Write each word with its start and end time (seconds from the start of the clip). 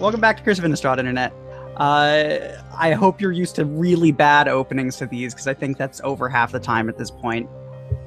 welcome 0.00 0.20
back 0.20 0.36
to 0.36 0.42
Chris 0.42 0.60
Innistrad 0.60 0.98
Internet. 0.98 1.32
Uh, 1.76 2.60
I 2.76 2.92
hope 2.92 3.20
you're 3.20 3.32
used 3.32 3.54
to 3.56 3.64
really 3.64 4.12
bad 4.12 4.48
openings 4.48 4.96
to 4.96 5.06
these 5.06 5.34
because 5.34 5.46
I 5.46 5.54
think 5.54 5.76
that's 5.76 6.00
over 6.02 6.28
half 6.28 6.52
the 6.52 6.60
time 6.60 6.88
at 6.88 6.98
this 6.98 7.10
point. 7.10 7.48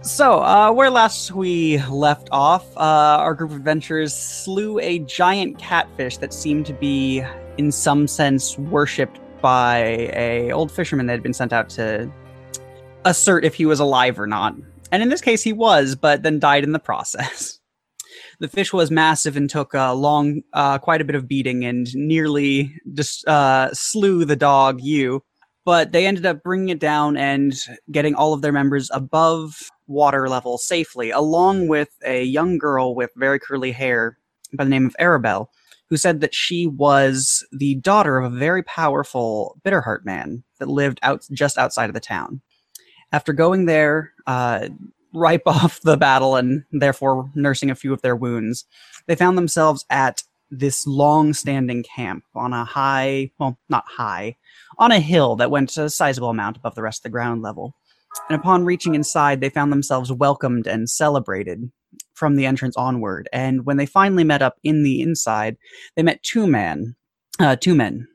So, 0.01 0.41
uh, 0.41 0.71
where 0.71 0.89
last 0.89 1.31
we 1.31 1.79
left 1.83 2.29
off, 2.31 2.65
uh, 2.77 3.17
our 3.19 3.33
group 3.33 3.51
of 3.51 3.57
adventurers 3.57 4.15
slew 4.15 4.79
a 4.79 4.99
giant 4.99 5.57
catfish 5.57 6.17
that 6.17 6.33
seemed 6.33 6.65
to 6.67 6.73
be, 6.73 7.23
in 7.57 7.71
some 7.71 8.07
sense, 8.07 8.57
worshipped 8.57 9.19
by 9.41 10.09
a 10.13 10.51
old 10.51 10.71
fisherman 10.71 11.07
that 11.07 11.13
had 11.13 11.23
been 11.23 11.33
sent 11.33 11.53
out 11.53 11.69
to 11.69 12.11
assert 13.05 13.43
if 13.43 13.55
he 13.55 13.65
was 13.65 13.79
alive 13.79 14.19
or 14.19 14.27
not. 14.27 14.55
And 14.91 15.01
in 15.01 15.09
this 15.09 15.21
case, 15.21 15.41
he 15.41 15.53
was, 15.53 15.95
but 15.95 16.23
then 16.23 16.39
died 16.39 16.63
in 16.63 16.73
the 16.73 16.79
process. 16.79 17.59
The 18.41 18.47
fish 18.47 18.73
was 18.73 18.89
massive 18.89 19.37
and 19.37 19.47
took 19.47 19.75
a 19.75 19.93
long, 19.93 20.41
uh, 20.53 20.79
quite 20.79 20.99
a 20.99 21.05
bit 21.05 21.15
of 21.15 21.27
beating 21.27 21.63
and 21.63 21.87
nearly 21.93 22.73
just 22.91 23.25
uh, 23.27 23.71
slew 23.71 24.25
the 24.25 24.35
dog, 24.35 24.81
you. 24.81 25.23
But 25.63 25.91
they 25.91 26.07
ended 26.07 26.25
up 26.25 26.41
bringing 26.41 26.69
it 26.69 26.79
down 26.79 27.17
and 27.17 27.53
getting 27.91 28.15
all 28.15 28.33
of 28.33 28.41
their 28.41 28.51
members 28.51 28.89
above 28.91 29.69
water 29.85 30.27
level 30.27 30.57
safely, 30.57 31.11
along 31.11 31.67
with 31.67 31.89
a 32.03 32.23
young 32.23 32.57
girl 32.57 32.95
with 32.95 33.11
very 33.15 33.39
curly 33.39 33.71
hair 33.71 34.17
by 34.53 34.63
the 34.63 34.71
name 34.71 34.87
of 34.87 34.95
Arabelle, 34.99 35.49
who 35.91 35.95
said 35.95 36.19
that 36.21 36.33
she 36.33 36.65
was 36.65 37.45
the 37.51 37.75
daughter 37.75 38.17
of 38.17 38.33
a 38.33 38.37
very 38.39 38.63
powerful 38.63 39.55
Bitterheart 39.63 40.03
man 40.03 40.43
that 40.57 40.67
lived 40.67 40.99
out 41.03 41.27
just 41.31 41.59
outside 41.59 41.91
of 41.91 41.93
the 41.93 41.99
town. 41.99 42.41
After 43.11 43.33
going 43.33 43.67
there, 43.67 44.13
uh, 44.25 44.69
ripe 45.13 45.43
off 45.45 45.81
the 45.81 45.97
battle 45.97 46.35
and 46.35 46.63
therefore 46.71 47.29
nursing 47.35 47.69
a 47.69 47.75
few 47.75 47.93
of 47.93 48.01
their 48.01 48.15
wounds, 48.15 48.65
they 49.07 49.15
found 49.15 49.37
themselves 49.37 49.85
at 49.89 50.23
this 50.49 50.85
long 50.85 51.33
standing 51.33 51.81
camp 51.83 52.25
on 52.35 52.53
a 52.53 52.65
high, 52.65 53.31
well, 53.39 53.57
not 53.69 53.85
high, 53.87 54.35
on 54.77 54.91
a 54.91 54.99
hill 54.99 55.37
that 55.37 55.51
went 55.51 55.77
a 55.77 55.89
sizable 55.89 56.29
amount 56.29 56.57
above 56.57 56.75
the 56.75 56.81
rest 56.81 56.99
of 56.99 57.03
the 57.03 57.09
ground 57.09 57.41
level. 57.41 57.73
And 58.29 58.37
upon 58.37 58.65
reaching 58.65 58.93
inside, 58.93 59.39
they 59.39 59.49
found 59.49 59.71
themselves 59.71 60.11
welcomed 60.11 60.67
and 60.67 60.89
celebrated 60.89 61.71
from 62.13 62.35
the 62.35 62.45
entrance 62.45 62.75
onward. 62.75 63.29
And 63.31 63.65
when 63.65 63.77
they 63.77 63.85
finally 63.85 64.25
met 64.25 64.41
up 64.41 64.57
in 64.63 64.83
the 64.83 65.01
inside, 65.01 65.57
they 65.95 66.03
met 66.03 66.21
two 66.21 66.45
men, 66.45 66.95
uh, 67.39 67.55
two 67.55 67.73
men, 67.73 68.07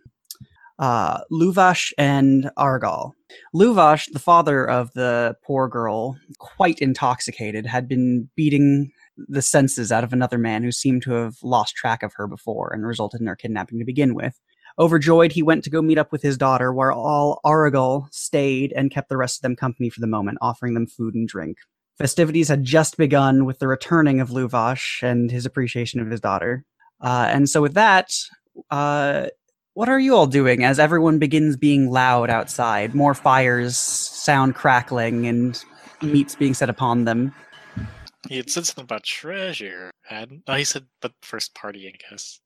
uh, 0.79 1.21
Luvash 1.33 1.93
and 1.99 2.51
Arrigal. 2.59 3.13
Luvash, 3.55 4.11
the 4.13 4.19
father 4.19 4.69
of 4.69 4.93
the 4.93 5.37
poor 5.45 5.69
girl, 5.69 6.17
quite 6.39 6.81
intoxicated, 6.81 7.67
had 7.67 7.89
been 7.89 8.29
beating 8.37 8.91
the 9.17 9.43
senses 9.43 9.91
out 9.91 10.05
of 10.05 10.13
another 10.13 10.39
man 10.39 10.63
who 10.63 10.73
seemed 10.73 11.03
to 11.03 11.13
have 11.13 11.37
lost 11.43 11.75
track 11.75 12.03
of 12.03 12.13
her 12.17 12.27
before 12.27 12.71
and 12.73 12.87
resulted 12.87 13.21
in 13.21 13.27
her 13.27 13.37
kidnapping 13.37 13.79
to 13.79 13.85
begin 13.85 14.15
with. 14.15 14.39
Overjoyed, 14.79 15.33
he 15.33 15.43
went 15.43 15.65
to 15.65 15.71
go 15.71 15.81
meet 15.81 15.97
up 15.97 16.13
with 16.13 16.21
his 16.21 16.37
daughter, 16.37 16.73
where 16.73 16.93
all 16.93 17.41
Arrigal 17.47 18.09
stayed 18.13 18.75
and 18.77 18.91
kept 18.91 19.09
the 19.09 19.17
rest 19.17 19.39
of 19.39 19.43
them 19.43 19.57
company 19.57 19.89
for 19.89 20.01
the 20.01 20.07
moment, 20.07 20.37
offering 20.43 20.75
them 20.75 20.87
food 20.87 21.15
and 21.15 21.27
drink. 21.27 21.57
Festivities 21.97 22.49
had 22.49 22.63
just 22.63 22.99
begun 22.99 23.47
with 23.47 23.59
the 23.59 23.69
returning 23.69 24.21
of 24.21 24.29
Luvash 24.29 25.03
and 25.03 25.31
his 25.31 25.47
appreciation 25.47 25.99
of 25.99 26.11
his 26.11 26.21
daughter. 26.21 26.63
Uh, 27.01 27.27
and 27.31 27.49
so, 27.49 27.63
with 27.63 27.73
that, 27.73 28.11
uh, 28.71 29.29
what 29.77 29.91
are 29.91 30.01
you 30.01 30.17
all 30.17 30.27
doing 30.27 30.65
as 30.65 30.79
everyone 30.79 31.19
begins 31.19 31.55
being 31.55 31.91
loud 31.91 32.31
outside? 32.31 32.95
More 32.95 33.13
fires 33.13 33.77
sound 33.77 34.55
crackling 34.55 35.27
and 35.27 35.63
meats 36.01 36.35
being 36.35 36.55
set 36.55 36.71
upon 36.71 37.05
them. 37.05 37.35
He 38.27 38.39
had 38.39 38.49
said 38.49 38.65
something 38.65 38.85
about 38.85 39.03
treasure, 39.03 39.91
hadn't? 40.03 40.45
Oh, 40.47 40.55
he 40.55 40.65
said, 40.65 40.87
but 41.03 41.13
first 41.21 41.55
party, 41.55 41.87
I 41.89 41.93
guess. 42.11 42.41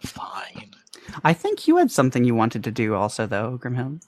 Fine. 0.00 0.72
I 1.22 1.32
think 1.32 1.68
you 1.68 1.76
had 1.76 1.92
something 1.92 2.24
you 2.24 2.34
wanted 2.34 2.64
to 2.64 2.72
do 2.72 2.96
also, 2.96 3.28
though, 3.28 3.60
Grimhild. 3.62 4.02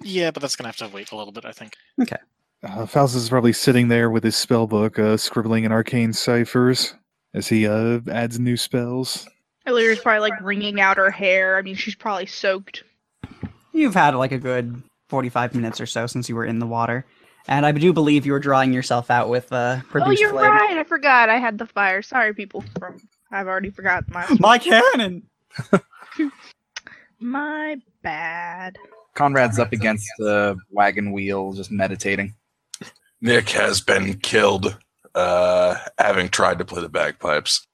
Yeah, 0.00 0.30
but 0.30 0.40
that's 0.40 0.56
gonna 0.56 0.68
have 0.68 0.76
to 0.78 0.88
wait 0.88 1.12
a 1.12 1.16
little 1.16 1.34
bit, 1.34 1.44
I 1.44 1.52
think. 1.52 1.74
Okay. 2.00 2.16
Uh, 2.62 2.86
Faustus 2.86 3.24
is 3.24 3.28
probably 3.28 3.52
sitting 3.52 3.88
there 3.88 4.08
with 4.08 4.24
his 4.24 4.36
spell 4.36 4.66
book, 4.66 4.98
uh, 4.98 5.18
scribbling 5.18 5.64
in 5.64 5.70
arcane 5.70 6.14
ciphers 6.14 6.94
as 7.34 7.46
he 7.46 7.66
uh, 7.66 8.00
adds 8.10 8.40
new 8.40 8.56
spells. 8.56 9.28
Illyria's 9.66 9.98
probably 10.00 10.20
like 10.30 10.40
wringing 10.40 10.80
out 10.80 10.96
her 10.96 11.10
hair. 11.10 11.56
I 11.56 11.62
mean, 11.62 11.74
she's 11.74 11.94
probably 11.94 12.26
soaked. 12.26 12.84
You've 13.72 13.94
had 13.94 14.14
like 14.14 14.32
a 14.32 14.38
good 14.38 14.82
45 15.08 15.54
minutes 15.54 15.80
or 15.80 15.86
so 15.86 16.06
since 16.06 16.28
you 16.28 16.36
were 16.36 16.44
in 16.44 16.58
the 16.58 16.66
water. 16.66 17.04
And 17.48 17.64
I 17.64 17.72
do 17.72 17.92
believe 17.92 18.26
you 18.26 18.32
were 18.32 18.40
drying 18.40 18.72
yourself 18.72 19.10
out 19.10 19.28
with 19.28 19.52
uh, 19.52 19.80
Oh, 19.94 20.10
you're 20.10 20.30
flame. 20.30 20.50
right. 20.50 20.76
I 20.78 20.84
forgot. 20.84 21.28
I 21.28 21.38
had 21.38 21.58
the 21.58 21.66
fire. 21.66 22.02
Sorry, 22.02 22.34
people. 22.34 22.64
From 22.78 23.00
I've 23.30 23.46
already 23.46 23.70
forgotten 23.70 24.12
my 24.12 24.26
My 24.40 24.58
cannon! 24.58 25.24
my 27.20 27.76
bad. 28.02 28.76
Conrad's 29.14 29.58
up 29.58 29.72
against 29.72 30.06
the 30.18 30.56
wagon 30.70 31.12
wheel, 31.12 31.52
just 31.52 31.70
meditating. 31.70 32.34
Nick 33.20 33.48
has 33.50 33.80
been 33.80 34.18
killed, 34.18 34.76
uh, 35.14 35.76
having 35.98 36.28
tried 36.28 36.58
to 36.58 36.64
play 36.64 36.82
the 36.82 36.88
bagpipes. 36.88 37.66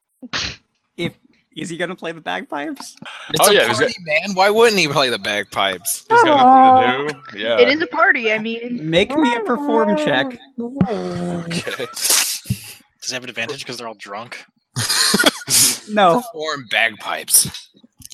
If 0.97 1.15
Is 1.57 1.69
he 1.69 1.77
going 1.77 1.91
to 1.91 1.97
play 1.97 2.13
the 2.13 2.21
bagpipes? 2.21 2.97
It's 3.31 3.41
Oh, 3.41 3.51
a 3.51 3.55
yeah, 3.55 3.69
he's 3.69 3.79
party, 3.79 3.95
man. 4.01 4.35
Why 4.35 4.49
wouldn't 4.51 4.79
he 4.79 4.89
play 4.89 5.11
the 5.11 5.19
bagpipes? 5.19 6.05
He's 6.09 6.23
got 6.23 7.07
nothing 7.07 7.09
to 7.09 7.33
do. 7.33 7.39
Yeah. 7.39 7.59
It 7.61 7.69
is 7.69 7.81
a 7.83 7.87
party. 7.87 8.33
I 8.33 8.39
mean, 8.39 8.89
Make 8.89 9.15
me 9.17 9.35
a 9.37 9.41
perform 9.41 9.97
check. 9.97 10.39
Okay. 10.61 11.87
Does 11.87 13.09
he 13.09 13.15
have 13.15 13.25
an 13.25 13.31
advantage 13.31 13.61
because 13.61 13.77
they're 13.79 13.89
all 13.89 13.95
drunk? 13.95 14.45
No. 15.91 16.23
Perform 16.23 16.67
bagpipes. 16.71 17.69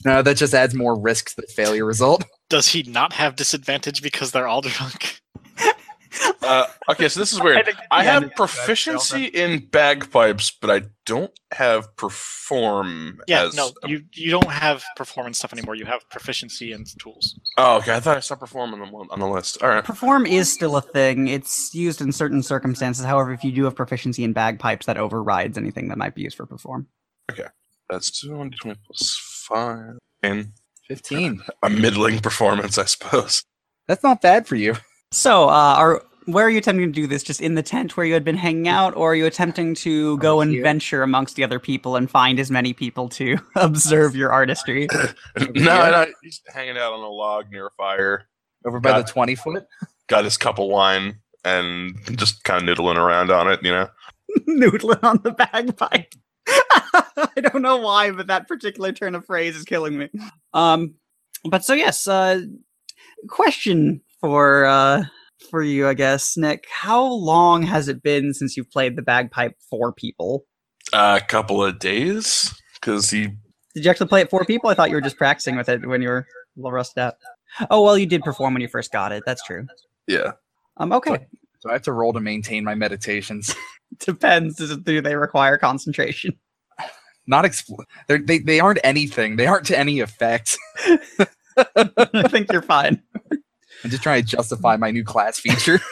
No, 0.04 0.22
that 0.22 0.36
just 0.36 0.54
adds 0.54 0.74
more 0.74 0.98
risk 0.98 1.30
to 1.30 1.36
the 1.36 1.46
failure 1.48 1.84
result. 1.84 2.24
Does 2.48 2.66
he 2.68 2.82
not 2.84 3.12
have 3.12 3.36
disadvantage 3.36 4.02
because 4.02 4.32
they're 4.32 4.48
all 4.48 4.62
drunk? 4.62 5.20
Uh, 6.42 6.66
okay, 6.90 7.08
so 7.08 7.20
this 7.20 7.32
is 7.32 7.40
weird. 7.42 7.68
I 7.90 8.04
Yeah, 8.04 8.20
have 8.20 8.34
proficiency 8.34 9.26
in 9.26 9.66
bagpipes, 9.66 10.50
but 10.50 10.70
I 10.70 10.86
don't 11.04 11.30
have 11.52 11.94
perform. 11.96 13.20
Yeah, 13.26 13.44
as 13.46 13.54
no, 13.54 13.72
a- 13.84 13.88
you 13.88 14.02
you 14.14 14.30
don't 14.30 14.50
have 14.50 14.82
performance 14.96 15.38
stuff 15.38 15.52
anymore. 15.52 15.74
You 15.74 15.84
have 15.86 16.08
proficiency 16.10 16.72
and 16.72 16.86
tools. 16.98 17.38
Oh, 17.56 17.76
okay. 17.78 17.94
I 17.94 18.00
thought 18.00 18.16
I 18.16 18.20
saw 18.20 18.34
perform 18.34 18.72
on 18.74 18.80
the 18.80 18.86
on 19.10 19.20
the 19.20 19.26
list. 19.28 19.62
All 19.62 19.68
right. 19.68 19.84
Perform 19.84 20.26
is 20.26 20.50
still 20.50 20.76
a 20.76 20.82
thing. 20.82 21.28
It's 21.28 21.74
used 21.74 22.00
in 22.00 22.12
certain 22.12 22.42
circumstances. 22.42 23.04
However, 23.04 23.32
if 23.32 23.44
you 23.44 23.52
do 23.52 23.64
have 23.64 23.74
proficiency 23.76 24.24
in 24.24 24.32
bagpipes, 24.32 24.86
that 24.86 24.96
overrides 24.96 25.58
anything 25.58 25.88
that 25.88 25.98
might 25.98 26.14
be 26.14 26.22
used 26.22 26.36
for 26.36 26.46
perform. 26.46 26.86
Okay, 27.30 27.46
that's 27.90 28.10
two 28.10 28.36
hundred 28.36 28.58
twenty 28.60 28.78
plus 28.86 29.16
five. 29.48 29.98
And 30.22 30.52
15. 30.88 31.42
a 31.62 31.70
middling 31.70 32.18
performance, 32.20 32.78
I 32.78 32.86
suppose. 32.86 33.44
That's 33.86 34.02
not 34.02 34.20
bad 34.22 34.46
for 34.46 34.56
you. 34.56 34.74
So, 35.12 35.44
uh, 35.48 35.74
are 35.76 36.02
where 36.28 36.44
are 36.44 36.50
you 36.50 36.58
attempting 36.58 36.86
to 36.86 36.92
do 36.92 37.06
this? 37.06 37.22
Just 37.22 37.40
in 37.40 37.54
the 37.54 37.62
tent 37.62 37.96
where 37.96 38.04
you 38.04 38.12
had 38.12 38.24
been 38.24 38.36
hanging 38.36 38.68
out, 38.68 38.94
or 38.96 39.12
are 39.12 39.14
you 39.14 39.24
attempting 39.24 39.74
to 39.76 40.18
go 40.18 40.40
and 40.42 40.52
here. 40.52 40.62
venture 40.62 41.02
amongst 41.02 41.36
the 41.36 41.44
other 41.44 41.58
people 41.58 41.96
and 41.96 42.10
find 42.10 42.38
as 42.38 42.50
many 42.50 42.74
people 42.74 43.08
to 43.10 43.38
observe 43.56 44.14
your 44.14 44.30
artistry? 44.30 44.88
no, 45.54 45.90
no, 45.90 46.06
he's 46.22 46.42
hanging 46.48 46.76
out 46.76 46.92
on 46.92 47.00
a 47.00 47.08
log 47.08 47.50
near 47.50 47.68
a 47.68 47.70
fire. 47.70 48.28
Over 48.66 48.78
by 48.78 48.90
Got- 48.90 49.06
the 49.06 49.12
20 49.12 49.34
foot. 49.36 49.66
Got 50.08 50.24
his 50.24 50.36
cup 50.36 50.58
of 50.58 50.68
wine 50.68 51.18
and 51.44 51.96
just 52.16 52.44
kind 52.44 52.68
of 52.68 52.76
noodling 52.76 52.96
around 52.96 53.30
on 53.30 53.50
it. 53.50 53.60
You 53.62 53.72
know. 53.72 53.88
Noodling 54.48 55.02
on 55.02 55.20
the 55.22 55.30
bagpipe. 55.30 56.14
I 56.46 57.40
don't 57.40 57.62
know 57.62 57.78
why, 57.78 58.10
but 58.10 58.26
that 58.26 58.48
particular 58.48 58.92
turn 58.92 59.14
of 59.14 59.24
phrase 59.24 59.56
is 59.56 59.64
killing 59.64 59.96
me. 59.96 60.10
Um, 60.52 60.94
but 61.44 61.64
so 61.64 61.72
yes, 61.72 62.06
uh, 62.06 62.42
question 63.28 64.02
for 64.20 64.66
uh 64.66 65.04
for 65.50 65.62
you, 65.62 65.88
I 65.88 65.94
guess, 65.94 66.36
Nick. 66.36 66.64
How 66.70 67.02
long 67.04 67.62
has 67.62 67.88
it 67.88 68.02
been 68.02 68.34
since 68.34 68.56
you've 68.56 68.70
played 68.70 68.96
the 68.96 69.02
bagpipe 69.02 69.54
for 69.70 69.92
people? 69.92 70.44
a 70.94 71.20
couple 71.26 71.62
of 71.62 71.78
days 71.78 72.54
because 72.80 73.10
he 73.10 73.26
Did 73.74 73.84
you 73.84 73.90
actually 73.90 74.08
play 74.08 74.22
it 74.22 74.30
for 74.30 74.44
people? 74.46 74.70
I 74.70 74.74
thought 74.74 74.88
you 74.88 74.94
were 74.96 75.02
just 75.02 75.18
practicing 75.18 75.54
with 75.56 75.68
it 75.68 75.86
when 75.86 76.00
you 76.00 76.08
were 76.08 76.18
a 76.20 76.24
little 76.56 76.72
rusted 76.72 77.02
out. 77.02 77.14
Oh 77.70 77.82
well, 77.82 77.98
you 77.98 78.06
did 78.06 78.22
perform 78.22 78.54
when 78.54 78.62
you 78.62 78.68
first 78.68 78.90
got 78.90 79.12
it. 79.12 79.22
That's 79.26 79.42
true. 79.44 79.66
yeah 80.06 80.32
Um, 80.78 80.92
okay, 80.92 81.26
So 81.60 81.68
I 81.68 81.74
have 81.74 81.82
to 81.82 81.92
roll 81.92 82.12
to 82.14 82.20
maintain 82.20 82.64
my 82.64 82.74
meditations. 82.74 83.54
depends. 84.00 84.56
Does- 84.56 84.78
Do 84.78 85.02
they 85.02 85.14
require 85.16 85.58
concentration? 85.58 86.38
Not 87.26 87.44
expl- 87.44 87.84
they're, 88.06 88.18
they 88.18 88.38
they 88.38 88.58
aren't 88.60 88.78
anything. 88.82 89.36
They 89.36 89.46
aren't 89.46 89.66
to 89.66 89.78
any 89.78 90.00
effect. 90.00 90.56
I 91.76 92.28
think 92.28 92.50
you're 92.52 92.62
fine. 92.62 93.02
I'm 93.84 93.90
just 93.90 94.02
trying 94.02 94.22
to 94.22 94.28
justify 94.28 94.76
my 94.76 94.90
new 94.90 95.04
class 95.04 95.38
feature. 95.38 95.80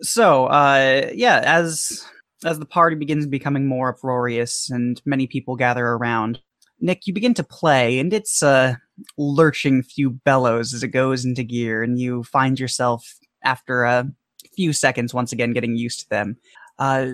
So, 0.00 0.46
uh, 0.46 1.10
yeah, 1.12 1.42
as 1.44 2.06
as 2.44 2.58
the 2.58 2.66
party 2.66 2.94
begins 2.94 3.26
becoming 3.26 3.66
more 3.66 3.88
uproarious 3.90 4.70
and 4.70 5.02
many 5.04 5.26
people 5.26 5.56
gather 5.56 5.84
around, 5.84 6.40
Nick, 6.80 7.06
you 7.06 7.12
begin 7.12 7.34
to 7.34 7.42
play, 7.42 7.98
and 7.98 8.12
it's 8.12 8.42
a 8.42 8.78
lurching 9.16 9.82
few 9.82 10.10
bellows 10.10 10.72
as 10.72 10.84
it 10.84 10.88
goes 10.88 11.24
into 11.24 11.42
gear, 11.42 11.82
and 11.82 11.98
you 11.98 12.22
find 12.22 12.60
yourself 12.60 13.16
after 13.42 13.82
a 13.82 14.08
few 14.54 14.72
seconds 14.72 15.12
once 15.12 15.32
again 15.32 15.52
getting 15.52 15.76
used 15.76 16.00
to 16.00 16.08
them, 16.10 16.36
uh, 16.78 17.08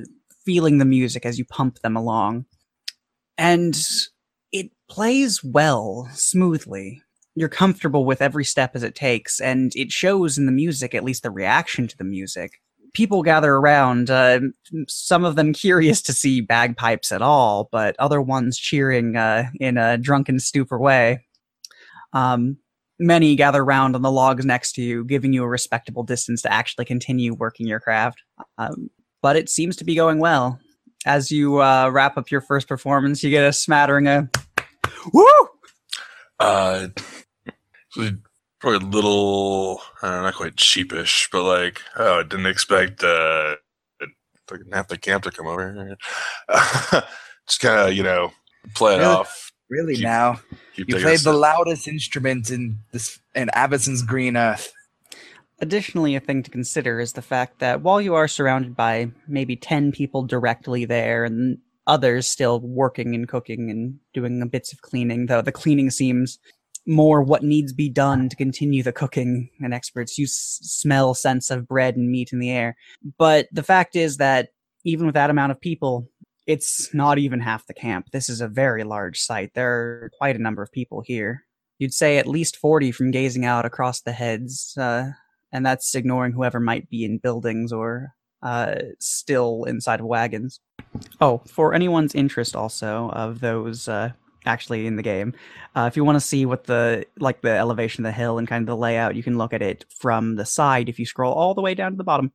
feeling 0.45 0.77
the 0.77 0.85
music 0.85 1.25
as 1.25 1.39
you 1.39 1.47
pump 1.47 1.79
them 1.79 1.97
along, 1.97 2.45
and 3.39 3.81
it 4.53 4.71
plays 4.91 5.43
well, 5.43 6.07
smoothly. 6.13 7.01
You're 7.35 7.49
comfortable 7.49 8.05
with 8.05 8.23
every 8.23 8.45
step 8.45 8.73
as 8.75 8.83
it 8.83 8.95
takes, 8.95 9.41
and 9.41 9.73
it 9.75 9.91
shows 9.91 10.39
in 10.39 10.47
the 10.47 10.53
music, 10.53 10.95
at 10.95 11.05
least 11.05 11.23
the 11.23 11.31
reaction 11.31 11.89
to 11.89 11.97
the 11.97 12.05
music. 12.05 12.61
People 12.93 13.23
gather 13.23 13.55
around, 13.55 14.09
uh, 14.09 14.41
some 14.87 15.25
of 15.25 15.35
them 15.35 15.53
curious 15.53 16.01
to 16.03 16.13
see 16.13 16.41
bagpipes 16.41 17.11
at 17.11 17.23
all, 17.23 17.69
but 17.73 17.97
other 17.99 18.23
ones 18.23 18.57
cheering 18.57 19.17
uh, 19.17 19.47
in 19.59 19.77
a 19.77 19.99
drunken 19.99 20.39
stupor 20.39 20.79
way. 20.79 21.27
Um, 22.13 22.59
many 22.99 23.35
gather 23.37 23.65
round 23.65 23.95
on 23.97 24.03
the 24.03 24.11
logs 24.11 24.45
next 24.45 24.73
to 24.75 24.83
you, 24.83 25.05
giving 25.05 25.33
you 25.33 25.43
a 25.43 25.49
respectable 25.49 26.03
distance 26.03 26.43
to 26.43 26.53
actually 26.53 26.85
continue 26.85 27.35
working 27.35 27.67
your 27.67 27.81
craft. 27.81 28.23
Um, 28.59 28.91
but 29.23 29.37
it 29.37 29.49
seems 29.49 29.77
to 29.77 29.85
be 29.85 29.95
going 29.95 30.21
well. 30.21 30.61
As 31.07 31.31
you 31.31 31.61
uh, 31.61 31.91
wrap 31.91 32.17
up 32.17 32.31
your 32.31 32.41
first 32.41 32.69
performance, 32.69 33.23
you 33.23 33.31
get 33.31 33.45
a 33.45 33.53
smattering 33.53 34.07
of 34.07 34.29
"Woo!" 35.13 35.49
Uh, 36.41 36.89
so 37.95 38.11
probably 38.61 38.87
a 38.87 38.91
little, 38.91 39.81
I 40.03 40.09
don't 40.09 40.17
know, 40.17 40.23
not 40.23 40.35
quite 40.35 40.59
sheepish, 40.61 41.29
but 41.31 41.45
like, 41.45 41.83
oh, 41.97 42.21
I 42.21 42.23
didn't 42.23 42.47
expect 42.47 43.03
uh, 43.05 43.57
fucking 44.49 44.71
half 44.73 44.89
the 44.89 44.99
camp 44.99 45.25
to 45.25 45.31
come 45.31 45.47
over. 45.47 45.97
Just 47.47 47.61
kind 47.61 47.89
of, 47.89 47.95
you 47.95 48.03
know, 48.03 48.33
play 48.75 48.95
it 48.95 48.99
Really? 48.99 49.09
off. 49.15 49.53
Really 49.71 49.95
Keep- 49.97 50.05
now? 50.05 50.41
Keep 50.77 50.89
You 50.89 50.95
played 50.97 51.19
the 51.21 51.33
sip. 51.33 51.35
loudest 51.35 51.89
instrument 51.89 52.51
in 52.51 52.79
this 52.93 53.19
in 53.35 53.49
Avacyn's 53.55 54.03
green 54.03 54.37
earth. 54.37 54.73
Additionally, 55.61 56.15
a 56.17 56.21
thing 56.21 56.43
to 56.43 56.51
consider 56.51 57.01
is 57.01 57.13
the 57.13 57.23
fact 57.23 57.61
that 57.61 57.81
while 57.81 58.01
you 58.01 58.15
are 58.15 58.27
surrounded 58.29 58.75
by 58.77 59.11
maybe 59.29 59.57
10 59.57 59.93
people 59.93 60.23
directly 60.25 60.85
there 60.85 61.25
and 61.25 61.59
others 61.87 62.27
still 62.27 62.61
working 62.61 63.15
and 63.15 63.29
cooking 63.29 63.71
and 63.71 63.99
doing 64.13 64.47
bits 64.49 64.73
of 64.73 64.83
cleaning, 64.83 65.27
though 65.27 65.43
the 65.43 65.53
cleaning 65.53 65.91
seems 65.91 66.39
more 66.87 67.23
what 67.23 67.43
needs 67.43 67.73
be 67.73 67.89
done 67.89 68.29
to 68.29 68.37
continue 68.37 68.83
the 68.83 68.93
cooking 68.93 69.51
and 69.61 69.73
experts. 69.73 70.19
You 70.19 70.27
smell 70.29 71.15
sense 71.15 71.51
of 71.51 71.67
bread 71.67 71.97
and 71.97 72.11
meat 72.11 72.33
in 72.33 72.39
the 72.39 72.51
air. 72.51 72.77
But 73.19 73.49
the 73.53 73.63
fact 73.63 73.97
is 73.97 74.19
that 74.19 74.51
even 74.85 75.07
with 75.07 75.15
that 75.15 75.31
amount 75.31 75.53
of 75.53 75.61
people 75.61 76.09
it's 76.47 76.93
not 76.93 77.19
even 77.19 77.41
half 77.41 77.67
the 77.67 77.75
camp. 77.75 78.11
This 78.13 78.29
is 78.29 78.43
a 78.43 78.49
very 78.49 78.85
large 78.85 79.19
site. 79.19 79.55
There 79.55 79.73
are 79.73 80.11
quite 80.19 80.37
a 80.37 80.43
number 80.43 80.63
of 80.63 80.71
people 80.71 81.01
here. 81.01 81.45
You'd 81.79 81.95
say 81.95 82.19
at 82.19 82.27
least 82.27 82.59
40 82.59 82.93
from 82.93 83.11
gazing 83.11 83.45
out 83.45 83.65
across 83.65 84.03
the 84.03 84.13
heads 84.13 84.77
uh, 84.77 85.13
and 85.53 85.65
that's 85.65 85.95
ignoring 85.95 86.33
whoever 86.33 86.61
might 86.61 86.91
be 86.91 87.05
in 87.05 87.19
buildings 87.19 87.73
or 87.73 88.15
uh, 88.43 88.75
still 88.99 89.65
inside 89.65 90.01
of 90.01 90.07
wagons. 90.07 90.61
Oh, 91.21 91.43
for 91.47 91.75
anyone's 91.75 92.15
interest, 92.15 92.55
also 92.55 93.09
of 93.11 93.41
those 93.41 93.89
uh, 93.89 94.13
actually 94.47 94.87
in 94.87 94.97
the 94.97 95.03
game, 95.03 95.35
uh, 95.77 95.89
if 95.91 95.97
you 95.97 96.05
want 96.05 96.17
to 96.17 96.21
see 96.21 96.47
what 96.47 96.65
the 96.65 97.07
like 97.19 97.41
the 97.43 97.51
elevation 97.51 98.05
of 98.05 98.09
the 98.09 98.17
hill 98.17 98.39
and 98.39 98.49
kind 98.49 98.63
of 98.63 98.67
the 98.67 98.77
layout, 98.77 99.17
you 99.17 99.23
can 99.23 99.39
look 99.39 99.53
at 99.53 99.63
it 99.63 99.85
from 99.99 100.37
the 100.37 100.45
side 100.45 100.89
if 100.89 100.99
you 100.99 101.07
scroll 101.07 101.33
all 101.33 101.55
the 101.55 101.63
way 101.63 101.75
down 101.75 101.93
to 101.93 101.97
the 101.97 102.05
bottom. 102.05 102.33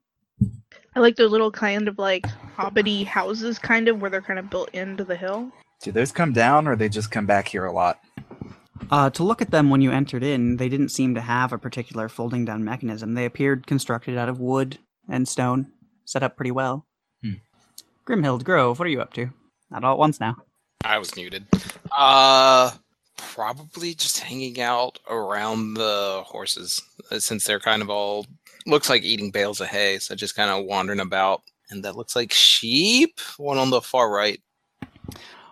I 0.96 1.00
like 1.00 1.16
those 1.16 1.32
little 1.32 1.52
kind 1.52 1.88
of 1.88 1.98
like 1.98 2.26
hobbity 2.58 3.06
houses, 3.06 3.60
kind 3.60 3.88
of 3.88 4.02
where 4.02 4.10
they're 4.10 4.22
kind 4.22 4.40
of 4.40 4.50
built 4.50 4.70
into 4.70 5.04
the 5.04 5.16
hill. 5.16 5.52
Do 5.82 5.92
those 5.92 6.12
come 6.12 6.34
down 6.34 6.68
or 6.68 6.76
they 6.76 6.90
just 6.90 7.12
come 7.12 7.26
back 7.26 7.48
here 7.48 7.66
a 7.66 7.72
lot? 7.72 8.00
Uh, 8.92 9.10
to 9.12 9.24
look 9.24 9.42
at 9.42 9.52
them 9.52 9.70
when 9.70 9.82
you 9.82 9.92
entered 9.92 10.24
in, 10.24 10.58
they 10.58 10.68
didn't 10.68 10.90
seem 10.90 11.14
to 11.16 11.22
have 11.22 11.54
a 11.54 11.58
particular 11.58 12.10
folding 12.10 12.44
down 12.44 12.64
mechanism. 12.64 13.14
They 13.14 13.26
appeared 13.26 13.68
constructed 13.68 14.18
out 14.18 14.30
of 14.30 14.40
wood 14.40 14.80
and 15.08 15.28
stone, 15.28 15.68
set 16.06 16.24
up 16.24 16.36
pretty 16.36 16.52
well. 16.52 16.86
Hmm. 17.22 17.34
Grimhild 18.06 18.44
Grove, 18.44 18.80
what 18.80 18.88
are 18.88 18.92
you 18.92 19.02
up 19.02 19.14
to? 19.14 19.30
Not 19.70 19.84
all 19.84 19.94
at 19.94 20.00
once 20.00 20.20
now. 20.20 20.38
I 20.84 20.98
was 20.98 21.16
muted. 21.16 21.46
Uh, 21.96 22.72
probably 23.18 23.94
just 23.94 24.20
hanging 24.20 24.60
out 24.60 25.00
around 25.10 25.76
the 25.76 26.24
horses 26.26 26.82
uh, 27.12 27.20
since 27.20 27.44
they're 27.44 27.60
kind 27.60 27.82
of 27.82 27.90
all 27.90 28.26
looks 28.66 28.90
like 28.90 29.04
eating 29.04 29.32
bales 29.32 29.62
of 29.62 29.68
hay. 29.68 30.00
So 30.00 30.16
just 30.16 30.36
kind 30.36 30.50
of 30.50 30.66
wandering 30.66 31.00
about, 31.00 31.42
and 31.70 31.84
that 31.84 31.96
looks 31.96 32.16
like 32.16 32.32
sheep. 32.32 33.20
One 33.38 33.58
on 33.58 33.70
the 33.70 33.82
far 33.82 34.12
right. 34.12 34.42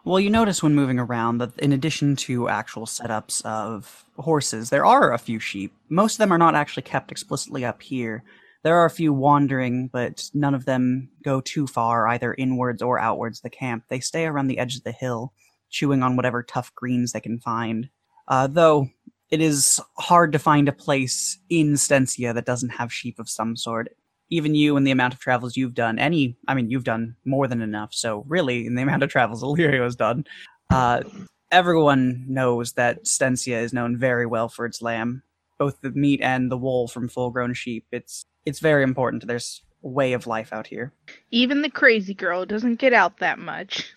Well, 0.06 0.20
you 0.22 0.30
notice 0.30 0.64
when 0.64 0.76
moving 0.76 1.00
around 1.00 1.40
that 1.40 1.58
in 1.60 1.74
addition 1.74 2.16
to 2.18 2.48
actual 2.48 2.86
setups 2.86 3.46
of 3.46 4.06
horses, 4.18 4.70
there 4.70 4.86
are 4.86 5.12
a 5.12 5.18
few 5.18 5.40
sheep. 5.40 5.76
Most 5.90 6.14
of 6.14 6.20
them 6.20 6.32
are 6.32 6.38
not 6.38 6.56
actually 6.56 6.84
kept 6.84 7.12
explicitly 7.12 7.66
up 7.66 7.82
here. 7.82 8.24
There 8.64 8.76
are 8.76 8.86
a 8.86 8.90
few 8.90 9.14
wandering, 9.14 9.88
but 9.88 10.30
none 10.34 10.54
of 10.54 10.66
them 10.66 11.10
go 11.24 11.42
too 11.42 11.68
far, 11.68 12.08
either 12.08 12.34
inwards 12.34 12.82
or 12.82 13.00
outwards 13.00 13.42
the 13.42 13.50
camp. 13.50 13.86
They 13.88 14.00
stay 14.00 14.26
around 14.26 14.48
the 14.48 14.60
edge 14.60 14.76
of 14.76 14.84
the 14.84 14.92
hill, 14.92 15.34
chewing 15.70 16.04
on 16.04 16.16
whatever 16.16 16.44
tough 16.44 16.74
greens 16.76 17.12
they 17.12 17.20
can 17.20 17.40
find. 17.40 17.90
Uh, 18.28 18.48
though 18.48 18.90
it 19.30 19.42
is 19.42 19.82
hard 19.98 20.32
to 20.32 20.40
find 20.40 20.68
a 20.68 20.74
place 20.74 21.38
in 21.50 21.74
Stensia 21.74 22.34
that 22.34 22.46
doesn't 22.46 22.70
have 22.70 22.94
sheep 22.94 23.20
of 23.20 23.30
some 23.30 23.56
sort. 23.56 23.90
Even 24.30 24.56
you, 24.56 24.76
and 24.76 24.86
the 24.86 24.92
amount 24.92 25.14
of 25.14 25.20
travels 25.20 25.56
you've 25.56 25.74
done, 25.74 26.00
any, 26.00 26.38
I 26.48 26.54
mean, 26.54 26.70
you've 26.70 26.84
done 26.84 27.16
more 27.24 27.48
than 27.48 27.62
enough. 27.62 27.94
So 27.94 28.26
really, 28.28 28.66
in 28.66 28.76
the 28.76 28.82
amount 28.82 29.04
of 29.04 29.10
travels 29.10 29.44
Illyrio 29.44 29.84
has 29.84 29.96
done, 29.96 30.26
uh, 30.70 31.04
everyone 31.52 32.26
knows 32.28 32.74
that 32.74 33.06
Stensia 33.06 33.62
is 33.62 33.74
known 33.74 33.98
very 33.98 34.26
well 34.26 34.50
for 34.50 34.66
its 34.66 34.82
lamb, 34.82 35.24
both 35.58 35.80
the 35.82 35.92
meat 35.92 36.22
and 36.22 36.52
the 36.52 36.58
wool 36.58 36.88
from 36.88 37.08
full-grown 37.08 37.54
sheep. 37.54 37.86
It's 37.92 38.26
it's 38.48 38.60
very 38.60 38.84
important 38.84 39.28
There's 39.28 39.44
s- 39.44 39.62
way 39.82 40.14
of 40.14 40.26
life 40.26 40.54
out 40.54 40.68
here. 40.68 40.94
Even 41.32 41.62
the 41.62 41.70
crazy 41.70 42.14
girl 42.14 42.46
doesn't 42.46 42.80
get 42.80 42.94
out 42.94 43.18
that 43.20 43.40
much. 43.40 43.94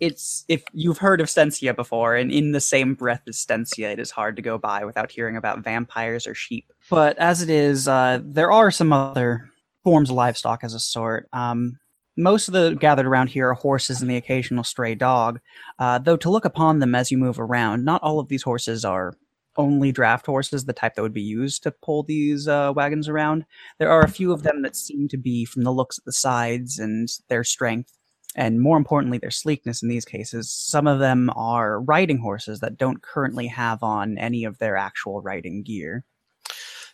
It's 0.00 0.44
if 0.48 0.64
you've 0.72 0.98
heard 0.98 1.20
of 1.20 1.28
Stensia 1.28 1.76
before, 1.76 2.16
and 2.16 2.32
in 2.32 2.50
the 2.52 2.60
same 2.60 2.94
breath 2.94 3.22
as 3.28 3.36
Stensia, 3.36 3.92
it 3.92 4.00
is 4.00 4.10
hard 4.10 4.34
to 4.36 4.42
go 4.42 4.58
by 4.58 4.84
without 4.84 5.12
hearing 5.12 5.36
about 5.36 5.62
vampires 5.62 6.26
or 6.26 6.34
sheep. 6.34 6.72
But 6.90 7.16
as 7.18 7.40
it 7.42 7.50
is, 7.50 7.86
uh, 7.86 8.20
there 8.22 8.50
are 8.50 8.72
some 8.72 8.92
other 8.92 9.48
forms 9.84 10.10
of 10.10 10.16
livestock 10.16 10.64
as 10.64 10.74
a 10.74 10.80
sort. 10.80 11.28
Um, 11.32 11.78
most 12.16 12.48
of 12.48 12.54
the 12.54 12.76
gathered 12.80 13.06
around 13.06 13.28
here 13.28 13.50
are 13.50 13.54
horses 13.54 14.02
and 14.02 14.10
the 14.10 14.16
occasional 14.16 14.64
stray 14.64 14.94
dog. 14.94 15.40
Uh, 15.78 15.98
though 15.98 16.16
to 16.16 16.30
look 16.30 16.44
upon 16.44 16.80
them 16.80 16.94
as 16.94 17.10
you 17.12 17.18
move 17.18 17.38
around, 17.38 17.84
not 17.84 18.02
all 18.02 18.18
of 18.18 18.28
these 18.28 18.42
horses 18.42 18.84
are 18.84 19.14
only 19.56 19.92
draft 19.92 20.26
horses, 20.26 20.64
the 20.64 20.72
type 20.72 20.94
that 20.94 21.02
would 21.02 21.12
be 21.12 21.22
used 21.22 21.62
to 21.62 21.70
pull 21.70 22.02
these 22.02 22.48
uh, 22.48 22.72
wagons 22.74 23.08
around. 23.08 23.44
There 23.78 23.90
are 23.90 24.02
a 24.02 24.08
few 24.08 24.32
of 24.32 24.42
them 24.42 24.62
that 24.62 24.76
seem 24.76 25.08
to 25.08 25.16
be, 25.16 25.44
from 25.44 25.62
the 25.62 25.72
looks 25.72 25.98
at 25.98 26.04
the 26.04 26.12
sides 26.12 26.78
and 26.78 27.08
their 27.28 27.44
strength, 27.44 27.92
and 28.34 28.60
more 28.60 28.76
importantly, 28.76 29.18
their 29.18 29.30
sleekness 29.30 29.82
in 29.82 29.88
these 29.88 30.04
cases. 30.04 30.50
Some 30.50 30.86
of 30.86 30.98
them 30.98 31.30
are 31.36 31.80
riding 31.80 32.18
horses 32.18 32.60
that 32.60 32.78
don't 32.78 33.02
currently 33.02 33.46
have 33.48 33.82
on 33.82 34.18
any 34.18 34.44
of 34.44 34.58
their 34.58 34.76
actual 34.76 35.20
riding 35.20 35.62
gear. 35.62 36.04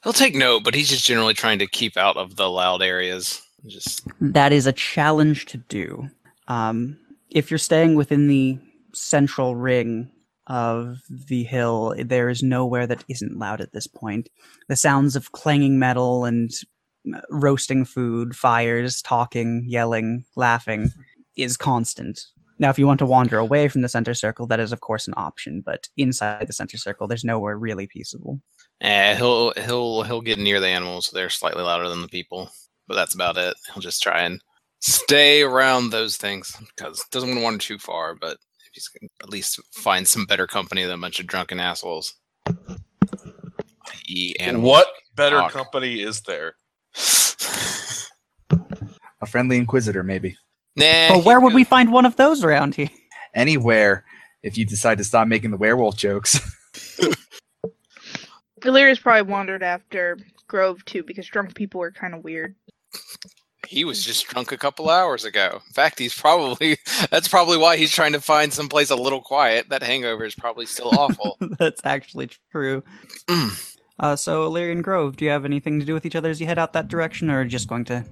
He'll 0.04 0.12
take 0.12 0.34
note, 0.34 0.64
but 0.64 0.74
he's 0.74 0.88
just 0.88 1.04
generally 1.04 1.34
trying 1.34 1.58
to 1.58 1.66
keep 1.66 1.96
out 1.96 2.16
of 2.16 2.36
the 2.36 2.48
loud 2.48 2.82
areas. 2.82 3.42
Just 3.66 4.06
That 4.20 4.52
is 4.52 4.66
a 4.66 4.72
challenge 4.72 5.46
to 5.46 5.58
do. 5.58 6.08
Um, 6.46 6.98
if 7.30 7.50
you're 7.50 7.58
staying 7.58 7.94
within 7.94 8.28
the 8.28 8.58
central 8.94 9.54
ring 9.56 10.10
of 10.48 10.98
the 11.08 11.44
hill, 11.44 11.94
there 11.98 12.28
is 12.28 12.42
nowhere 12.42 12.86
that 12.86 13.04
isn't 13.08 13.38
loud 13.38 13.60
at 13.60 13.72
this 13.72 13.86
point. 13.86 14.28
The 14.68 14.76
sounds 14.76 15.14
of 15.14 15.32
clanging 15.32 15.78
metal 15.78 16.24
and 16.24 16.50
uh, 17.14 17.20
roasting 17.30 17.84
food, 17.84 18.34
fires, 18.34 19.02
talking, 19.02 19.64
yelling, 19.66 20.24
laughing 20.36 20.90
is 21.36 21.56
constant. 21.56 22.20
Now, 22.58 22.70
if 22.70 22.78
you 22.78 22.86
want 22.86 22.98
to 22.98 23.06
wander 23.06 23.38
away 23.38 23.68
from 23.68 23.82
the 23.82 23.88
center 23.88 24.14
circle, 24.14 24.46
that 24.48 24.58
is, 24.58 24.72
of 24.72 24.80
course, 24.80 25.06
an 25.06 25.14
option, 25.16 25.62
but 25.64 25.88
inside 25.96 26.48
the 26.48 26.52
center 26.52 26.76
circle, 26.76 27.06
there's 27.06 27.24
nowhere 27.24 27.56
really 27.56 27.86
peaceable. 27.86 28.40
eh, 28.80 29.14
he'll 29.16 29.52
he'll 29.52 30.02
he'll 30.02 30.20
get 30.20 30.38
near 30.38 30.58
the 30.58 30.66
animals. 30.66 31.10
They're 31.12 31.30
slightly 31.30 31.62
louder 31.62 31.88
than 31.88 32.02
the 32.02 32.08
people, 32.08 32.50
but 32.88 32.94
that's 32.94 33.14
about 33.14 33.36
it. 33.36 33.54
He'll 33.72 33.82
just 33.82 34.02
try 34.02 34.22
and 34.22 34.42
stay 34.80 35.42
around 35.42 35.90
those 35.90 36.16
things 36.16 36.56
because 36.76 37.04
doesn't 37.12 37.28
want 37.28 37.38
to 37.38 37.44
wander 37.44 37.58
too 37.58 37.78
far. 37.78 38.16
But 38.16 38.38
if 38.68 38.74
he's 38.74 38.88
gonna 38.88 39.08
at 39.22 39.30
least 39.30 39.58
find 39.72 40.06
some 40.06 40.26
better 40.26 40.46
company 40.46 40.84
than 40.84 40.94
a 40.94 40.98
bunch 40.98 41.20
of 41.20 41.26
drunken 41.26 41.58
assholes. 41.60 42.14
I.e. 42.46 44.34
animals. 44.38 44.68
What 44.68 44.86
better 45.16 45.36
Talk. 45.38 45.52
company 45.52 46.00
is 46.02 46.20
there? 46.22 46.54
A 49.20 49.26
friendly 49.26 49.56
inquisitor, 49.56 50.02
maybe. 50.02 50.36
Nah. 50.76 51.08
But 51.14 51.24
where 51.24 51.40
would 51.40 51.50
could- 51.50 51.56
we 51.56 51.64
find 51.64 51.92
one 51.92 52.06
of 52.06 52.16
those 52.16 52.44
around 52.44 52.74
here? 52.74 52.90
Anywhere, 53.34 54.04
if 54.42 54.56
you 54.56 54.64
decide 54.64 54.98
to 54.98 55.04
stop 55.04 55.26
making 55.28 55.50
the 55.50 55.56
werewolf 55.56 55.96
jokes. 55.96 56.38
Illyria's 58.64 58.98
probably 58.98 59.30
wandered 59.30 59.62
after 59.62 60.18
Grove 60.48 60.84
too, 60.84 61.02
because 61.04 61.26
drunk 61.26 61.54
people 61.54 61.80
are 61.82 61.90
kind 61.92 62.14
of 62.14 62.24
weird. 62.24 62.54
He 63.68 63.84
was 63.84 64.02
just 64.02 64.26
drunk 64.26 64.50
a 64.50 64.56
couple 64.56 64.88
hours 64.88 65.26
ago. 65.26 65.60
In 65.66 65.72
fact, 65.74 65.98
he's 65.98 66.14
probably 66.14 66.78
that's 67.10 67.28
probably 67.28 67.58
why 67.58 67.76
he's 67.76 67.92
trying 67.92 68.14
to 68.14 68.20
find 68.20 68.50
someplace 68.50 68.88
a 68.88 68.96
little 68.96 69.20
quiet. 69.20 69.68
That 69.68 69.82
hangover 69.82 70.24
is 70.24 70.34
probably 70.34 70.64
still 70.64 70.88
awful. 70.98 71.36
That's 71.58 71.82
actually 71.84 72.30
true. 72.50 72.82
Mm. 73.26 73.74
Uh, 74.00 74.16
so, 74.16 74.44
Illyrian 74.44 74.80
Grove, 74.80 75.16
do 75.16 75.26
you 75.26 75.30
have 75.30 75.44
anything 75.44 75.78
to 75.80 75.84
do 75.84 75.92
with 75.92 76.06
each 76.06 76.16
other 76.16 76.30
as 76.30 76.40
you 76.40 76.46
head 76.46 76.58
out 76.58 76.72
that 76.72 76.88
direction, 76.88 77.30
or 77.30 77.44
just 77.44 77.68
going 77.68 77.84
to 77.86 78.06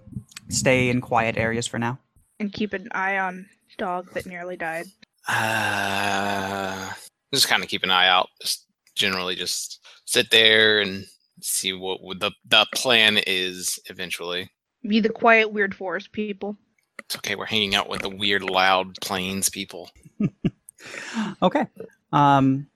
stay 0.51 0.91
in 0.91 1.01
quiet 1.01 1.39
areas 1.39 1.67
for 1.67 1.79
now? 1.79 1.99
And 2.39 2.53
keep 2.53 2.75
an 2.75 2.89
eye 2.93 3.17
on 3.17 3.47
dog 3.79 4.13
that 4.13 4.27
nearly 4.27 4.59
died. 4.59 4.87
Uh, 5.27 6.93
just 7.33 7.49
kind 7.49 7.63
of 7.63 7.71
keep 7.71 7.83
an 7.83 7.91
eye 7.91 8.09
out. 8.09 8.29
Just 8.43 8.67
generally, 8.95 9.35
just 9.35 9.81
sit 10.05 10.31
there 10.31 10.81
and 10.81 11.07
see 11.41 11.73
what 11.73 12.01
the 12.21 12.31
the 12.45 12.67
plan 12.75 13.19
is 13.27 13.79
eventually. 13.87 14.51
Be 14.83 15.01
the 15.01 15.09
quiet, 15.09 15.53
weird 15.53 15.75
forest 15.75 16.13
people. 16.13 16.57
It's 17.01 17.17
okay. 17.17 17.35
We're 17.35 17.47
hanging 17.47 17.75
out 17.75 17.89
with 17.89 18.03
the 18.03 18.09
weird, 18.09 18.43
loud 18.43 18.97
plains 19.01 19.49
people. 19.49 19.91
okay. 21.43 21.67
Um, 22.13 22.67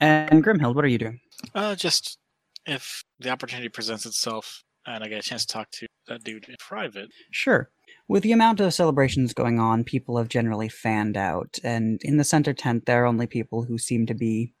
and 0.00 0.44
Grimhild, 0.44 0.74
what 0.74 0.84
are 0.84 0.88
you 0.88 0.98
doing? 0.98 1.20
Uh, 1.54 1.74
just 1.74 2.18
if 2.66 3.02
the 3.18 3.30
opportunity 3.30 3.68
presents 3.68 4.06
itself 4.06 4.64
and 4.86 5.04
I 5.04 5.08
get 5.08 5.18
a 5.18 5.22
chance 5.22 5.44
to 5.44 5.52
talk 5.52 5.70
to 5.72 5.86
that 6.08 6.24
dude 6.24 6.48
in 6.48 6.56
private. 6.58 7.10
Sure. 7.30 7.70
With 8.08 8.22
the 8.22 8.32
amount 8.32 8.60
of 8.60 8.72
celebrations 8.72 9.34
going 9.34 9.60
on, 9.60 9.84
people 9.84 10.16
have 10.16 10.28
generally 10.28 10.68
fanned 10.68 11.16
out, 11.16 11.58
and 11.62 12.00
in 12.02 12.16
the 12.16 12.24
center 12.24 12.54
tent, 12.54 12.86
there 12.86 13.02
are 13.02 13.06
only 13.06 13.26
people 13.26 13.64
who 13.64 13.76
seem 13.76 14.06
to 14.06 14.14
be 14.14 14.54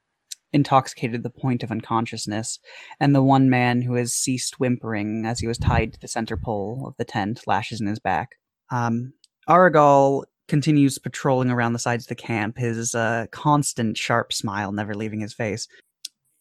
intoxicated 0.52 1.22
to 1.22 1.22
the 1.22 1.30
point 1.30 1.62
of 1.62 1.70
unconsciousness, 1.70 2.58
and 3.00 3.14
the 3.14 3.22
one 3.22 3.50
man 3.50 3.82
who 3.82 3.94
has 3.94 4.12
ceased 4.12 4.58
whimpering 4.58 5.24
as 5.26 5.40
he 5.40 5.46
was 5.46 5.58
tied 5.58 5.92
to 5.92 6.00
the 6.00 6.08
center 6.08 6.36
pole 6.36 6.86
of 6.86 6.96
the 6.96 7.04
tent, 7.04 7.42
lashes 7.46 7.80
in 7.80 7.86
his 7.86 7.98
back. 7.98 8.36
Um, 8.70 9.12
Arrigal 9.48 10.24
continues 10.46 10.98
patrolling 10.98 11.50
around 11.50 11.74
the 11.74 11.78
sides 11.78 12.04
of 12.04 12.08
the 12.08 12.14
camp, 12.14 12.58
his 12.58 12.94
uh, 12.94 13.26
constant 13.30 13.96
sharp 13.96 14.32
smile 14.32 14.72
never 14.72 14.94
leaving 14.94 15.20
his 15.20 15.34
face. 15.34 15.68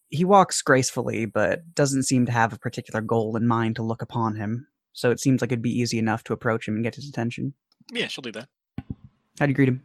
He 0.09 0.23
walks 0.23 0.61
gracefully, 0.61 1.25
but 1.25 1.75
doesn't 1.75 2.03
seem 2.03 2.25
to 2.25 2.31
have 2.31 2.53
a 2.53 2.59
particular 2.59 3.01
goal 3.01 3.35
in 3.35 3.45
mind 3.45 3.75
to 3.75 3.83
look 3.83 4.01
upon 4.01 4.35
him, 4.35 4.67
so 4.93 5.11
it 5.11 5.19
seems 5.19 5.41
like 5.41 5.51
it'd 5.51 5.61
be 5.61 5.77
easy 5.77 5.99
enough 5.99 6.23
to 6.25 6.33
approach 6.33 6.67
him 6.67 6.75
and 6.75 6.83
get 6.83 6.95
his 6.95 7.09
attention. 7.09 7.53
Yeah, 7.91 8.07
she'll 8.07 8.21
do 8.21 8.31
that. 8.31 8.47
How 9.39 9.45
do 9.45 9.49
you 9.49 9.55
greet 9.55 9.67
him? 9.67 9.83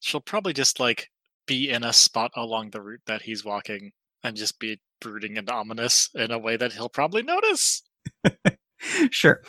She'll 0.00 0.20
probably 0.20 0.52
just 0.52 0.78
like 0.78 1.10
be 1.46 1.70
in 1.70 1.84
a 1.84 1.92
spot 1.92 2.30
along 2.36 2.70
the 2.70 2.80
route 2.80 3.02
that 3.06 3.22
he's 3.22 3.44
walking 3.44 3.92
and 4.22 4.36
just 4.36 4.58
be 4.58 4.80
brooding 5.00 5.36
and 5.38 5.50
ominous 5.50 6.08
in 6.14 6.30
a 6.30 6.38
way 6.38 6.56
that 6.56 6.72
he'll 6.72 6.88
probably 6.88 7.22
notice. 7.22 7.82
sure. 9.10 9.42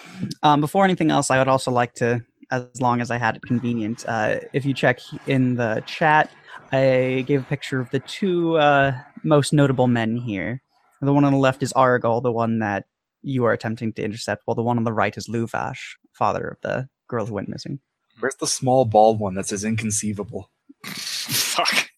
Um, 0.44 0.62
before 0.62 0.84
anything 0.84 1.12
else, 1.12 1.32
I 1.32 1.38
would 1.38 1.48
also 1.48 1.72
like 1.72 1.94
to, 1.96 2.24
as 2.52 2.82
long 2.82 3.02
as 3.02 3.12
I 3.12 3.18
had 3.18 3.38
it 3.38 3.42
convenient, 3.44 4.06
uh, 4.08 4.40
if 4.54 4.66
you 4.66 4.74
check 4.74 5.00
in 5.28 5.56
the 5.56 5.84
chat, 5.86 6.30
I 6.72 7.24
gave 7.25 7.42
a 7.42 7.46
picture 7.46 7.80
of 7.80 7.90
the 7.92 8.00
two 8.00 8.58
uh, 8.58 8.94
most 9.24 9.54
notable 9.54 9.88
men 9.88 10.18
here. 10.18 10.62
The 11.02 11.14
one 11.14 11.24
on 11.24 11.34
the 11.34 11.40
left 11.40 11.64
is 11.64 11.74
Arrigal, 11.74 12.22
the 12.22 12.32
one 12.32 12.60
that 12.60 12.86
you 13.22 13.46
are 13.46 13.54
attempting 13.54 13.94
to 13.94 14.04
intercept, 14.04 14.44
while 14.46 14.56
the 14.56 14.64
one 14.64 14.78
on 14.78 14.84
the 14.84 14.94
right 14.94 15.16
is 15.16 15.28
Luvash, 15.28 15.96
father 16.14 16.48
of 16.48 16.58
the 16.62 16.90
girl 17.08 17.25
who 17.25 17.34
went 17.34 17.50
missing. 17.50 17.80
Where's 18.20 18.36
the 18.36 18.48
small 18.48 18.86
bald 18.86 19.20
one 19.20 19.36
that 19.36 19.48
says 19.48 19.64
inconceivable? 19.64 20.50
Fuck. 20.86 21.89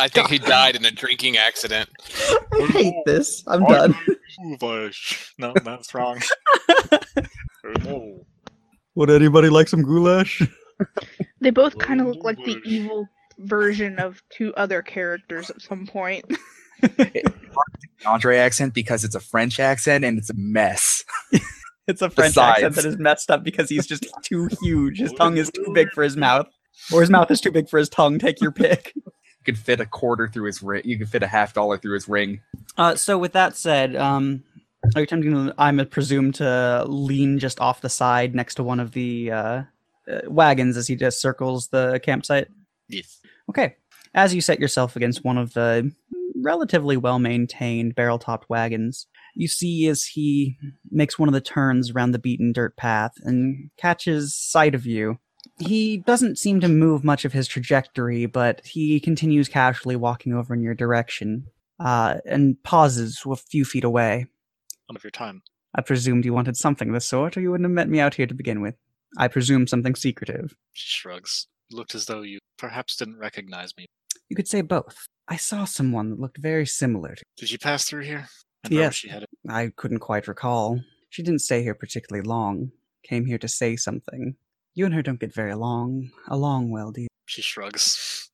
I 0.00 0.08
think 0.08 0.28
he 0.28 0.38
died 0.38 0.74
in 0.74 0.84
a 0.84 0.90
drinking 0.90 1.36
accident. 1.36 1.88
I 2.52 2.66
hate 2.72 2.94
this. 3.06 3.44
I'm 3.46 3.64
I 3.66 3.68
done. 3.68 3.98
Goulash. 4.58 5.32
No, 5.38 5.54
that's 5.64 5.94
wrong. 5.94 6.20
no. 7.84 8.26
Would 8.94 9.10
anybody 9.10 9.48
like 9.48 9.68
some 9.68 9.82
goulash? 9.82 10.42
They 11.40 11.50
both 11.50 11.78
kind 11.78 12.00
of 12.00 12.08
look 12.08 12.24
like 12.24 12.38
the 12.38 12.60
evil 12.64 13.06
version 13.38 13.98
of 13.98 14.22
two 14.30 14.52
other 14.54 14.82
characters 14.82 15.50
at 15.50 15.62
some 15.62 15.86
point. 15.86 16.24
Andre 18.06 18.38
accent 18.38 18.74
because 18.74 19.04
it's 19.04 19.14
a 19.14 19.20
French 19.20 19.60
accent 19.60 20.04
and 20.04 20.18
it's 20.18 20.30
a 20.30 20.34
mess. 20.36 21.04
It's 21.88 22.00
a 22.00 22.08
French 22.08 22.38
accent 22.38 22.76
that 22.76 22.84
is 22.84 22.96
messed 22.96 23.28
up 23.28 23.42
because 23.42 23.68
he's 23.68 23.88
just 23.88 24.06
too 24.22 24.48
huge. 24.62 25.00
His 25.00 25.12
tongue 25.14 25.36
is 25.36 25.50
too 25.50 25.72
big 25.74 25.90
for 25.90 26.04
his 26.04 26.16
mouth, 26.16 26.46
or 26.92 27.00
his 27.00 27.10
mouth 27.10 27.30
is 27.30 27.40
too 27.40 27.50
big 27.50 27.68
for 27.68 27.78
his 27.78 27.88
tongue. 27.88 28.18
Take 28.18 28.40
your 28.40 28.52
pick. 28.52 28.94
You 29.44 29.54
could 29.54 29.58
fit 29.58 29.80
a 29.80 29.86
quarter 29.86 30.28
through 30.28 30.44
his 30.44 30.62
ring. 30.62 30.82
You 30.84 30.96
could 30.96 31.08
fit 31.08 31.24
a 31.24 31.26
half 31.26 31.52
dollar 31.52 31.76
through 31.76 31.94
his 31.94 32.06
ring. 32.06 32.40
Uh, 32.78 32.94
so 32.94 33.18
with 33.18 33.32
that 33.32 33.56
said, 33.56 33.96
um, 33.96 34.44
are 34.94 35.00
you 35.00 35.02
attempting 35.02 35.32
to? 35.32 35.54
I'm 35.58 35.84
presumed 35.88 36.36
to 36.36 36.84
lean 36.86 37.40
just 37.40 37.58
off 37.58 37.80
the 37.80 37.88
side 37.88 38.36
next 38.36 38.54
to 38.54 38.62
one 38.62 38.78
of 38.78 38.92
the 38.92 39.32
uh, 39.32 39.62
uh, 40.08 40.20
wagons 40.28 40.76
as 40.76 40.86
he 40.86 40.94
just 40.94 41.20
circles 41.20 41.68
the 41.68 42.00
campsite. 42.04 42.48
Yes. 42.88 43.20
Okay. 43.48 43.74
As 44.14 44.34
you 44.34 44.40
set 44.40 44.60
yourself 44.60 44.94
against 44.96 45.24
one 45.24 45.38
of 45.38 45.54
the 45.54 45.92
relatively 46.36 46.96
well 46.96 47.18
maintained 47.18 47.94
barrel 47.94 48.18
topped 48.18 48.48
wagons, 48.50 49.06
you 49.34 49.48
see 49.48 49.86
as 49.88 50.04
he 50.04 50.56
makes 50.90 51.18
one 51.18 51.28
of 51.28 51.32
the 51.32 51.40
turns 51.40 51.90
around 51.90 52.12
the 52.12 52.18
beaten 52.18 52.52
dirt 52.52 52.76
path 52.76 53.12
and 53.22 53.70
catches 53.76 54.34
sight 54.34 54.74
of 54.74 54.86
you. 54.86 55.18
He 55.58 55.98
doesn't 55.98 56.38
seem 56.38 56.60
to 56.60 56.68
move 56.68 57.04
much 57.04 57.24
of 57.24 57.32
his 57.32 57.46
trajectory, 57.46 58.26
but 58.26 58.64
he 58.66 58.98
continues 59.00 59.48
casually 59.48 59.96
walking 59.96 60.32
over 60.32 60.54
in 60.54 60.62
your 60.62 60.74
direction 60.74 61.46
uh, 61.78 62.16
and 62.26 62.60
pauses 62.62 63.22
a 63.26 63.36
few 63.36 63.64
feet 63.64 63.84
away. 63.84 64.26
None 64.88 64.96
of 64.96 65.04
your 65.04 65.10
time. 65.10 65.42
I 65.74 65.82
presumed 65.82 66.24
you 66.24 66.34
wanted 66.34 66.56
something 66.56 66.88
of 66.88 66.94
the 66.94 67.00
sort, 67.00 67.36
or 67.36 67.40
you 67.40 67.50
wouldn't 67.50 67.64
have 67.66 67.72
met 67.74 67.88
me 67.88 68.00
out 68.00 68.14
here 68.14 68.26
to 68.26 68.34
begin 68.34 68.60
with. 68.60 68.74
I 69.16 69.28
presume 69.28 69.66
something 69.66 69.94
secretive. 69.94 70.54
She 70.72 70.88
shrugs. 70.88 71.46
Looked 71.70 71.94
as 71.94 72.06
though 72.06 72.22
you 72.22 72.38
perhaps 72.58 72.96
didn't 72.96 73.18
recognize 73.18 73.76
me. 73.76 73.86
You 74.28 74.36
could 74.36 74.48
say 74.48 74.60
both. 74.62 75.06
I 75.28 75.36
saw 75.36 75.64
someone 75.64 76.10
that 76.10 76.20
looked 76.20 76.38
very 76.38 76.66
similar 76.66 77.14
to 77.14 77.22
Did 77.36 77.48
she 77.48 77.58
pass 77.58 77.84
through 77.84 78.02
here? 78.02 78.28
And 78.64 78.72
Yes. 78.72 78.94
she 78.94 79.08
headed? 79.08 79.28
I 79.48 79.72
couldn't 79.76 80.00
quite 80.00 80.28
recall. 80.28 80.80
She 81.10 81.22
didn't 81.22 81.40
stay 81.40 81.62
here 81.62 81.74
particularly 81.74 82.26
long. 82.26 82.72
Came 83.02 83.24
here 83.26 83.38
to 83.38 83.48
say 83.48 83.76
something. 83.76 84.36
You 84.74 84.86
and 84.86 84.94
her 84.94 85.02
don't 85.02 85.20
get 85.20 85.34
very 85.34 85.50
along. 85.50 86.10
Along 86.28 86.70
well, 86.70 86.92
do 86.92 87.02
you? 87.02 87.08
She 87.26 87.42
shrugs. 87.42 88.30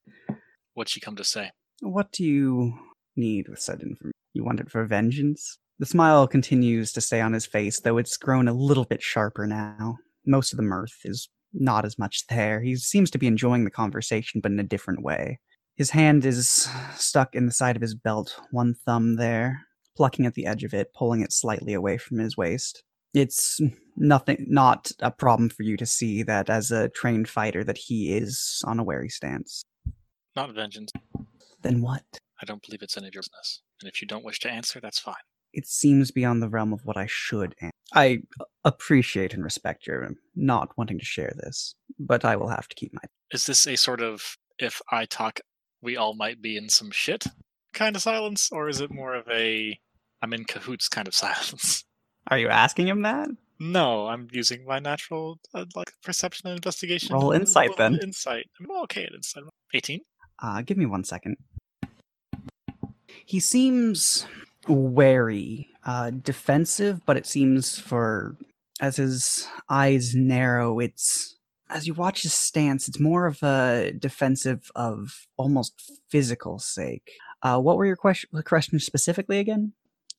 What'd 0.75 0.90
she 0.90 1.00
come 1.00 1.16
to 1.16 1.25
say? 1.25 1.50
What 1.80 2.12
do 2.12 2.25
you 2.25 2.78
need 3.16 3.49
with 3.49 3.61
said 3.61 3.80
information? 3.80 4.12
You 4.35 4.45
want 4.45 4.61
it 4.61 4.71
for 4.71 4.85
vengeance? 4.85 5.59
The 5.80 5.87
smile 5.87 6.28
continues 6.28 6.92
to 6.92 7.00
stay 7.00 7.21
on 7.21 7.33
his 7.33 7.47
face, 7.47 7.80
though 7.80 7.99
it's 7.99 8.16
grown 8.16 8.47
a 8.47 8.52
little 8.52 8.85
bit 8.85 9.02
sharper 9.02 9.47
now. 9.47 9.97
Most 10.26 10.52
of 10.52 10.57
the 10.57 10.62
mirth 10.62 10.95
is 11.04 11.28
not 11.52 11.85
as 11.85 11.99
much 11.99 12.26
there. 12.28 12.61
He 12.61 12.76
seems 12.76 13.11
to 13.11 13.18
be 13.18 13.26
enjoying 13.26 13.64
the 13.64 13.71
conversation, 13.71 14.40
but 14.40 14.52
in 14.52 14.61
a 14.61 14.64
different 14.64 15.02
way. 15.02 15.40
His 15.75 15.90
hand 15.90 16.25
is 16.25 16.68
stuck 16.97 17.35
in 17.35 17.47
the 17.47 17.52
side 17.52 17.76
of 17.76 17.83
his 17.83 17.95
belt, 17.95 18.40
one 18.50 18.75
thumb 18.75 19.16
there, 19.16 19.62
plucking 19.97 20.26
at 20.26 20.35
the 20.35 20.47
edge 20.47 20.64
of 20.64 20.75
it, 20.75 20.92
pulling 20.95 21.21
it 21.21 21.33
slightly 21.33 21.73
away 21.73 21.99
from 21.99 22.18
his 22.18 22.37
waist. 22.37 22.83
It's 23.19 23.61
nothing, 23.97 24.47
not 24.49 24.93
a 25.01 25.11
problem 25.11 25.49
for 25.51 25.63
you 25.63 25.77
to 25.77 25.87
see 25.87 26.23
that 26.25 26.49
as 26.49 26.71
a 26.71 26.89
trained 26.89 27.29
fighter 27.29 27.65
that 27.65 27.79
he 27.79 28.17
is 28.17 28.63
on 28.67 28.79
a 28.79 28.85
wary 28.85 29.09
stance. 29.09 29.63
Not 30.37 30.53
vengeance. 30.55 30.93
Then 31.63 31.81
what? 31.81 32.05
I 32.41 32.45
don't 32.45 32.63
believe 32.65 32.83
it's 32.83 32.97
any 32.97 33.09
of 33.09 33.15
your 33.15 33.23
business. 33.23 33.63
And 33.81 33.89
if 33.89 34.01
you 34.01 34.07
don't 34.09 34.25
wish 34.25 34.39
to 34.41 34.51
answer, 34.51 34.81
that's 34.81 34.99
fine. 35.01 35.15
it 35.53 35.67
seems 35.67 36.11
beyond 36.11 36.43
the 36.43 36.49
realm 36.49 36.73
of 36.73 36.85
what 36.85 36.97
I 36.97 37.07
should. 37.07 37.55
An- 37.61 37.71
I 37.95 38.19
appreciate 38.65 39.35
and 39.35 39.43
respect 39.43 39.87
your 39.87 40.09
not 40.37 40.77
wanting 40.77 40.99
to 40.99 41.05
share 41.05 41.33
this, 41.37 41.75
but 41.99 42.25
I 42.25 42.37
will 42.37 42.49
have 42.49 42.69
to 42.69 42.77
keep 42.77 42.93
my. 42.93 43.01
Is 43.33 43.47
this 43.47 43.67
a 43.67 43.77
sort 43.77 44.01
of 44.01 44.37
if 44.59 44.81
I 44.93 45.05
talk, 45.07 45.41
we 45.83 45.97
all 45.97 46.15
might 46.15 46.43
be 46.43 46.57
in 46.57 46.69
some 46.69 46.91
shit 46.91 47.25
kind 47.73 47.97
of 47.97 48.03
silence, 48.03 48.51
or 48.53 48.69
is 48.69 48.81
it 48.81 48.91
more 48.93 49.15
of 49.15 49.27
a 49.29 49.79
I'm 50.23 50.33
in 50.33 50.45
cahoots 50.45 50.89
kind 50.89 51.09
of 51.09 51.15
silence? 51.25 51.85
Are 52.29 52.39
you 52.39 52.49
asking 52.49 52.89
him 52.89 53.03
that? 53.03 53.29
No, 53.59 54.07
I'm 54.07 54.29
using 54.31 54.65
my 54.67 54.79
natural 54.79 55.39
uh, 55.55 55.65
like 55.75 55.93
perception 56.03 56.49
and 56.49 56.57
investigation. 56.57 57.15
Roll 57.15 57.33
insight, 57.33 57.77
then. 57.77 57.99
Insight. 58.03 58.47
I'm 58.61 58.71
okay 58.83 59.05
at 59.05 59.15
insight. 59.15 59.45
18. 59.75 60.01
Uh, 60.41 60.63
give 60.63 60.77
me 60.77 60.87
one 60.87 61.05
second. 61.05 61.37
He 63.25 63.41
seems 63.41 64.27
wary, 64.69 65.69
uh, 65.85 66.11
defensive, 66.11 67.05
but 67.05 67.17
it 67.17 67.27
seems 67.27 67.79
for 67.79 68.37
as 68.81 68.97
his 68.97 69.49
eyes 69.69 70.15
narrow, 70.15 70.79
it's 70.79 71.37
as 71.71 71.87
you 71.87 71.95
watch 71.95 72.23
his 72.23 72.33
stance, 72.33 72.89
it's 72.89 73.01
more 73.01 73.27
of 73.27 73.43
a 73.43 73.93
defensive 73.99 74.71
of 74.75 75.27
almost 75.37 76.01
physical 76.09 76.59
sake. 76.59 77.13
Uh, 77.43 77.59
what 77.61 77.77
were 77.77 77.85
your 77.85 77.97
question, 77.97 78.31
questions 78.45 78.85
specifically 78.85 79.39
again? 79.39 79.73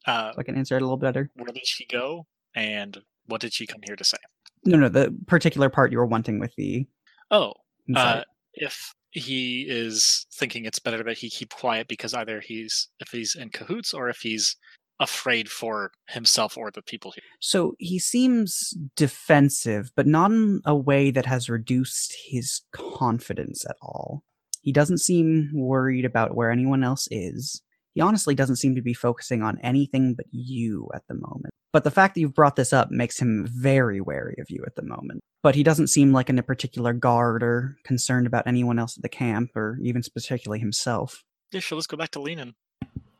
Uh, 0.05 0.33
So 0.33 0.39
I 0.39 0.43
can 0.43 0.55
answer 0.57 0.75
it 0.75 0.81
a 0.81 0.85
little 0.85 0.97
better. 0.97 1.29
where 1.35 1.51
did 1.53 1.65
she 1.67 1.85
go, 1.85 2.25
and 2.55 2.97
what 3.27 3.41
did 3.41 3.53
she 3.53 3.67
come 3.67 3.81
here 3.85 3.95
to 3.95 4.03
say? 4.03 4.17
No, 4.65 4.77
no, 4.77 4.89
the 4.89 5.15
particular 5.27 5.69
part 5.69 5.91
you 5.91 5.97
were 5.97 6.05
wanting 6.05 6.39
with 6.39 6.53
the 6.55 6.85
Oh, 7.31 7.53
uh, 7.95 8.23
if 8.53 8.93
he 9.11 9.65
is 9.67 10.25
thinking 10.33 10.65
it's 10.65 10.79
better 10.79 11.03
that 11.03 11.17
he 11.17 11.29
keep 11.29 11.49
quiet 11.53 11.87
because 11.87 12.13
either 12.13 12.39
he's 12.41 12.89
if 12.99 13.09
he's 13.09 13.35
in 13.35 13.49
cahoots 13.49 13.93
or 13.93 14.09
if 14.09 14.17
he's 14.17 14.55
afraid 14.99 15.49
for 15.49 15.91
himself 16.09 16.57
or 16.57 16.69
the 16.71 16.81
people 16.81 17.11
here. 17.11 17.23
so 17.39 17.73
he 17.79 17.97
seems 17.97 18.73
defensive, 18.97 19.91
but 19.95 20.05
not 20.05 20.31
in 20.31 20.59
a 20.65 20.75
way 20.75 21.09
that 21.09 21.25
has 21.25 21.49
reduced 21.49 22.13
his 22.27 22.61
confidence 22.73 23.63
at 23.65 23.77
all. 23.81 24.23
He 24.61 24.73
doesn't 24.73 24.97
seem 24.99 25.51
worried 25.53 26.03
about 26.03 26.35
where 26.35 26.51
anyone 26.51 26.83
else 26.83 27.07
is. 27.11 27.61
He 27.95 28.01
honestly 28.01 28.35
doesn't 28.35 28.57
seem 28.57 28.75
to 28.75 28.81
be 28.81 28.93
focusing 28.93 29.41
on 29.41 29.59
anything 29.61 30.13
but 30.15 30.25
you 30.31 30.89
at 30.93 31.03
the 31.07 31.15
moment. 31.15 31.53
But 31.71 31.83
the 31.83 31.91
fact 31.91 32.15
that 32.15 32.21
you've 32.21 32.33
brought 32.33 32.55
this 32.55 32.73
up 32.73 32.89
makes 32.91 33.19
him 33.19 33.47
very 33.47 34.01
wary 34.01 34.35
of 34.39 34.49
you 34.49 34.63
at 34.65 34.75
the 34.75 34.83
moment. 34.83 35.21
but 35.41 35.55
he 35.55 35.63
doesn't 35.63 35.87
seem 35.87 36.11
like 36.11 36.29
in 36.29 36.37
a 36.37 36.43
particular 36.43 36.91
guard 36.93 37.43
or 37.43 37.77
concerned 37.85 38.27
about 38.27 38.45
anyone 38.47 38.77
else 38.77 38.97
at 38.97 39.03
the 39.03 39.09
camp 39.09 39.55
or 39.55 39.77
even 39.81 40.01
particularly 40.13 40.59
himself. 40.59 41.23
Yeah, 41.51 41.61
sure. 41.61 41.77
Let's 41.77 41.87
go 41.87 41.97
back 41.97 42.11
to 42.11 42.21
Lenin. 42.21 42.55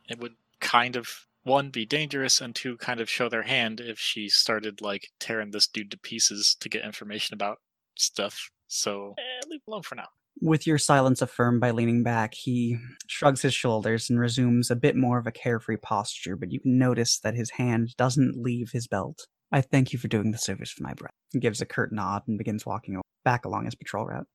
It 0.10 0.20
would 0.20 0.34
kind 0.60 0.96
of 0.96 1.26
one 1.44 1.70
be 1.70 1.86
dangerous, 1.86 2.42
and 2.42 2.54
two 2.54 2.76
kind 2.78 3.00
of 3.00 3.10
show 3.10 3.30
their 3.30 3.44
hand 3.44 3.80
if 3.80 3.98
she 4.00 4.28
started 4.28 4.82
like 4.82 5.10
tearing 5.20 5.52
this 5.52 5.68
dude 5.68 5.92
to 5.92 5.98
pieces 5.98 6.56
to 6.60 6.68
get 6.70 6.84
information 6.84 7.34
about 7.34 7.60
stuff. 7.96 8.50
So 8.68 9.16
eh, 9.18 9.48
leave 9.48 9.62
alone 9.68 9.84
for 9.84 9.96
now. 9.96 10.10
With 10.42 10.66
your 10.66 10.78
silence 10.78 11.22
affirmed 11.22 11.60
by 11.60 11.72
leaning 11.72 12.04
back, 12.04 12.34
he 12.34 12.78
shrugs 13.08 13.42
his 13.42 13.54
shoulders 13.54 14.10
and 14.10 14.20
resumes 14.20 14.72
a 14.72 14.76
bit 14.76 14.96
more 14.96 15.20
of 15.20 15.28
a 15.28 15.32
carefree 15.32 15.78
posture, 15.78 16.38
but 16.38 16.52
you 16.52 16.62
can 16.62 16.78
notice 16.78 17.20
that 17.20 17.36
his 17.36 17.52
hand 17.52 17.96
doesn't 17.98 18.42
leave 18.42 18.72
his 18.72 18.88
belt. 18.88 19.28
I 19.52 19.62
thank 19.62 19.92
you 19.92 20.00
for 20.00 20.08
doing 20.08 20.32
the 20.32 20.38
service 20.38 20.72
for 20.72 20.84
my 20.84 20.94
brother. 20.94 21.14
He 21.34 21.40
gives 21.40 21.60
a 21.60 21.66
curt 21.66 21.92
nod 21.92 22.24
and 22.28 22.38
begins 22.38 22.66
walking 22.66 23.02
back 23.26 23.46
along 23.46 23.66
his 23.66 23.76
patrol 23.76 24.06
route. 24.06 24.28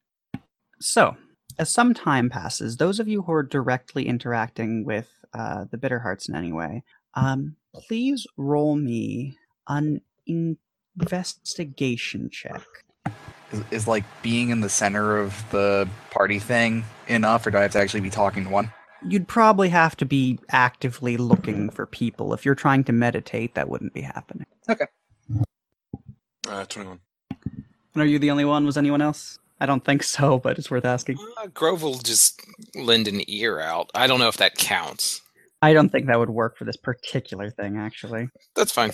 So, 0.80 1.16
as 1.58 1.70
some 1.70 1.94
time 1.94 2.28
passes, 2.28 2.76
those 2.76 3.00
of 3.00 3.08
you 3.08 3.22
who 3.22 3.32
are 3.32 3.42
directly 3.42 4.06
interacting 4.06 4.84
with 4.84 5.08
uh, 5.32 5.64
the 5.70 5.78
Bitterhearts 5.78 6.28
in 6.28 6.34
any 6.34 6.52
way, 6.52 6.82
um, 7.14 7.56
please 7.74 8.26
roll 8.36 8.76
me 8.76 9.38
an 9.68 10.02
investigation 10.26 12.28
check. 12.30 12.62
Is, 13.54 13.64
is 13.70 13.88
like 13.88 14.04
being 14.22 14.50
in 14.50 14.60
the 14.60 14.68
center 14.68 15.16
of 15.16 15.44
the 15.50 15.88
party 16.10 16.38
thing 16.38 16.84
enough, 17.06 17.46
or 17.46 17.50
do 17.50 17.58
I 17.58 17.62
have 17.62 17.72
to 17.72 17.78
actually 17.78 18.00
be 18.00 18.10
talking 18.10 18.44
to 18.44 18.50
one? 18.50 18.72
You'd 19.06 19.28
probably 19.28 19.68
have 19.68 19.96
to 19.98 20.04
be 20.04 20.38
actively 20.50 21.16
looking 21.16 21.70
for 21.70 21.86
people. 21.86 22.34
If 22.34 22.44
you're 22.44 22.54
trying 22.54 22.84
to 22.84 22.92
meditate, 22.92 23.54
that 23.54 23.68
wouldn't 23.68 23.92
be 23.92 24.00
happening. 24.00 24.46
Okay. 24.68 24.86
Uh, 26.48 26.64
21. 26.64 27.00
And 27.94 28.02
are 28.02 28.06
you 28.06 28.18
the 28.18 28.30
only 28.30 28.44
one? 28.44 28.66
Was 28.66 28.76
anyone 28.76 29.00
else? 29.00 29.38
I 29.60 29.66
don't 29.66 29.84
think 29.84 30.02
so, 30.02 30.38
but 30.42 30.58
it's 30.58 30.70
worth 30.70 30.84
asking. 30.84 31.18
Uh, 31.38 31.46
Grove 31.48 31.82
will 31.82 31.98
just 31.98 32.40
lend 32.74 33.06
an 33.06 33.22
ear 33.28 33.60
out. 33.60 33.90
I 33.94 34.06
don't 34.06 34.18
know 34.18 34.28
if 34.28 34.38
that 34.38 34.56
counts. 34.56 35.20
I 35.62 35.72
don't 35.72 35.90
think 35.90 36.06
that 36.06 36.18
would 36.18 36.30
work 36.30 36.58
for 36.58 36.64
this 36.64 36.76
particular 36.76 37.50
thing, 37.50 37.78
actually. 37.78 38.28
That's 38.54 38.72
fine. 38.72 38.92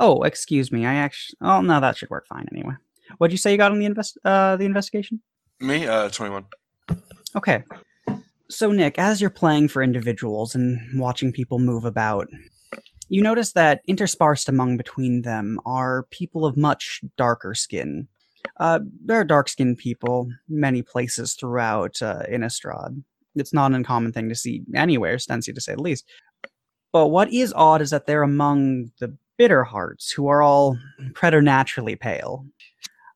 Oh, 0.00 0.22
excuse 0.22 0.72
me. 0.72 0.86
I 0.86 0.94
actually. 0.94 1.36
Oh 1.40 1.60
no, 1.60 1.80
that 1.80 1.96
should 1.96 2.10
work 2.10 2.26
fine 2.26 2.46
anyway. 2.52 2.74
What'd 3.18 3.32
you 3.32 3.38
say 3.38 3.52
you 3.52 3.58
got 3.58 3.72
on 3.72 3.78
the 3.78 3.86
invest 3.86 4.18
uh 4.24 4.56
the 4.56 4.64
investigation? 4.64 5.20
Me, 5.60 5.86
uh, 5.86 6.08
21. 6.08 6.44
Okay. 7.36 7.64
So 8.50 8.70
Nick, 8.70 8.98
as 8.98 9.20
you're 9.20 9.30
playing 9.30 9.68
for 9.68 9.82
individuals 9.82 10.54
and 10.54 10.78
watching 11.00 11.32
people 11.32 11.58
move 11.58 11.84
about, 11.84 12.28
you 13.08 13.22
notice 13.22 13.52
that 13.52 13.80
interspersed 13.86 14.48
among 14.48 14.76
between 14.76 15.22
them 15.22 15.58
are 15.64 16.04
people 16.10 16.44
of 16.44 16.56
much 16.56 17.00
darker 17.16 17.54
skin. 17.54 18.08
Uh, 18.58 18.80
there 19.04 19.18
are 19.18 19.24
dark-skinned 19.24 19.78
people 19.78 20.28
many 20.48 20.82
places 20.82 21.34
throughout 21.34 22.00
uh, 22.02 22.22
Innistrad. 22.30 23.02
It's 23.34 23.52
not 23.52 23.70
an 23.70 23.76
uncommon 23.76 24.12
thing 24.12 24.28
to 24.28 24.34
see 24.34 24.62
anywhere, 24.74 25.18
Stency 25.18 25.52
to 25.52 25.60
say 25.60 25.74
the 25.74 25.82
least. 25.82 26.04
But 26.92 27.08
what 27.08 27.32
is 27.32 27.52
odd 27.56 27.82
is 27.82 27.90
that 27.90 28.06
they're 28.06 28.22
among 28.22 28.92
the 29.00 29.16
bitter 29.36 29.64
hearts, 29.64 30.12
who 30.12 30.28
are 30.28 30.42
all 30.42 30.78
preternaturally 31.14 31.96
pale. 31.96 32.46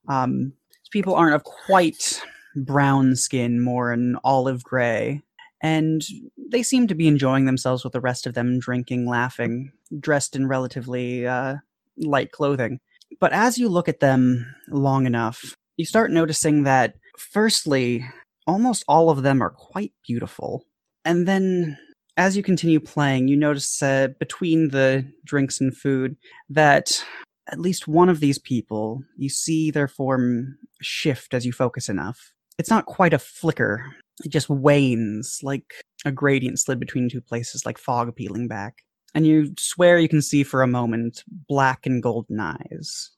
Um, 0.09 0.53
people 0.91 1.15
aren't 1.15 1.35
of 1.35 1.45
quite 1.45 2.21
brown 2.57 3.15
skin, 3.17 3.61
more 3.61 3.93
an 3.93 4.17
olive 4.25 4.65
gray, 4.65 5.23
and 5.63 6.03
they 6.51 6.63
seem 6.63 6.87
to 6.87 6.95
be 6.95 7.09
enjoying 7.09 7.45
themselves 7.45 7.85
with 7.85 7.93
the 7.93 8.01
rest 8.01 8.27
of 8.27 8.35
them, 8.35 8.59
drinking, 8.59 9.07
laughing, 9.07 9.73
dressed 10.01 10.35
in 10.37 10.47
relatively 10.47 11.27
uh, 11.27 11.57
light 11.99 12.33
clothing. 12.33 12.81
But 13.21 13.33
as 13.33 13.59
you 13.59 13.69
look 13.69 13.89
at 13.89 14.01
them 14.01 14.55
long 14.69 15.07
enough, 15.07 15.57
you 15.77 15.85
start 15.85 16.11
noticing 16.11 16.65
that, 16.65 16.95
firstly, 17.19 18.05
almost 18.47 18.85
all 18.89 19.11
of 19.11 19.23
them 19.23 19.43
are 19.43 19.51
quite 19.51 19.93
beautiful. 20.07 20.65
And 21.05 21.27
then, 21.27 21.79
as 22.17 22.37
you 22.37 22.43
continue 22.43 22.81
playing, 22.81 23.29
you 23.29 23.37
notice 23.37 23.83
uh, 23.83 24.09
between 24.19 24.69
the 24.69 25.11
drinks 25.25 25.61
and 25.61 25.77
food 25.77 26.17
that 26.51 27.05
at 27.49 27.61
least 27.61 27.89
one 27.89 28.09
of 28.09 28.21
these 28.21 28.39
people, 28.39 29.03
you 29.17 29.29
see 29.29 29.71
their 29.71 29.89
form 29.89 30.59
shift 30.81 31.35
as 31.35 31.47
you 31.47 31.53
focus 31.53 31.89
enough. 31.89 32.33
It's 32.59 32.71
not 32.71 32.87
quite 32.87 33.15
a 33.15 33.19
flicker, 33.19 33.85
it 34.25 34.31
just 34.31 34.49
wanes 34.49 35.41
like 35.43 35.85
a 36.05 36.13
gradient 36.13 36.59
slid 36.59 36.81
between 36.81 37.09
two 37.09 37.21
places, 37.21 37.65
like 37.65 37.79
fog 37.79 38.15
peeling 38.17 38.49
back. 38.49 38.83
And 39.15 39.27
you 39.27 39.55
swear 39.59 39.99
you 39.99 40.09
can 40.09 40.23
see 40.23 40.43
for 40.43 40.63
a 40.63 40.67
moment 40.67 41.25
black 41.49 41.87
and 41.87 42.03
golden 42.03 42.41
eyes. 42.41 43.11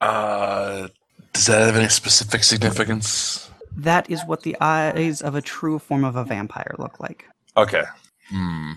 Uh, 0.00 0.88
does 1.32 1.46
that 1.46 1.66
have 1.66 1.76
any 1.76 1.88
specific 1.88 2.44
significance? 2.44 3.50
That 3.76 4.10
is 4.10 4.24
what 4.26 4.42
the 4.42 4.56
eyes 4.60 5.20
of 5.20 5.34
a 5.34 5.42
true 5.42 5.78
form 5.78 6.04
of 6.04 6.16
a 6.16 6.24
vampire 6.24 6.74
look 6.78 6.98
like. 7.00 7.24
Okay. 7.56 7.84
Hmm. 8.28 8.72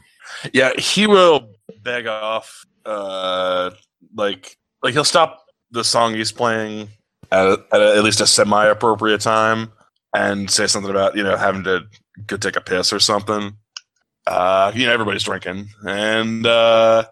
Yeah, 0.51 0.73
he 0.77 1.07
will 1.07 1.49
beg 1.83 2.07
off. 2.07 2.65
Uh, 2.85 3.71
like, 4.15 4.57
like 4.81 4.93
he'll 4.93 5.03
stop 5.03 5.45
the 5.71 5.83
song 5.83 6.13
he's 6.13 6.31
playing 6.31 6.89
at, 7.31 7.45
a, 7.47 7.63
at 7.71 7.81
a, 7.81 7.95
at 7.97 8.03
least 8.03 8.21
a 8.21 8.27
semi-appropriate 8.27 9.21
time 9.21 9.71
and 10.13 10.49
say 10.49 10.67
something 10.67 10.91
about 10.91 11.15
you 11.15 11.23
know 11.23 11.35
having 11.37 11.63
to 11.63 11.81
go 12.27 12.37
take 12.37 12.55
a 12.55 12.61
piss 12.61 12.93
or 12.93 12.99
something. 12.99 13.53
Uh, 14.27 14.71
you 14.75 14.85
know, 14.85 14.93
everybody's 14.93 15.23
drinking, 15.23 15.67
and 15.87 16.45
uh, 16.45 17.03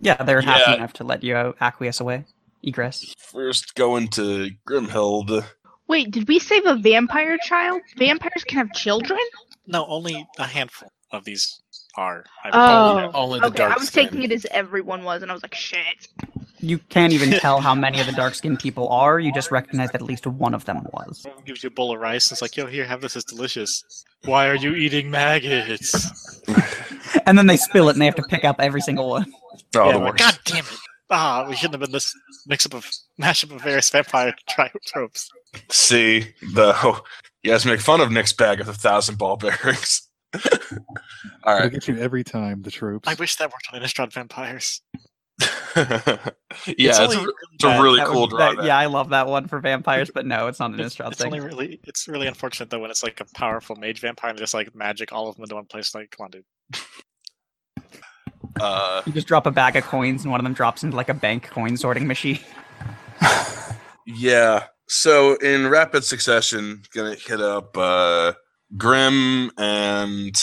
Yeah, 0.00 0.22
they're 0.22 0.40
happy 0.40 0.62
Yeah. 0.70 0.76
enough 0.76 0.92
to 0.94 1.04
let 1.04 1.24
you 1.24 1.54
acquiesce 1.60 2.00
away. 2.00 2.24
Egress. 2.62 3.14
first 3.18 3.74
going 3.76 4.08
to 4.08 4.50
Grimhild. 4.68 5.44
Wait, 5.86 6.10
did 6.10 6.28
we 6.28 6.38
save 6.38 6.66
a 6.66 6.74
vampire 6.76 7.38
child? 7.38 7.80
Vampires 7.96 8.44
can 8.44 8.58
have 8.58 8.72
children? 8.72 9.18
No, 9.66 9.86
only 9.86 10.26
a 10.38 10.44
handful 10.44 10.90
of 11.12 11.24
these 11.24 11.62
are. 11.96 12.24
I 12.44 12.50
Oh. 12.52 12.94
believe. 12.96 13.10
Only 13.14 13.40
the 13.40 13.46
Okay, 13.46 13.56
dark 13.58 13.72
I 13.72 13.78
was 13.78 13.88
skin. 13.88 14.04
taking 14.04 14.22
it 14.22 14.32
as 14.32 14.46
everyone 14.50 15.04
was, 15.04 15.22
and 15.22 15.30
I 15.30 15.34
was 15.34 15.42
like, 15.42 15.54
shit. 15.54 16.08
You 16.60 16.78
can't 16.78 17.12
even 17.12 17.30
tell 17.40 17.60
how 17.60 17.74
many 17.74 18.00
of 18.00 18.06
the 18.06 18.12
dark 18.12 18.34
skinned 18.34 18.58
people 18.58 18.88
are, 18.88 19.18
you 19.20 19.32
just 19.32 19.50
recognize 19.50 19.90
that 19.92 20.02
at 20.02 20.06
least 20.06 20.26
one 20.26 20.54
of 20.54 20.64
them 20.64 20.86
was. 20.92 21.24
Gives 21.44 21.62
you 21.62 21.68
a 21.68 21.70
bowl 21.70 21.92
of 21.94 22.00
rice 22.00 22.26
and 22.28 22.34
it's 22.36 22.42
like, 22.42 22.56
yo, 22.56 22.66
here, 22.66 22.84
have 22.84 23.00
this. 23.00 23.16
It's 23.16 23.24
delicious. 23.24 24.04
Why 24.24 24.48
are 24.48 24.56
you 24.56 24.74
eating 24.74 25.10
maggots? 25.10 26.40
And 27.24 27.38
then 27.38 27.46
they 27.46 27.56
spill 27.56 27.88
it 27.88 27.92
and 27.92 28.00
they 28.02 28.06
have 28.06 28.14
to 28.16 28.22
pick 28.22 28.44
up 28.44 28.56
every 28.58 28.80
single 28.82 29.08
one. 29.08 29.32
Oh, 29.76 29.86
yeah, 29.86 29.92
the 29.92 29.98
worst. 30.00 30.18
God 30.18 30.38
damn 30.44 30.64
it. 30.64 30.78
Ah, 31.10 31.46
we 31.48 31.56
shouldn't 31.56 31.74
have 31.74 31.80
been 31.80 31.92
this 31.92 32.14
mix 32.46 32.66
up 32.66 32.74
of 32.74 32.86
mashup 33.20 33.54
of 33.54 33.62
various 33.62 33.88
vampire 33.88 34.34
tri- 34.48 34.70
tropes. 34.86 35.30
See 35.70 36.34
the 36.54 36.74
oh, 36.84 37.02
you 37.42 37.50
guys 37.52 37.64
make 37.64 37.80
fun 37.80 38.00
of 38.02 38.10
Nick's 38.10 38.32
bag 38.34 38.60
of 38.60 38.68
a 38.68 38.74
thousand 38.74 39.16
ball 39.16 39.36
bearings. 39.38 40.07
All 41.44 41.56
It'll 41.56 41.70
get 41.70 41.88
you 41.88 41.98
every 41.98 42.24
time, 42.24 42.62
the 42.62 42.70
troops. 42.70 43.08
I 43.08 43.14
wish 43.14 43.36
that 43.36 43.50
worked 43.50 43.68
on 43.72 43.80
Innistrad 43.80 44.12
vampires. 44.12 44.82
yeah, 45.76 46.26
it's, 46.66 46.98
only 46.98 47.16
a, 47.16 47.20
really 47.20 47.32
it's 47.54 47.64
a 47.64 47.82
really 47.82 47.98
That 48.00 48.06
cool 48.08 48.20
would- 48.22 48.38
that- 48.38 48.64
yeah, 48.64 48.76
I 48.76 48.86
love 48.86 49.10
that 49.10 49.26
one 49.28 49.46
for 49.46 49.60
vampires, 49.60 50.10
but 50.12 50.26
no, 50.26 50.48
it's 50.48 50.58
not 50.58 50.72
an 50.72 50.80
It's, 50.80 50.96
Innistrad 50.96 51.12
it's 51.12 51.18
thing. 51.18 51.26
only 51.32 51.40
really 51.40 51.80
it's 51.84 52.08
really 52.08 52.26
unfortunate 52.26 52.70
though 52.70 52.80
when 52.80 52.90
it's 52.90 53.02
like 53.04 53.20
a 53.20 53.24
powerful 53.36 53.76
mage 53.76 54.00
vampire 54.00 54.30
and 54.30 54.38
just 54.38 54.52
like 54.54 54.74
magic 54.74 55.12
all 55.12 55.28
of 55.28 55.36
them 55.36 55.44
into 55.44 55.54
one 55.54 55.66
place. 55.66 55.94
Like, 55.94 56.10
come 56.10 56.24
on, 56.24 56.30
dude. 56.30 56.44
Uh, 58.60 59.02
You 59.06 59.12
just 59.12 59.28
drop 59.28 59.46
a 59.46 59.50
bag 59.52 59.76
of 59.76 59.84
coins 59.84 60.24
and 60.24 60.32
one 60.32 60.40
of 60.40 60.44
them 60.44 60.54
drops 60.54 60.82
into 60.82 60.96
like 60.96 61.08
a 61.08 61.14
bank 61.14 61.48
coin 61.48 61.76
sorting 61.76 62.06
machine. 62.08 62.40
yeah. 64.06 64.64
So 64.88 65.34
in 65.36 65.68
rapid 65.68 66.02
succession, 66.02 66.82
gonna 66.94 67.14
hit 67.14 67.40
up 67.40 67.76
uh, 67.76 68.32
Grim 68.76 69.50
and 69.56 70.36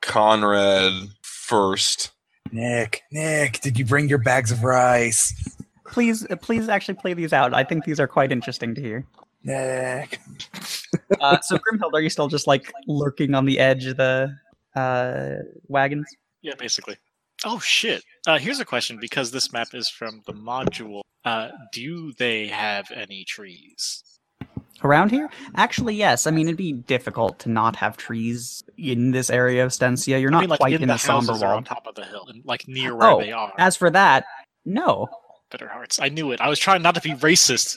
Conrad 0.00 0.92
first. 1.22 2.12
Nick, 2.52 3.02
Nick, 3.10 3.60
did 3.60 3.78
you 3.78 3.84
bring 3.84 4.08
your 4.08 4.18
bags 4.18 4.52
of 4.52 4.62
rice? 4.62 5.56
Please, 5.86 6.26
uh, 6.30 6.36
please 6.36 6.68
actually 6.68 6.94
play 6.94 7.14
these 7.14 7.32
out. 7.32 7.54
I 7.54 7.64
think 7.64 7.84
these 7.84 7.98
are 7.98 8.06
quite 8.06 8.30
interesting 8.32 8.74
to 8.74 8.80
hear. 8.80 9.06
Nick. 9.42 10.20
Uh, 11.20 11.40
so, 11.40 11.58
Grimhild, 11.58 11.92
are 11.94 12.00
you 12.00 12.10
still 12.10 12.28
just 12.28 12.46
like 12.46 12.72
lurking 12.86 13.34
on 13.34 13.44
the 13.44 13.58
edge 13.58 13.86
of 13.86 13.96
the 13.96 14.34
uh, 14.76 15.42
wagons? 15.68 16.06
Yeah, 16.42 16.54
basically. 16.58 16.96
Oh 17.44 17.58
shit. 17.58 18.02
Uh, 18.26 18.38
here's 18.38 18.60
a 18.60 18.64
question 18.64 18.98
because 19.00 19.30
this 19.30 19.52
map 19.52 19.68
is 19.74 19.88
from 19.88 20.22
the 20.26 20.32
module. 20.32 21.02
Uh, 21.24 21.48
do 21.72 22.12
they 22.18 22.46
have 22.46 22.86
any 22.94 23.24
trees? 23.24 24.02
Around 24.84 25.10
here? 25.12 25.30
Actually, 25.56 25.94
yes. 25.94 26.26
I 26.26 26.30
mean, 26.30 26.46
it'd 26.46 26.58
be 26.58 26.72
difficult 26.74 27.38
to 27.40 27.48
not 27.48 27.74
have 27.76 27.96
trees 27.96 28.62
in 28.76 29.12
this 29.12 29.30
area 29.30 29.64
of 29.64 29.70
Stensia. 29.72 30.20
You're 30.20 30.30
I 30.30 30.32
not 30.32 30.40
mean, 30.40 30.50
like 30.50 30.60
quite 30.60 30.74
in, 30.74 30.82
in 30.82 30.88
the, 30.88 30.94
the 30.94 30.98
somber 30.98 31.32
houses 31.32 31.42
or 31.42 31.46
wall. 31.46 31.56
on 31.56 31.64
top 31.64 31.86
of 31.86 31.94
the 31.94 32.04
hill, 32.04 32.26
and 32.28 32.44
like 32.44 32.68
near 32.68 32.94
where 32.94 33.08
Oh, 33.10 33.18
they 33.20 33.32
are. 33.32 33.52
As 33.56 33.76
for 33.76 33.88
that, 33.90 34.26
no. 34.66 35.08
Bitter 35.50 35.68
hearts. 35.68 35.98
I 36.00 36.10
knew 36.10 36.32
it. 36.32 36.40
I 36.42 36.48
was 36.50 36.58
trying 36.58 36.82
not 36.82 36.94
to 36.96 37.00
be 37.00 37.12
racist. 37.12 37.76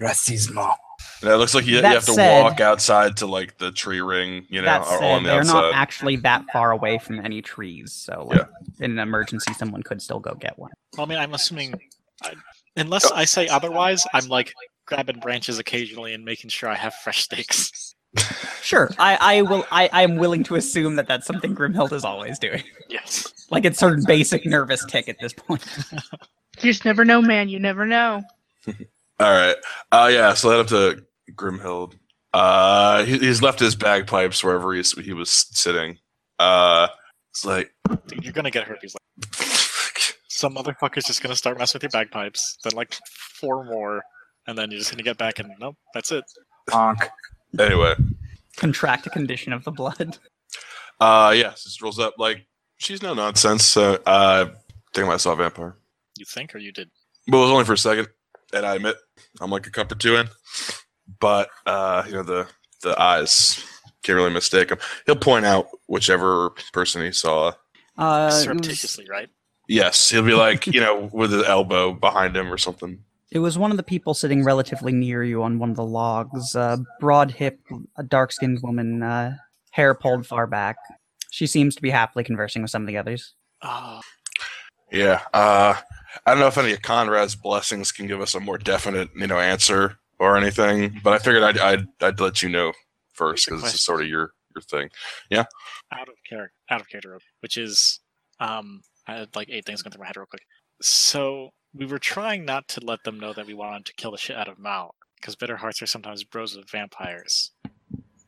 Racismo. 0.00 0.74
Yeah, 1.22 1.34
it 1.34 1.36
looks 1.36 1.54
like 1.54 1.66
you, 1.66 1.76
you 1.76 1.82
have 1.82 2.04
to 2.04 2.12
said- 2.14 2.42
walk 2.42 2.60
outside 2.60 3.16
to 3.18 3.26
like 3.26 3.56
the 3.58 3.70
tree 3.70 4.00
ring, 4.00 4.44
you 4.48 4.60
know, 4.60 4.66
that 4.66 4.80
or 4.82 4.98
said, 4.98 5.12
on 5.14 5.22
the 5.22 5.30
they're 5.30 5.40
outside. 5.40 5.52
not 5.52 5.74
actually 5.74 6.16
that 6.16 6.44
far 6.52 6.72
away 6.72 6.98
from 6.98 7.24
any 7.24 7.40
trees. 7.40 7.92
So, 7.92 8.26
like, 8.28 8.46
in 8.80 8.90
an 8.92 8.98
emergency, 8.98 9.52
someone 9.54 9.82
could 9.82 10.02
still 10.02 10.18
go 10.18 10.34
get 10.34 10.58
one. 10.58 10.72
Well, 10.96 11.06
I 11.06 11.08
mean, 11.08 11.18
I'm 11.18 11.32
assuming. 11.34 11.74
I, 12.22 12.34
Unless 12.76 13.10
I 13.12 13.24
say 13.26 13.48
otherwise, 13.48 14.04
I'm 14.14 14.26
like 14.28 14.52
grabbing 14.92 15.20
branches 15.20 15.58
occasionally 15.58 16.12
and 16.14 16.24
making 16.24 16.50
sure 16.50 16.68
I 16.68 16.74
have 16.74 16.94
fresh 16.94 17.22
steaks. 17.22 17.94
Sure, 18.60 18.90
I, 18.98 19.16
I 19.20 19.42
will. 19.42 19.64
I, 19.70 19.88
I 19.92 20.02
am 20.02 20.16
willing 20.16 20.44
to 20.44 20.56
assume 20.56 20.96
that 20.96 21.08
that's 21.08 21.26
something 21.26 21.54
Grimhild 21.54 21.92
is 21.92 22.04
always 22.04 22.38
doing. 22.38 22.62
Yes. 22.88 23.46
Like 23.50 23.64
it's 23.64 23.78
sort 23.78 23.98
of 23.98 24.04
basic 24.04 24.44
nervous 24.44 24.84
tick 24.84 25.08
at 25.08 25.16
this 25.18 25.32
point. 25.32 25.66
You 26.60 26.70
just 26.70 26.84
never 26.84 27.04
know, 27.04 27.22
man. 27.22 27.48
You 27.48 27.58
never 27.58 27.86
know. 27.86 28.22
All 28.68 28.74
right. 29.18 29.56
Uh, 29.90 30.10
yeah. 30.12 30.34
So 30.34 30.50
head 30.50 30.60
up 30.60 30.66
to 30.68 31.02
Grimhild. 31.34 31.94
Uh, 32.34 33.04
he, 33.04 33.18
he's 33.18 33.42
left 33.42 33.58
his 33.58 33.74
bagpipes 33.74 34.44
wherever 34.44 34.74
he's, 34.74 34.92
he 34.92 35.12
was 35.12 35.30
sitting. 35.30 35.98
Uh, 36.38 36.88
it's 37.30 37.44
like, 37.44 37.72
Dude, 38.06 38.24
you're 38.24 38.32
gonna 38.32 38.50
get 38.50 38.64
herpes. 38.64 38.94
Like, 38.94 39.32
some 40.28 40.54
motherfucker's 40.54 41.04
just 41.04 41.22
gonna 41.22 41.36
start 41.36 41.58
messing 41.58 41.78
with 41.78 41.82
your 41.84 41.90
bagpipes. 41.90 42.58
Then 42.62 42.74
like 42.74 42.94
four 43.40 43.64
more, 43.64 44.02
and 44.46 44.56
then 44.56 44.70
you're 44.70 44.78
just 44.78 44.90
gonna 44.90 45.02
get 45.02 45.18
back 45.18 45.38
and 45.38 45.50
nope, 45.60 45.76
that's 45.94 46.10
it. 46.12 46.24
Honk. 46.70 47.08
anyway. 47.58 47.94
Contract 48.56 49.06
a 49.06 49.10
condition 49.10 49.52
of 49.52 49.64
the 49.64 49.70
blood. 49.70 50.18
Uh, 51.00 51.32
yeah. 51.34 51.50
So 51.54 51.68
just 51.68 51.82
rolls 51.82 51.98
up 51.98 52.14
like 52.18 52.46
she's 52.78 53.02
no 53.02 53.14
nonsense. 53.14 53.64
So, 53.64 53.98
uh, 54.06 54.50
think 54.94 55.08
I 55.08 55.16
saw 55.16 55.32
a 55.32 55.36
vampire. 55.36 55.76
You 56.18 56.24
think 56.24 56.54
or 56.54 56.58
you 56.58 56.72
did? 56.72 56.90
But 57.26 57.38
it 57.38 57.40
was 57.40 57.50
only 57.50 57.64
for 57.64 57.72
a 57.72 57.78
second, 57.78 58.08
and 58.52 58.66
I 58.66 58.76
admit 58.76 58.96
I'm 59.40 59.50
like 59.50 59.66
a 59.66 59.70
cup 59.70 59.90
or 59.90 59.94
two 59.94 60.16
in. 60.16 60.28
But 61.18 61.48
uh, 61.66 62.04
you 62.06 62.12
know 62.12 62.22
the 62.22 62.46
the 62.82 63.00
eyes 63.00 63.64
can't 64.02 64.16
really 64.16 64.30
mistake 64.32 64.70
him. 64.70 64.78
He'll 65.06 65.16
point 65.16 65.46
out 65.46 65.68
whichever 65.86 66.50
person 66.72 67.02
he 67.02 67.12
saw. 67.12 67.52
Uh, 67.96 68.30
Surreptitiously, 68.30 69.06
right? 69.08 69.28
Yes, 69.68 70.10
he'll 70.10 70.24
be 70.24 70.34
like 70.34 70.66
you 70.66 70.80
know 70.80 71.08
with 71.12 71.32
his 71.32 71.44
elbow 71.44 71.92
behind 71.92 72.36
him 72.36 72.52
or 72.52 72.58
something. 72.58 73.02
It 73.32 73.38
was 73.38 73.56
one 73.58 73.70
of 73.70 73.76
the 73.78 73.82
people 73.82 74.12
sitting 74.14 74.44
relatively 74.44 74.92
near 74.92 75.24
you 75.24 75.42
on 75.42 75.58
one 75.58 75.70
of 75.70 75.76
the 75.76 75.84
logs. 75.84 76.54
Uh, 76.54 76.76
broad 77.00 77.30
hip, 77.30 77.58
a 77.96 78.02
dark 78.02 78.30
skinned 78.30 78.60
woman, 78.62 79.02
uh, 79.02 79.36
hair 79.70 79.94
pulled 79.94 80.26
far 80.26 80.46
back. 80.46 80.76
She 81.30 81.46
seems 81.46 81.74
to 81.76 81.82
be 81.82 81.88
happily 81.90 82.24
conversing 82.24 82.60
with 82.60 82.70
some 82.70 82.82
of 82.82 82.88
the 82.88 82.98
others. 82.98 83.34
Oh, 83.62 84.00
Yeah. 84.90 85.22
Uh, 85.32 85.74
I 86.26 86.30
don't 86.30 86.40
know 86.40 86.46
if 86.46 86.58
any 86.58 86.72
of 86.72 86.82
Conrad's 86.82 87.34
blessings 87.34 87.90
can 87.90 88.06
give 88.06 88.20
us 88.20 88.34
a 88.34 88.40
more 88.40 88.58
definite 88.58 89.08
you 89.16 89.26
know 89.26 89.38
answer 89.38 89.96
or 90.18 90.36
anything, 90.36 91.00
but 91.02 91.14
I 91.14 91.18
figured 91.18 91.42
I'd 91.42 91.58
I'd, 91.58 91.86
I'd 92.02 92.20
let 92.20 92.42
you 92.42 92.50
know 92.50 92.72
first 93.14 93.46
because 93.46 93.62
this 93.62 93.74
is 93.74 93.80
sort 93.80 94.02
of 94.02 94.08
your 94.08 94.32
your 94.54 94.62
thing. 94.62 94.90
Yeah. 95.30 95.44
Out 95.90 96.08
of 96.08 96.14
character, 96.28 96.52
out 96.68 96.82
of 96.82 96.88
character, 96.88 97.18
which 97.40 97.56
is, 97.56 98.00
um, 98.40 98.82
I 99.06 99.14
had 99.14 99.34
like 99.34 99.48
eight 99.50 99.64
things 99.64 99.80
going 99.80 99.92
through 99.92 100.00
my 100.00 100.06
head 100.06 100.18
real 100.18 100.26
quick. 100.26 100.42
So 100.82 101.50
we 101.74 101.86
were 101.86 101.98
trying 101.98 102.44
not 102.44 102.68
to 102.68 102.80
let 102.84 103.04
them 103.04 103.18
know 103.18 103.32
that 103.32 103.46
we 103.46 103.54
wanted 103.54 103.84
to 103.86 103.94
kill 103.94 104.10
the 104.10 104.18
shit 104.18 104.36
out 104.36 104.48
of 104.48 104.58
Mal, 104.58 104.94
because 105.16 105.36
bitter 105.36 105.56
hearts 105.56 105.80
are 105.82 105.86
sometimes 105.86 106.24
bros 106.24 106.56
with 106.56 106.70
vampires. 106.70 107.50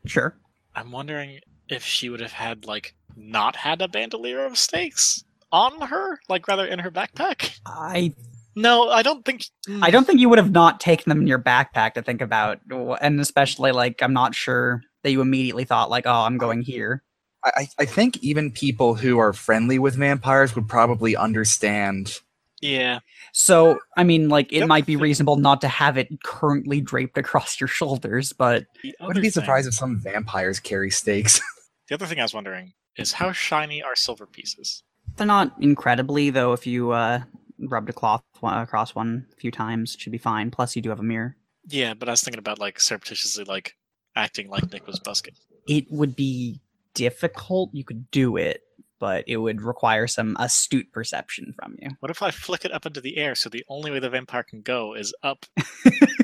Sure. 0.06 0.36
I'm 0.74 0.90
wondering 0.90 1.40
if 1.68 1.84
she 1.84 2.08
would 2.08 2.20
have 2.20 2.32
had 2.32 2.66
like 2.66 2.94
not 3.16 3.56
had 3.56 3.80
a 3.80 3.88
bandolier 3.88 4.44
of 4.44 4.58
stakes 4.58 5.24
on 5.52 5.80
her, 5.80 6.18
like 6.28 6.48
rather 6.48 6.66
in 6.66 6.78
her 6.80 6.90
backpack. 6.90 7.58
I 7.66 8.12
No, 8.56 8.90
I 8.90 9.02
don't 9.02 9.24
think. 9.24 9.44
I 9.82 9.90
don't 9.90 10.06
think 10.06 10.20
you 10.20 10.28
would 10.28 10.38
have 10.38 10.50
not 10.52 10.80
taken 10.80 11.08
them 11.10 11.20
in 11.20 11.26
your 11.26 11.38
backpack 11.38 11.94
to 11.94 12.02
think 12.02 12.20
about, 12.20 12.58
and 13.00 13.20
especially 13.20 13.72
like 13.72 14.02
I'm 14.02 14.12
not 14.12 14.34
sure 14.34 14.82
that 15.02 15.10
you 15.12 15.20
immediately 15.20 15.64
thought 15.64 15.90
like, 15.90 16.06
oh, 16.06 16.12
I'm 16.24 16.38
going 16.38 16.62
here. 16.62 17.02
I, 17.44 17.50
I- 17.56 17.68
I 17.80 17.84
think 17.84 18.16
even 18.22 18.50
people 18.50 18.94
who 18.94 19.18
are 19.18 19.32
friendly 19.32 19.78
with 19.78 19.94
vampires 19.96 20.54
would 20.56 20.68
probably 20.68 21.14
understand. 21.16 22.18
Yeah, 22.64 23.00
So 23.32 23.78
I 23.96 24.04
mean, 24.04 24.28
like 24.30 24.50
it 24.52 24.60
Yep. 24.60 24.68
might 24.68 24.86
be 24.86 24.96
reasonable 24.96 25.36
not 25.36 25.60
to 25.60 25.68
have 25.68 25.98
it 25.98 26.08
currently 26.24 26.80
draped 26.80 27.18
across 27.18 27.60
your 27.60 27.68
shoulders, 27.78 28.32
but 28.32 28.64
I 29.00 29.06
wouldn't 29.06 29.22
be 29.22 29.28
surprised 29.30 29.68
if 29.68 29.74
some 29.74 30.00
vampires 30.00 30.60
carry 30.60 30.90
stakes. 30.90 31.40
The 31.88 31.96
other 31.96 32.06
thing 32.06 32.18
I 32.18 32.22
was 32.22 32.32
wondering 32.32 32.72
is 32.96 33.12
how 33.12 33.32
shiny 33.32 33.82
are 33.82 33.94
silver 33.94 34.26
pieces. 34.26 34.82
they're 35.16 35.26
not 35.26 35.54
incredibly 35.60 36.30
though. 36.30 36.54
If 36.54 36.66
you 36.66 36.92
uh, 36.92 37.20
rubbed 37.58 37.90
a 37.90 37.92
cloth 37.92 38.22
across 38.42 38.94
one 38.94 39.26
a 39.30 39.36
few 39.36 39.50
times, 39.50 39.94
it 39.94 40.00
should 40.00 40.10
be 40.12 40.16
fine. 40.16 40.50
Plus, 40.50 40.74
you 40.74 40.80
do 40.80 40.88
have 40.88 41.00
a 41.00 41.02
mirror. 41.02 41.36
Yeah, 41.68 41.92
but 41.92 42.08
I 42.08 42.12
was 42.12 42.22
thinking 42.22 42.38
about 42.38 42.58
like 42.58 42.80
surreptitiously 42.80 43.44
like 43.44 43.74
acting 44.16 44.48
like 44.48 44.72
Nick 44.72 44.86
was 44.86 44.98
busking. 44.98 45.34
It 45.68 45.84
would 45.90 46.16
be 46.16 46.60
difficult. 46.94 47.68
You 47.74 47.84
could 47.84 48.10
do 48.10 48.38
it, 48.38 48.62
but 49.04 49.22
it 49.26 49.36
would 49.36 49.60
require 49.60 50.06
some 50.06 50.34
astute 50.40 50.90
perception 50.90 51.52
from 51.58 51.76
you. 51.78 51.90
What 52.00 52.10
if 52.10 52.22
I 52.22 52.30
flick 52.30 52.64
it 52.64 52.72
up 52.72 52.86
into 52.86 53.02
the 53.02 53.18
air 53.18 53.34
so 53.34 53.50
the 53.50 53.62
only 53.68 53.90
way 53.90 53.98
the 53.98 54.08
vampire 54.08 54.42
can 54.42 54.62
go 54.62 54.94
is 54.94 55.12
up? 55.22 55.44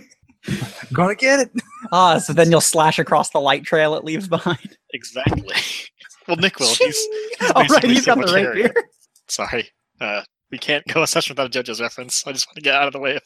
Gonna 0.94 1.14
get 1.14 1.40
it. 1.40 1.50
Ah, 1.92 2.16
so 2.16 2.32
then 2.32 2.50
you'll 2.50 2.62
slash 2.62 2.98
across 2.98 3.28
the 3.28 3.38
light 3.38 3.64
trail 3.64 3.94
it 3.96 4.04
leaves 4.04 4.28
behind. 4.28 4.78
Exactly. 4.94 5.54
well, 6.26 6.38
Nick 6.38 6.58
will. 6.58 6.68
He's, 6.68 6.78
he's 6.78 7.06
oh, 7.42 7.52
right, 7.54 7.68
basically 7.68 7.90
he's 7.90 8.06
got 8.06 8.18
the 8.18 8.28
Silver 8.28 8.48
rapier. 8.48 8.68
Carrier. 8.70 8.88
sorry. 9.28 9.68
Uh, 10.00 10.22
we 10.50 10.56
can't 10.56 10.86
go 10.86 11.02
a 11.02 11.06
session 11.06 11.34
without 11.34 11.48
a 11.48 11.50
judge's 11.50 11.82
reference. 11.82 12.26
I 12.26 12.32
just 12.32 12.48
want 12.48 12.56
to 12.56 12.62
get 12.62 12.76
out 12.76 12.86
of 12.86 12.94
the 12.94 12.98
way. 12.98 13.18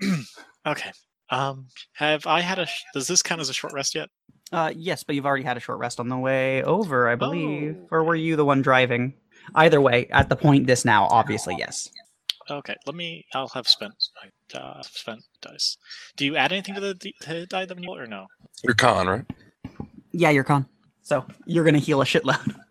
okay. 0.68 0.92
Um, 1.30 1.66
have 1.94 2.28
I 2.28 2.42
had 2.42 2.60
a? 2.60 2.68
Does 2.92 3.08
this 3.08 3.22
count 3.22 3.40
as 3.40 3.48
a 3.48 3.54
short 3.54 3.72
rest 3.72 3.96
yet? 3.96 4.08
Uh, 4.54 4.72
yes, 4.76 5.02
but 5.02 5.14
you've 5.16 5.26
already 5.26 5.44
had 5.44 5.56
a 5.56 5.60
short 5.60 5.78
rest 5.78 5.98
on 6.00 6.08
the 6.08 6.16
way 6.16 6.62
over, 6.62 7.08
I 7.08 7.14
believe. 7.16 7.76
Oh, 7.80 7.86
Or 7.90 8.04
were 8.04 8.14
you 8.14 8.36
the 8.36 8.44
one 8.44 8.62
driving? 8.62 9.14
Either 9.54 9.80
way, 9.80 10.06
at 10.10 10.28
the 10.28 10.36
point 10.36 10.66
this 10.66 10.84
now, 10.84 11.06
obviously 11.10 11.56
yes. 11.58 11.90
Okay. 12.48 12.74
Let 12.86 12.94
me. 12.94 13.24
I'll 13.34 13.48
have 13.48 13.66
spent 13.66 13.94
my 14.22 14.58
uh, 14.60 14.82
spent 14.82 15.22
dice. 15.42 15.76
Do 16.16 16.24
you 16.24 16.36
add 16.36 16.52
anything 16.52 16.74
to 16.74 16.80
the 16.80 16.94
d- 16.94 17.14
to 17.22 17.46
die 17.46 17.64
them 17.66 17.80
or 17.88 18.06
no? 18.06 18.26
You're 18.62 18.74
con, 18.74 19.06
right? 19.06 19.24
Yeah, 20.12 20.30
you're 20.30 20.44
con. 20.44 20.66
So 21.02 21.24
you're 21.46 21.64
gonna 21.64 21.78
heal 21.78 22.00
a 22.02 22.04
shitload. 22.04 22.54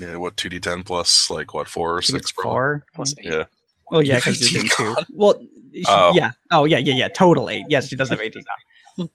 Yeah. 0.00 0.14
What 0.16 0.36
two 0.36 0.48
d 0.48 0.60
ten 0.60 0.84
plus 0.84 1.28
like 1.28 1.52
what 1.54 1.66
four 1.66 1.96
or 1.96 2.02
six? 2.02 2.20
it's 2.20 2.30
four. 2.30 2.84
Plus 2.94 3.14
eight. 3.18 3.24
Yeah. 3.32 3.44
Oh 3.90 3.98
yeah, 3.98 4.16
because 4.16 4.40
you're 4.52 4.62
doing 4.62 4.70
two. 4.76 4.96
Well, 5.12 5.34
she- 5.74 5.84
Oh. 5.88 6.12
yeah. 6.14 6.30
Oh 6.52 6.64
yeah, 6.66 6.78
yeah, 6.78 6.94
yeah. 6.94 7.08
Total 7.08 7.50
eight. 7.50 7.64
Yes, 7.68 7.88
she 7.88 7.96
does 7.96 8.08
have 8.10 8.20
eighteen. 8.20 8.44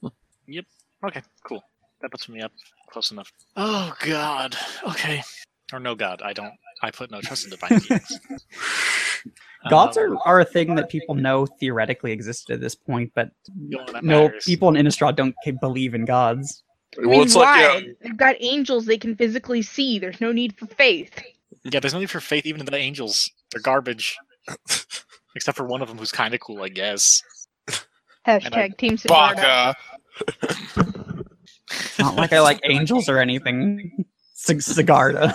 Yep. 0.47 0.65
Okay, 1.05 1.21
cool. 1.47 1.63
That 2.03 2.11
puts 2.11 2.29
me 2.29 2.41
up 2.41 2.51
close 2.91 3.09
enough. 3.11 3.31
Oh 3.55 3.93
God. 4.01 4.55
Okay. 4.89 5.23
Or 5.71 5.79
no 5.79 5.95
God. 5.95 6.21
I 6.21 6.33
don't. 6.33 6.53
I 6.83 6.91
put 6.91 7.09
no 7.09 7.21
trust 7.21 7.45
in 7.45 7.51
divine 7.51 7.79
beings. 7.89 8.19
Gods 9.69 9.97
Um, 9.97 10.03
are, 10.03 10.17
are 10.27 10.39
a 10.41 10.45
thing 10.45 10.75
that 10.75 10.89
people 10.89 11.15
know 11.15 11.45
theoretically 11.45 12.11
existed 12.11 12.53
at 12.55 12.59
this 12.59 12.75
point, 12.75 13.13
but 13.15 13.31
the 13.69 13.79
only 13.79 14.01
no 14.01 14.29
people 14.45 14.67
in 14.67 14.75
Innistrad 14.75 15.15
don't 15.15 15.33
believe 15.61 15.95
in 15.95 16.03
gods. 16.03 16.61
I 16.97 17.01
Well, 17.03 17.11
mean, 17.11 17.21
it's 17.23 17.35
like 17.35 17.45
why? 17.45 17.77
yeah, 17.77 17.93
They've 18.01 18.17
got 18.17 18.35
angels 18.41 18.85
they 18.85 18.97
can 18.97 19.15
physically 19.15 19.61
see. 19.61 19.97
There's 19.97 20.19
no 20.19 20.33
need 20.33 20.57
for 20.57 20.65
faith. 20.65 21.23
Yeah, 21.63 21.79
there's 21.79 21.93
no 21.93 22.01
need 22.01 22.09
for 22.09 22.19
faith 22.19 22.45
even 22.45 22.59
in 22.59 22.65
the 22.65 22.75
angels. 22.75 23.31
They're 23.51 23.61
garbage. 23.61 24.17
Except 25.35 25.55
for 25.55 25.65
one 25.65 25.81
of 25.81 25.87
them 25.87 25.97
who's 25.97 26.11
kind 26.11 26.33
of 26.33 26.41
cool, 26.41 26.61
I 26.61 26.67
guess. 26.67 27.21
Hashtag 28.27 28.77
Team 28.77 28.97
Siddhartha. 28.97 29.73
Baka. 30.75 31.03
Not 31.99 32.15
like 32.17 32.33
I 32.33 32.39
like 32.39 32.59
angels 32.63 33.09
or 33.09 33.19
anything. 33.19 34.05
Sig- 34.33 34.59
Sigarda. 34.59 35.33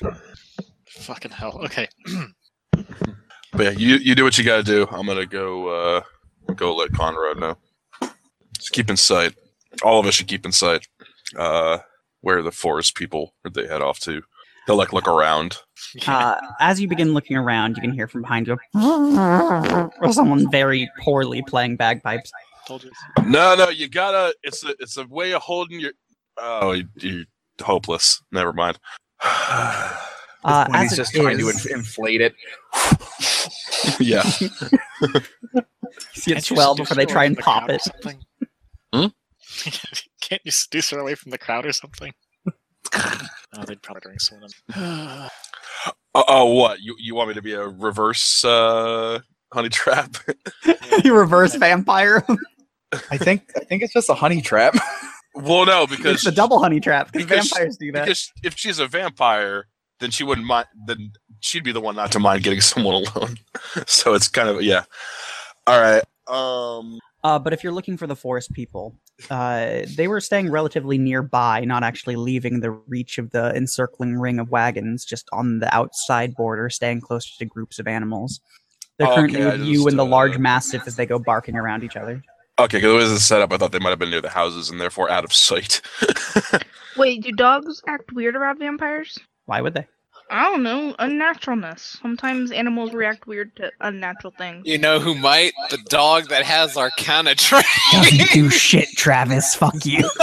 Fucking 0.88 1.30
hell. 1.30 1.60
Okay. 1.64 1.88
but 3.52 3.60
yeah, 3.60 3.70
you 3.70 3.96
you 3.96 4.14
do 4.14 4.24
what 4.24 4.38
you 4.38 4.44
gotta 4.44 4.62
do. 4.62 4.86
I'm 4.90 5.06
gonna 5.06 5.26
go 5.26 5.68
uh 5.68 6.00
go 6.54 6.74
let 6.74 6.92
Conrad 6.92 7.38
know. 7.38 7.56
Just 8.56 8.72
keep 8.72 8.88
in 8.90 8.96
sight. 8.96 9.34
All 9.82 10.00
of 10.00 10.06
us 10.06 10.14
should 10.14 10.28
keep 10.28 10.44
in 10.44 10.52
sight. 10.52 10.86
Uh 11.36 11.78
where 12.22 12.42
the 12.42 12.52
forest 12.52 12.96
people 12.96 13.34
or 13.44 13.50
they 13.50 13.66
head 13.66 13.82
off 13.82 14.00
to. 14.00 14.22
They'll 14.66 14.76
like 14.76 14.92
look 14.92 15.08
around. 15.08 15.58
Uh, 16.06 16.36
as 16.60 16.78
you 16.78 16.88
begin 16.88 17.14
looking 17.14 17.36
around, 17.38 17.76
you 17.76 17.80
can 17.80 17.92
hear 17.92 18.06
from 18.06 18.20
behind 18.20 18.46
you 18.46 18.58
or 18.74 20.12
someone 20.12 20.50
very 20.50 20.90
poorly 21.00 21.42
playing 21.42 21.76
bagpipes. 21.76 22.30
Told 22.66 22.82
you. 22.84 22.90
No, 23.24 23.54
no, 23.54 23.68
you 23.68 23.88
gotta. 23.88 24.34
It's 24.42 24.64
a 24.64 24.74
it's 24.80 24.96
a 24.96 25.06
way 25.06 25.32
of 25.32 25.42
holding 25.42 25.78
your. 25.78 25.92
Oh, 26.36 26.72
you, 26.72 26.88
you're 26.96 27.24
hopeless. 27.60 28.22
Never 28.32 28.52
mind. 28.52 28.78
Uh, 30.44 30.64
When 30.68 30.82
he's 30.82 30.92
it 30.92 30.96
just 30.96 31.12
trying 31.12 31.38
to 31.38 31.48
inf- 31.48 31.66
inflate 31.66 32.20
it. 32.20 32.32
yeah. 33.98 34.22
see 36.12 36.32
it 36.32 36.44
swell 36.44 36.76
before 36.76 36.94
they 36.94 37.04
try 37.04 37.24
and 37.24 37.36
the 37.36 37.42
pop 37.42 37.68
it. 37.68 37.82
Hmm? 38.94 39.06
Can't 40.20 40.42
you 40.44 40.52
seduce 40.52 40.90
her 40.90 41.00
away 41.00 41.16
from 41.16 41.32
the 41.32 41.38
crowd 41.38 41.66
or 41.66 41.72
something? 41.72 42.12
oh, 42.94 43.64
they'd 43.66 43.82
probably 43.82 44.02
drink 44.02 44.20
some 44.20 44.40
of 44.40 44.52
them. 44.68 45.28
Oh, 46.14 46.24
oh, 46.28 46.54
what? 46.54 46.78
You 46.80 46.94
you 47.00 47.16
want 47.16 47.30
me 47.30 47.34
to 47.34 47.42
be 47.42 47.54
a 47.54 47.66
reverse 47.66 48.44
uh, 48.44 49.18
honey 49.52 49.68
trap? 49.68 50.16
you 51.02 51.12
reverse 51.12 51.56
vampire. 51.56 52.24
I 53.10 53.16
think 53.18 53.50
I 53.56 53.60
think 53.60 53.82
it's 53.82 53.92
just 53.92 54.08
a 54.08 54.14
honey 54.14 54.40
trap. 54.40 54.76
well, 55.34 55.66
no, 55.66 55.86
because 55.86 56.14
it's 56.16 56.26
a 56.26 56.32
double 56.32 56.58
honey 56.58 56.80
trap 56.80 57.12
because 57.12 57.26
because- 57.28 57.48
vampires 57.50 57.76
do 57.76 57.92
that. 57.92 58.04
because 58.04 58.32
if 58.42 58.56
she's 58.56 58.78
a 58.78 58.86
vampire, 58.86 59.66
then 60.00 60.10
she 60.10 60.24
wouldn't 60.24 60.46
mind. 60.46 60.66
Then 60.86 61.12
she'd 61.40 61.64
be 61.64 61.72
the 61.72 61.80
one 61.80 61.96
not 61.96 62.12
to 62.12 62.18
mind 62.20 62.42
getting 62.42 62.60
someone 62.72 62.94
alone. 63.06 63.36
so 63.86 64.14
it's 64.14 64.28
kind 64.28 64.48
of 64.48 64.62
yeah. 64.62 64.84
All 65.66 65.80
right. 65.80 66.02
Um. 66.28 66.98
Uh, 67.24 67.40
but 67.40 67.52
if 67.52 67.64
you're 67.64 67.72
looking 67.72 67.96
for 67.96 68.06
the 68.06 68.14
forest 68.14 68.52
people, 68.52 68.94
uh, 69.30 69.80
they 69.96 70.06
were 70.06 70.20
staying 70.20 70.48
relatively 70.48 70.96
nearby, 70.96 71.64
not 71.64 71.82
actually 71.82 72.14
leaving 72.14 72.60
the 72.60 72.70
reach 72.70 73.18
of 73.18 73.30
the 73.30 73.52
encircling 73.56 74.14
ring 74.16 74.38
of 74.38 74.48
wagons, 74.50 75.04
just 75.04 75.28
on 75.32 75.58
the 75.58 75.74
outside 75.74 76.36
border, 76.36 76.70
staying 76.70 77.00
closer 77.00 77.30
to 77.38 77.44
groups 77.44 77.80
of 77.80 77.88
animals. 77.88 78.40
They're 78.98 79.08
Oh, 79.08 79.14
currently 79.16 79.42
okay, 79.42 79.48
I 79.56 79.58
with 79.58 79.66
you 79.66 79.74
just, 79.78 79.88
and 79.88 79.98
the 79.98 80.04
uh, 80.04 80.08
large 80.08 80.38
mastiff 80.38 80.86
as 80.86 80.94
they 80.94 81.04
go 81.04 81.18
barking 81.18 81.56
around 81.56 81.82
each 81.82 81.96
other. 81.96 82.22
Okay, 82.58 82.78
because 82.78 82.92
it 82.92 82.96
was 82.96 83.12
a 83.12 83.20
setup. 83.20 83.52
I 83.52 83.58
thought 83.58 83.72
they 83.72 83.78
might 83.78 83.90
have 83.90 83.98
been 83.98 84.10
near 84.10 84.22
the 84.22 84.30
houses 84.30 84.70
and 84.70 84.80
therefore 84.80 85.10
out 85.10 85.24
of 85.24 85.32
sight. 85.32 85.82
Wait, 86.96 87.22
do 87.22 87.32
dogs 87.32 87.82
act 87.86 88.12
weird 88.12 88.34
around 88.34 88.58
vampires? 88.58 89.18
Why 89.44 89.60
would 89.60 89.74
they? 89.74 89.86
I 90.30 90.44
don't 90.44 90.62
know. 90.62 90.94
Unnaturalness. 90.98 92.00
Sometimes 92.00 92.50
animals 92.50 92.92
react 92.94 93.26
weird 93.26 93.54
to 93.56 93.70
unnatural 93.80 94.32
things. 94.36 94.66
You 94.66 94.78
know 94.78 94.98
who 94.98 95.14
might? 95.14 95.52
The 95.70 95.78
dog 95.88 96.28
that 96.30 96.44
has 96.44 96.76
Arcana 96.76 97.34
train. 97.34 97.62
Doesn't 97.92 98.30
do 98.32 98.50
shit, 98.50 98.88
Travis. 98.96 99.54
Fuck 99.54 99.84
you. 99.84 100.08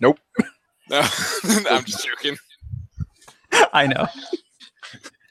Nope. 0.00 0.18
No, 0.90 1.00
I'm 1.70 1.84
just 1.84 2.04
joking. 2.04 2.36
I 3.72 3.86
know. 3.86 4.08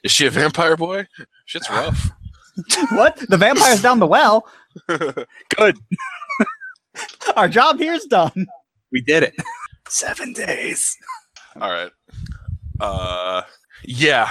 Is 0.02 0.10
she 0.10 0.24
a 0.26 0.30
vampire 0.30 0.78
boy? 0.78 1.06
Shit's 1.44 1.68
rough. 1.70 2.10
what? 2.90 3.16
The 3.28 3.36
vampire's 3.36 3.82
down 3.82 3.98
the 3.98 4.06
well. 4.06 4.46
Good. 4.88 5.76
Our 7.36 7.48
job 7.48 7.78
here's 7.78 8.04
done. 8.04 8.46
We 8.90 9.00
did 9.00 9.22
it. 9.22 9.34
Seven 9.88 10.32
days. 10.32 10.96
All 11.60 11.70
right. 11.70 11.90
Uh, 12.80 13.42
yeah. 13.84 14.30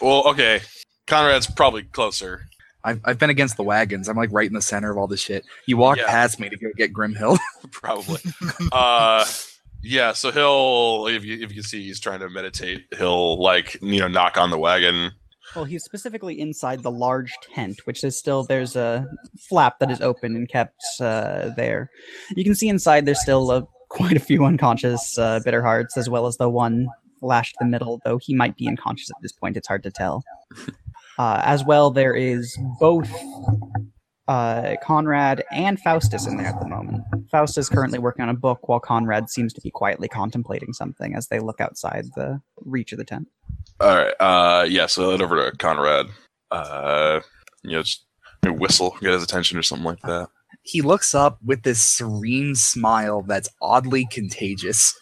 Well, 0.00 0.26
okay. 0.28 0.60
Conrad's 1.06 1.46
probably 1.46 1.82
closer. 1.84 2.46
I've, 2.84 3.00
I've 3.04 3.18
been 3.18 3.30
against 3.30 3.56
the 3.56 3.62
wagons. 3.64 4.08
I'm 4.08 4.16
like 4.16 4.30
right 4.32 4.46
in 4.46 4.54
the 4.54 4.62
center 4.62 4.90
of 4.90 4.96
all 4.98 5.06
this 5.06 5.20
shit. 5.20 5.44
You 5.66 5.76
walk 5.76 5.98
Yeah. 5.98 6.06
past 6.06 6.38
me 6.40 6.48
to 6.48 6.56
go 6.56 6.68
get 6.76 6.92
Grimhild. 6.92 7.38
Probably. 7.72 8.20
uh, 8.72 9.24
yeah. 9.82 10.12
So 10.12 10.30
he'll, 10.30 11.06
if 11.14 11.24
you 11.24 11.34
if 11.42 11.50
you 11.50 11.56
can 11.56 11.62
see, 11.64 11.82
he's 11.84 12.00
trying 12.00 12.20
to 12.20 12.28
meditate. 12.30 12.84
He'll 12.96 13.40
like 13.42 13.76
you 13.82 14.00
know 14.00 14.08
knock 14.08 14.38
on 14.38 14.50
the 14.50 14.58
wagon. 14.58 15.10
Well, 15.56 15.64
he's 15.64 15.84
specifically 15.84 16.38
inside 16.38 16.82
the 16.82 16.90
large 16.90 17.34
tent, 17.54 17.80
which 17.84 18.04
is 18.04 18.18
still 18.18 18.44
there's 18.44 18.76
a 18.76 19.06
flap 19.48 19.78
that 19.80 19.90
is 19.90 20.00
open 20.00 20.36
and 20.36 20.48
kept 20.48 20.82
uh, 21.00 21.50
there. 21.56 21.90
You 22.36 22.44
can 22.44 22.54
see 22.54 22.68
inside 22.68 23.06
there's 23.06 23.22
still 23.22 23.50
uh, 23.50 23.62
quite 23.88 24.16
a 24.16 24.20
few 24.20 24.44
unconscious 24.44 25.18
uh, 25.18 25.40
bitter 25.44 25.62
hearts, 25.62 25.96
as 25.96 26.08
well 26.08 26.26
as 26.26 26.36
the 26.36 26.48
one 26.48 26.88
lashed 27.22 27.54
to 27.54 27.64
the 27.64 27.70
middle. 27.70 28.00
Though 28.04 28.18
he 28.18 28.34
might 28.34 28.56
be 28.56 28.68
unconscious 28.68 29.10
at 29.10 29.16
this 29.22 29.32
point, 29.32 29.56
it's 29.56 29.68
hard 29.68 29.82
to 29.84 29.90
tell. 29.90 30.22
Uh, 31.18 31.42
as 31.44 31.64
well, 31.64 31.90
there 31.90 32.14
is 32.14 32.56
both 32.78 33.10
uh, 34.28 34.76
Conrad 34.84 35.42
and 35.50 35.80
Faustus 35.80 36.28
in 36.28 36.36
there 36.36 36.46
at 36.46 36.60
the 36.60 36.68
moment. 36.68 37.02
Faustus 37.28 37.66
is 37.66 37.68
currently 37.68 37.98
working 37.98 38.22
on 38.22 38.28
a 38.28 38.34
book, 38.34 38.68
while 38.68 38.78
Conrad 38.78 39.28
seems 39.28 39.52
to 39.54 39.60
be 39.60 39.70
quietly 39.70 40.06
contemplating 40.06 40.72
something 40.72 41.16
as 41.16 41.26
they 41.26 41.40
look 41.40 41.60
outside 41.60 42.04
the 42.14 42.40
reach 42.58 42.92
of 42.92 42.98
the 42.98 43.04
tent. 43.04 43.26
All 43.80 43.96
right. 43.96 44.14
Uh, 44.20 44.64
yeah. 44.68 44.86
So 44.86 45.10
head 45.10 45.22
over 45.22 45.50
to 45.50 45.56
Conrad. 45.56 46.06
Uh, 46.50 47.20
you 47.62 47.72
know, 47.72 47.82
just 47.82 48.04
maybe 48.42 48.56
whistle, 48.56 48.96
get 49.00 49.12
his 49.12 49.22
attention 49.22 49.58
or 49.58 49.62
something 49.62 49.84
like 49.84 50.00
that. 50.02 50.28
he 50.62 50.80
looks 50.82 51.14
up 51.14 51.38
with 51.44 51.62
this 51.62 51.82
serene 51.82 52.54
smile 52.54 53.22
that's 53.22 53.48
oddly 53.60 54.06
contagious. 54.10 54.94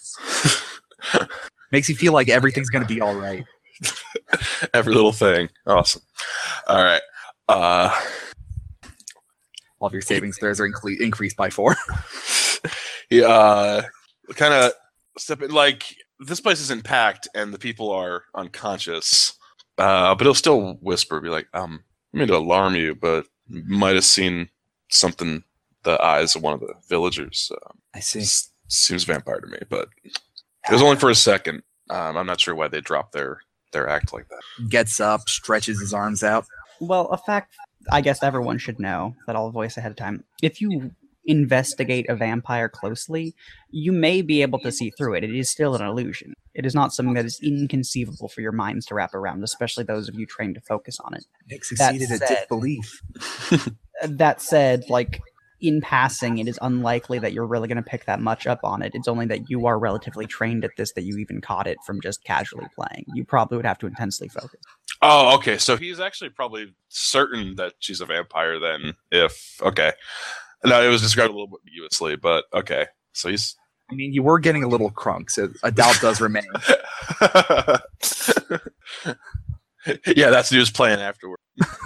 Makes 1.73 1.88
you 1.88 1.97
feel 1.97 2.12
like 2.12 2.29
everything's 2.29 2.71
gonna 2.71 2.87
be 2.87 3.01
all 3.01 3.14
right. 3.16 3.45
Every 4.75 4.95
little 4.95 5.12
thing. 5.12 5.49
Awesome. 5.66 6.03
All 6.69 6.83
right. 6.83 7.03
Uh, 7.49 7.95
All 9.81 9.87
of 9.88 9.92
your 9.92 10.03
savings 10.03 10.38
throws 10.38 10.61
are 10.61 10.69
incre- 10.69 11.01
increased 11.01 11.37
by 11.37 11.51
four. 11.51 11.77
yeah. 13.11 13.27
uh, 13.27 13.83
kind 14.35 14.55
of 14.55 14.73
step 15.19 15.42
in, 15.42 15.51
like 15.51 15.85
this 16.20 16.40
place 16.40 16.61
isn't 16.61 16.85
packed 16.85 17.29
and 17.35 17.52
the 17.52 17.59
people 17.59 17.90
are 17.90 18.24
unconscious. 18.35 19.35
Uh, 19.79 20.14
but 20.14 20.24
he'll 20.24 20.35
still 20.35 20.74
whisper, 20.81 21.20
be 21.20 21.29
like, 21.29 21.48
um, 21.52 21.85
I 22.14 22.18
mean 22.18 22.29
to 22.29 22.37
alarm 22.37 22.74
you, 22.76 22.94
but 22.94 23.26
might 23.48 23.94
have 23.94 24.05
seen 24.05 24.48
something. 24.88 25.44
The 25.83 26.02
eyes 26.02 26.35
of 26.35 26.42
one 26.42 26.55
of 26.55 26.59
the 26.61 26.74
villagers. 26.88 27.52
Uh, 27.55 27.72
I 27.94 28.00
see. 28.00 28.20
s- 28.22 28.50
seems 28.66 29.05
vampire 29.05 29.38
to 29.40 29.46
me, 29.46 29.59
but 29.68 29.88
it 30.05 30.72
was 30.72 30.83
only 30.83 30.96
for 30.96 31.11
a 31.11 31.14
second. 31.14 31.62
Um, 31.90 32.16
I'm 32.16 32.26
not 32.26 32.40
sure 32.40 32.57
why 32.57 32.66
they 32.66 32.81
dropped 32.81 33.12
their 33.12 33.38
their 33.72 33.88
act 33.88 34.12
like 34.12 34.26
that. 34.29 34.68
Gets 34.68 34.98
up, 34.98 35.29
stretches 35.29 35.79
his 35.79 35.94
arms 35.94 36.24
out. 36.24 36.44
Well, 36.81 37.07
a 37.09 37.18
fact 37.18 37.55
I 37.92 38.00
guess 38.00 38.20
everyone 38.24 38.59
should 38.59 38.81
know 38.81 39.14
that 39.29 39.37
I'll 39.37 39.50
voice 39.52 39.76
ahead 39.76 39.92
of 39.92 39.96
time. 39.96 40.24
If 40.42 40.61
you 40.61 40.90
investigate 41.27 42.07
a 42.09 42.17
vampire 42.17 42.69
closely, 42.69 43.35
you 43.71 43.93
may 43.93 44.23
be 44.23 44.43
able 44.43 44.59
to 44.61 44.73
see 44.73 44.91
through 44.91 45.15
it. 45.15 45.25
It 45.25 45.35
is 45.35 45.51
still 45.51 45.75
an 45.75 45.83
illusion. 45.83 46.35
It 46.55 46.65
is 46.65 46.75
not 46.75 46.93
something 46.95 47.15
that 47.15 47.25
is 47.27 47.41
inconceivable 47.43 48.29
for 48.29 48.41
your 48.41 48.53
minds 48.53 48.87
to 48.87 48.95
wrap 48.95 49.15
around, 49.15 49.43
especially 49.45 49.85
those 49.85 50.09
of 50.09 50.15
you 50.15 50.25
trained 50.27 50.55
to 50.55 50.61
focus 50.61 50.99
on 51.01 51.15
it. 51.15 51.25
Nick 51.51 51.61
That 51.61 51.95
succeeded 51.95 52.11
at 52.12 52.19
said- 52.29 52.37
disbelief. 52.41 53.03
That 54.03 54.43
said, 54.43 54.85
like 54.91 55.23
in 55.59 55.81
passing, 55.81 56.37
it 56.37 56.47
is 56.49 56.59
unlikely 56.61 57.19
that 57.21 57.33
you're 57.33 57.47
really 57.47 57.67
going 57.67 57.77
to 57.77 57.83
pick 57.83 58.05
that 58.05 58.21
much 58.21 58.47
up 58.47 58.61
on 58.62 58.83
it. 58.83 58.93
It's 58.95 59.09
only 59.09 59.25
that 59.27 59.49
you 59.49 59.65
are 59.67 59.79
relatively 59.79 60.27
trained 60.27 60.67
at 60.67 60.73
this 60.77 60.93
that 60.93 61.05
you 61.05 61.17
even 61.17 61.41
caught 61.41 61.67
it 61.67 61.79
from 61.87 62.03
just 62.03 62.23
casually 62.23 62.67
playing. 62.75 63.07
You 63.15 63.25
probably 63.25 63.57
would 63.57 63.65
have 63.65 63.79
to 63.79 63.87
intensely 63.87 64.29
focus. 64.29 64.61
Oh, 65.01 65.35
okay. 65.37 65.57
So 65.57 65.79
he's 65.79 65.99
actually 65.99 66.29
probably 66.29 66.75
certain 66.89 67.55
that 67.57 67.73
she's 67.79 68.03
a 68.03 68.07
vampire 68.07 68.59
then. 68.59 68.97
If 69.11 69.59
okay, 69.62 69.93
no, 70.66 70.83
it 70.83 70.88
was 70.88 71.02
described 71.02 71.31
a 71.31 71.33
little 71.33 71.48
bit 71.48 71.61
ambiguously, 71.66 72.16
but 72.16 72.44
okay. 72.55 72.87
So 73.12 73.31
he's 73.31 73.57
I 73.90 73.94
mean, 73.94 74.12
you 74.12 74.22
were 74.22 74.38
getting 74.38 74.64
a 74.64 74.68
little 74.68 74.90
crunk, 74.90 75.31
so 75.31 75.48
a 75.62 75.70
doubt 75.70 75.96
does 76.00 76.20
remain. 76.20 76.48
yeah, 80.07 80.31
that's 80.31 80.50
what 80.50 80.57
he 80.57 80.59
was 80.59 80.70
playing 80.72 80.98
afterward. 80.98 81.38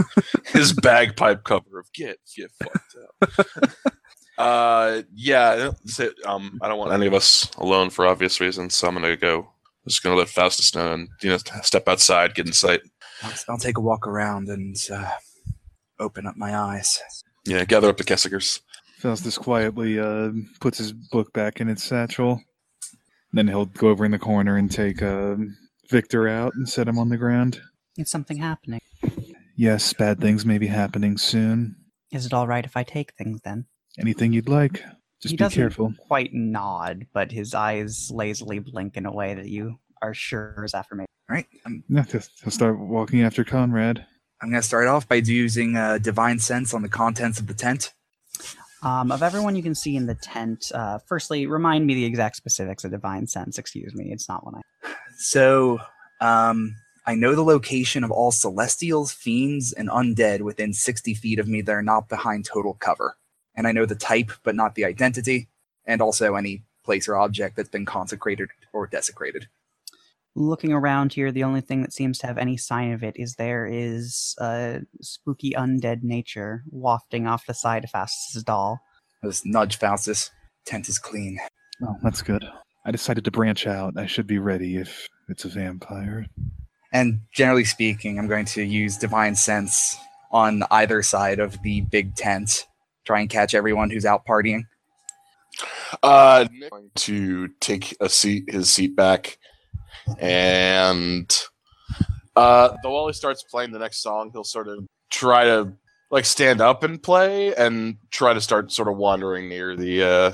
His 0.46 0.72
bagpipe 0.72 1.44
cover 1.44 1.78
of 1.78 1.92
"Get 1.92 2.18
Get 2.34 2.50
Fucked 2.62 2.96
Up." 3.22 3.70
uh, 4.38 5.02
yeah. 5.14 5.72
so, 5.84 6.10
Um, 6.24 6.58
I 6.62 6.68
don't 6.68 6.78
want 6.78 6.92
any 6.92 7.06
of 7.06 7.14
us 7.14 7.50
alone 7.58 7.90
for 7.90 8.06
obvious 8.06 8.40
reasons, 8.40 8.74
so 8.74 8.88
I'm 8.88 8.94
gonna 8.94 9.16
go. 9.16 9.40
I'm 9.40 9.88
just 9.88 10.02
gonna 10.02 10.16
let 10.16 10.28
Faustus 10.28 10.74
know 10.74 10.92
and 10.92 11.08
you 11.22 11.30
know 11.30 11.38
step 11.62 11.86
outside, 11.86 12.34
get 12.34 12.46
in 12.46 12.52
sight. 12.54 12.80
I'll, 13.22 13.32
I'll 13.50 13.58
take 13.58 13.76
a 13.76 13.82
walk 13.82 14.06
around 14.06 14.48
and 14.48 14.74
uh, 14.90 15.10
open 15.98 16.26
up 16.26 16.36
my 16.36 16.56
eyes. 16.56 16.98
Yeah, 17.44 17.66
gather 17.66 17.90
up 17.90 17.98
the 17.98 18.04
Kessigers. 18.04 18.60
Faustus 19.00 19.38
quietly 19.38 19.98
uh, 19.98 20.30
puts 20.60 20.78
his 20.78 20.92
book 20.92 21.32
back 21.32 21.60
in 21.60 21.68
its 21.68 21.82
satchel. 21.82 22.42
Then 23.32 23.48
he'll 23.48 23.66
go 23.66 23.88
over 23.88 24.04
in 24.04 24.10
the 24.10 24.18
corner 24.18 24.56
and 24.56 24.70
take 24.70 25.02
uh, 25.02 25.36
Victor 25.88 26.28
out 26.28 26.52
and 26.54 26.68
set 26.68 26.88
him 26.88 26.98
on 26.98 27.08
the 27.08 27.16
ground. 27.16 27.60
Is 27.96 28.10
something 28.10 28.36
happening? 28.36 28.80
Yes, 29.56 29.92
bad 29.92 30.20
things 30.20 30.44
may 30.44 30.58
be 30.58 30.66
happening 30.66 31.16
soon. 31.16 31.76
Is 32.12 32.26
it 32.26 32.32
all 32.32 32.46
right 32.46 32.64
if 32.64 32.76
I 32.76 32.82
take 32.82 33.12
things 33.14 33.40
then? 33.44 33.66
Anything 33.98 34.32
you'd 34.32 34.48
like. 34.48 34.82
Just 35.20 35.32
he 35.32 35.36
be 35.36 35.36
doesn't 35.36 35.60
careful. 35.60 35.94
quite 36.08 36.30
nod, 36.32 37.06
but 37.12 37.30
his 37.30 37.54
eyes 37.54 38.10
lazily 38.12 38.58
blink 38.58 38.96
in 38.96 39.06
a 39.06 39.12
way 39.12 39.34
that 39.34 39.48
you 39.48 39.78
are 40.02 40.14
sure 40.14 40.62
is 40.64 40.74
affirmation. 40.74 41.08
All 41.28 41.36
right, 41.36 41.46
I'm, 41.66 41.84
Yeah, 41.88 42.04
he'll 42.04 42.22
he'll 42.42 42.50
start 42.50 42.78
walking 42.78 43.22
after 43.22 43.44
Conrad. 43.44 44.06
I'm 44.40 44.50
gonna 44.50 44.62
start 44.62 44.88
off 44.88 45.06
by 45.06 45.16
using 45.16 45.76
uh, 45.76 45.98
divine 45.98 46.38
sense 46.38 46.72
on 46.72 46.82
the 46.82 46.88
contents 46.88 47.38
of 47.38 47.46
the 47.46 47.54
tent. 47.54 47.92
Um, 48.82 49.12
of 49.12 49.22
everyone 49.22 49.56
you 49.56 49.62
can 49.62 49.74
see 49.74 49.96
in 49.96 50.06
the 50.06 50.14
tent, 50.14 50.72
uh, 50.74 50.98
firstly, 51.06 51.46
remind 51.46 51.86
me 51.86 51.94
the 51.94 52.04
exact 52.04 52.36
specifics 52.36 52.84
of 52.84 52.90
Divine 52.90 53.26
Sense. 53.26 53.58
Excuse 53.58 53.94
me, 53.94 54.10
it's 54.10 54.28
not 54.28 54.44
one 54.44 54.56
I. 54.56 54.62
So, 55.18 55.78
um, 56.20 56.74
I 57.06 57.14
know 57.14 57.34
the 57.34 57.42
location 57.42 58.04
of 58.04 58.10
all 58.10 58.30
celestials, 58.30 59.12
fiends, 59.12 59.72
and 59.72 59.88
undead 59.88 60.42
within 60.42 60.72
60 60.72 61.14
feet 61.14 61.38
of 61.38 61.48
me 61.48 61.60
that 61.62 61.72
are 61.72 61.82
not 61.82 62.08
behind 62.08 62.44
total 62.44 62.74
cover. 62.74 63.16
And 63.54 63.66
I 63.66 63.72
know 63.72 63.84
the 63.84 63.94
type, 63.94 64.30
but 64.44 64.54
not 64.54 64.74
the 64.74 64.84
identity, 64.84 65.48
and 65.86 66.00
also 66.00 66.34
any 66.34 66.62
place 66.84 67.08
or 67.08 67.16
object 67.16 67.56
that's 67.56 67.68
been 67.68 67.86
consecrated 67.86 68.50
or 68.72 68.86
desecrated. 68.86 69.48
Looking 70.36 70.72
around 70.72 71.12
here, 71.12 71.32
the 71.32 71.44
only 71.44 71.60
thing 71.60 71.82
that 71.82 71.92
seems 71.92 72.18
to 72.18 72.26
have 72.26 72.38
any 72.38 72.56
sign 72.56 72.92
of 72.92 73.02
it 73.02 73.14
is 73.16 73.34
there 73.34 73.66
is 73.66 74.34
a 74.38 74.80
spooky 75.00 75.52
undead 75.52 76.02
nature 76.02 76.62
wafting 76.70 77.26
off 77.26 77.46
the 77.46 77.54
side 77.54 77.84
of 77.84 77.90
Faustus's 77.90 78.44
doll. 78.44 78.80
Just 79.24 79.44
nudge 79.44 79.76
Faustus. 79.76 80.30
Tent 80.64 80.88
is 80.88 80.98
clean. 80.98 81.38
Oh, 81.82 81.96
that's 82.02 82.22
good. 82.22 82.44
I 82.86 82.90
decided 82.90 83.24
to 83.24 83.30
branch 83.30 83.66
out. 83.66 83.94
I 83.96 84.06
should 84.06 84.26
be 84.26 84.38
ready 84.38 84.76
if 84.76 85.08
it's 85.28 85.44
a 85.44 85.48
vampire. 85.48 86.26
And 86.92 87.20
generally 87.32 87.64
speaking, 87.64 88.18
I'm 88.18 88.28
going 88.28 88.46
to 88.46 88.62
use 88.62 88.96
divine 88.96 89.34
sense 89.34 89.96
on 90.30 90.62
either 90.70 91.02
side 91.02 91.40
of 91.40 91.60
the 91.62 91.82
big 91.82 92.14
tent. 92.14 92.66
Try 93.04 93.20
and 93.20 93.30
catch 93.30 93.54
everyone 93.54 93.90
who's 93.90 94.06
out 94.06 94.24
partying. 94.26 94.62
Uh, 96.02 96.46
Nick 96.52 96.72
to 96.94 97.48
take 97.60 97.96
a 98.00 98.08
seat, 98.08 98.44
his 98.48 98.70
seat 98.70 98.94
back, 98.94 99.38
and 100.18 101.31
Uh, 102.37 102.76
though 102.83 102.90
while 102.92 103.07
he 103.07 103.12
starts 103.12 103.42
playing 103.42 103.72
the 103.72 103.79
next 103.79 104.03
song, 104.03 104.31
he'll 104.33 104.44
sort 104.44 104.68
of 104.68 104.87
try 105.11 105.44
to 105.44 105.72
like 106.11 106.24
stand 106.24 106.61
up 106.61 106.83
and 106.83 107.03
play, 107.03 107.55
and 107.55 107.96
try 108.11 108.33
to 108.33 108.40
start 108.40 108.72
sort 108.72 108.88
of 108.88 108.96
wandering 108.96 109.48
near 109.48 109.76
the 109.76 110.03
uh, 110.03 110.33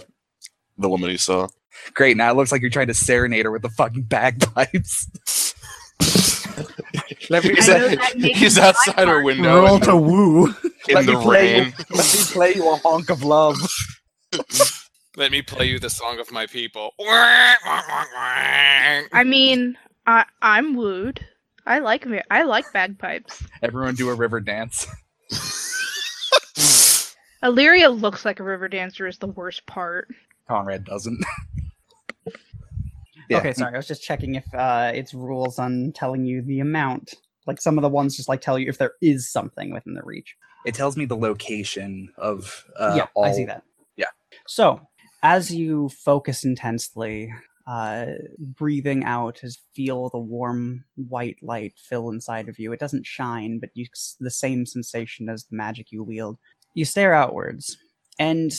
the 0.79 0.88
woman 0.88 1.11
he 1.11 1.16
saw. 1.16 1.49
Great. 1.95 2.16
Now 2.16 2.31
it 2.31 2.37
looks 2.37 2.51
like 2.53 2.61
you're 2.62 2.71
trying 2.71 2.87
to 2.87 2.95
serenade 2.95 3.45
her 3.45 3.51
with 3.51 3.62
the 3.62 3.69
fucking 3.71 4.03
bagpipes. 4.05 5.55
Let 7.29 7.45
me, 7.45 7.55
He's, 7.55 7.69
I 7.69 7.79
know 7.79 7.87
at- 7.88 7.99
that 7.99 8.19
makes 8.19 8.38
he's 8.38 8.59
outside 8.59 9.09
her 9.09 9.23
window 9.23 9.62
Roll 9.64 9.81
to 9.81 9.97
woo. 9.97 10.47
in 10.88 10.95
let 10.95 11.07
the 11.07 11.12
me 11.12 11.23
play 11.23 11.61
rain. 11.61 11.75
You, 11.79 11.97
let 11.97 12.14
me 12.14 12.21
play 12.33 12.55
you 12.55 12.71
a 12.73 12.77
honk 12.77 13.11
of 13.11 13.23
love. 13.25 13.57
Let 15.16 15.33
me 15.33 15.40
play 15.40 15.66
you 15.66 15.79
the 15.79 15.88
song 15.88 16.18
of 16.18 16.31
my 16.31 16.46
people. 16.46 16.92
I 17.00 17.57
mean, 19.24 19.79
I 20.07 20.26
I'm 20.42 20.74
wooed. 20.74 21.26
I 21.66 21.79
like 21.79 22.05
va- 22.05 22.31
I 22.31 22.42
like 22.42 22.70
bagpipes. 22.72 23.42
Everyone 23.62 23.94
do 23.94 24.11
a 24.11 24.14
river 24.14 24.40
dance. 24.40 24.87
Illyria 27.42 27.88
looks 27.88 28.24
like 28.24 28.40
a 28.40 28.44
river 28.44 28.68
dancer 28.68 29.07
is 29.07 29.18
the 29.18 29.29
worst 29.29 29.66
part. 29.66 30.09
Conrad 30.48 30.85
doesn't. 30.85 31.24
Okay, 33.33 33.52
sorry. 33.55 33.74
I 33.74 33.76
was 33.76 33.88
just 33.88 34.05
checking 34.05 34.37
if 34.37 34.44
uh, 34.55 34.92
its 34.94 35.12
rules 35.12 35.59
on 35.59 35.90
telling 35.96 36.24
you 36.24 36.42
the 36.42 36.61
amount. 36.61 37.14
Like 37.44 37.61
some 37.61 37.76
of 37.76 37.83
the 37.83 37.88
ones 37.88 38.16
just 38.16 38.29
like 38.29 38.40
tell 38.40 38.57
you 38.57 38.68
if 38.68 38.79
there 38.79 38.92
is 39.02 39.29
something 39.29 39.72
within 39.72 39.94
the 39.94 40.02
reach. 40.05 40.37
It 40.64 40.74
tells 40.74 40.96
me 40.96 41.07
the 41.07 41.16
location 41.16 42.12
of 42.18 42.64
uh, 42.79 42.94
yeah, 42.96 43.07
all. 43.14 43.24
I 43.24 43.33
see 43.33 43.44
that. 43.46 43.64
yeah. 43.96 44.07
So, 44.46 44.86
as 45.22 45.50
you 45.52 45.88
focus 45.88 46.44
intensely, 46.44 47.33
uh, 47.66 48.07
breathing 48.38 49.05
out 49.05 49.40
as 49.42 49.59
feel 49.74 50.09
the 50.09 50.18
warm 50.18 50.85
white 50.94 51.37
light 51.42 51.74
fill 51.76 52.11
inside 52.11 52.48
of 52.48 52.59
you. 52.59 52.72
It 52.72 52.81
doesn't 52.81 53.07
shine, 53.07 53.59
but 53.59 53.70
you 53.74 53.87
the 54.20 54.31
same 54.31 54.66
sensation 54.66 55.29
as 55.29 55.44
the 55.44 55.57
magic 55.57 55.90
you 55.90 56.02
wield. 56.02 56.38
You 56.74 56.85
stare 56.85 57.14
outwards, 57.14 57.76
and 58.18 58.52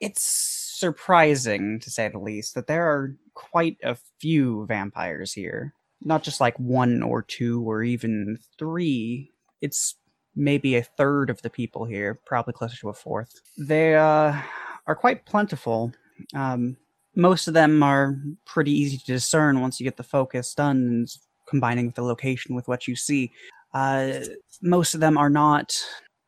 it's 0.00 0.22
surprising, 0.22 1.78
to 1.80 1.90
say 1.90 2.08
the 2.08 2.18
least, 2.18 2.54
that 2.54 2.66
there 2.66 2.86
are 2.86 3.14
quite 3.34 3.76
a 3.82 3.96
few 4.20 4.66
vampires 4.66 5.32
here. 5.32 5.74
Not 6.02 6.22
just 6.22 6.40
like 6.40 6.58
one 6.58 7.02
or 7.02 7.22
two 7.22 7.62
or 7.68 7.82
even 7.82 8.38
three. 8.58 9.30
It's 9.60 9.96
maybe 10.34 10.76
a 10.76 10.82
third 10.82 11.28
of 11.28 11.42
the 11.42 11.50
people 11.50 11.84
here, 11.84 12.18
probably 12.24 12.54
closer 12.54 12.76
to 12.78 12.88
a 12.88 12.94
fourth. 12.94 13.40
They 13.58 13.94
uh, 13.94 14.40
are 14.86 14.94
quite 14.94 15.24
plentiful. 15.26 15.92
Um, 16.34 16.76
most 17.16 17.48
of 17.48 17.54
them 17.54 17.82
are 17.82 18.16
pretty 18.44 18.72
easy 18.72 18.98
to 18.98 19.04
discern 19.04 19.60
once 19.60 19.80
you 19.80 19.84
get 19.84 19.96
the 19.96 20.02
focus 20.02 20.54
done 20.54 20.76
and 20.76 21.08
combining 21.48 21.90
the 21.90 22.02
location 22.02 22.54
with 22.54 22.68
what 22.68 22.86
you 22.86 22.94
see. 22.94 23.32
Uh, 23.74 24.20
most 24.62 24.94
of 24.94 25.00
them 25.00 25.18
are 25.18 25.30
not 25.30 25.76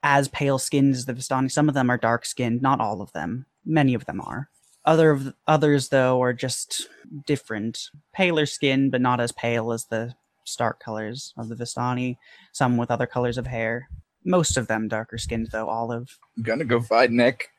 as 0.03 0.29
pale 0.29 0.59
skinned 0.59 0.95
as 0.95 1.05
the 1.05 1.15
Vistani. 1.15 1.51
Some 1.51 1.69
of 1.69 1.75
them 1.75 1.91
are 1.91 1.99
dark 1.99 2.25
skinned, 2.25 2.61
not 2.61 2.81
all 2.81 3.01
of 3.01 3.13
them. 3.13 3.47
Many 3.65 3.95
of 3.95 4.05
them 4.07 4.21
are. 4.21 4.49
Other 4.85 5.13
of 5.13 5.23
th- 5.23 5.35
others, 5.47 5.89
though, 5.89 6.21
are 6.21 6.33
just 6.33 6.89
different. 7.27 7.89
Paler 8.13 8.47
skin, 8.47 8.91
but 8.91 9.01
not 9.01 9.21
as 9.21 9.31
pale 9.33 9.73
as 9.73 9.85
the 9.85 10.15
stark 10.45 10.81
colors 10.81 11.33
of 11.39 11.49
the 11.49 11.55
Vistani. 11.55 12.17
Some 12.53 12.77
with 12.77 12.91
other 12.91 13.07
colors 13.07 13.39
of 13.39 13.47
hair. 13.47 13.89
Most 14.25 14.57
of 14.57 14.67
them 14.67 14.89
darker 14.89 15.19
skinned, 15.19 15.51
though, 15.53 15.69
olive. 15.69 16.19
I'm 16.37 16.43
gonna 16.43 16.65
go 16.65 16.81
find 16.81 17.13
Nick. 17.13 17.52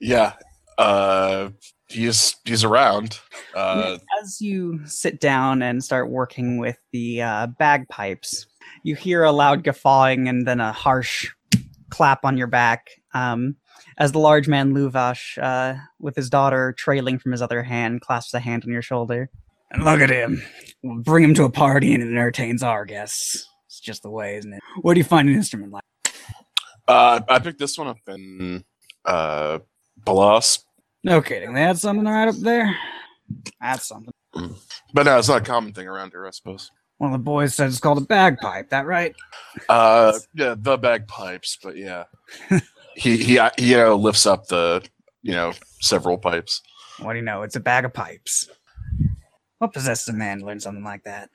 Yeah, 0.00 0.34
uh, 0.78 1.50
he's 1.88 2.36
he's 2.44 2.64
around. 2.64 3.18
Uh, 3.54 3.98
As 4.22 4.40
you 4.40 4.80
sit 4.86 5.20
down 5.20 5.62
and 5.62 5.82
start 5.82 6.10
working 6.10 6.58
with 6.58 6.78
the 6.92 7.22
uh, 7.22 7.46
bagpipes, 7.58 8.46
you 8.84 8.94
hear 8.94 9.24
a 9.24 9.32
loud 9.32 9.64
guffawing 9.64 10.28
and 10.28 10.46
then 10.46 10.60
a 10.60 10.72
harsh 10.72 11.28
clap 11.90 12.24
on 12.24 12.36
your 12.36 12.46
back. 12.46 12.88
Um, 13.14 13.56
as 13.98 14.12
the 14.12 14.18
large 14.18 14.46
man 14.48 14.74
Luvash, 14.74 15.38
uh, 15.42 15.78
with 15.98 16.14
his 16.14 16.30
daughter 16.30 16.74
trailing 16.76 17.18
from 17.18 17.32
his 17.32 17.42
other 17.42 17.62
hand, 17.62 18.00
clasps 18.00 18.34
a 18.34 18.40
hand 18.40 18.62
on 18.64 18.72
your 18.72 18.82
shoulder. 18.82 19.30
And 19.70 19.84
look 19.84 20.00
at 20.00 20.10
him. 20.10 20.42
We'll 20.82 21.02
bring 21.02 21.24
him 21.24 21.34
to 21.34 21.44
a 21.44 21.50
party 21.50 21.94
and 21.94 22.02
it 22.02 22.06
entertains 22.06 22.62
our 22.62 22.84
guests. 22.84 23.46
It's 23.66 23.80
just 23.80 24.02
the 24.02 24.10
way, 24.10 24.36
isn't 24.36 24.52
it? 24.52 24.60
Where 24.82 24.94
do 24.94 25.00
you 25.00 25.04
find 25.04 25.28
an 25.28 25.34
instrument 25.34 25.72
like? 25.72 25.84
uh, 26.86 27.20
I 27.28 27.38
picked 27.38 27.58
this 27.58 27.76
one 27.76 27.88
up 27.88 27.98
in 28.06 28.64
uh, 29.04 29.58
Balas, 30.04 30.64
No 31.04 31.20
kidding. 31.20 31.52
They 31.54 31.62
had 31.62 31.78
something 31.78 32.06
right 32.06 32.28
up 32.28 32.36
there. 32.36 32.74
That's 33.60 33.88
something. 33.88 34.12
but 34.94 35.04
no, 35.04 35.18
it's 35.18 35.28
not 35.28 35.42
a 35.42 35.44
common 35.44 35.72
thing 35.72 35.86
around 35.86 36.10
here, 36.10 36.26
I 36.26 36.30
suppose. 36.30 36.70
One 36.98 37.12
of 37.12 37.18
the 37.20 37.24
boys 37.24 37.54
said 37.54 37.68
it's 37.68 37.78
called 37.78 37.98
a 37.98 38.02
bagpipe. 38.02 38.70
That 38.70 38.86
right? 38.86 39.14
Uh, 39.68 40.18
yeah, 40.34 40.56
the 40.58 40.76
bagpipes, 40.76 41.58
but 41.62 41.76
yeah, 41.76 42.04
he 42.96 43.16
he 43.16 43.38
uh, 43.38 43.50
he 43.56 43.70
you 43.70 43.76
know, 43.76 43.96
lifts 43.96 44.26
up 44.26 44.48
the 44.48 44.84
you 45.22 45.32
know 45.32 45.52
several 45.80 46.18
pipes. 46.18 46.60
What 47.00 47.12
do 47.12 47.18
you 47.20 47.24
know? 47.24 47.42
It's 47.42 47.54
a 47.56 47.60
bag 47.60 47.84
of 47.84 47.94
pipes. 47.94 48.48
What 49.58 49.72
possesses 49.72 50.08
a 50.08 50.12
man 50.12 50.40
to 50.40 50.46
learn 50.46 50.60
something 50.60 50.84
like 50.84 51.04
that? 51.04 51.30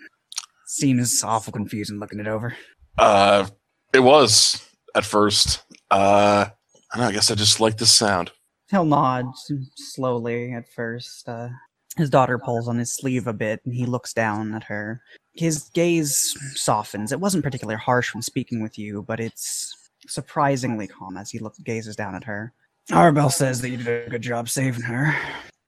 Seems 0.66 1.24
awful 1.24 1.54
confusing 1.54 2.00
looking 2.00 2.20
it 2.20 2.28
over. 2.28 2.56
Uh, 2.98 3.48
it 3.94 4.00
was 4.00 4.66
at 4.96 5.06
first. 5.06 5.64
Uh, 5.90 6.48
I, 6.92 6.98
don't 6.98 7.04
know, 7.04 7.10
I 7.10 7.12
guess 7.14 7.32
I 7.32 7.36
just 7.36 7.60
like 7.60 7.78
the 7.78 7.86
sound. 7.86 8.32
He'll 8.74 8.86
nod 8.86 9.28
slowly 9.76 10.52
at 10.52 10.68
first. 10.68 11.30
Uh, 11.30 11.50
his 11.96 12.10
daughter 12.10 12.40
pulls 12.40 12.68
on 12.68 12.80
his 12.80 12.98
sleeve 12.98 13.28
a 13.28 13.34
bit, 13.34 13.62
and 13.66 13.74
he 13.76 13.86
looks 13.86 14.14
down 14.14 14.56
at 14.56 14.64
her. 14.64 15.00
His 15.34 15.70
gaze 15.76 16.36
softens. 16.56 17.12
It 17.12 17.20
wasn't 17.20 17.44
particularly 17.44 17.80
harsh 17.80 18.16
when 18.16 18.24
speaking 18.24 18.64
with 18.64 18.80
you, 18.80 19.04
but 19.04 19.20
it's 19.20 19.92
surprisingly 20.08 20.88
calm 20.88 21.18
as 21.18 21.30
he 21.30 21.38
looks 21.38 21.60
gazes 21.60 21.96
down 21.96 22.16
at 22.16 22.24
her. 22.24 22.52
Arabelle 22.90 23.32
says 23.32 23.62
that 23.62 23.70
you 23.70 23.78
did 23.78 24.08
a 24.08 24.10
good 24.10 24.24
job 24.24 24.50
saving 24.50 24.82
her. 24.82 25.16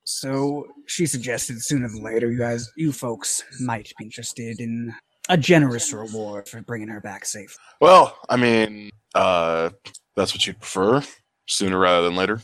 So 0.04 0.66
she 0.88 1.06
suggested 1.06 1.62
sooner 1.62 1.88
than 1.88 2.02
later 2.02 2.32
you 2.32 2.40
guys, 2.40 2.72
you 2.76 2.92
folks, 2.92 3.44
might 3.60 3.94
be 4.00 4.06
interested 4.06 4.60
in 4.60 4.92
a 5.30 5.38
generous 5.38 5.94
reward 5.94 6.50
for 6.50 6.60
bringing 6.64 6.88
her 6.88 7.02
back 7.02 7.24
safe. 7.26 7.56
Well, 7.80 8.18
I 8.30 8.38
mean, 8.38 8.90
uh, 9.14 9.70
that's 10.16 10.34
what 10.34 10.48
you'd 10.48 10.60
prefer, 10.60 11.04
sooner 11.46 11.78
rather 11.78 12.06
than 12.06 12.16
later. 12.16 12.42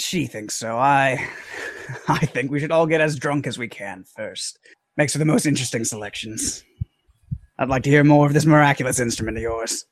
She 0.00 0.26
thinks 0.26 0.54
so. 0.54 0.78
I, 0.78 1.28
I 2.08 2.24
think 2.26 2.50
we 2.50 2.58
should 2.58 2.72
all 2.72 2.86
get 2.86 3.00
as 3.00 3.16
drunk 3.16 3.46
as 3.46 3.58
we 3.58 3.68
can 3.68 4.04
first. 4.16 4.58
Makes 4.96 5.12
for 5.12 5.18
the 5.18 5.24
most 5.24 5.46
interesting 5.46 5.84
selections. 5.84 6.64
I'd 7.58 7.68
like 7.68 7.82
to 7.82 7.90
hear 7.90 8.02
more 8.02 8.26
of 8.26 8.32
this 8.32 8.46
miraculous 8.46 8.98
instrument 8.98 9.36
of 9.36 9.42
yours. 9.42 9.84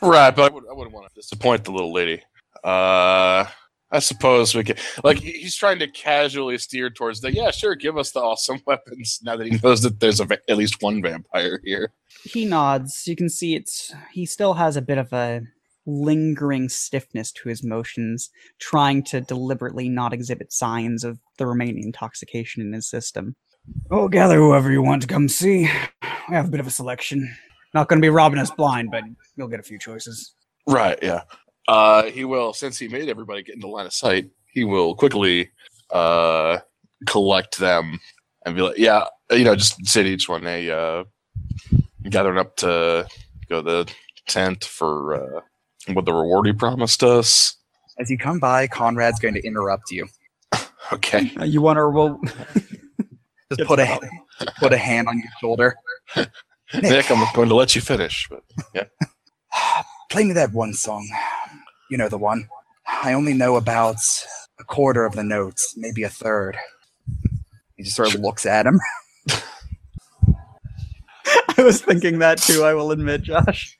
Right, 0.00 0.30
but 0.30 0.50
I, 0.50 0.54
would, 0.54 0.64
I 0.70 0.72
wouldn't 0.72 0.94
want 0.94 1.08
to 1.08 1.14
disappoint 1.14 1.64
the 1.64 1.72
little 1.72 1.92
lady. 1.92 2.22
Uh, 2.62 3.46
I 3.90 3.98
suppose 3.98 4.54
we 4.54 4.62
could. 4.62 4.78
Like 5.02 5.18
he's 5.18 5.56
trying 5.56 5.80
to 5.80 5.88
casually 5.88 6.56
steer 6.58 6.90
towards 6.90 7.20
the. 7.20 7.32
Yeah, 7.32 7.50
sure, 7.50 7.74
give 7.74 7.98
us 7.98 8.12
the 8.12 8.20
awesome 8.20 8.60
weapons. 8.66 9.20
Now 9.22 9.36
that 9.36 9.46
he 9.46 9.58
knows 9.62 9.82
that 9.82 9.98
there's 9.98 10.20
a, 10.20 10.28
at 10.48 10.56
least 10.56 10.82
one 10.82 11.02
vampire 11.02 11.60
here. 11.64 11.92
He 12.22 12.44
nods. 12.44 13.06
You 13.06 13.16
can 13.16 13.28
see 13.28 13.56
it's. 13.56 13.92
He 14.12 14.24
still 14.24 14.54
has 14.54 14.76
a 14.76 14.82
bit 14.82 14.98
of 14.98 15.12
a 15.12 15.42
lingering 15.86 16.68
stiffness 16.68 17.32
to 17.32 17.48
his 17.48 17.64
motions, 17.64 18.30
trying 18.58 19.02
to 19.04 19.20
deliberately 19.20 19.88
not 19.88 20.12
exhibit 20.12 20.52
signs 20.52 21.04
of 21.04 21.18
the 21.38 21.46
remaining 21.46 21.82
intoxication 21.84 22.62
in 22.62 22.72
his 22.72 22.88
system. 22.88 23.36
Oh, 23.90 24.08
gather 24.08 24.36
whoever 24.36 24.70
you 24.70 24.82
want 24.82 25.02
to 25.02 25.08
come 25.08 25.28
see. 25.28 25.68
We 26.28 26.34
have 26.34 26.46
a 26.46 26.50
bit 26.50 26.60
of 26.60 26.66
a 26.66 26.70
selection. 26.70 27.34
Not 27.74 27.88
going 27.88 28.00
to 28.00 28.04
be 28.04 28.10
robbing 28.10 28.38
us 28.38 28.50
blind, 28.50 28.90
but 28.90 29.04
you'll 29.36 29.48
get 29.48 29.60
a 29.60 29.64
few 29.64 29.78
choices. 29.78 30.34
Right. 30.66 30.98
Yeah. 31.02 31.22
Uh, 31.68 32.04
he 32.04 32.24
will 32.24 32.52
since 32.52 32.78
he 32.78 32.88
made 32.88 33.08
everybody 33.08 33.42
get 33.42 33.54
into 33.54 33.68
line 33.68 33.86
of 33.86 33.92
sight. 33.92 34.30
He 34.52 34.64
will 34.64 34.94
quickly 34.94 35.50
uh 35.90 36.58
collect 37.06 37.58
them 37.58 37.98
and 38.44 38.56
be 38.56 38.62
like, 38.62 38.78
yeah, 38.78 39.06
you 39.30 39.44
know, 39.44 39.54
just 39.54 39.84
say 39.86 40.02
to 40.02 40.08
each 40.08 40.28
one, 40.28 40.42
hey, 40.42 40.70
uh, 40.70 41.04
gathering 42.08 42.38
up 42.38 42.56
to 42.56 43.06
go 43.48 43.62
to 43.62 43.70
the 43.70 43.92
tent 44.26 44.64
for 44.64 45.44
what 45.88 46.04
the 46.04 46.12
reward 46.12 46.46
he 46.46 46.52
promised 46.52 47.02
us. 47.02 47.56
As 47.98 48.10
you 48.10 48.18
come 48.18 48.38
by, 48.38 48.66
Conrad's 48.66 49.18
going 49.18 49.34
to 49.34 49.42
interrupt 49.42 49.90
you. 49.90 50.06
Okay. 50.92 51.32
Uh, 51.40 51.44
you 51.44 51.62
want 51.62 51.76
to 51.78 51.84
roll? 51.84 52.20
Just 53.56 53.66
put 53.66 53.78
a 53.78 54.00
put 54.58 54.72
a 54.72 54.76
hand 54.76 55.08
on 55.08 55.16
your 55.16 55.28
shoulder. 55.40 55.76
Nick, 56.74 57.10
I'm 57.10 57.24
going 57.34 57.48
to 57.48 57.54
let 57.54 57.74
you 57.74 57.80
finish, 57.80 58.28
but 58.28 58.42
Play 60.10 60.24
me 60.24 60.32
that 60.34 60.52
one 60.52 60.74
song. 60.74 61.08
You 61.90 61.96
know 61.96 62.08
the 62.08 62.18
one. 62.18 62.48
I 62.86 63.14
only 63.14 63.32
know 63.32 63.56
about 63.56 63.96
a 64.58 64.64
quarter 64.64 65.06
of 65.06 65.14
the 65.14 65.22
notes, 65.22 65.74
maybe 65.76 66.02
a 66.02 66.10
third. 66.10 66.58
He 67.76 67.84
just 67.84 67.96
sort 67.96 68.14
of 68.14 68.20
looks 68.20 68.44
at 68.44 68.66
him. 68.66 68.80
I 71.56 71.62
was 71.62 71.80
thinking 71.80 72.18
that 72.18 72.38
too. 72.38 72.64
I 72.64 72.74
will 72.74 72.90
admit, 72.90 73.22
Josh. 73.22 73.78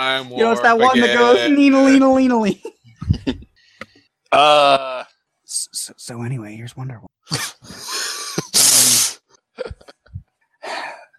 I'm 0.00 0.30
You 0.30 0.38
know, 0.38 0.52
it's 0.52 0.62
that 0.62 0.78
one 0.78 0.98
that 0.98 1.16
goes 1.16 1.50
Nina, 1.50 1.82
Lena, 1.84 2.12
Lena, 2.12 2.40
Lena. 2.40 2.56
uh 4.32 5.04
So, 5.44 5.92
so 5.96 6.22
anyway, 6.22 6.56
here's 6.56 6.74
Wonder 6.76 6.94
Woman. 6.94 7.08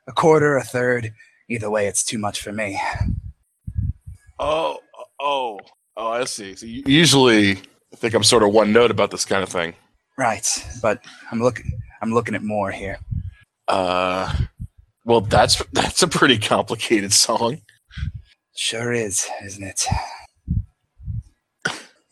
A 0.08 0.14
quarter, 0.14 0.58
a 0.58 0.64
third. 0.64 1.14
Either 1.48 1.70
way, 1.70 1.86
it's 1.86 2.04
too 2.04 2.18
much 2.18 2.42
for 2.42 2.52
me. 2.52 2.82
Oh, 4.40 4.80
oh, 5.20 5.60
oh! 5.96 6.12
I 6.12 6.26
see. 6.26 6.56
So 6.56 6.66
you 6.66 6.82
usually 6.88 7.52
I 7.52 7.96
think 7.96 8.14
I'm 8.16 8.24
sort 8.24 8.42
of 8.44 8.52
one 8.52 8.74
note 8.74 8.90
about 8.90 9.12
this 9.12 9.26
kind 9.26 9.44
of 9.44 9.50
thing. 9.50 9.76
Right, 10.18 10.48
but 10.82 11.06
I'm 11.32 11.40
looking. 11.42 11.72
I'm 12.02 12.14
looking 12.14 12.34
at 12.34 12.42
more 12.42 12.72
here. 12.72 13.00
Uh, 13.68 14.36
well, 15.06 15.22
that's 15.22 15.64
that's 15.72 16.02
a 16.02 16.08
pretty 16.08 16.40
complicated 16.40 17.14
song. 17.14 17.62
Sure 18.64 18.94
is, 18.94 19.28
isn't 19.44 19.64
it? 19.64 19.88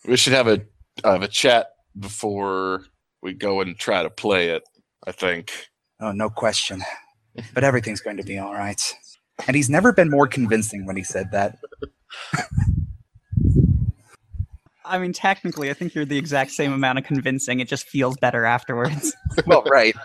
We 0.04 0.18
should 0.18 0.34
have 0.34 0.48
a 0.48 0.60
have 1.04 1.22
a 1.22 1.28
chat 1.28 1.68
before 1.98 2.86
we 3.22 3.36
go 3.36 3.62
and 3.62 3.78
try 3.78 4.02
to 4.02 4.10
play 4.10 4.50
it. 4.50 4.64
I 5.06 5.12
think. 5.12 5.52
Oh, 6.00 6.12
no 6.12 6.32
question. 6.32 6.82
But 7.54 7.64
everything's 7.64 8.02
going 8.02 8.18
to 8.18 8.24
be 8.24 8.40
all 8.40 8.56
right. 8.56 8.82
And 9.46 9.56
he's 9.56 9.70
never 9.70 9.94
been 9.94 10.10
more 10.10 10.26
convincing 10.26 10.88
when 10.88 10.98
he 10.98 11.04
said 11.04 11.30
that. 11.34 11.60
I 14.84 14.98
mean, 14.98 15.14
technically, 15.14 15.70
I 15.70 15.76
think 15.76 15.94
you're 15.94 16.04
the 16.04 16.18
exact 16.18 16.50
same 16.50 16.74
amount 16.74 16.98
of 16.98 17.06
convincing. 17.06 17.60
It 17.60 17.68
just 17.68 17.88
feels 17.88 18.18
better 18.18 18.46
afterwards. 18.46 19.16
Well, 19.46 19.62
right. 19.70 19.96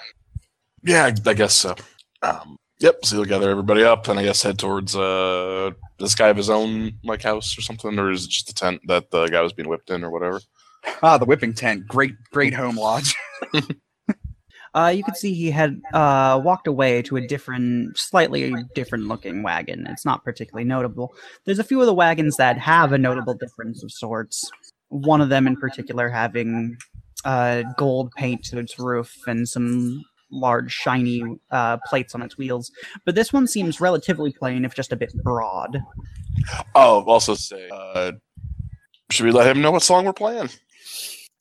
Yeah, 0.82 1.06
I, 1.06 1.14
I 1.30 1.32
guess 1.32 1.54
so. 1.54 1.74
Um, 2.20 2.58
yep. 2.84 3.04
So 3.04 3.16
you'll 3.16 3.24
gather 3.24 3.50
everybody 3.50 3.82
up, 3.82 4.06
and 4.08 4.20
I 4.20 4.24
guess 4.24 4.42
head 4.42 4.58
towards 4.58 4.94
uh 4.94 5.70
this 5.98 6.14
guy 6.14 6.28
of 6.28 6.36
his 6.36 6.50
own 6.50 6.92
like 7.02 7.22
house 7.22 7.58
or 7.58 7.62
something, 7.62 7.98
or 7.98 8.10
is 8.10 8.24
it 8.24 8.30
just 8.30 8.46
the 8.46 8.52
tent 8.52 8.80
that 8.86 9.10
the 9.10 9.26
guy 9.26 9.40
was 9.40 9.52
being 9.52 9.68
whipped 9.68 9.90
in 9.90 10.04
or 10.04 10.10
whatever? 10.10 10.40
Ah, 11.02 11.18
the 11.18 11.24
whipping 11.24 11.54
tent. 11.54 11.88
Great, 11.88 12.12
great 12.32 12.54
home 12.54 12.76
lodge. 12.76 13.14
Uh, 14.74 14.88
you 14.88 15.04
could 15.04 15.16
see 15.16 15.32
he 15.32 15.52
had 15.52 15.80
uh, 15.92 16.40
walked 16.42 16.66
away 16.66 17.00
to 17.00 17.16
a 17.16 17.24
different, 17.28 17.96
slightly 17.96 18.52
different 18.74 19.06
looking 19.06 19.44
wagon. 19.44 19.86
It's 19.88 20.04
not 20.04 20.24
particularly 20.24 20.64
notable. 20.64 21.14
There's 21.44 21.60
a 21.60 21.64
few 21.64 21.80
of 21.80 21.86
the 21.86 21.94
wagons 21.94 22.36
that 22.38 22.58
have 22.58 22.92
a 22.92 22.98
notable 22.98 23.34
difference 23.34 23.84
of 23.84 23.92
sorts. 23.92 24.50
One 24.88 25.20
of 25.20 25.28
them 25.28 25.46
in 25.46 25.56
particular 25.56 26.08
having 26.08 26.76
uh, 27.24 27.62
gold 27.76 28.10
paint 28.16 28.44
to 28.46 28.58
its 28.58 28.76
roof 28.76 29.14
and 29.28 29.48
some 29.48 30.02
large 30.30 30.72
shiny 30.72 31.22
uh, 31.50 31.78
plates 31.86 32.14
on 32.14 32.22
its 32.22 32.36
wheels. 32.38 32.70
But 33.04 33.14
this 33.14 33.32
one 33.32 33.46
seems 33.46 33.80
relatively 33.80 34.32
plain, 34.32 34.64
if 34.64 34.74
just 34.74 34.92
a 34.92 34.96
bit 34.96 35.12
broad. 35.22 35.82
Oh, 36.74 37.04
also 37.04 37.34
say, 37.34 37.68
uh, 37.72 38.12
should 39.10 39.26
we 39.26 39.32
let 39.32 39.46
him 39.46 39.62
know 39.62 39.70
what 39.70 39.82
song 39.82 40.06
we're 40.06 40.12
playing? 40.12 40.48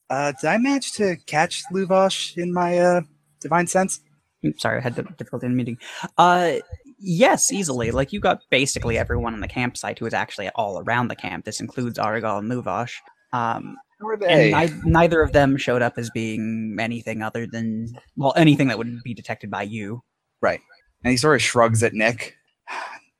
Uh, 0.09 0.31
did 0.39 0.47
I 0.47 0.57
manage 0.57 0.91
to 0.93 1.15
catch 1.25 1.63
Luvash 1.71 2.37
in 2.37 2.53
my 2.53 2.77
uh, 2.77 3.01
divine 3.41 3.67
sense? 3.67 3.99
Oops, 4.45 4.61
Sorry, 4.61 4.77
I 4.77 4.81
had 4.81 4.95
the 4.95 5.03
difficulty 5.03 5.47
in 5.47 5.55
meeting. 5.55 5.77
Uh, 6.17 6.55
yes, 6.99 7.51
easily. 7.51 7.91
Like 7.91 8.11
you 8.11 8.19
got 8.19 8.41
basically 8.51 8.97
everyone 8.97 9.33
on 9.33 9.39
the 9.39 9.47
campsite 9.47 9.99
who 9.99 10.05
is 10.05 10.13
actually 10.13 10.49
all 10.49 10.79
around 10.79 11.07
the 11.07 11.15
camp. 11.15 11.45
This 11.45 11.61
includes 11.61 11.97
Arrigal 11.97 12.39
and 12.39 12.51
Luvash. 12.51 12.93
Um, 13.31 13.77
Who 14.03 14.09
are 14.09 14.23
and 14.27 14.51
ni- 14.51 14.91
neither 14.91 15.21
of 15.21 15.31
them 15.31 15.57
showed 15.57 15.81
up 15.81 15.97
as 15.97 16.09
being 16.09 16.77
anything 16.79 17.21
other 17.21 17.47
than 17.47 17.97
well, 18.15 18.33
anything 18.35 18.67
that 18.67 18.77
would 18.77 19.01
be 19.03 19.13
detected 19.13 19.49
by 19.49 19.63
you. 19.63 20.03
Right. 20.41 20.59
And 21.03 21.11
he 21.11 21.17
sort 21.17 21.35
of 21.35 21.41
shrugs 21.41 21.83
at 21.83 21.93
Nick. 21.93 22.35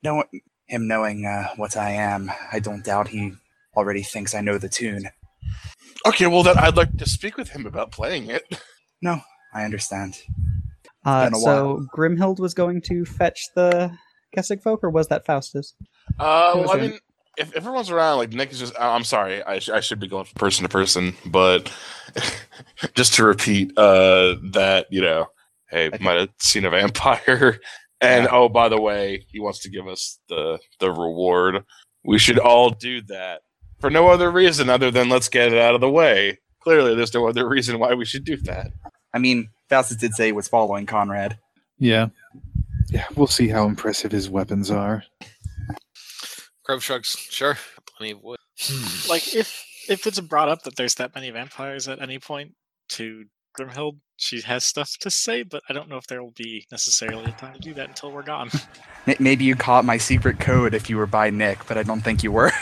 No, 0.06 0.26
him 0.66 0.86
knowing 0.86 1.26
uh, 1.26 1.48
what 1.56 1.78
I 1.78 1.92
am, 1.92 2.30
I 2.52 2.60
don't 2.60 2.84
doubt 2.84 3.08
he 3.08 3.32
already 3.74 4.04
thinks 4.04 4.36
I 4.36 4.42
know 4.42 4.58
the 4.58 4.68
tune. 4.68 5.10
Okay, 6.06 6.28
well 6.28 6.44
then 6.44 6.58
I'd 6.58 6.76
like 6.76 6.98
to 6.98 7.08
speak 7.08 7.38
with 7.38 7.52
him 7.52 7.66
about 7.66 7.92
playing 7.92 8.30
it. 8.30 8.44
No, 9.02 9.20
I 9.54 9.66
understand. 9.66 10.18
Uh, 11.06 11.26
been 11.26 11.34
a 11.34 11.38
so 11.38 11.86
Grimhild 11.94 12.40
was 12.40 12.54
going 12.54 12.82
to 12.84 13.04
fetch 13.04 13.50
the 13.54 13.92
Kessig 14.34 14.62
folk, 14.62 14.82
or 14.82 14.90
was 14.90 15.10
that 15.10 15.26
Faustus? 15.26 15.76
Uh, 16.18 16.54
well, 16.56 16.72
I 16.72 16.78
mean, 16.78 17.00
if 17.38 17.56
everyone's 17.56 17.90
around, 17.90 18.18
like 18.18 18.32
Nick 18.34 18.52
is 18.52 18.60
just. 18.60 18.74
I'm 18.80 19.04
sorry, 19.04 19.44
I, 19.44 19.60
sh- 19.60 19.70
I 19.70 19.80
should 19.80 20.00
be 20.00 20.08
going 20.08 20.26
from 20.26 20.36
person 20.40 20.64
to 20.64 20.70
person, 20.70 21.16
but 21.26 21.72
just 22.96 23.14
to 23.16 23.24
repeat, 23.24 23.78
uh, 23.78 24.36
that 24.52 24.88
you 24.90 25.02
know, 25.02 25.28
hey, 25.70 25.88
Okay. 25.88 26.04
might 26.04 26.18
have 26.20 26.30
seen 26.40 26.66
a 26.66 26.70
vampire, 26.70 27.60
and 28.02 28.24
Yeah. 28.26 28.30
oh, 28.32 28.50
by 28.50 28.70
the 28.70 28.80
way, 28.80 29.26
he 29.30 29.40
wants 29.40 29.60
to 29.60 29.70
give 29.70 29.88
us 29.88 30.20
the 30.30 30.60
the 30.80 30.92
reward. 30.92 31.64
We 32.06 32.20
should 32.20 32.40
all 32.40 32.70
do 32.70 33.02
that 33.04 33.42
for 33.80 33.90
no 33.90 34.08
other 34.10 34.30
reason 34.32 34.70
other 34.70 34.92
than 34.92 35.10
let's 35.10 35.30
get 35.30 35.52
it 35.54 35.60
out 35.60 35.76
of 35.76 35.82
the 35.82 35.90
way. 35.90 36.40
Clearly, 36.62 36.96
there's 36.96 37.14
no 37.14 37.28
other 37.28 37.48
reason 37.48 37.80
why 37.80 37.94
we 37.94 38.06
should 38.06 38.24
do 38.26 38.38
that. 38.38 38.72
I 39.14 39.20
mean, 39.20 39.50
Faustus 39.70 39.98
did 39.98 40.14
say 40.14 40.28
he 40.28 40.32
was 40.32 40.48
following 40.48 40.86
Conrad. 40.86 41.38
Yeah. 41.78 42.08
Yeah, 42.90 43.06
we'll 43.16 43.28
see 43.28 43.48
how 43.48 43.66
impressive 43.68 44.12
his 44.12 44.30
weapons 44.30 44.70
are. 44.72 45.04
Crow 46.64 46.80
shrugs. 46.80 47.10
Sure. 47.30 47.58
Plenty 47.98 48.14
of 48.14 48.24
wood. 48.24 48.40
Like 49.10 49.34
if 49.36 49.64
if 49.90 50.08
it's 50.08 50.20
brought 50.20 50.50
up 50.50 50.64
that 50.64 50.76
there's 50.76 50.96
that 50.96 51.14
many 51.16 51.30
vampires 51.30 51.88
at 51.88 52.02
any 52.02 52.20
point 52.20 52.54
to 52.90 53.26
Grimhild, 53.60 53.98
she 54.18 54.42
has 54.42 54.64
stuff 54.66 54.90
to 55.02 55.12
say, 55.12 55.44
but 55.44 55.62
I 55.70 55.74
don't 55.74 55.90
know 55.90 55.98
if 55.98 56.08
there 56.08 56.24
will 56.24 56.34
be 56.36 56.66
necessarily 56.72 57.26
a 57.26 57.32
time 57.34 57.54
to 57.54 57.60
do 57.60 57.74
that 57.76 57.90
until 57.90 58.12
we're 58.12 58.24
gone. 58.24 58.50
M- 59.08 59.16
Maybe 59.20 59.44
you 59.44 59.56
caught 59.56 59.86
my 59.86 59.98
secret 59.98 60.40
code 60.40 60.74
if 60.74 60.90
you 60.90 60.98
were 60.98 61.06
by 61.06 61.30
Nick, 61.30 61.66
but 61.68 61.78
I 61.78 61.84
don't 61.84 62.02
think 62.02 62.24
you 62.24 62.32
were. 62.32 62.52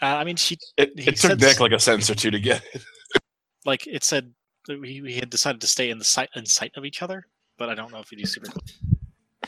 Uh, 0.00 0.16
I 0.16 0.24
mean, 0.24 0.34
she 0.34 0.56
It, 0.76 0.90
it 0.96 1.04
took 1.14 1.16
said- 1.16 1.40
Nick 1.40 1.60
like 1.60 1.70
a 1.70 1.78
sentence 1.78 2.10
or 2.10 2.16
two 2.16 2.32
to 2.32 2.40
get 2.40 2.60
it. 2.74 2.82
like 3.64 3.86
it 3.86 4.02
said 4.02 4.34
that 4.66 4.80
we, 4.80 5.00
we 5.00 5.14
had 5.14 5.30
decided 5.30 5.60
to 5.60 5.68
stay 5.68 5.90
in 5.90 5.98
the 6.00 6.04
sight 6.04 6.28
in 6.34 6.44
sight 6.44 6.72
of 6.76 6.84
each 6.84 7.02
other, 7.02 7.24
but 7.56 7.68
I 7.68 7.76
don't 7.76 7.92
know 7.92 8.00
if 8.00 8.10
we 8.10 8.16
do 8.16 8.24
super. 8.26 8.50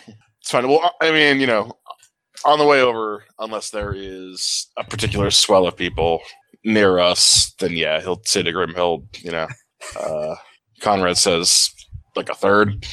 It's 0.06 0.50
fine. 0.52 0.68
Well, 0.68 0.92
I 1.00 1.10
mean, 1.10 1.40
you 1.40 1.48
know, 1.48 1.72
on 2.44 2.58
the 2.58 2.66
way 2.66 2.80
over, 2.80 3.24
unless 3.38 3.70
there 3.70 3.94
is 3.94 4.68
a 4.76 4.84
particular 4.84 5.30
swell 5.30 5.66
of 5.66 5.76
people 5.76 6.20
near 6.64 6.98
us, 6.98 7.52
then 7.58 7.72
yeah, 7.72 8.00
he'll 8.00 8.22
say 8.24 8.42
to 8.42 8.52
Grim, 8.52 8.74
he'll, 8.74 9.04
you 9.20 9.30
know, 9.30 9.48
uh, 10.00 10.34
Conrad 10.80 11.16
says 11.16 11.70
like 12.16 12.28
a 12.28 12.34
third. 12.34 12.86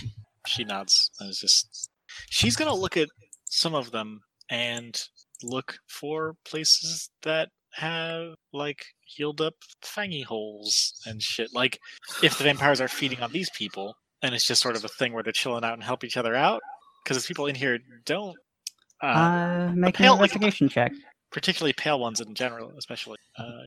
She 0.47 0.64
nods 0.64 1.12
and 1.20 1.34
just. 1.34 1.89
She's 2.30 2.56
gonna 2.56 2.74
look 2.74 2.97
at 2.97 3.10
some 3.45 3.76
of 3.76 3.91
them 3.91 4.22
and 4.49 5.02
look 5.43 5.78
for 5.88 6.36
places 6.45 7.10
that 7.24 7.49
have 7.74 8.34
like 8.54 8.86
healed 9.06 9.41
up 9.41 9.54
fangy 9.84 10.24
holes 10.24 10.93
and 11.06 11.22
shit. 11.22 11.49
Like 11.54 11.80
if 12.24 12.38
the 12.38 12.43
vampires 12.43 12.82
are 12.82 12.88
feeding 12.88 13.22
on 13.22 13.32
these 13.32 13.49
people, 13.52 13.95
and 14.22 14.36
it's 14.36 14.45
just 14.45 14.62
sort 14.62 14.76
of 14.76 14.86
a 14.86 14.89
thing 14.89 15.14
where 15.14 15.24
they're 15.24 15.32
chilling 15.32 15.64
out 15.64 15.74
and 15.74 15.84
help 15.84 16.04
each 16.04 16.18
other 16.18 16.36
out. 16.36 16.62
Because 17.04 17.18
if 17.18 17.28
people 17.28 17.47
in 17.47 17.56
here 17.56 17.80
don't, 18.06 18.36
uh, 19.02 19.06
Uh, 19.06 19.72
make 19.76 19.99
an 19.99 20.04
pale- 20.06 20.18
like- 20.18 20.32
check. 20.70 20.91
particularly 21.32 21.74
pale 21.74 21.99
ones 21.99 22.20
in 22.20 22.34
general, 22.36 22.72
especially. 22.78 23.18
Uh, 23.38 23.64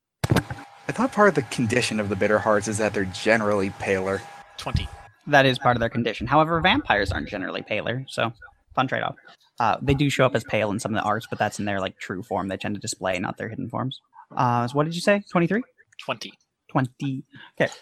I 0.86 0.92
thought 0.92 1.12
part 1.12 1.28
of 1.30 1.34
the 1.34 1.42
condition 1.42 1.98
of 1.98 2.08
the 2.08 2.16
bitter 2.16 2.38
hearts 2.38 2.68
is 2.68 2.78
that 2.78 2.92
they're 2.92 3.04
generally 3.06 3.70
paler. 3.70 4.20
Twenty. 4.58 4.88
That 5.26 5.46
is 5.46 5.58
part 5.58 5.76
of 5.76 5.80
their 5.80 5.88
condition. 5.88 6.26
However, 6.26 6.60
vampires 6.60 7.10
aren't 7.10 7.28
generally 7.28 7.62
paler, 7.62 8.04
so 8.08 8.32
fun 8.74 8.86
trade-off. 8.86 9.16
Uh, 9.58 9.78
they 9.80 9.94
do 9.94 10.10
show 10.10 10.26
up 10.26 10.34
as 10.34 10.44
pale 10.44 10.70
in 10.70 10.78
some 10.78 10.94
of 10.94 11.00
the 11.02 11.08
arts, 11.08 11.26
but 11.30 11.38
that's 11.38 11.58
in 11.58 11.64
their 11.64 11.80
like 11.80 11.98
true 11.98 12.22
form. 12.22 12.48
They 12.48 12.56
tend 12.58 12.74
to 12.74 12.80
display, 12.80 13.18
not 13.18 13.38
their 13.38 13.48
hidden 13.48 13.70
forms. 13.70 14.00
Uh, 14.36 14.68
so 14.68 14.74
what 14.74 14.84
did 14.84 14.94
you 14.94 15.00
say? 15.00 15.22
Twenty-three. 15.30 15.62
20. 16.04 16.32
20 16.70 17.22
okay 17.60 17.72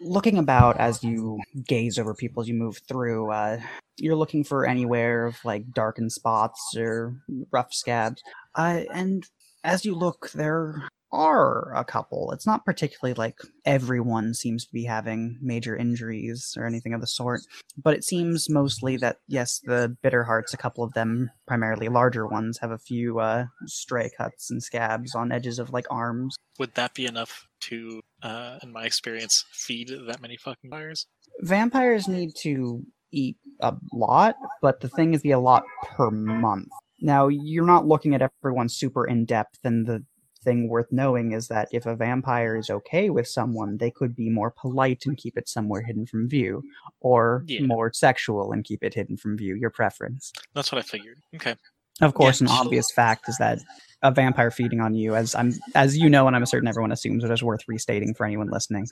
looking 0.00 0.38
about 0.38 0.78
as 0.78 1.02
you 1.02 1.38
gaze 1.66 1.98
over 1.98 2.14
people 2.14 2.40
as 2.40 2.48
you 2.48 2.54
move 2.54 2.80
through 2.88 3.30
uh, 3.32 3.58
you're 3.96 4.16
looking 4.16 4.44
for 4.44 4.66
anywhere 4.66 5.26
of 5.26 5.36
like 5.44 5.70
darkened 5.72 6.12
spots 6.12 6.74
or 6.76 7.16
rough 7.50 7.72
scabs. 7.72 8.22
Uh, 8.54 8.82
and 8.92 9.24
as 9.64 9.84
you 9.84 9.94
look 9.94 10.30
there 10.32 10.88
are 11.10 11.72
a 11.74 11.84
couple. 11.84 12.32
It's 12.32 12.46
not 12.46 12.66
particularly 12.66 13.14
like 13.14 13.38
everyone 13.64 14.34
seems 14.34 14.66
to 14.66 14.72
be 14.72 14.84
having 14.84 15.38
major 15.40 15.74
injuries 15.74 16.54
or 16.58 16.66
anything 16.66 16.92
of 16.92 17.00
the 17.00 17.06
sort 17.06 17.40
but 17.82 17.94
it 17.94 18.04
seems 18.04 18.50
mostly 18.50 18.96
that 18.98 19.18
yes 19.26 19.60
the 19.64 19.96
bitter 20.02 20.24
hearts 20.24 20.52
a 20.52 20.58
couple 20.58 20.84
of 20.84 20.92
them 20.92 21.30
primarily 21.46 21.88
larger 21.88 22.26
ones 22.26 22.58
have 22.58 22.70
a 22.70 22.78
few 22.78 23.20
uh, 23.20 23.46
stray 23.66 24.10
cuts 24.16 24.50
and 24.50 24.62
scabs 24.62 25.14
on 25.14 25.32
edges 25.32 25.58
of 25.58 25.70
like 25.70 25.86
arms. 25.90 26.36
Would 26.58 26.74
that 26.74 26.94
be 26.94 27.06
enough 27.06 27.48
to, 27.60 28.00
uh, 28.22 28.58
in 28.62 28.72
my 28.72 28.84
experience, 28.84 29.44
feed 29.52 29.90
that 30.06 30.20
many 30.20 30.36
fucking 30.36 30.70
fires? 30.70 31.06
vampires 31.40 32.08
need 32.08 32.34
to 32.36 32.82
eat 33.12 33.36
a 33.60 33.74
lot, 33.92 34.34
but 34.60 34.80
the 34.80 34.88
thing 34.88 35.14
is 35.14 35.22
be 35.22 35.30
a 35.30 35.38
lot 35.38 35.62
per 35.82 36.10
month. 36.10 36.68
Now, 37.00 37.28
you're 37.28 37.64
not 37.64 37.86
looking 37.86 38.14
at 38.14 38.22
everyone 38.22 38.68
super 38.68 39.06
in 39.06 39.24
depth, 39.24 39.60
and 39.62 39.86
the 39.86 40.04
thing 40.44 40.68
worth 40.68 40.86
knowing 40.90 41.32
is 41.32 41.48
that 41.48 41.68
if 41.72 41.86
a 41.86 41.96
vampire 41.96 42.56
is 42.56 42.70
okay 42.70 43.10
with 43.10 43.26
someone, 43.28 43.76
they 43.78 43.90
could 43.90 44.14
be 44.14 44.28
more 44.30 44.50
polite 44.50 45.04
and 45.06 45.16
keep 45.16 45.36
it 45.36 45.48
somewhere 45.48 45.82
hidden 45.82 46.06
from 46.06 46.28
view, 46.28 46.62
or 47.00 47.44
Yeah. 47.46 47.66
more 47.66 47.92
sexual 47.92 48.52
and 48.52 48.64
keep 48.64 48.82
it 48.82 48.94
hidden 48.94 49.16
from 49.16 49.36
view, 49.36 49.54
your 49.54 49.70
preference. 49.70 50.32
That's 50.54 50.72
what 50.72 50.78
I 50.78 50.82
figured. 50.82 51.18
Okay. 51.36 51.54
Of 52.00 52.14
course, 52.14 52.40
an 52.40 52.48
obvious 52.48 52.90
fact 52.92 53.28
is 53.28 53.38
that 53.38 53.58
a 54.02 54.12
vampire 54.12 54.52
feeding 54.52 54.80
on 54.80 54.94
you, 54.94 55.16
as 55.16 55.34
I'm, 55.34 55.52
as 55.74 55.98
you 55.98 56.08
know, 56.08 56.28
and 56.28 56.36
I'm 56.36 56.46
certain 56.46 56.68
everyone 56.68 56.92
assumes, 56.92 57.24
it 57.24 57.30
is 57.32 57.42
worth 57.42 57.62
restating 57.66 58.14
for 58.14 58.24
anyone 58.24 58.48
listening. 58.48 58.86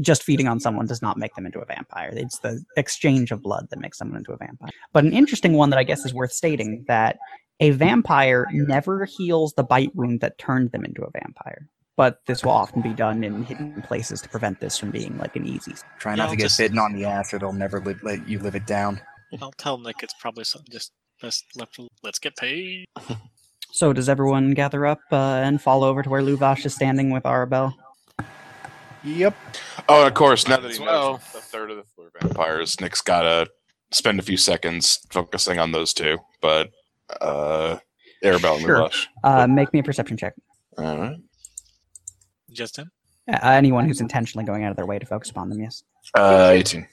Just 0.00 0.22
feeding 0.22 0.46
on 0.46 0.60
someone 0.60 0.86
does 0.86 1.02
not 1.02 1.16
make 1.16 1.34
them 1.34 1.46
into 1.46 1.58
a 1.58 1.64
vampire. 1.64 2.10
It's 2.12 2.38
the 2.38 2.62
exchange 2.76 3.32
of 3.32 3.42
blood 3.42 3.66
that 3.70 3.80
makes 3.80 3.98
someone 3.98 4.18
into 4.18 4.32
a 4.32 4.36
vampire. 4.36 4.70
But 4.92 5.04
an 5.04 5.12
interesting 5.12 5.54
one 5.54 5.70
that 5.70 5.78
I 5.78 5.82
guess 5.82 6.04
is 6.04 6.14
worth 6.14 6.32
stating 6.32 6.84
that 6.86 7.18
a 7.58 7.70
vampire 7.70 8.46
never 8.52 9.04
heals 9.06 9.54
the 9.56 9.64
bite 9.64 9.94
wound 9.94 10.20
that 10.20 10.38
turned 10.38 10.70
them 10.70 10.84
into 10.84 11.02
a 11.02 11.10
vampire. 11.10 11.66
But 11.96 12.18
this 12.26 12.44
will 12.44 12.52
often 12.52 12.82
be 12.82 12.92
done 12.92 13.22
in 13.22 13.44
hidden 13.44 13.82
places 13.82 14.20
to 14.22 14.28
prevent 14.28 14.60
this 14.60 14.76
from 14.78 14.90
being 14.90 15.16
like 15.18 15.36
an 15.36 15.46
easy. 15.46 15.74
Try 15.98 16.14
not 16.16 16.24
I'll 16.26 16.30
to 16.30 16.36
get 16.36 16.44
just- 16.44 16.58
bitten 16.58 16.78
on 16.78 16.92
the 16.92 17.04
ass, 17.04 17.32
or 17.34 17.38
they'll 17.38 17.52
never 17.52 17.80
li- 17.80 17.94
let 18.02 18.28
you 18.28 18.38
live 18.38 18.54
it 18.54 18.66
down. 18.66 19.00
I'll 19.40 19.52
tell 19.52 19.78
Nick 19.78 19.96
it's 20.02 20.14
probably 20.20 20.44
something 20.44 20.70
just 20.70 20.92
best 21.20 21.44
left. 21.56 21.78
Let's 22.02 22.18
get 22.18 22.36
paid. 22.36 22.84
So 23.72 23.92
does 23.92 24.08
everyone 24.08 24.52
gather 24.52 24.86
up 24.86 25.00
uh, 25.10 25.16
and 25.42 25.60
fall 25.60 25.82
over 25.82 26.00
to 26.00 26.08
where 26.08 26.22
Luvash 26.22 26.64
is 26.64 26.72
standing 26.76 27.10
with 27.10 27.24
Arabelle? 27.24 27.74
Yep. 29.02 29.34
Oh, 29.88 29.98
and 30.02 30.06
of 30.06 30.14
course, 30.14 30.46
now 30.46 30.58
that 30.58 30.70
As 30.70 30.76
he 30.76 30.84
well. 30.84 31.14
knows 31.14 31.20
a 31.34 31.40
third 31.40 31.72
of 31.72 31.78
the 31.78 31.82
floor 31.82 32.10
vampires, 32.22 32.80
Nick's 32.80 33.00
gotta 33.00 33.48
spend 33.90 34.20
a 34.20 34.22
few 34.22 34.36
seconds 34.36 35.00
focusing 35.10 35.58
on 35.58 35.72
those 35.72 35.92
two. 35.92 36.18
But 36.40 36.70
uh 37.20 37.78
Arabelle 38.22 38.54
and 38.58 38.62
Sure. 38.62 38.78
Lush. 38.82 39.08
Uh, 39.24 39.48
make 39.48 39.72
me 39.72 39.80
a 39.80 39.82
perception 39.82 40.16
check. 40.16 40.34
All 40.78 40.96
right. 40.96 41.16
Just 42.52 42.76
him. 42.78 42.92
Uh, 43.28 43.38
anyone 43.42 43.86
who's 43.88 44.00
intentionally 44.00 44.44
going 44.44 44.62
out 44.62 44.70
of 44.70 44.76
their 44.76 44.86
way 44.86 45.00
to 45.00 45.06
focus 45.06 45.30
upon 45.30 45.48
them, 45.50 45.60
yes. 45.60 45.82
Uh, 46.14 46.50
18. 46.54 46.86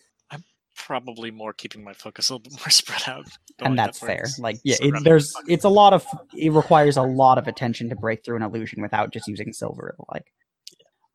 Probably 0.86 1.32
more 1.32 1.54
keeping 1.54 1.84
my 1.84 1.94
focus 1.94 2.30
a 2.30 2.34
little 2.34 2.50
bit 2.50 2.54
more 2.60 2.70
spread 2.70 3.04
out. 3.08 3.26
and 3.60 3.78
that's 3.78 4.00
fair. 4.00 4.26
Like, 4.40 4.58
yeah, 4.64 4.78
it, 4.80 5.04
there's 5.04 5.34
it's 5.48 5.64
a 5.64 5.70
lot 5.70 5.94
of 5.94 6.06
it 6.36 6.52
requires 6.52 6.98
a 6.98 7.04
lot 7.04 7.38
of 7.38 7.48
attention 7.48 7.90
to 7.90 7.96
break 7.96 8.24
through 8.24 8.38
an 8.38 8.44
illusion 8.44 8.82
without 8.82 9.12
just 9.14 9.28
using 9.28 9.54
silver. 9.54 9.96
Like, 10.12 10.32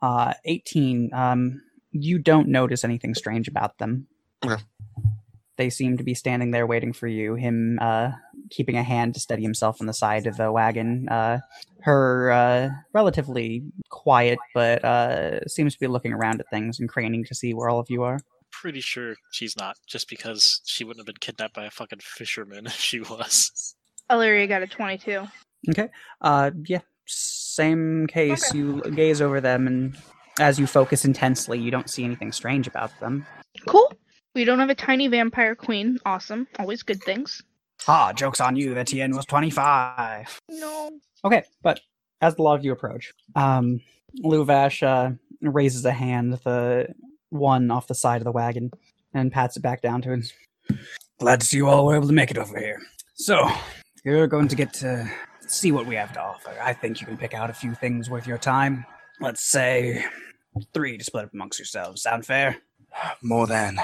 uh, 0.02 0.34
eighteen. 0.44 1.10
Um, 1.12 1.62
you 1.92 2.18
don't 2.18 2.48
notice 2.48 2.84
anything 2.84 3.14
strange 3.14 3.48
about 3.48 3.78
them. 3.78 4.06
Okay. 4.44 4.62
They 5.56 5.70
seem 5.70 5.96
to 5.96 6.04
be 6.04 6.14
standing 6.14 6.50
there 6.50 6.66
waiting 6.66 6.92
for 6.92 7.06
you. 7.06 7.34
Him, 7.34 7.78
uh, 7.80 8.10
keeping 8.50 8.76
a 8.76 8.82
hand 8.82 9.14
to 9.14 9.20
steady 9.20 9.42
himself 9.42 9.78
on 9.80 9.86
the 9.86 9.94
side 9.94 10.26
of 10.26 10.36
the 10.36 10.52
wagon. 10.52 11.08
Uh, 11.08 11.38
her, 11.80 12.30
uh, 12.30 12.68
relatively 12.92 13.62
quiet, 13.88 14.38
but 14.54 14.84
uh, 14.84 15.46
seems 15.46 15.72
to 15.72 15.80
be 15.80 15.86
looking 15.86 16.12
around 16.12 16.40
at 16.40 16.50
things 16.50 16.78
and 16.78 16.88
craning 16.88 17.24
to 17.24 17.34
see 17.34 17.54
where 17.54 17.70
all 17.70 17.78
of 17.78 17.88
you 17.88 18.02
are. 18.02 18.20
Pretty 18.60 18.80
sure 18.80 19.14
she's 19.30 19.56
not, 19.56 19.76
just 19.86 20.08
because 20.08 20.60
she 20.64 20.84
wouldn't 20.84 21.00
have 21.00 21.06
been 21.06 21.20
kidnapped 21.20 21.54
by 21.54 21.64
a 21.64 21.70
fucking 21.70 22.00
fisherman 22.02 22.66
if 22.66 22.74
she 22.74 23.00
was. 23.00 23.74
Illyria 24.10 24.46
got 24.46 24.62
a 24.62 24.66
22. 24.66 25.26
Okay. 25.70 25.88
Uh, 26.20 26.50
yeah, 26.64 26.80
same 27.06 28.06
case. 28.06 28.52
You 28.54 28.82
gaze 28.94 29.20
over 29.20 29.40
them, 29.40 29.66
and 29.66 29.96
as 30.38 30.58
you 30.58 30.66
focus 30.66 31.04
intensely, 31.04 31.58
you 31.58 31.70
don't 31.70 31.90
see 31.90 32.04
anything 32.04 32.32
strange 32.32 32.66
about 32.66 32.98
them. 33.00 33.26
Cool. 33.66 33.92
We 34.34 34.44
don't 34.44 34.58
have 34.58 34.70
a 34.70 34.74
tiny 34.74 35.08
vampire 35.08 35.54
queen. 35.54 35.98
Awesome. 36.04 36.46
Always 36.58 36.82
good 36.82 37.02
things. 37.02 37.42
Ah, 37.88 38.12
joke's 38.12 38.40
on 38.40 38.56
you. 38.56 38.74
That 38.74 38.86
Tien 38.88 39.14
was 39.16 39.24
25. 39.26 40.40
No. 40.50 40.90
Okay, 41.24 41.44
but 41.62 41.80
as 42.20 42.34
the 42.34 42.42
lot 42.42 42.58
of 42.58 42.64
you 42.64 42.72
approach, 42.72 43.12
um, 43.34 43.80
Luvash 44.22 44.82
uh, 44.82 45.12
raises 45.40 45.84
a 45.84 45.92
hand, 45.92 46.34
the 46.44 46.94
one 47.30 47.70
off 47.70 47.86
the 47.86 47.94
side 47.94 48.20
of 48.20 48.24
the 48.24 48.32
wagon, 48.32 48.70
and 49.14 49.32
pats 49.32 49.56
it 49.56 49.60
back 49.60 49.82
down 49.82 50.02
to 50.02 50.12
it. 50.12 50.32
Glad 51.18 51.40
to 51.40 51.46
see 51.46 51.56
you 51.58 51.68
all 51.68 51.86
were 51.86 51.96
able 51.96 52.06
to 52.08 52.12
make 52.12 52.30
it 52.30 52.38
over 52.38 52.58
here. 52.58 52.80
So, 53.14 53.48
you're 54.04 54.26
going 54.26 54.48
to 54.48 54.56
get 54.56 54.72
to 54.74 55.10
see 55.46 55.72
what 55.72 55.86
we 55.86 55.94
have 55.94 56.12
to 56.12 56.20
offer. 56.20 56.52
I 56.62 56.72
think 56.72 57.00
you 57.00 57.06
can 57.06 57.16
pick 57.16 57.34
out 57.34 57.50
a 57.50 57.54
few 57.54 57.74
things 57.74 58.10
worth 58.10 58.26
your 58.26 58.38
time. 58.38 58.84
Let's 59.20 59.42
say 59.42 60.04
three 60.74 60.98
to 60.98 61.04
split 61.04 61.24
up 61.24 61.32
amongst 61.32 61.58
yourselves. 61.58 62.02
Sound 62.02 62.26
fair? 62.26 62.56
More 63.22 63.46
than. 63.46 63.78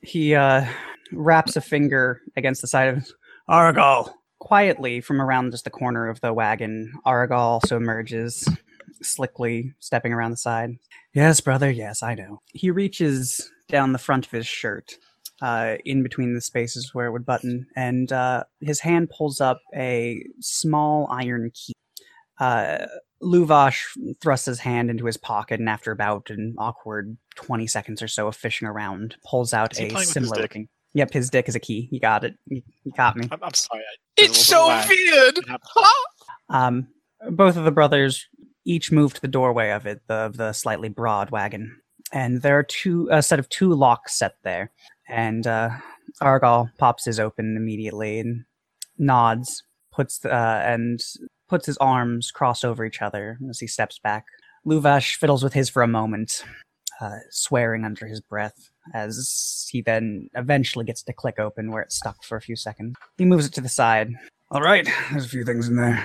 he 0.00 0.34
uh, 0.34 0.66
wraps 1.12 1.56
a 1.56 1.60
finger 1.60 2.20
against 2.36 2.60
the 2.62 2.68
side 2.68 2.88
of 2.88 3.06
Argal. 3.48 4.12
Quietly 4.38 5.00
from 5.00 5.20
around 5.20 5.50
just 5.50 5.64
the 5.64 5.70
corner 5.70 6.08
of 6.08 6.20
the 6.20 6.32
wagon, 6.32 6.92
Argal 7.04 7.38
also 7.38 7.76
emerges, 7.76 8.48
slickly 9.02 9.74
stepping 9.80 10.12
around 10.12 10.30
the 10.30 10.36
side. 10.36 10.76
Yes, 11.14 11.40
brother, 11.40 11.70
yes, 11.70 12.02
I 12.02 12.14
know. 12.14 12.40
He 12.52 12.70
reaches 12.70 13.50
down 13.68 13.92
the 13.92 13.98
front 13.98 14.26
of 14.26 14.32
his 14.32 14.46
shirt, 14.46 14.94
uh, 15.42 15.76
in 15.84 16.02
between 16.02 16.34
the 16.34 16.40
spaces 16.40 16.94
where 16.94 17.06
it 17.06 17.12
would 17.12 17.26
button, 17.26 17.66
and 17.76 18.12
uh, 18.12 18.44
his 18.60 18.80
hand 18.80 19.10
pulls 19.10 19.40
up 19.40 19.60
a 19.74 20.24
small 20.40 21.08
iron 21.10 21.50
key. 21.54 21.74
Uh, 22.38 22.86
Luvash 23.22 23.82
thrusts 24.20 24.46
his 24.46 24.60
hand 24.60 24.90
into 24.90 25.06
his 25.06 25.16
pocket, 25.16 25.58
and 25.58 25.68
after 25.68 25.90
about 25.90 26.28
an 26.30 26.54
awkward 26.58 27.16
20 27.36 27.66
seconds 27.66 28.02
or 28.02 28.08
so 28.08 28.28
of 28.28 28.36
fishing 28.36 28.68
around, 28.68 29.16
pulls 29.24 29.54
out 29.54 29.72
a 29.74 29.76
playing 29.76 29.94
with 29.94 30.00
his 30.02 30.12
similar 30.12 30.42
looking. 30.42 30.68
Yep, 30.94 31.12
his 31.12 31.30
dick 31.30 31.48
is 31.48 31.54
a 31.54 31.60
key. 31.60 31.88
You 31.90 32.00
got 32.00 32.24
it. 32.24 32.34
You, 32.46 32.62
you 32.84 32.92
caught 32.92 33.16
me. 33.16 33.28
I'm, 33.30 33.42
I'm 33.42 33.54
sorry. 33.54 33.80
I, 33.80 33.96
It's 34.16 34.48
there's 34.48 34.60
a 34.60 34.64
little 34.66 34.82
so 34.82 34.88
weird. 34.88 35.38
It 35.38 35.48
happened. 35.48 35.86
Um, 36.48 36.88
both 37.30 37.56
of 37.56 37.64
the 37.64 37.70
brothers 37.70 38.26
each 38.66 38.92
move 38.92 39.14
to 39.14 39.20
the 39.20 39.28
doorway 39.28 39.70
of 39.70 39.86
it, 39.86 40.02
the 40.08 40.14
of 40.14 40.36
the 40.36 40.52
slightly 40.52 40.88
broad 40.88 41.30
wagon, 41.30 41.80
and 42.12 42.42
there 42.42 42.58
are 42.58 42.64
two 42.64 43.08
a 43.10 43.22
set 43.22 43.38
of 43.38 43.48
two 43.48 43.72
locks 43.72 44.18
set 44.18 44.34
there. 44.42 44.70
And 45.08 45.46
uh, 45.46 45.70
Argal 46.20 46.68
pops 46.78 47.04
his 47.04 47.20
open 47.20 47.56
immediately 47.56 48.18
and 48.18 48.44
nods, 48.98 49.62
puts 49.92 50.24
uh, 50.24 50.62
and 50.64 51.00
puts 51.48 51.66
his 51.66 51.78
arms 51.78 52.30
crossed 52.30 52.64
over 52.64 52.84
each 52.84 53.00
other 53.00 53.38
as 53.48 53.60
he 53.60 53.66
steps 53.66 53.98
back. 53.98 54.26
Luvash 54.66 55.14
fiddles 55.14 55.44
with 55.44 55.52
his 55.52 55.70
for 55.70 55.82
a 55.82 55.88
moment, 55.88 56.44
uh, 57.00 57.18
swearing 57.30 57.84
under 57.84 58.06
his 58.06 58.20
breath 58.20 58.68
as 58.94 59.68
he 59.70 59.80
then 59.80 60.28
eventually 60.34 60.84
gets 60.84 61.04
to 61.04 61.12
click 61.12 61.38
open 61.38 61.70
where 61.70 61.82
it's 61.82 61.96
stuck 61.96 62.24
for 62.24 62.36
a 62.36 62.40
few 62.40 62.56
seconds. 62.56 62.96
He 63.16 63.24
moves 63.24 63.46
it 63.46 63.52
to 63.54 63.60
the 63.60 63.68
side. 63.68 64.10
All 64.50 64.62
right, 64.62 64.88
there's 65.10 65.24
a 65.24 65.28
few 65.28 65.44
things 65.44 65.68
in 65.68 65.76
there 65.76 66.04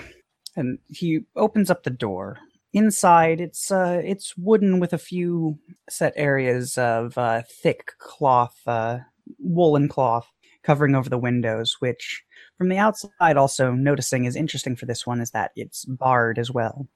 and 0.56 0.80
he 0.88 1.22
opens 1.36 1.70
up 1.70 1.84
the 1.84 1.90
door. 1.90 2.38
Inside, 2.74 3.42
it's 3.42 3.70
uh, 3.70 4.02
it's 4.04 4.38
wooden 4.38 4.80
with 4.80 4.94
a 4.94 4.98
few 4.98 5.60
set 5.90 6.14
areas 6.16 6.78
of 6.78 7.18
uh, 7.18 7.42
thick 7.62 7.92
cloth, 7.98 8.58
uh, 8.66 9.00
woolen 9.40 9.90
cloth 9.90 10.32
covering 10.64 10.96
over 10.96 11.10
the 11.10 11.18
windows. 11.18 11.78
Which, 11.80 12.24
from 12.58 12.70
the 12.70 12.78
outside, 12.78 13.36
also 13.36 13.72
noticing 13.72 14.24
is 14.24 14.38
interesting 14.38 14.78
for 14.78 14.86
this 14.86 15.06
one 15.06 15.20
is 15.20 15.32
that 15.32 15.52
it's 15.56 15.84
barred 15.84 16.40
as 16.40 16.50
well. 16.50 16.88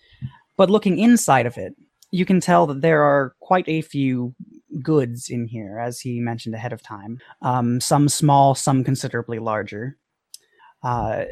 But 0.55 0.69
looking 0.69 0.97
inside 0.97 1.45
of 1.45 1.57
it, 1.57 1.75
you 2.11 2.25
can 2.25 2.39
tell 2.39 2.67
that 2.67 2.81
there 2.81 3.03
are 3.03 3.35
quite 3.41 3.67
a 3.67 3.81
few 3.81 4.33
goods 4.81 5.29
in 5.29 5.45
here, 5.45 5.79
as 5.79 5.99
he 5.99 6.21
mentioned 6.21 6.55
ahead 6.55 6.71
of 6.71 6.81
time. 6.81 7.19
Um, 7.41 7.81
some 7.81 8.07
small, 8.07 8.55
some 8.55 8.85
considerably 8.85 9.39
larger. 9.39 9.97
Uh, 10.83 11.25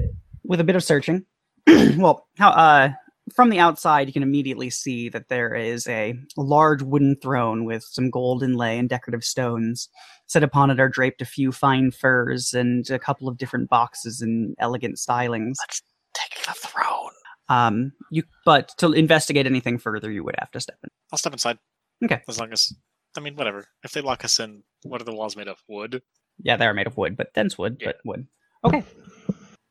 with 0.43 0.59
a 0.59 0.63
bit 0.65 0.75
of 0.75 0.83
searching, 0.83 1.25
well, 1.67 2.27
how 2.37 2.49
uh 2.49 2.89
from 3.35 3.49
the 3.49 3.59
outside 3.59 4.07
you 4.07 4.13
can 4.13 4.23
immediately 4.23 4.69
see 4.69 5.09
that 5.09 5.29
there 5.29 5.53
is 5.53 5.87
a 5.87 6.15
large 6.37 6.81
wooden 6.81 7.15
throne 7.21 7.65
with 7.65 7.83
some 7.83 8.09
gold 8.09 8.43
inlay 8.43 8.77
and 8.77 8.89
decorative 8.89 9.23
stones. 9.23 9.89
Set 10.27 10.43
upon 10.43 10.69
it 10.71 10.79
are 10.79 10.89
draped 10.89 11.21
a 11.21 11.25
few 11.25 11.51
fine 11.51 11.91
furs 11.91 12.53
and 12.53 12.89
a 12.89 12.99
couple 12.99 13.27
of 13.27 13.37
different 13.37 13.69
boxes 13.69 14.21
and 14.21 14.55
elegant 14.59 14.95
stylings. 14.97 15.55
Let's 15.59 15.81
take 16.13 16.43
the 16.45 16.53
throne. 16.53 17.11
Um, 17.49 17.91
you 18.09 18.23
but 18.45 18.69
to 18.77 18.93
investigate 18.93 19.45
anything 19.45 19.77
further, 19.77 20.09
you 20.11 20.23
would 20.23 20.35
have 20.39 20.51
to 20.51 20.59
step 20.61 20.77
in. 20.83 20.89
I'll 21.11 21.17
step 21.19 21.33
inside. 21.33 21.59
Okay. 22.03 22.21
As 22.27 22.39
long 22.39 22.51
as, 22.53 22.73
I 23.17 23.19
mean, 23.19 23.35
whatever. 23.35 23.65
If 23.83 23.91
they 23.91 24.01
lock 24.01 24.23
us 24.23 24.39
in, 24.39 24.63
what 24.83 25.01
are 25.01 25.05
the 25.05 25.13
walls 25.13 25.35
made 25.35 25.47
of? 25.47 25.57
Wood. 25.67 26.01
Yeah, 26.41 26.55
they 26.55 26.65
are 26.65 26.73
made 26.73 26.87
of 26.87 26.97
wood, 26.97 27.15
but 27.17 27.33
dense 27.33 27.57
wood, 27.57 27.77
Yeah. 27.79 27.87
but 27.87 27.97
wood. 28.05 28.27
Okay. 28.65 28.83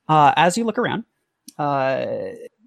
Uh, 0.09 0.33
as 0.37 0.57
you 0.59 0.65
look 0.65 0.79
around, 0.79 1.05
uh, 1.59 2.05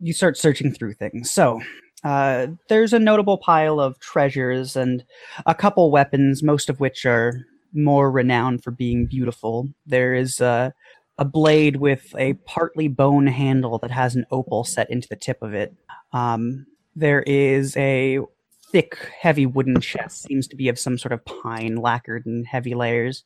you 0.02 0.14
start 0.14 0.38
searching 0.38 0.72
through 0.72 0.94
things. 0.94 1.32
So, 1.32 1.62
uh, 2.04 2.48
there's 2.70 2.94
a 2.94 3.00
notable 3.00 3.38
pile 3.40 3.80
of 3.80 4.00
treasures 4.00 4.76
and 4.76 5.04
a 5.48 5.56
couple 5.56 5.90
weapons, 5.90 6.44
most 6.44 6.70
of 6.70 6.80
which 6.80 7.06
are 7.06 7.46
more 7.74 8.12
renowned 8.12 8.64
for 8.64 8.72
being 8.72 9.08
beautiful. 9.08 9.70
There 9.88 10.14
is 10.14 10.40
uh, 10.40 10.70
a 11.18 11.26
blade 11.26 11.78
with 11.78 12.14
a 12.18 12.34
partly 12.46 12.88
bone 12.88 13.28
handle 13.28 13.80
that 13.80 13.92
has 13.92 14.16
an 14.16 14.26
opal 14.32 14.64
set 14.64 14.90
into 14.92 15.08
the 15.08 15.16
tip 15.16 15.42
of 15.42 15.54
it. 15.54 15.74
Um, 16.14 16.68
there 16.96 17.24
is 17.24 17.76
a 17.76 18.20
thick, 18.72 18.98
heavy 19.20 19.46
wooden 19.46 19.82
chest, 19.82 20.24
seems 20.24 20.48
to 20.48 20.56
be 20.56 20.70
of 20.70 20.78
some 20.78 20.98
sort 20.98 21.12
of 21.12 21.26
pine, 21.26 21.76
lacquered 21.76 22.26
in 22.26 22.44
heavy 22.46 22.76
layers. 22.76 23.24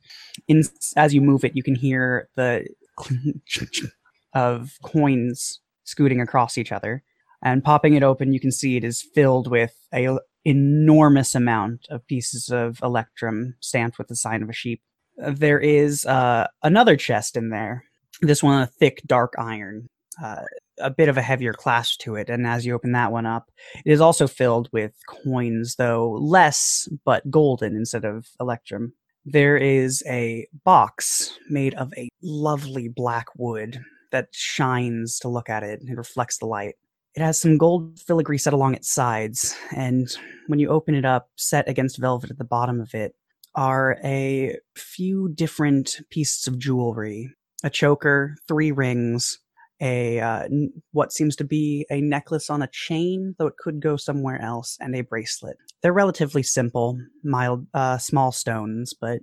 In, 0.48 0.64
as 0.96 1.14
you 1.14 1.22
move 1.22 1.44
it, 1.44 1.56
you 1.56 1.64
can 1.64 1.76
hear 1.76 2.30
the 2.36 2.66
of 4.34 4.78
coins 4.84 5.60
scooting 5.90 6.22
across 6.22 6.58
each 6.58 6.72
other. 6.72 7.04
And 7.42 7.64
popping 7.64 7.94
it 7.96 8.04
open, 8.04 8.34
you 8.34 8.40
can 8.40 8.52
see 8.52 8.76
it 8.76 8.84
is 8.84 9.02
filled 9.02 9.50
with 9.50 9.74
a 9.94 10.18
enormous 10.46 11.36
amount 11.36 11.88
of 11.90 12.06
pieces 12.08 12.50
of 12.50 12.80
electrum 12.82 13.56
stamped 13.60 13.98
with 13.98 14.08
the 14.08 14.16
sign 14.16 14.44
of 14.44 14.50
a 14.50 14.54
sheep. 14.54 14.82
Uh, 15.22 15.32
There 15.32 15.60
is 15.60 16.06
uh, 16.06 16.48
another 16.64 16.96
chest 16.96 17.36
in 17.38 17.50
there 17.50 17.84
This 18.22 18.44
one, 18.44 18.62
a 18.62 18.68
thick, 18.68 19.02
dark 19.06 19.34
iron, 19.38 19.88
uh, 20.22 20.44
a 20.80 20.90
bit 20.90 21.10
of 21.10 21.18
a 21.18 21.22
heavier 21.22 21.54
clasp 21.54 22.00
to 22.02 22.16
it. 22.16 22.30
And 22.30 22.46
as 22.46 22.66
you 22.66 22.74
open 22.74 22.92
that 22.92 23.12
one 23.12 23.26
up, 23.26 23.50
it 23.86 23.92
is 23.92 24.02
also 24.02 24.28
filled 24.28 24.70
with 24.74 24.94
coins, 25.08 25.76
though 25.76 26.12
less, 26.12 26.90
but 27.06 27.30
golden 27.32 27.76
instead 27.76 28.06
of 28.06 28.28
electrum. 28.40 28.94
There 29.26 29.58
is 29.58 30.04
a 30.08 30.48
box 30.66 31.38
made 31.50 31.76
of 31.76 31.94
a 31.96 32.10
lovely 32.22 32.90
black 32.90 33.28
wood 33.38 33.82
that 34.12 34.28
shines 34.32 35.20
to 35.20 35.30
look 35.30 35.50
at 35.50 35.64
it. 35.64 35.82
It 35.84 35.98
reflects 35.98 36.38
the 36.38 36.46
light. 36.46 36.76
It 37.16 37.22
has 37.22 37.40
some 37.40 37.58
gold 37.58 38.00
filigree 38.00 38.38
set 38.38 38.54
along 38.54 38.76
its 38.76 38.94
sides, 38.94 39.56
and 39.76 40.08
when 40.48 40.60
you 40.60 40.70
open 40.70 40.96
it 40.96 41.06
up, 41.06 41.30
set 41.36 41.68
against 41.68 41.98
velvet 41.98 42.30
at 42.30 42.38
the 42.38 42.44
bottom 42.44 42.80
of 42.80 42.94
it, 42.94 43.16
are 43.56 43.98
a 44.04 44.58
few 44.76 45.30
different 45.30 46.02
pieces 46.12 46.48
of 46.48 46.60
jewelry 46.60 47.30
a 47.64 47.70
choker, 47.70 48.36
three 48.48 48.72
rings, 48.72 49.40
a 49.82 50.20
uh, 50.20 50.48
what 50.92 51.14
seems 51.14 51.36
to 51.38 51.44
be 51.44 51.86
a 51.90 52.02
necklace 52.02 52.50
on 52.50 52.62
a 52.62 52.70
chain, 52.72 53.36
though 53.38 53.48
it 53.48 53.58
could 53.58 53.82
go 53.82 53.98
somewhere 53.98 54.42
else, 54.42 54.78
and 54.80 54.96
a 54.96 55.02
bracelet. 55.02 55.58
They're 55.82 55.94
relatively 55.94 56.44
simple, 56.44 57.00
mild, 57.24 57.66
uh, 57.74 57.98
small 57.98 58.32
stones, 58.32 58.94
but 58.94 59.20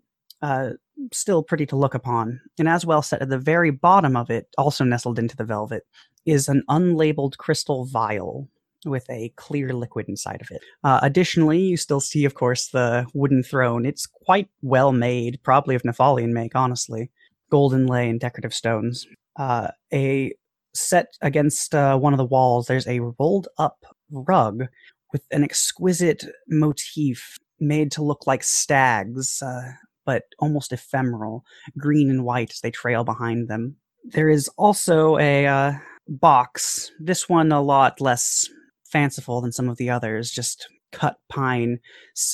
uh, 0.46 0.70
still 1.12 1.42
pretty 1.42 1.66
to 1.66 1.76
look 1.76 1.94
upon. 1.94 2.40
And 2.58 2.68
as 2.68 2.86
well 2.86 3.02
set 3.02 3.20
at 3.20 3.28
the 3.28 3.38
very 3.38 3.70
bottom 3.70 4.16
of 4.16 4.30
it, 4.30 4.46
also 4.56 4.84
nestled 4.84 5.18
into 5.18 5.36
the 5.36 5.44
velvet, 5.44 5.82
is 6.24 6.48
an 6.48 6.62
unlabeled 6.70 7.36
crystal 7.36 7.84
vial 7.86 8.48
with 8.84 9.04
a 9.10 9.32
clear 9.36 9.72
liquid 9.72 10.08
inside 10.08 10.40
of 10.40 10.48
it. 10.52 10.62
Uh, 10.84 11.00
additionally, 11.02 11.58
you 11.58 11.76
still 11.76 11.98
see, 12.00 12.24
of 12.24 12.34
course, 12.34 12.68
the 12.68 13.06
wooden 13.12 13.42
throne. 13.42 13.84
It's 13.84 14.06
quite 14.06 14.48
well 14.62 14.92
made, 14.92 15.40
probably 15.42 15.74
of 15.74 15.84
Nephalian 15.84 16.32
make, 16.32 16.54
honestly. 16.54 17.10
Golden 17.50 17.86
lay 17.86 18.08
and 18.08 18.20
decorative 18.20 18.54
stones. 18.54 19.04
Uh, 19.36 19.68
a 19.92 20.32
set 20.74 21.14
against 21.22 21.74
uh, 21.74 21.98
one 21.98 22.12
of 22.12 22.18
the 22.18 22.24
walls, 22.24 22.68
there's 22.68 22.86
a 22.86 23.00
rolled 23.18 23.48
up 23.58 23.84
rug 24.10 24.66
with 25.12 25.24
an 25.32 25.42
exquisite 25.42 26.24
motif 26.48 27.38
made 27.58 27.90
to 27.92 28.04
look 28.04 28.26
like 28.26 28.44
stags, 28.44 29.42
uh, 29.42 29.72
but 30.06 30.22
almost 30.38 30.72
ephemeral, 30.72 31.44
green 31.76 32.08
and 32.08 32.24
white 32.24 32.52
as 32.52 32.60
they 32.60 32.70
trail 32.70 33.04
behind 33.04 33.48
them. 33.48 33.76
There 34.04 34.30
is 34.30 34.48
also 34.56 35.18
a 35.18 35.46
uh, 35.46 35.72
box, 36.08 36.90
this 37.00 37.28
one 37.28 37.52
a 37.52 37.60
lot 37.60 38.00
less 38.00 38.48
fanciful 38.84 39.40
than 39.40 39.52
some 39.52 39.68
of 39.68 39.76
the 39.76 39.90
others, 39.90 40.30
just 40.30 40.68
cut 40.92 41.16
pine, 41.28 41.80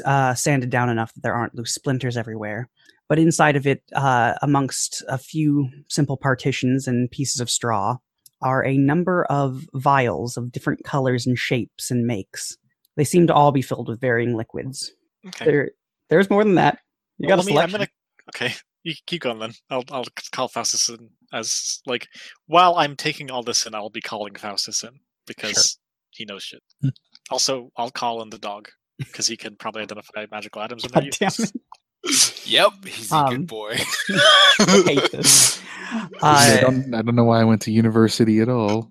uh, 0.05 0.35
sanded 0.35 0.71
down 0.71 0.91
enough 0.91 1.13
that 1.15 1.23
there 1.23 1.35
aren't 1.35 1.55
loose 1.57 1.75
splinters 1.75 2.17
everywhere. 2.17 2.69
But 3.09 3.19
inside 3.19 3.57
of 3.57 3.67
it, 3.67 3.83
uh, 3.95 4.35
amongst 4.43 5.03
a 5.09 5.19
few 5.19 5.69
simple 5.89 6.17
partitions 6.17 6.87
and 6.87 7.11
pieces 7.11 7.41
of 7.41 7.51
straw, 7.51 7.97
are 8.43 8.65
a 8.65 8.77
number 8.77 9.25
of 9.25 9.67
vials 9.75 10.37
of 10.37 10.51
different 10.53 10.85
colors 10.85 11.27
and 11.27 11.39
shapes 11.39 11.91
and 11.91 12.07
makes. 12.07 12.57
They 12.97 13.05
seem 13.05 13.27
to 13.29 13.35
all 13.35 13.53
be 13.53 13.63
filled 13.63 13.89
with 13.89 14.01
varying 14.01 14.37
liquids. 14.37 14.93
Okay. 15.27 15.45
There, 15.45 15.71
there's 16.11 16.29
more 16.29 16.45
than 16.45 16.57
that. 16.57 16.79
You 17.23 17.29
Well, 17.29 17.37
got 17.39 17.45
a 17.45 17.47
let 17.47 17.55
me- 17.55 17.63
I'm 17.63 17.71
gonna. 17.71 17.89
Okay, 18.35 18.53
you 18.83 18.95
keep 19.07 19.23
going 19.23 19.39
then. 19.39 19.53
I'll 19.71 19.85
I'll 19.91 20.05
call 20.33 20.49
Faustus 20.49 20.89
in 20.89 21.09
as 21.33 21.81
like 21.87 22.09
while 22.47 22.75
I'm 22.77 22.97
taking 22.97 23.31
all 23.31 23.43
this 23.45 23.65
in, 23.65 23.75
I'll 23.75 23.91
be 23.91 24.01
calling 24.01 24.35
Faustus 24.35 24.83
in 24.83 24.91
because 25.27 25.79
he 26.11 26.25
knows 26.25 26.43
shit. 26.43 26.63
Hmm. 26.83 26.89
also, 27.31 27.71
I'll 27.77 27.91
call 27.93 28.21
in 28.23 28.31
the 28.31 28.39
dog 28.39 28.69
because 28.99 29.27
he 29.29 29.37
can 29.37 29.55
probably 29.57 29.83
identify 29.83 30.27
magical 30.31 30.61
items. 30.63 30.83
when 30.85 30.93
they're 30.93 31.11
God 31.11 31.33
damn 31.37 31.47
it. 31.47 31.53
Yep, 32.47 32.73
he's 32.85 33.13
a 33.13 33.17
Um, 33.17 33.31
good 33.31 33.47
boy. 33.47 33.77
I 34.59 34.83
hate 34.87 35.13
this. 35.13 35.61
I, 36.21 36.57
Uh, 36.59 36.61
don't, 36.63 36.93
I 36.95 37.03
don't 37.03 37.15
know 37.15 37.23
why 37.23 37.41
I 37.41 37.45
went 37.45 37.63
to 37.63 37.71
university 37.71 38.41
at 38.41 38.49
all. 38.49 38.91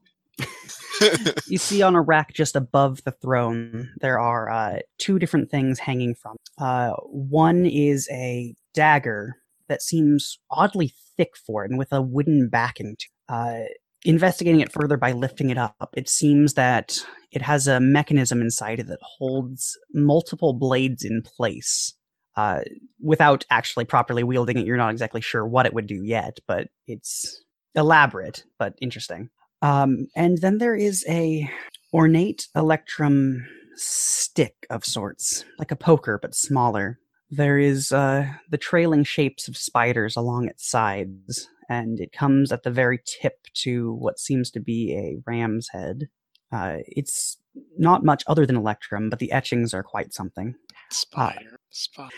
You 1.48 1.58
see 1.58 1.82
on 1.82 1.96
a 1.96 2.02
rack 2.02 2.34
just 2.34 2.56
above 2.56 3.04
the 3.04 3.12
throne, 3.12 3.90
there 4.02 4.20
are 4.20 4.50
uh, 4.50 4.80
two 4.98 5.20
different 5.20 5.50
things 5.50 5.80
hanging 5.80 6.16
from. 6.16 6.38
Uh, 6.58 6.92
one 7.06 7.66
is 7.66 8.08
a 8.12 8.54
dagger 8.74 9.36
that 9.68 9.82
seems 9.82 10.40
oddly 10.50 10.94
thick 11.18 11.32
for 11.38 11.64
it 11.64 11.72
and 11.72 11.80
with 11.80 11.92
a 11.92 12.02
wooden 12.02 12.50
backing. 12.50 12.96
Uh, 13.30 13.62
investigating 14.04 14.62
it 14.62 14.72
further 14.72 14.98
by 14.98 15.12
lifting 15.12 15.50
it 15.50 15.58
up, 15.58 15.94
it 15.96 16.10
seems 16.10 16.56
that 16.56 16.98
it 17.32 17.42
has 17.42 17.68
a 17.68 17.80
mechanism 17.80 18.42
inside 18.42 18.80
it 18.80 18.88
that 18.88 19.00
holds 19.02 19.78
multiple 19.94 20.54
blades 20.54 21.04
in 21.04 21.22
place. 21.22 21.94
Uh, 22.36 22.62
without 23.02 23.46
actually 23.50 23.84
properly 23.84 24.24
wielding 24.24 24.58
it, 24.58 24.66
you're 24.66 24.78
not 24.78 24.92
exactly 24.92 25.22
sure 25.22 25.46
what 25.46 25.66
it 25.66 25.74
would 25.74 25.86
do 25.86 26.02
yet, 26.04 26.38
but 26.48 26.68
it's 26.88 27.44
elaborate 27.76 28.44
but 28.58 28.74
interesting. 28.82 29.30
Um, 29.62 30.08
and 30.16 30.40
then 30.40 30.58
there 30.58 30.76
is 30.76 31.06
a 31.08 31.50
ornate 31.94 32.48
electrum 32.56 33.46
stick 33.76 34.66
of 34.70 34.86
sorts, 34.86 35.46
like 35.60 35.72
a 35.72 35.76
poker 35.76 36.20
but 36.22 36.36
smaller. 36.36 37.00
There 37.30 37.58
is 37.58 37.92
uh, 37.92 38.28
the 38.50 38.58
trailing 38.58 39.04
shapes 39.04 39.48
of 39.48 39.56
spiders 39.56 40.16
along 40.16 40.48
its 40.48 40.70
sides, 40.70 41.48
and 41.70 42.00
it 42.00 42.12
comes 42.12 42.52
at 42.52 42.64
the 42.64 42.72
very 42.72 43.00
tip 43.06 43.48
to 43.56 43.94
what 43.94 44.20
seems 44.20 44.52
to 44.52 44.60
be 44.60 44.94
a 44.94 45.22
ram's 45.26 45.70
head. 45.70 46.10
Uh, 46.52 46.78
it's 46.88 47.38
not 47.78 48.04
much 48.04 48.24
other 48.28 48.46
than 48.46 48.58
electrum, 48.58 49.10
but 49.10 49.20
the 49.20 49.32
etchings 49.32 49.74
are 49.74 49.84
quite 49.84 50.14
something. 50.14 50.56
Spider, 50.90 51.60
spider. 51.70 52.12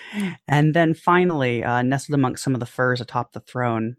And 0.48 0.74
then 0.74 0.96
finally, 0.96 1.64
uh, 1.64 1.84
nestled 1.84 2.16
amongst 2.16 2.44
some 2.44 2.56
of 2.56 2.60
the 2.60 2.66
furs 2.66 3.00
atop 3.00 3.34
the 3.34 3.40
throne, 3.40 3.98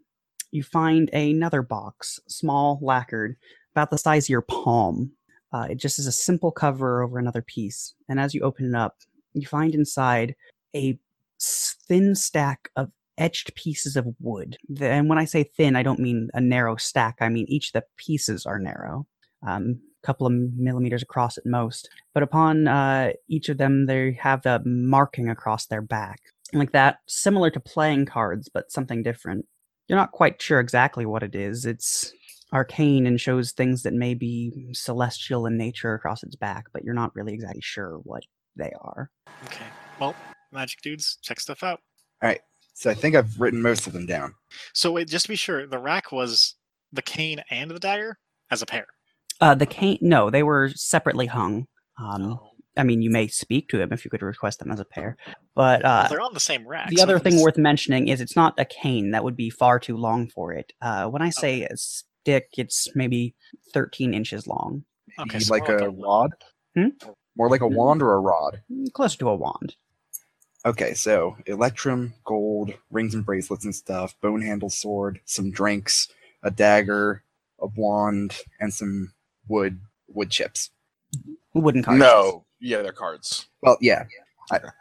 you 0.55 0.63
find 0.63 1.09
another 1.13 1.61
box, 1.61 2.19
small, 2.27 2.79
lacquered, 2.81 3.35
about 3.73 3.91
the 3.91 3.97
size 3.97 4.25
of 4.25 4.29
your 4.29 4.41
palm. 4.41 5.11
Uh, 5.53 5.67
it 5.69 5.75
just 5.75 5.99
is 5.99 6.07
a 6.07 6.11
simple 6.11 6.51
cover 6.51 7.03
over 7.03 7.19
another 7.19 7.41
piece. 7.41 7.93
And 8.09 8.19
as 8.19 8.33
you 8.33 8.41
open 8.41 8.65
it 8.65 8.75
up, 8.75 8.95
you 9.33 9.45
find 9.45 9.75
inside 9.75 10.35
a 10.75 10.97
thin 11.39 12.15
stack 12.15 12.69
of 12.75 12.89
etched 13.17 13.55
pieces 13.55 13.95
of 13.95 14.07
wood. 14.19 14.57
And 14.81 15.09
when 15.09 15.17
I 15.17 15.25
say 15.25 15.43
thin, 15.43 15.75
I 15.75 15.83
don't 15.83 15.99
mean 15.99 16.29
a 16.33 16.41
narrow 16.41 16.75
stack. 16.75 17.17
I 17.19 17.29
mean 17.29 17.45
each 17.47 17.69
of 17.69 17.73
the 17.73 17.83
pieces 17.97 18.45
are 18.45 18.59
narrow, 18.59 19.07
um, 19.45 19.79
a 20.03 20.07
couple 20.07 20.27
of 20.27 20.33
millimeters 20.33 21.03
across 21.03 21.37
at 21.37 21.45
most. 21.45 21.89
But 22.13 22.23
upon 22.23 22.67
uh, 22.67 23.11
each 23.29 23.49
of 23.49 23.57
them, 23.57 23.85
they 23.85 24.17
have 24.21 24.45
a 24.45 24.61
marking 24.65 25.29
across 25.29 25.67
their 25.67 25.81
back, 25.81 26.19
like 26.53 26.71
that, 26.71 26.97
similar 27.07 27.49
to 27.51 27.59
playing 27.59 28.05
cards, 28.05 28.49
but 28.53 28.71
something 28.71 29.03
different. 29.03 29.45
You're 29.87 29.99
not 29.99 30.11
quite 30.11 30.41
sure 30.41 30.59
exactly 30.59 31.05
what 31.05 31.23
it 31.23 31.35
is. 31.35 31.65
It's 31.65 32.11
arcane 32.53 33.05
and 33.05 33.19
shows 33.19 33.51
things 33.51 33.83
that 33.83 33.93
may 33.93 34.13
be 34.13 34.69
celestial 34.73 35.45
in 35.45 35.57
nature 35.57 35.93
across 35.93 36.23
its 36.23 36.35
back, 36.35 36.65
but 36.73 36.83
you're 36.83 36.93
not 36.93 37.15
really 37.15 37.33
exactly 37.33 37.61
sure 37.61 37.99
what 38.03 38.23
they 38.55 38.71
are. 38.81 39.11
Okay. 39.45 39.65
Well, 39.99 40.15
magic 40.51 40.81
dudes, 40.81 41.17
check 41.21 41.39
stuff 41.39 41.63
out. 41.63 41.81
All 42.21 42.29
right. 42.29 42.41
So 42.73 42.89
I 42.89 42.93
think 42.93 43.15
I've 43.15 43.39
written 43.39 43.61
most 43.61 43.87
of 43.87 43.93
them 43.93 44.05
down. 44.05 44.33
So 44.73 44.91
wait, 44.91 45.07
just 45.07 45.25
to 45.25 45.29
be 45.29 45.35
sure, 45.35 45.65
the 45.67 45.79
rack 45.79 46.11
was 46.11 46.55
the 46.91 47.01
cane 47.01 47.41
and 47.49 47.71
the 47.71 47.79
dagger 47.79 48.17
as 48.51 48.61
a 48.61 48.65
pair. 48.65 48.85
Uh, 49.39 49.55
the 49.55 49.65
cane, 49.65 49.97
no, 50.01 50.29
they 50.29 50.43
were 50.43 50.69
separately 50.75 51.27
hung. 51.27 51.67
Um, 51.99 52.23
Oh. 52.23 52.51
I 52.77 52.83
mean, 52.83 53.01
you 53.01 53.09
may 53.09 53.27
speak 53.27 53.69
to 53.69 53.77
them 53.77 53.91
if 53.93 54.03
you 54.05 54.11
could 54.11 54.21
request 54.21 54.59
them 54.59 54.71
as 54.71 54.79
a 54.79 54.85
pair, 54.85 55.17
but 55.55 55.83
Well, 55.83 55.91
uh, 56.05 56.07
they're 56.09 56.21
on 56.21 56.33
the 56.33 56.39
same 56.39 56.67
rack. 56.67 56.89
the 56.89 56.97
so 56.97 57.03
other 57.03 57.19
thing 57.19 57.39
worth 57.41 57.57
mentioning 57.57 58.07
is 58.07 58.21
it's 58.21 58.35
not 58.35 58.53
a 58.57 58.65
cane. 58.65 59.11
That 59.11 59.23
would 59.23 59.35
be 59.35 59.49
far 59.49 59.79
too 59.79 59.97
long 59.97 60.27
for 60.27 60.51
it. 60.53 60.73
Uh, 60.81 61.07
when 61.07 61.21
I 61.21 61.29
say 61.29 61.63
a 61.63 61.77
stick, 61.77 62.49
it's 62.57 62.87
maybe 62.95 63.33
13 63.73 64.13
inches 64.13 64.47
long, 64.47 64.83
Okay, 65.19 65.39
so 65.39 65.53
like 65.53 65.67
a 65.69 65.89
wand. 65.91 66.01
rod? 66.03 66.31
Hmm? 66.75 67.07
More 67.37 67.49
like 67.49 67.61
a 67.61 67.67
wand 67.67 68.01
or 68.01 68.13
a 68.13 68.19
rod? 68.19 68.61
Mm, 68.71 68.91
closer 68.93 69.17
to 69.19 69.29
a 69.29 69.35
wand. 69.35 69.75
Okay, 70.65 70.93
so 70.95 71.37
electrum, 71.45 72.13
gold, 72.23 72.73
rings 72.89 73.13
and 73.13 73.25
bracelets 73.25 73.65
and 73.65 73.75
stuff, 73.75 74.15
bone 74.21 74.41
handle 74.41 74.69
sword, 74.69 75.19
some 75.25 75.51
drinks, 75.51 76.07
a 76.43 76.49
dagger, 76.49 77.23
a 77.59 77.67
wand, 77.67 78.39
and 78.59 78.73
some 78.73 79.13
wood 79.47 79.79
wood 80.07 80.31
chips. 80.31 80.71
Wooden 81.53 81.83
cards. 81.83 81.99
no, 81.99 82.44
yeah, 82.65 82.81
they're 82.81 82.91
cards. 82.91 83.47
Well, 83.61 83.77
yeah. 83.81 84.03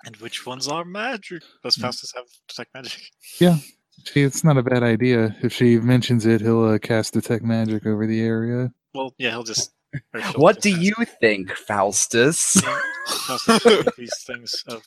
And 0.05 0.17
which 0.17 0.45
ones 0.47 0.69
are 0.69 0.85
magic? 0.85 1.43
Does 1.63 1.77
Mm. 1.77 1.83
Faustus 1.83 2.13
have 2.15 2.25
detect 2.49 2.75
magic? 2.75 3.01
Yeah. 3.41 3.57
See, 4.05 4.23
it's 4.23 4.45
not 4.45 4.59
a 4.59 4.63
bad 4.63 4.83
idea. 4.83 5.35
If 5.43 5.53
she 5.53 5.79
mentions 5.79 6.27
it, 6.27 6.41
he'll 6.41 6.65
uh, 6.65 6.79
cast 6.79 7.15
detect 7.15 7.45
magic 7.45 7.87
over 7.87 8.07
the 8.07 8.21
area. 8.21 8.73
Well, 8.95 9.15
yeah, 9.19 9.31
he'll 9.31 9.45
just. 9.45 9.71
What 10.37 10.61
do 10.61 10.73
ask. 10.73 10.81
you 10.83 10.95
think, 11.21 11.53
Faustus? 11.53 12.61
Faustus, 13.07 13.65
what 13.65 13.87
are 13.87 13.93
these 13.97 14.25
things 14.27 14.65
of 14.67 14.83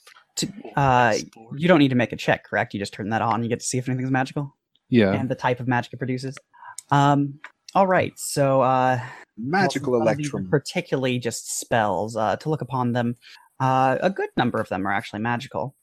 uh. 0.76 1.16
You 1.56 1.68
don't 1.68 1.80
need 1.80 1.90
to 1.90 1.96
make 1.96 2.12
a 2.12 2.18
check, 2.18 2.44
correct? 2.44 2.74
You 2.74 2.80
just 2.80 2.94
turn 2.94 3.10
that 3.10 3.22
on. 3.22 3.42
You 3.44 3.50
get 3.50 3.62
to 3.62 3.66
see 3.66 3.78
if 3.78 3.88
anything's 3.88 4.12
magical 4.12 4.54
Yeah. 4.90 5.14
and 5.14 5.30
the 5.30 5.36
type 5.36 5.60
of 5.62 5.68
magic 5.68 5.94
it 5.94 5.98
produces. 5.98 6.36
Um, 6.92 7.40
all 7.76 7.88
right. 7.88 8.14
So, 8.18 8.62
uh, 8.62 9.00
Magical 9.38 9.92
well, 9.92 10.02
some 10.02 10.08
of 10.08 10.18
these 10.18 10.28
are 10.34 10.38
electrum. 10.38 10.50
particularly 10.50 11.20
just 11.20 11.60
spells. 11.60 12.16
Uh, 12.16 12.36
to 12.38 12.50
look 12.50 12.62
upon 12.62 12.94
them, 12.94 13.16
uh, 13.60 13.98
a 14.02 14.10
good 14.10 14.30
number 14.36 14.60
of 14.60 14.70
them 14.70 14.88
are 14.88 14.94
actually 14.94 15.20
magical. 15.20 15.76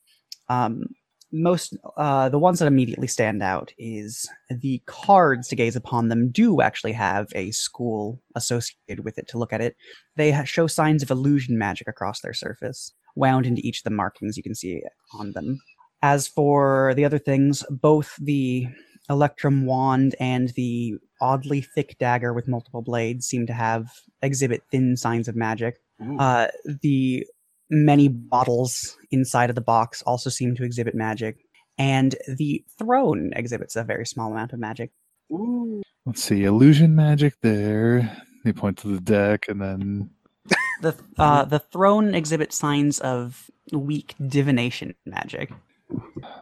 Um, 0.49 0.87
most 1.31 1.75
uh, 1.97 2.29
the 2.29 2.39
ones 2.39 2.59
that 2.59 2.67
immediately 2.67 3.07
stand 3.07 3.43
out 3.43 3.73
is 3.77 4.27
the 4.49 4.81
cards 4.85 5.47
to 5.49 5.55
gaze 5.55 5.75
upon 5.75 6.07
them 6.07 6.31
do 6.31 6.61
actually 6.61 6.93
have 6.93 7.27
a 7.35 7.51
school 7.51 8.21
associated 8.35 9.03
with 9.03 9.17
it 9.17 9.27
to 9.27 9.37
look 9.37 9.51
at 9.51 9.59
it 9.59 9.75
they 10.15 10.43
show 10.45 10.67
signs 10.67 11.03
of 11.03 11.11
illusion 11.11 11.57
magic 11.57 11.87
across 11.87 12.21
their 12.21 12.33
surface 12.33 12.93
wound 13.15 13.45
into 13.45 13.61
each 13.65 13.79
of 13.79 13.83
the 13.83 13.89
markings 13.89 14.37
you 14.37 14.43
can 14.43 14.55
see 14.55 14.81
on 15.19 15.31
them 15.31 15.59
as 16.01 16.27
for 16.27 16.93
the 16.95 17.03
other 17.03 17.19
things 17.19 17.63
both 17.69 18.15
the 18.21 18.67
electrum 19.09 19.65
wand 19.65 20.15
and 20.19 20.49
the 20.49 20.93
oddly 21.21 21.61
thick 21.61 21.97
dagger 21.99 22.33
with 22.33 22.47
multiple 22.47 22.81
blades 22.81 23.25
seem 23.25 23.47
to 23.47 23.53
have 23.53 23.89
exhibit 24.21 24.63
thin 24.71 24.97
signs 24.97 25.27
of 25.27 25.35
magic 25.35 25.79
uh, 26.19 26.47
the 26.81 27.25
many 27.69 28.07
bottles 28.07 28.97
inside 29.11 29.49
of 29.49 29.55
the 29.55 29.61
box 29.61 30.01
also 30.03 30.29
seem 30.29 30.55
to 30.55 30.63
exhibit 30.63 30.95
magic, 30.95 31.37
and 31.77 32.15
the 32.27 32.63
throne 32.77 33.31
exhibits 33.35 33.75
a 33.75 33.83
very 33.83 34.05
small 34.05 34.31
amount 34.31 34.53
of 34.53 34.59
magic. 34.59 34.91
Let's 36.05 36.23
see, 36.23 36.43
illusion 36.43 36.95
magic 36.95 37.35
there. 37.41 38.23
They 38.43 38.53
point 38.53 38.77
to 38.79 38.89
the 38.89 39.01
deck, 39.01 39.47
and 39.47 39.61
then 39.61 40.09
The 40.81 40.95
uh, 41.17 41.45
the 41.45 41.59
throne 41.59 42.13
exhibits 42.13 42.57
signs 42.57 42.99
of 42.99 43.49
weak 43.71 44.13
divination 44.27 44.93
magic. 45.05 45.51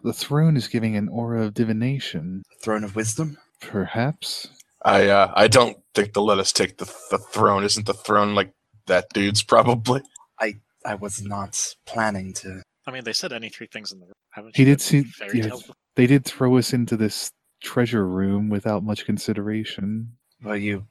the 0.04 0.14
throne 0.14 0.58
is 0.58 0.68
giving 0.68 0.96
an 0.96 1.08
aura 1.08 1.44
of 1.44 1.54
divination. 1.54 2.44
Throne 2.62 2.84
of 2.84 2.96
Wisdom. 2.96 3.38
Perhaps. 3.62 4.50
I 4.86 5.08
uh, 5.08 5.32
I 5.36 5.48
don't 5.48 5.78
think 5.94 6.14
they'll 6.14 6.26
let 6.26 6.40
us 6.40 6.52
take 6.52 6.78
the 6.78 6.86
the 7.12 7.18
throne. 7.18 7.64
Isn't 7.64 7.86
the 7.86 7.94
throne 7.94 8.36
like 8.36 8.54
that 8.88 9.08
dude's 9.14 9.44
probably? 9.44 10.02
I 10.40 10.56
I 10.86 10.96
was 10.96 11.22
not 11.22 11.76
planning 11.86 12.34
to. 12.36 12.62
I 12.86 12.92
mean, 12.92 13.04
they 13.06 13.14
said 13.14 13.32
any 13.32 13.50
three 13.50 13.68
things 13.68 13.92
in 13.92 14.00
the 14.00 14.06
room. 14.08 14.14
Haven't 14.32 14.56
He 14.56 14.64
you 14.64 14.70
did 14.70 14.82
see- 14.82 15.04
fairy 15.04 15.40
yeah. 15.42 15.56
They 15.96 16.08
did 16.08 16.26
throw 16.26 16.58
us 16.58 16.74
into 16.74 16.98
this 16.98 17.32
treasure 17.62 18.06
room 18.06 18.50
without 18.50 18.84
much 18.84 19.06
consideration. 19.06 20.14
Well, 20.44 20.58
you. 20.58 20.86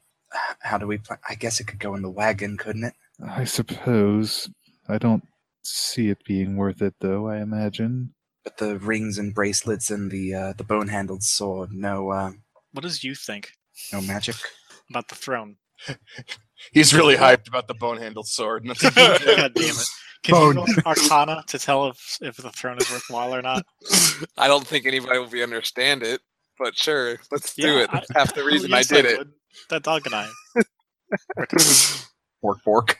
How 0.61 0.77
do 0.79 0.87
we? 0.87 0.97
Plan? 0.97 1.19
I 1.29 1.35
guess 1.35 1.59
it 1.59 1.67
could 1.67 1.79
go 1.79 1.93
in 1.93 2.01
the 2.01 2.09
wagon, 2.09 2.57
couldn't 2.57 2.85
it? 2.85 2.93
I 3.23 3.43
suppose. 3.43 4.49
I 4.89 4.97
don't 4.97 5.23
see 5.63 6.09
it 6.09 6.23
being 6.25 6.55
worth 6.57 6.81
it, 6.81 6.95
though. 6.99 7.27
I 7.27 7.37
imagine. 7.41 8.15
But 8.43 8.57
the 8.57 8.79
rings 8.79 9.17
and 9.19 9.33
bracelets 9.35 9.91
and 9.91 10.09
the 10.09 10.33
uh, 10.33 10.53
the 10.57 10.63
bone 10.63 10.87
handled 10.87 11.21
sword. 11.23 11.71
No, 11.71 12.09
uh, 12.09 12.31
What 12.71 12.81
does 12.81 13.03
you 13.03 13.13
think 13.13 13.51
no 13.91 14.01
magic. 14.01 14.35
about 14.89 15.07
the 15.07 15.15
throne? 15.15 15.57
He's 16.71 16.93
really 16.93 17.15
hyped 17.15 17.47
about 17.47 17.67
the 17.67 17.73
bone 17.73 17.97
handled 17.97 18.27
sword. 18.27 18.63
God 18.81 18.93
damn 18.95 19.47
it! 19.55 19.87
Can 20.23 20.33
Bone. 20.35 20.55
you 20.55 20.59
roll 20.61 20.67
Arcana 20.85 21.43
to 21.47 21.59
tell 21.59 21.87
if 21.87 22.17
if 22.21 22.37
the 22.37 22.51
throne 22.51 22.77
is 22.77 22.89
worthwhile 22.89 23.35
or 23.35 23.41
not? 23.41 23.65
I 24.37 24.47
don't 24.47 24.65
think 24.65 24.85
anybody 24.85 25.19
will 25.19 25.27
be 25.27 25.43
understand 25.43 26.03
it, 26.03 26.21
but 26.57 26.77
sure, 26.77 27.17
let's 27.31 27.53
do 27.55 27.67
Yeah, 27.67 27.83
it. 27.83 27.89
I- 27.91 28.03
half 28.15 28.33
the 28.33 28.43
reason 28.45 28.73
I 28.73 28.77
Yes, 28.77 28.87
did 28.87 29.05
it. 29.05 29.27
That 29.69 29.83
dog 29.83 30.05
and 30.05 30.15
I. 30.15 30.27
Bork 32.41 32.63
bork. 32.63 32.97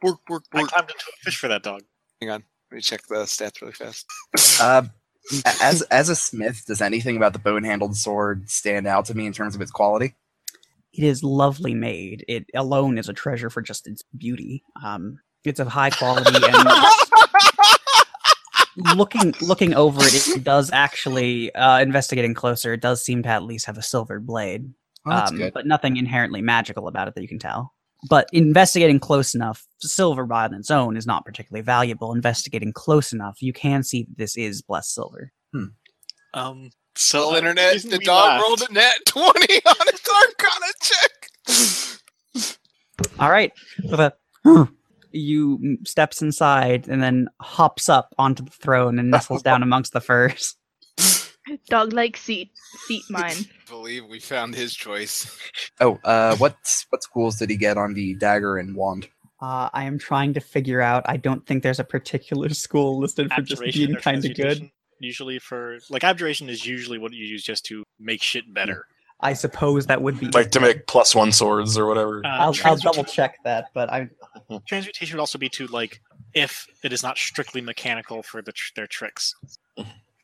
Bork, 0.00 0.18
bork, 0.26 0.44
I 0.54 0.62
climbed 0.62 0.90
into 0.90 1.04
a 1.08 1.16
fish 1.24 1.36
for 1.38 1.48
that 1.48 1.62
dog. 1.62 1.82
Hang 2.20 2.30
on, 2.30 2.42
let 2.70 2.76
me 2.76 2.80
check 2.80 3.02
the 3.08 3.16
stats 3.16 3.60
really 3.60 3.74
fast. 3.74 4.06
Uh, 4.60 4.82
a- 4.84 4.90
as 5.62 5.82
as 5.82 6.08
a 6.08 6.16
smith, 6.16 6.64
does 6.66 6.80
anything 6.80 7.16
about 7.16 7.32
the 7.32 7.38
bone 7.38 7.64
handled 7.64 7.96
sword 7.96 8.50
stand 8.50 8.86
out 8.86 9.04
to 9.06 9.16
me 9.16 9.26
in 9.26 9.32
terms 9.32 9.54
of 9.54 9.60
its 9.60 9.70
quality? 9.70 10.14
It 10.92 11.04
is 11.04 11.22
lovely 11.22 11.74
made. 11.74 12.24
It 12.26 12.46
alone 12.54 12.98
is 12.98 13.08
a 13.08 13.12
treasure 13.12 13.50
for 13.50 13.62
just 13.62 13.86
its 13.86 14.02
beauty. 14.16 14.64
Um, 14.84 15.20
it's 15.44 15.60
of 15.60 15.68
high 15.68 15.90
quality, 15.90 16.32
and 16.34 16.68
looking 18.98 19.34
looking 19.40 19.74
over 19.74 20.00
it, 20.02 20.28
it 20.28 20.44
does 20.44 20.70
actually 20.72 21.54
uh, 21.54 21.80
investigating 21.80 22.34
closer. 22.34 22.72
It 22.72 22.80
does 22.80 23.04
seem 23.04 23.22
to 23.22 23.28
at 23.28 23.44
least 23.44 23.66
have 23.66 23.78
a 23.78 23.82
silvered 23.82 24.26
blade. 24.26 24.72
Oh, 25.06 25.12
um, 25.12 25.50
but 25.54 25.66
nothing 25.66 25.96
inherently 25.96 26.42
magical 26.42 26.88
about 26.88 27.08
it 27.08 27.14
that 27.14 27.22
you 27.22 27.28
can 27.28 27.38
tell. 27.38 27.72
But 28.08 28.28
investigating 28.32 28.98
close 28.98 29.34
enough, 29.34 29.66
silver 29.80 30.24
by 30.24 30.44
on 30.44 30.54
its 30.54 30.70
own 30.70 30.96
is 30.96 31.06
not 31.06 31.24
particularly 31.24 31.62
valuable. 31.62 32.12
Investigating 32.14 32.72
close 32.72 33.12
enough, 33.12 33.42
you 33.42 33.52
can 33.52 33.82
see 33.82 34.04
that 34.04 34.16
this 34.16 34.36
is 34.36 34.62
blessed 34.62 34.94
silver. 34.94 35.32
Um. 36.34 36.70
So 36.96 37.28
Well, 37.28 37.36
internet, 37.36 37.82
the 37.82 37.98
dog 37.98 38.28
laughed- 38.40 38.42
rolled 38.42 38.62
a 38.68 38.72
net 38.72 38.94
20 39.06 39.28
on 39.66 39.86
his 39.90 40.00
Arcana 40.12 40.72
check. 40.82 41.28
All 43.18 43.30
right, 43.30 43.52
with 43.84 44.00
a 44.00 44.12
you 45.12 45.76
steps 45.84 46.22
inside 46.22 46.88
and 46.88 47.02
then 47.02 47.28
hops 47.40 47.88
up 47.88 48.14
onto 48.18 48.44
the 48.44 48.50
throne 48.50 48.98
and 48.98 49.10
nestles 49.10 49.42
down 49.42 49.62
amongst 49.62 49.92
the 49.92 50.00
furs. 50.00 50.56
Dog 51.68 51.92
like 51.92 52.16
seat. 52.16 52.50
Seat 52.86 53.04
mine. 53.10 53.36
believe 53.68 54.06
we 54.06 54.18
found 54.20 54.54
his 54.54 54.74
choice. 54.74 55.36
Oh, 55.80 55.98
uh, 56.04 56.36
what 56.36 56.56
what 56.90 57.02
schools 57.02 57.36
did 57.36 57.50
he 57.50 57.56
get 57.56 57.76
on 57.76 57.94
the 57.94 58.14
dagger 58.14 58.58
and 58.58 58.74
wand? 58.76 59.08
Uh, 59.40 59.70
I 59.72 59.84
am 59.84 59.98
trying 59.98 60.34
to 60.34 60.40
figure 60.40 60.80
out. 60.82 61.02
I 61.06 61.16
don't 61.16 61.46
think 61.46 61.62
there's 61.62 61.80
a 61.80 61.84
particular 61.84 62.48
school 62.66 62.98
listed 62.98 63.30
for 63.32 63.40
just 63.42 63.52
abjuration 63.62 63.86
being 63.86 63.96
or 63.96 64.00
kind 64.00 64.18
of 64.18 64.22
good. 64.34 64.36
transmutation, 64.36 64.72
Usually 65.00 65.38
for 65.38 65.78
like 65.88 66.04
abjuration 66.04 66.50
is 66.50 66.66
usually 66.66 66.98
what 66.98 67.12
you 67.14 67.24
use 67.24 67.42
just 67.42 67.64
to 67.66 67.82
make 67.98 68.22
shit 68.22 68.52
better. 68.52 68.86
I 69.22 69.32
suppose 69.34 69.86
that 69.86 70.00
would 70.00 70.18
be 70.18 70.28
like 70.28 70.50
to 70.52 70.60
make 70.60 70.86
plus 70.86 71.14
one 71.14 71.32
swords 71.32 71.76
or 71.78 71.86
whatever. 71.86 72.22
Uh, 72.24 72.28
I'll, 72.28 72.40
I'll 72.48 72.52
transmuta- 72.54 72.82
double 72.82 73.04
check 73.04 73.36
that, 73.44 73.66
but 73.74 73.90
I 73.90 74.08
Transmutation 74.66 75.16
would 75.16 75.20
also 75.20 75.38
be 75.38 75.48
to 75.50 75.66
like 75.68 76.00
if 76.34 76.66
it 76.84 76.92
is 76.92 77.02
not 77.02 77.18
strictly 77.18 77.60
mechanical 77.60 78.22
for 78.22 78.40
the 78.42 78.52
tr- 78.52 78.72
their 78.76 78.86
tricks. 78.86 79.34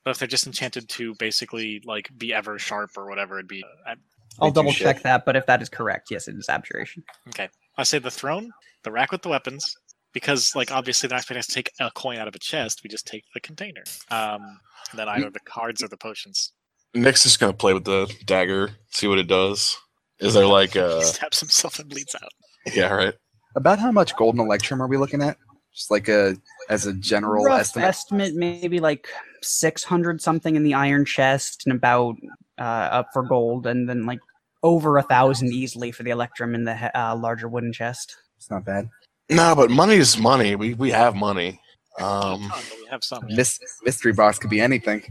But 0.07 0.13
if 0.13 0.19
they're 0.21 0.29
just 0.29 0.47
enchanted 0.47 0.89
to 0.91 1.17
basically 1.17 1.83
like 1.85 2.09
be 2.17 2.33
ever 2.33 2.61
sharp 2.61 2.91
or 2.97 3.09
whatever, 3.09 3.41
it'd 3.41 3.49
be. 3.49 3.65
Uh, 3.85 3.97
I'll 4.41 4.53
double 4.53 4.71
check 4.71 5.03
that. 5.03 5.25
But 5.27 5.35
if 5.35 5.47
that 5.47 5.61
is 5.61 5.69
correct, 5.69 6.13
yes, 6.13 6.29
it 6.29 6.37
is 6.37 6.49
abjuration. 6.49 7.03
okay, 7.31 7.49
I 7.77 7.83
say 7.83 7.99
the 7.99 8.09
throne, 8.09 8.53
the 8.85 8.93
rack 8.93 9.11
with 9.11 9.23
the 9.23 9.31
weapons, 9.31 9.75
because 10.13 10.55
like 10.55 10.71
obviously 10.71 11.09
they're 11.09 11.17
not 11.17 11.23
expecting 11.23 11.41
us 11.41 11.49
to 11.49 11.55
take 11.55 11.73
a 11.81 11.91
coin 11.91 12.19
out 12.19 12.29
of 12.29 12.37
a 12.37 12.39
chest. 12.39 12.83
We 12.85 12.89
just 12.89 13.05
take 13.05 13.25
the 13.35 13.41
container. 13.41 13.83
Um, 14.13 14.61
and 14.93 15.01
then 15.01 15.09
either 15.09 15.29
the 15.29 15.41
cards 15.41 15.83
or 15.83 15.89
the 15.89 15.97
potions. 15.97 16.53
Nick's 16.95 17.25
just 17.25 17.41
gonna 17.41 17.53
play 17.53 17.75
with 17.75 17.85
the 17.85 18.09
dagger, 18.27 18.71
see 18.93 19.09
what 19.09 19.19
it 19.19 19.27
does. 19.27 19.77
Is 20.21 20.35
there 20.35 20.47
like 20.47 20.71
he 20.75 20.79
a 20.79 21.03
stabs 21.03 21.41
himself 21.41 21.81
and 21.81 21.89
bleeds 21.89 22.15
out. 22.15 22.31
yeah 22.73 22.95
right? 22.95 23.15
About 23.57 23.81
how 23.81 23.91
much 23.91 24.15
golden 24.15 24.41
electrum 24.41 24.81
are 24.81 24.87
we 24.87 24.99
looking 24.99 25.21
at? 25.21 25.37
Just 25.77 25.91
like 25.91 26.09
a 26.09 26.35
as 26.71 26.87
a 26.87 26.95
general 26.95 27.45
Rough 27.45 27.61
estimate. 27.61 27.89
estimate, 27.89 28.35
maybe 28.35 28.81
like 28.81 29.09
six 29.43 29.85
hundred 29.85 30.23
something 30.23 30.57
in 30.57 30.63
the 30.63 30.73
iron 30.73 31.05
chest, 31.05 31.65
and 31.67 31.77
about 31.77 32.17
uh, 32.59 32.63
up 32.63 33.09
for 33.13 33.23
gold, 33.23 33.67
and 33.67 33.87
then 33.87 34.07
like 34.07 34.21
over 34.63 34.97
a 34.97 35.03
thousand 35.03 35.53
easily 35.53 35.93
for 35.93 36.03
the 36.03 36.11
electrum 36.11 36.55
in 36.55 36.65
the 36.65 36.99
uh, 36.99 37.15
larger 37.15 37.47
wooden 37.47 37.75
chest. 37.75 38.17
It's 38.39 38.51
not 38.51 38.65
bad. 38.65 38.89
No, 39.29 39.55
but 39.55 39.71
money 39.71 39.97
is 39.97 40.17
money. 40.17 40.57
We 40.57 40.73
we 40.73 40.91
have 40.93 41.15
money. 41.15 41.61
Um, 42.01 42.07
Not 42.07 42.33
a 42.35 42.49
ton, 42.49 42.63
but 42.71 42.79
we 42.79 42.87
have 42.89 43.05
some. 43.05 43.27
This 43.29 43.61
mystery 43.85 44.15
box 44.15 44.39
could 44.39 44.51
be 44.51 44.63
anything. 44.63 45.03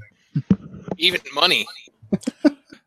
Even 0.97 1.21
money. 1.35 1.67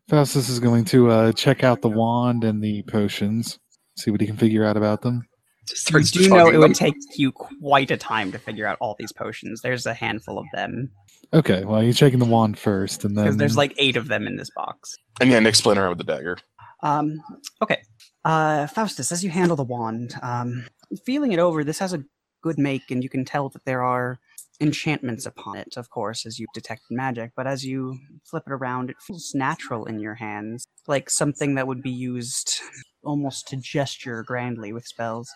Faustus 0.09 0.49
is 0.49 0.59
going 0.59 0.83
to 0.85 1.11
uh, 1.11 1.31
check 1.31 1.63
out 1.63 1.81
the 1.81 1.87
wand 1.87 2.43
and 2.43 2.61
the 2.61 2.81
potions, 2.83 3.59
see 3.95 4.11
what 4.11 4.19
he 4.19 4.27
can 4.27 4.35
figure 4.35 4.65
out 4.65 4.75
about 4.75 5.01
them. 5.01 5.25
Just 5.69 5.91
You 5.91 6.23
do 6.23 6.29
know 6.29 6.35
chugging 6.37 6.53
it 6.55 6.57
would 6.57 6.75
take 6.75 6.95
you 7.15 7.31
quite 7.31 7.91
a 7.91 7.97
time 7.97 8.31
to 8.31 8.39
figure 8.39 8.67
out 8.67 8.77
all 8.81 8.95
these 8.99 9.11
potions. 9.11 9.61
There's 9.61 9.85
a 9.85 9.93
handful 9.93 10.37
of 10.37 10.45
them 10.53 10.91
Okay, 11.31 11.63
well, 11.63 11.83
you're 11.83 11.93
checking 11.93 12.19
the 12.19 12.25
wand 12.25 12.57
first, 12.57 13.05
and 13.05 13.15
then 13.15 13.25
because 13.25 13.37
there's 13.37 13.57
like 13.57 13.75
eight 13.77 13.95
of 13.95 14.07
them 14.07 14.25
in 14.25 14.35
this 14.35 14.49
box. 14.49 14.95
and 15.21 15.29
yeah, 15.29 15.39
Nick's 15.39 15.61
playing 15.61 15.77
around 15.77 15.89
with 15.89 15.99
the 15.99 16.03
dagger. 16.03 16.37
Um, 16.81 17.21
okay. 17.61 17.81
Uh, 18.25 18.65
Faustus, 18.67 19.11
as 19.11 19.23
you 19.23 19.29
handle 19.29 19.55
the 19.55 19.63
wand, 19.63 20.15
um, 20.23 20.65
feeling 21.05 21.31
it 21.31 21.39
over, 21.39 21.63
this 21.63 21.79
has 21.79 21.93
a 21.93 22.03
good 22.41 22.57
make, 22.57 22.89
and 22.89 23.03
you 23.03 23.09
can 23.09 23.25
tell 23.25 23.49
that 23.49 23.65
there 23.65 23.83
are 23.83 24.19
enchantments 24.59 25.25
upon 25.25 25.57
it, 25.57 25.77
of 25.77 25.89
course, 25.91 26.25
as 26.25 26.39
you 26.39 26.47
detect 26.53 26.81
magic. 26.89 27.31
But 27.35 27.45
as 27.45 27.63
you 27.63 27.99
flip 28.25 28.43
it 28.47 28.51
around, 28.51 28.89
it 28.89 28.97
feels 28.99 29.33
natural 29.35 29.85
in 29.85 29.99
your 29.99 30.15
hands, 30.15 30.65
like 30.87 31.11
something 31.11 31.55
that 31.55 31.67
would 31.67 31.83
be 31.83 31.91
used 31.91 32.59
almost 33.03 33.47
to 33.49 33.57
gesture 33.57 34.23
grandly 34.23 34.73
with 34.73 34.85
spells. 34.85 35.29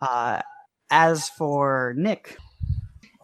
Uh, 0.00 0.42
as 0.90 1.28
for 1.30 1.94
Nick, 1.96 2.36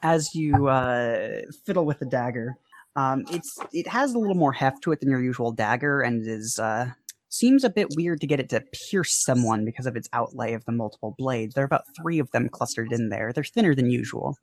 as 0.02 0.34
you 0.34 0.68
uh, 0.68 1.40
fiddle 1.64 1.84
with 1.84 1.98
the 1.98 2.06
dagger, 2.06 2.54
um, 2.94 3.24
it's 3.30 3.58
it 3.72 3.86
has 3.88 4.14
a 4.14 4.18
little 4.18 4.36
more 4.36 4.52
heft 4.52 4.82
to 4.82 4.92
it 4.92 5.00
than 5.00 5.10
your 5.10 5.22
usual 5.22 5.52
dagger, 5.52 6.00
and 6.00 6.26
is 6.26 6.58
uh, 6.58 6.90
seems 7.28 7.64
a 7.64 7.70
bit 7.70 7.88
weird 7.96 8.20
to 8.20 8.26
get 8.26 8.40
it 8.40 8.48
to 8.50 8.62
pierce 8.90 9.12
someone 9.12 9.64
because 9.64 9.86
of 9.86 9.96
its 9.96 10.08
outlay 10.12 10.54
of 10.54 10.64
the 10.64 10.72
multiple 10.72 11.14
blades. 11.18 11.54
There 11.54 11.64
are 11.64 11.66
about 11.66 11.84
three 12.00 12.18
of 12.18 12.30
them 12.30 12.48
clustered 12.48 12.92
in 12.92 13.10
there. 13.10 13.32
They're 13.32 13.44
thinner 13.44 13.74
than 13.74 13.90
usual, 13.90 14.36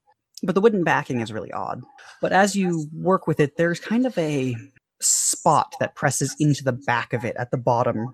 but 0.43 0.55
the 0.55 0.61
wooden 0.61 0.83
backing 0.83 1.21
is 1.21 1.31
really 1.31 1.51
odd. 1.51 1.81
But 2.21 2.33
as 2.33 2.55
you 2.55 2.87
work 2.93 3.25
with 3.25 3.39
it, 3.39 3.57
there's 3.57 3.79
kind 3.79 4.05
of 4.05 4.17
a 4.17 4.55
spot 5.01 5.73
that 5.79 5.95
presses 5.95 6.35
into 6.39 6.63
the 6.63 6.73
back 6.73 7.13
of 7.13 7.25
it 7.25 7.35
at 7.37 7.51
the 7.51 7.57
bottom, 7.57 8.13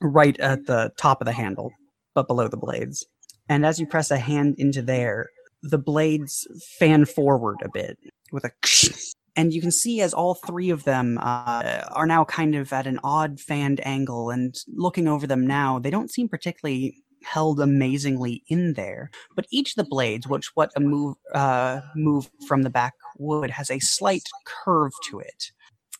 right 0.00 0.38
at 0.38 0.66
the 0.66 0.92
top 0.96 1.20
of 1.20 1.26
the 1.26 1.32
handle, 1.32 1.72
but 2.14 2.28
below 2.28 2.48
the 2.48 2.56
blades. 2.56 3.06
And 3.50 3.66
as 3.66 3.80
you 3.80 3.86
press 3.86 4.12
a 4.12 4.16
hand 4.16 4.54
into 4.58 4.80
there, 4.80 5.28
the 5.62 5.76
blades 5.76 6.46
fan 6.78 7.04
forward 7.04 7.56
a 7.62 7.68
bit 7.68 7.98
with 8.32 8.44
a 8.44 8.52
and 9.36 9.52
you 9.52 9.60
can 9.60 9.72
see 9.72 10.00
as 10.00 10.14
all 10.14 10.34
three 10.34 10.70
of 10.70 10.84
them 10.84 11.18
uh, 11.20 11.82
are 11.92 12.06
now 12.06 12.24
kind 12.24 12.54
of 12.54 12.72
at 12.72 12.86
an 12.86 13.00
odd 13.02 13.40
fanned 13.40 13.84
angle, 13.84 14.30
and 14.30 14.54
looking 14.68 15.08
over 15.08 15.26
them 15.26 15.46
now, 15.46 15.80
they 15.80 15.90
don't 15.90 16.12
seem 16.12 16.28
particularly 16.28 17.02
held 17.24 17.60
amazingly 17.60 18.44
in 18.48 18.74
there. 18.74 19.10
But 19.34 19.46
each 19.50 19.70
of 19.70 19.84
the 19.84 19.90
blades, 19.90 20.28
which 20.28 20.50
what 20.54 20.70
a 20.76 20.80
move 20.80 21.16
uh, 21.34 21.80
move 21.96 22.30
from 22.46 22.62
the 22.62 22.70
back 22.70 22.94
would, 23.18 23.50
has 23.50 23.70
a 23.70 23.80
slight 23.80 24.28
curve 24.46 24.92
to 25.10 25.18
it, 25.18 25.50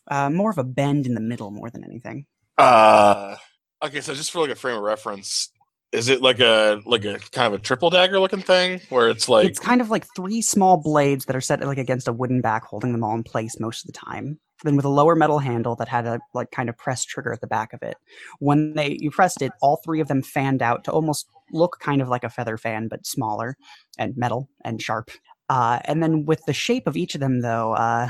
uh, 0.09 0.29
more 0.29 0.51
of 0.51 0.57
a 0.57 0.63
bend 0.63 1.05
in 1.05 1.15
the 1.15 1.21
middle 1.21 1.51
more 1.51 1.69
than 1.69 1.83
anything. 1.83 2.25
Uh, 2.57 3.35
okay, 3.83 3.99
so 3.99 4.13
just 4.13 4.31
for 4.31 4.39
like 4.39 4.51
a 4.51 4.55
frame 4.55 4.77
of 4.77 4.83
reference, 4.83 5.51
is 5.91 6.07
it 6.07 6.21
like 6.21 6.39
a 6.39 6.81
like 6.85 7.03
a 7.03 7.19
kind 7.31 7.53
of 7.53 7.59
a 7.59 7.63
triple 7.63 7.89
dagger 7.89 8.19
looking 8.19 8.41
thing 8.41 8.81
where 8.89 9.09
it's 9.09 9.27
like 9.27 9.47
it's 9.47 9.59
kind 9.59 9.81
of 9.81 9.89
like 9.89 10.05
three 10.15 10.41
small 10.41 10.77
blades 10.77 11.25
that 11.25 11.35
are 11.35 11.41
set 11.41 11.61
like 11.61 11.77
against 11.77 12.07
a 12.07 12.13
wooden 12.13 12.41
back, 12.41 12.63
holding 12.63 12.91
them 12.91 13.03
all 13.03 13.15
in 13.15 13.23
place 13.23 13.59
most 13.59 13.83
of 13.83 13.87
the 13.87 13.99
time. 13.99 14.39
Then 14.63 14.75
with 14.75 14.85
a 14.85 14.89
lower 14.89 15.15
metal 15.15 15.39
handle 15.39 15.75
that 15.77 15.87
had 15.87 16.05
a 16.05 16.19
like 16.33 16.51
kind 16.51 16.69
of 16.69 16.77
press 16.77 17.03
trigger 17.03 17.33
at 17.33 17.41
the 17.41 17.47
back 17.47 17.73
of 17.73 17.81
it. 17.81 17.97
When 18.39 18.73
they 18.73 18.97
you 18.99 19.11
pressed 19.11 19.41
it, 19.41 19.51
all 19.61 19.81
three 19.83 19.99
of 19.99 20.07
them 20.07 20.21
fanned 20.21 20.61
out 20.61 20.83
to 20.85 20.91
almost 20.91 21.27
look 21.51 21.79
kind 21.79 22.01
of 22.01 22.07
like 22.07 22.23
a 22.23 22.29
feather 22.29 22.57
fan, 22.57 22.87
but 22.87 23.05
smaller 23.05 23.57
and 23.97 24.15
metal 24.15 24.49
and 24.63 24.81
sharp. 24.81 25.11
Uh, 25.49 25.79
and 25.83 26.01
then 26.01 26.23
with 26.25 26.45
the 26.45 26.53
shape 26.53 26.87
of 26.87 26.95
each 26.95 27.13
of 27.13 27.19
them, 27.19 27.41
though, 27.41 27.73
uh, 27.73 28.09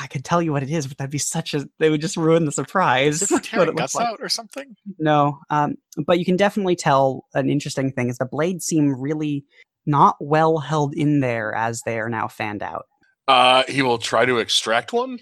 I 0.00 0.06
can 0.08 0.22
tell 0.22 0.42
you 0.42 0.52
what 0.52 0.62
it 0.62 0.70
is, 0.70 0.86
but 0.86 0.98
that'd 0.98 1.10
be 1.10 1.18
such 1.18 1.54
a 1.54 1.68
they 1.78 1.90
would 1.90 2.00
just 2.00 2.16
ruin 2.16 2.44
the 2.44 2.52
surprise. 2.52 3.22
Is 3.22 3.30
it 3.30 3.46
for 3.46 3.58
what 3.58 3.68
it 3.68 3.74
looks 3.74 3.80
guts 3.80 3.94
like. 3.94 4.06
out 4.06 4.18
or 4.20 4.28
something? 4.28 4.76
No, 4.98 5.38
um, 5.50 5.76
but 6.06 6.18
you 6.18 6.24
can 6.24 6.36
definitely 6.36 6.76
tell 6.76 7.24
an 7.34 7.48
interesting 7.48 7.92
thing 7.92 8.08
is 8.08 8.18
the 8.18 8.26
blades 8.26 8.64
seem 8.64 9.00
really 9.00 9.44
not 9.86 10.16
well 10.20 10.58
held 10.58 10.94
in 10.94 11.20
there 11.20 11.54
as 11.54 11.82
they 11.82 11.98
are 11.98 12.08
now 12.10 12.28
fanned 12.28 12.62
out. 12.62 12.86
uh 13.28 13.62
he 13.68 13.82
will 13.82 13.98
try 13.98 14.24
to 14.24 14.38
extract 14.38 14.92
one? 14.92 15.18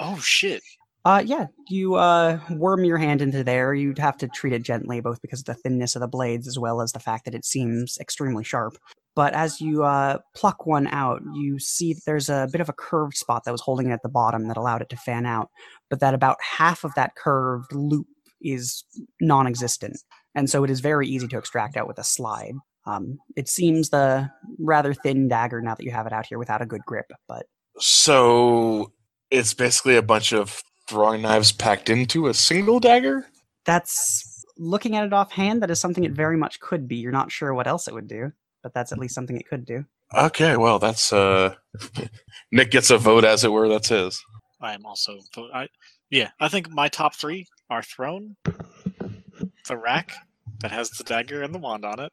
Oh 0.00 0.18
shit! 0.20 0.62
Uh, 1.04 1.22
yeah, 1.24 1.46
you 1.68 1.94
uh, 1.94 2.38
worm 2.50 2.84
your 2.84 2.98
hand 2.98 3.22
into 3.22 3.42
there. 3.42 3.72
You'd 3.72 3.98
have 3.98 4.18
to 4.18 4.28
treat 4.28 4.52
it 4.52 4.62
gently, 4.62 5.00
both 5.00 5.22
because 5.22 5.40
of 5.40 5.46
the 5.46 5.54
thinness 5.54 5.96
of 5.96 6.00
the 6.00 6.08
blades 6.08 6.46
as 6.46 6.58
well 6.58 6.82
as 6.82 6.92
the 6.92 7.00
fact 7.00 7.24
that 7.24 7.34
it 7.34 7.44
seems 7.44 7.96
extremely 7.98 8.44
sharp. 8.44 8.76
But 9.18 9.34
as 9.34 9.60
you 9.60 9.82
uh, 9.82 10.18
pluck 10.36 10.64
one 10.64 10.86
out, 10.86 11.22
you 11.34 11.58
see 11.58 11.92
that 11.92 12.02
there's 12.06 12.28
a 12.28 12.46
bit 12.52 12.60
of 12.60 12.68
a 12.68 12.72
curved 12.72 13.16
spot 13.16 13.42
that 13.42 13.50
was 13.50 13.60
holding 13.60 13.88
it 13.88 13.92
at 13.92 14.04
the 14.04 14.08
bottom 14.08 14.46
that 14.46 14.56
allowed 14.56 14.80
it 14.80 14.90
to 14.90 14.96
fan 14.96 15.26
out, 15.26 15.48
but 15.90 15.98
that 15.98 16.14
about 16.14 16.36
half 16.40 16.84
of 16.84 16.94
that 16.94 17.16
curved 17.16 17.72
loop 17.72 18.06
is 18.40 18.84
non 19.20 19.48
existent. 19.48 19.98
And 20.36 20.48
so 20.48 20.62
it 20.62 20.70
is 20.70 20.78
very 20.78 21.08
easy 21.08 21.26
to 21.26 21.36
extract 21.36 21.76
out 21.76 21.88
with 21.88 21.98
a 21.98 22.04
slide. 22.04 22.52
Um, 22.86 23.18
it 23.34 23.48
seems 23.48 23.90
the 23.90 24.30
rather 24.60 24.94
thin 24.94 25.26
dagger 25.26 25.60
now 25.60 25.74
that 25.74 25.82
you 25.82 25.90
have 25.90 26.06
it 26.06 26.12
out 26.12 26.26
here 26.26 26.38
without 26.38 26.62
a 26.62 26.66
good 26.66 26.84
grip, 26.86 27.10
but 27.26 27.44
So 27.80 28.92
it's 29.32 29.52
basically 29.52 29.96
a 29.96 30.02
bunch 30.02 30.32
of 30.32 30.62
throwing 30.88 31.22
knives 31.22 31.50
packed 31.50 31.90
into 31.90 32.28
a 32.28 32.34
single 32.34 32.78
dagger? 32.78 33.26
that's 33.64 34.44
looking 34.56 34.94
at 34.94 35.04
it 35.04 35.12
offhand 35.12 35.60
that 35.60 35.70
is 35.72 35.80
something 35.80 36.04
it 36.04 36.12
very 36.12 36.36
much 36.36 36.58
could 36.60 36.86
be 36.86 36.96
you're 36.96 37.12
not 37.12 37.30
sure 37.30 37.52
what 37.52 37.66
else 37.66 37.86
it 37.86 37.94
would 37.94 38.08
do 38.08 38.32
but 38.62 38.74
that's 38.74 38.92
at 38.92 38.98
least 38.98 39.14
something 39.14 39.36
it 39.36 39.48
could 39.48 39.64
do 39.64 39.84
Okay, 40.14 40.56
well 40.56 40.78
that's 40.78 41.12
uh 41.12 41.54
Nick 42.52 42.70
gets 42.70 42.90
a 42.90 42.98
vote 42.98 43.24
as 43.24 43.44
it 43.44 43.52
were, 43.52 43.68
that's 43.68 43.88
his. 43.88 44.22
I 44.60 44.74
am 44.74 44.86
also. 44.86 45.18
I 45.52 45.68
yeah. 46.10 46.30
I 46.40 46.48
think 46.48 46.70
my 46.70 46.88
top 46.88 47.14
three 47.14 47.46
are 47.68 47.82
throne, 47.82 48.36
the 48.44 49.76
rack 49.76 50.12
that 50.60 50.70
has 50.72 50.90
the 50.90 51.04
dagger 51.04 51.42
and 51.42 51.54
the 51.54 51.58
wand 51.58 51.84
on 51.84 52.00
it, 52.00 52.12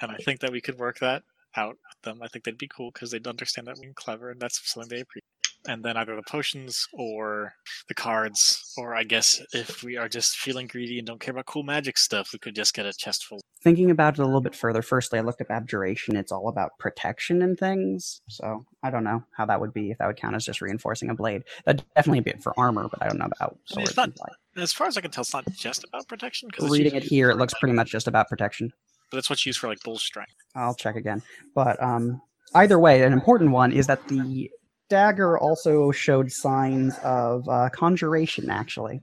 and 0.00 0.10
I 0.12 0.16
think 0.18 0.40
that 0.40 0.52
we 0.52 0.60
could 0.60 0.78
work 0.78 1.00
that 1.00 1.24
out 1.56 1.70
with 1.70 2.02
them. 2.02 2.22
I 2.22 2.28
think 2.28 2.44
they'd 2.44 2.56
be 2.56 2.68
cool 2.68 2.92
because 2.92 3.10
they'd 3.10 3.26
understand 3.26 3.66
that 3.66 3.78
we're 3.78 3.92
clever, 3.94 4.30
and 4.30 4.40
that's 4.40 4.60
something 4.72 4.88
they 4.88 5.02
appreciate. 5.02 5.24
And 5.68 5.84
then 5.84 5.96
either 5.96 6.14
the 6.16 6.22
potions 6.22 6.86
or 6.92 7.52
the 7.88 7.94
cards, 7.94 8.72
or 8.76 8.94
I 8.94 9.02
guess 9.04 9.40
if 9.52 9.82
we 9.82 9.96
are 9.96 10.08
just 10.08 10.36
feeling 10.36 10.66
greedy 10.66 10.98
and 10.98 11.06
don't 11.06 11.20
care 11.20 11.32
about 11.32 11.46
cool 11.46 11.62
magic 11.62 11.98
stuff, 11.98 12.30
we 12.32 12.38
could 12.38 12.54
just 12.54 12.74
get 12.74 12.86
a 12.86 12.92
chest 12.92 13.24
full. 13.26 13.40
thinking 13.62 13.90
about 13.90 14.14
it 14.18 14.22
a 14.22 14.24
little 14.24 14.40
bit 14.40 14.54
further 14.54 14.80
firstly 14.82 15.18
i 15.18 15.22
looked 15.22 15.40
up 15.40 15.50
abjuration 15.50 16.14
it's 16.14 16.30
all 16.30 16.48
about 16.48 16.70
protection 16.78 17.42
and 17.42 17.58
things 17.58 18.20
so 18.28 18.64
i 18.84 18.90
don't 18.90 19.02
know 19.02 19.20
how 19.36 19.44
that 19.44 19.60
would 19.60 19.72
be 19.72 19.90
if 19.90 19.98
that 19.98 20.06
would 20.06 20.16
count 20.16 20.36
as 20.36 20.44
just 20.44 20.60
reinforcing 20.60 21.10
a 21.10 21.14
blade 21.14 21.42
that'd 21.64 21.82
definitely 21.96 22.20
be 22.20 22.30
it 22.30 22.40
for 22.42 22.52
armor 22.58 22.86
but 22.88 23.02
i 23.02 23.08
don't 23.08 23.18
know 23.18 23.24
about 23.26 23.56
I 23.72 23.76
mean, 23.78 23.86
swords 23.86 23.88
it's 23.90 23.96
not- 23.96 24.62
As 24.62 24.72
far 24.72 24.86
as 24.86 24.96
I 24.96 25.00
can 25.00 25.10
tell, 25.10 25.22
it's 25.22 25.32
not 25.34 25.44
just 25.52 25.84
about 25.84 26.06
protection 26.06 26.48
because 26.48 26.70
reading 26.70 26.94
it 26.94 27.02
here 27.02 27.30
it 27.30 27.36
looks 27.38 27.54
pretty 27.54 27.72
much 27.74 27.90
just 27.90 28.06
about 28.06 28.28
protection 28.28 28.72
But 29.10 29.18
it's 29.18 29.28
what's 29.30 29.44
used 29.46 29.58
for 29.58 29.68
like 29.68 29.82
bull 29.82 29.98
strength. 29.98 30.32
I'll 30.54 30.74
check 30.74 30.94
again. 30.96 31.22
But 31.54 31.82
um, 31.82 32.20
either 32.54 32.78
way, 32.78 33.02
an 33.02 33.12
important 33.12 33.50
one 33.50 33.72
is 33.72 33.86
that 33.88 34.06
the 34.08 34.50
dagger 34.88 35.38
also 35.38 35.90
showed 35.92 36.30
signs 36.32 36.96
of 37.02 37.48
uh, 37.48 37.68
conjuration. 37.70 38.50
Actually, 38.50 39.00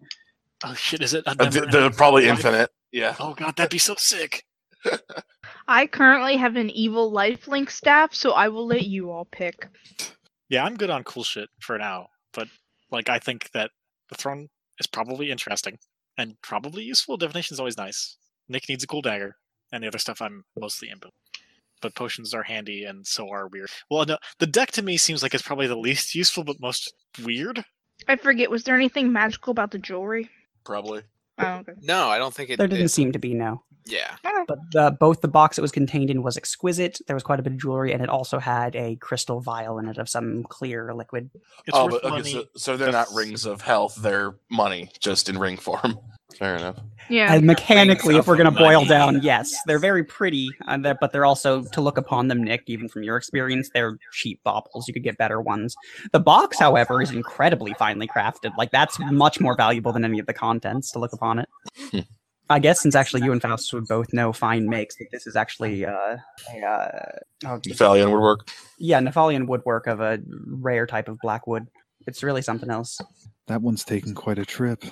Oh 0.64 0.74
shit! 0.74 1.02
Is 1.02 1.14
it? 1.14 1.24
I've 1.28 1.40
Uh, 1.40 1.44
never 1.46 1.60
th- 1.62 1.72
they're 1.72 1.90
probably 1.92 2.24
life- 2.28 2.38
infinite. 2.38 2.70
Yeah. 2.92 3.16
Oh 3.20 3.34
god, 3.34 3.56
that'd 3.58 3.72
be 3.72 3.78
so 3.78 3.96
sick. 3.98 4.46
I 5.68 5.88
currently 5.88 6.36
have 6.38 6.56
an 6.56 6.70
evil 6.70 7.12
lifelink 7.12 7.70
staff, 7.70 8.14
so 8.14 8.32
I 8.32 8.50
will 8.50 8.68
let 8.68 8.84
you 8.84 9.12
all 9.12 9.26
pick. 9.26 9.68
Yeah, 10.50 10.64
I'm 10.66 10.76
good 10.76 10.90
on 10.90 11.04
cool 11.04 11.24
shit 11.24 11.50
for 11.60 11.78
now, 11.78 12.08
but 12.34 12.48
like 12.92 13.10
I 13.10 13.20
think 13.20 13.50
that 13.52 13.72
the 14.10 14.16
throne 14.16 14.50
is 14.80 14.88
probably 14.88 15.32
interesting 15.32 15.78
and 16.18 16.36
probably 16.42 16.84
useful. 16.84 17.18
Divination 17.18 17.56
is 17.56 17.60
always 17.60 17.78
nice. 17.78 18.18
Nick 18.50 18.68
needs 18.70 18.84
a 18.84 18.88
cool 18.88 19.02
dagger, 19.02 19.36
and 19.72 19.84
the 19.84 19.88
other 19.88 19.98
stuff 19.98 20.22
I'm 20.22 20.44
mostly 20.60 20.90
imp. 20.90 21.06
But 21.84 21.94
potions 21.96 22.34
are 22.34 22.44
handy, 22.44 22.86
and 22.86 23.06
so 23.06 23.30
are 23.30 23.48
weird. 23.48 23.70
Well, 23.92 24.06
no, 24.06 24.18
the 24.40 24.48
deck 24.48 24.72
to 24.72 24.82
me 24.82 24.98
seems 24.98 25.22
like 25.22 25.34
it's 25.34 25.44
probably 25.44 25.68
the 25.68 25.76
least 25.76 26.16
useful, 26.16 26.44
but 26.44 26.60
most 26.60 26.92
weird. 27.24 27.64
I 28.08 28.16
forget, 28.16 28.50
was 28.50 28.64
there 28.64 28.76
anything 28.76 29.12
magical 29.12 29.52
about 29.52 29.72
the 29.72 29.78
jewelry? 29.80 30.30
Probably. 30.64 31.04
Oh, 31.40 31.46
okay. 31.56 31.74
No, 31.82 32.08
I 32.08 32.18
don't 32.18 32.34
think 32.34 32.50
it. 32.50 32.58
there 32.58 32.68
didn't 32.68 32.86
it- 32.86 32.90
seem 32.90 33.12
to 33.12 33.20
be 33.20 33.34
no. 33.34 33.64
yeah. 33.86 34.16
But 34.48 34.60
the, 34.72 34.98
both 35.00 35.22
the 35.22 35.28
box 35.28 35.58
it 35.58 35.62
was 35.62 35.72
contained 35.72 36.10
in 36.10 36.22
was 36.22 36.38
exquisite. 36.38 37.00
There 37.08 37.16
was 37.16 37.24
quite 37.24 37.40
a 37.40 37.44
bit 37.44 37.54
of 37.54 37.60
jewelry, 37.60 37.94
and 37.94 38.02
it 38.02 38.10
also 38.10 38.40
had 38.40 38.76
a 38.76 38.96
crystal 38.98 39.40
vial 39.42 39.80
in 39.80 39.88
it 39.88 39.98
of 39.98 40.10
some 40.10 40.44
clear 40.44 40.94
liquid. 40.94 41.30
It's 41.66 41.78
oh, 41.78 41.88
but 41.90 42.04
okay, 42.04 42.32
so, 42.32 42.46
so 42.56 42.78
they're 42.78 42.92
not 42.92 43.08
rings 43.14 43.46
of 43.46 43.62
health, 43.62 43.96
they're 43.96 44.36
money, 44.50 44.90
just 45.00 45.28
in 45.30 45.38
ring 45.38 45.58
form. 45.58 45.98
Fair 46.38 46.56
enough. 46.56 46.80
Yeah. 47.10 47.34
And 47.34 47.46
mechanically, 47.46 48.16
if 48.16 48.28
we're 48.28 48.38
going 48.38 48.52
to 48.52 48.58
boil 48.58 48.86
down, 48.86 49.22
yes, 49.22 49.54
they're 49.66 49.80
very 49.80 50.04
pretty, 50.04 50.50
uh, 50.68 50.78
they're- 50.78 50.98
but 51.00 51.12
they're 51.12 51.26
also 51.26 51.64
to 51.64 51.82
look 51.82 51.98
upon 51.98 52.28
them, 52.28 52.44
Nick. 52.44 52.64
Even 52.68 52.88
from 52.88 53.04
your 53.04 53.18
experience, 53.18 53.70
they're 53.74 53.98
cheap 54.14 54.42
baubles. 54.44 54.88
You 54.88 54.94
could 54.94 55.04
get 55.04 55.18
better 55.18 55.42
ones. 55.42 55.76
The 56.12 56.20
box, 56.20 56.58
however, 56.60 57.02
is 57.02 57.12
incredibly 57.12 57.74
finely 57.74 58.08
crafted. 58.08 58.56
Like 58.58 58.72
that's 58.72 58.98
much 59.00 59.40
more 59.40 59.56
valuable 59.56 59.92
than 59.92 60.06
any 60.06 60.20
of 60.20 60.26
the 60.26 60.34
contents 60.34 60.92
to 60.92 61.00
look 61.00 61.14
upon 61.14 61.40
it. 61.40 62.06
I 62.50 62.60
guess 62.60 62.82
since 62.82 62.94
actually 62.94 63.24
you 63.24 63.32
and 63.32 63.42
Faust 63.42 63.74
would 63.74 63.88
both 63.88 64.14
know 64.14 64.34
fine 64.34 64.68
makes 64.68 64.96
that 64.98 65.08
this 65.12 65.26
is 65.26 65.36
actually 65.36 65.86
uh, 65.86 66.18
a 66.54 66.66
uh, 66.66 67.10
oh, 67.46 67.58
geez. 67.60 67.74
Nephalian 67.80 68.12
woodwork. 68.12 68.50
yeah, 68.78 69.00
Nephalian 69.00 69.48
woodwork 69.48 69.88
of 69.88 70.02
a 70.02 70.20
rare 70.48 70.86
type 70.86 71.08
of 71.08 71.18
black 71.22 71.48
wood. 71.48 71.68
It's 72.06 72.22
really 72.22 72.42
something 72.42 72.70
else. 72.70 73.00
That 73.48 73.62
one's 73.62 73.84
taken 73.86 74.14
quite 74.14 74.40
a 74.40 74.46
trip. 74.46 74.84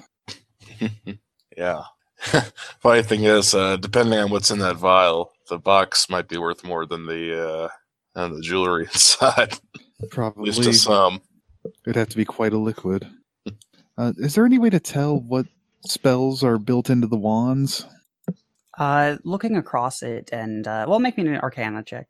yeah. 1.58 1.84
Funny 2.80 3.02
thing 3.04 3.24
is, 3.24 3.56
uh, 3.56 3.78
depending 3.78 4.20
on 4.20 4.30
what's 4.30 4.52
in 4.52 4.60
that 4.60 4.76
vial, 4.76 5.32
the 5.50 5.58
box 5.58 6.10
might 6.10 6.28
be 6.28 6.38
worth 6.38 6.64
more 6.64 6.86
than 6.86 7.06
the 7.08 7.50
uh, 7.50 7.70
than 8.14 8.34
the 8.34 8.42
jewelry 8.42 8.84
inside. 8.94 9.58
At 10.02 10.10
Probably 10.12 10.52
least 10.52 10.64
to 10.64 10.74
some. 10.74 11.22
it'd 11.86 11.96
have 11.96 12.10
to 12.10 12.18
be 12.18 12.26
quite 12.26 12.54
a 12.54 12.58
liquid. 12.58 13.08
Uh, 13.98 14.14
is 14.18 14.34
there 14.34 14.46
any 14.46 14.58
way 14.58 14.70
to 14.70 14.80
tell 14.80 15.20
what 15.20 15.46
spells 15.86 16.44
are 16.44 16.58
built 16.58 16.90
into 16.90 17.06
the 17.06 17.18
wands? 17.18 17.86
Uh, 18.80 19.18
looking 19.26 19.58
across 19.58 20.02
it, 20.02 20.30
and 20.32 20.66
uh, 20.66 20.86
well, 20.88 20.98
make 20.98 21.18
me 21.18 21.28
an 21.28 21.38
Arcana 21.38 21.84
check. 21.84 22.08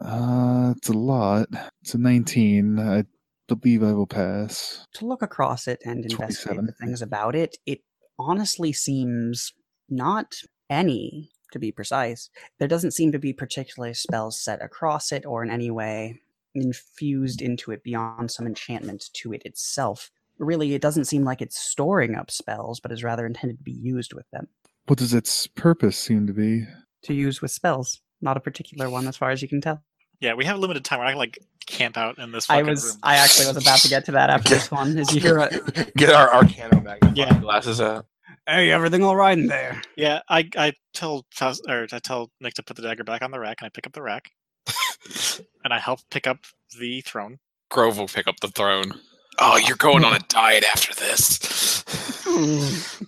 Uh, 0.00 0.74
it's 0.76 0.88
a 0.88 0.92
lot. 0.92 1.46
It's 1.80 1.94
a 1.94 1.98
19. 1.98 2.78
I 2.80 3.04
believe 3.46 3.82
I 3.84 3.92
will 3.92 4.08
pass. 4.08 4.84
to 4.94 5.06
look 5.06 5.22
across 5.22 5.68
it 5.68 5.80
and 5.86 6.04
investigate 6.04 6.56
27. 6.56 6.66
the 6.66 6.72
things 6.72 7.00
about 7.00 7.34
it, 7.36 7.56
it 7.64 7.80
honestly 8.18 8.72
seems 8.72 9.52
not 9.88 10.34
any, 10.68 11.30
to 11.52 11.58
be 11.58 11.72
precise. 11.72 12.28
There 12.58 12.68
doesn't 12.68 12.90
seem 12.92 13.12
to 13.12 13.18
be 13.18 13.32
particular 13.32 13.94
spells 13.94 14.38
set 14.38 14.62
across 14.62 15.12
it 15.12 15.24
or 15.24 15.42
in 15.42 15.50
any 15.50 15.70
way 15.70 16.20
infused 16.54 17.42
into 17.42 17.70
it 17.70 17.82
beyond 17.82 18.30
some 18.30 18.46
enchantment 18.46 19.10
to 19.12 19.32
it 19.32 19.42
itself. 19.44 20.10
Really, 20.38 20.74
it 20.74 20.82
doesn't 20.82 21.04
seem 21.04 21.24
like 21.24 21.40
it's 21.40 21.58
storing 21.58 22.14
up 22.14 22.30
spells, 22.30 22.80
but 22.80 22.92
is 22.92 23.04
rather 23.04 23.26
intended 23.26 23.58
to 23.58 23.64
be 23.64 23.72
used 23.72 24.14
with 24.14 24.28
them. 24.32 24.48
What 24.86 24.98
does 24.98 25.14
its 25.14 25.46
purpose 25.46 25.98
seem 25.98 26.26
to 26.26 26.32
be? 26.32 26.64
To 27.04 27.14
use 27.14 27.40
with 27.40 27.50
spells, 27.50 28.00
not 28.20 28.36
a 28.36 28.40
particular 28.40 28.90
one 28.90 29.06
as 29.06 29.16
far 29.16 29.30
as 29.30 29.42
you 29.42 29.48
can 29.48 29.60
tell. 29.60 29.82
Yeah, 30.20 30.34
we 30.34 30.44
have 30.44 30.58
limited 30.58 30.84
time. 30.84 30.98
We're 30.98 31.04
not 31.06 31.10
gonna 31.12 31.18
like 31.18 31.38
camp 31.66 31.96
out 31.96 32.18
in 32.18 32.32
this. 32.32 32.48
I 32.48 32.54
fucking 32.56 32.70
was, 32.70 32.84
room. 32.84 32.96
I 33.02 33.16
actually 33.16 33.46
was 33.48 33.56
about 33.56 33.80
to 33.80 33.88
get 33.88 34.04
to 34.06 34.12
that 34.12 34.30
after 34.30 34.50
this 34.50 34.70
one. 34.70 34.96
Is 34.98 35.14
you 35.14 35.20
hear 35.20 35.38
a, 35.38 35.50
Get 35.96 36.10
our 36.10 36.32
Arcana 36.32 36.80
magnifying 36.80 37.16
Yeah. 37.16 37.38
glasses 37.40 37.80
out. 37.80 38.06
hey, 38.48 38.70
everything 38.70 39.02
all 39.02 39.16
right 39.16 39.36
in 39.36 39.46
there? 39.46 39.80
Yeah, 39.96 40.20
I 40.28 40.48
I 40.56 40.72
tell 40.94 41.26
Faust, 41.32 41.64
or 41.68 41.86
I 41.92 41.98
tell 41.98 42.30
Nick 42.40 42.54
to 42.54 42.62
put 42.62 42.76
the 42.76 42.82
dagger 42.82 43.04
back 43.04 43.22
on 43.22 43.30
the 43.30 43.38
rack, 43.40 43.58
and 43.60 43.66
I 43.66 43.70
pick 43.70 43.86
up 43.86 43.92
the 43.92 44.02
rack, 44.02 44.30
and 45.64 45.72
I 45.74 45.78
help 45.78 46.00
pick 46.10 46.26
up 46.26 46.38
the 46.78 47.00
throne. 47.02 47.38
Grove 47.70 47.98
will 47.98 48.08
pick 48.08 48.26
up 48.28 48.40
the 48.40 48.48
throne. 48.48 48.92
Oh, 49.38 49.56
you're 49.58 49.76
going 49.76 50.04
on 50.04 50.14
a 50.14 50.18
diet 50.28 50.64
after 50.64 50.94
this. 50.94 51.84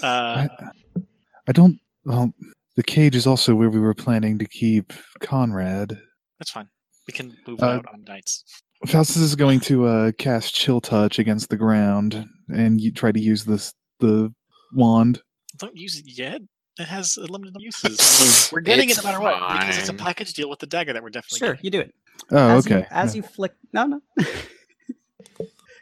Uh, 0.00 0.46
I, 0.46 0.70
I 1.48 1.52
don't. 1.52 1.78
Well, 2.04 2.32
the 2.76 2.84
cage 2.84 3.16
is 3.16 3.26
also 3.26 3.56
where 3.56 3.68
we 3.68 3.80
were 3.80 3.94
planning 3.94 4.38
to 4.38 4.46
keep 4.46 4.92
Conrad. 5.20 6.00
That's 6.38 6.50
fine. 6.50 6.68
We 7.06 7.12
can 7.12 7.36
move 7.46 7.62
Uh, 7.62 7.66
out 7.66 7.86
on 7.92 8.04
nights. 8.04 8.44
Faustus 8.86 9.16
is 9.16 9.34
going 9.34 9.60
to 9.60 9.86
uh, 9.86 10.12
cast 10.18 10.54
Chill 10.54 10.80
Touch 10.80 11.18
against 11.18 11.48
the 11.50 11.56
ground 11.56 12.26
and 12.48 12.80
you 12.80 12.92
try 12.92 13.10
to 13.12 13.20
use 13.20 13.44
this 13.44 13.74
the 13.98 14.32
wand. 14.72 15.20
Don't 15.56 15.76
use 15.76 15.98
it 15.98 16.04
yet. 16.06 16.40
It 16.78 16.86
has 16.86 17.16
a 17.16 17.22
limited 17.22 17.56
uses. 17.58 18.50
We're 18.52 18.60
getting 18.60 18.88
It's 18.88 18.98
it 18.98 19.04
no 19.04 19.10
matter 19.10 19.20
what 19.22 19.60
because 19.60 19.78
it's 19.78 19.88
a 19.88 19.94
package 19.94 20.32
deal 20.34 20.48
with 20.48 20.60
the 20.60 20.66
dagger 20.66 20.92
that 20.92 21.02
we're 21.02 21.10
definitely 21.10 21.38
Sure, 21.38 21.54
getting. 21.54 21.64
you 21.64 21.70
do 21.72 21.80
it. 21.80 21.94
Oh, 22.30 22.36
as 22.58 22.66
okay. 22.66 22.80
You, 22.80 22.86
as 22.90 23.16
you 23.16 23.22
flick, 23.22 23.52
no, 23.72 23.86
no. 23.86 24.00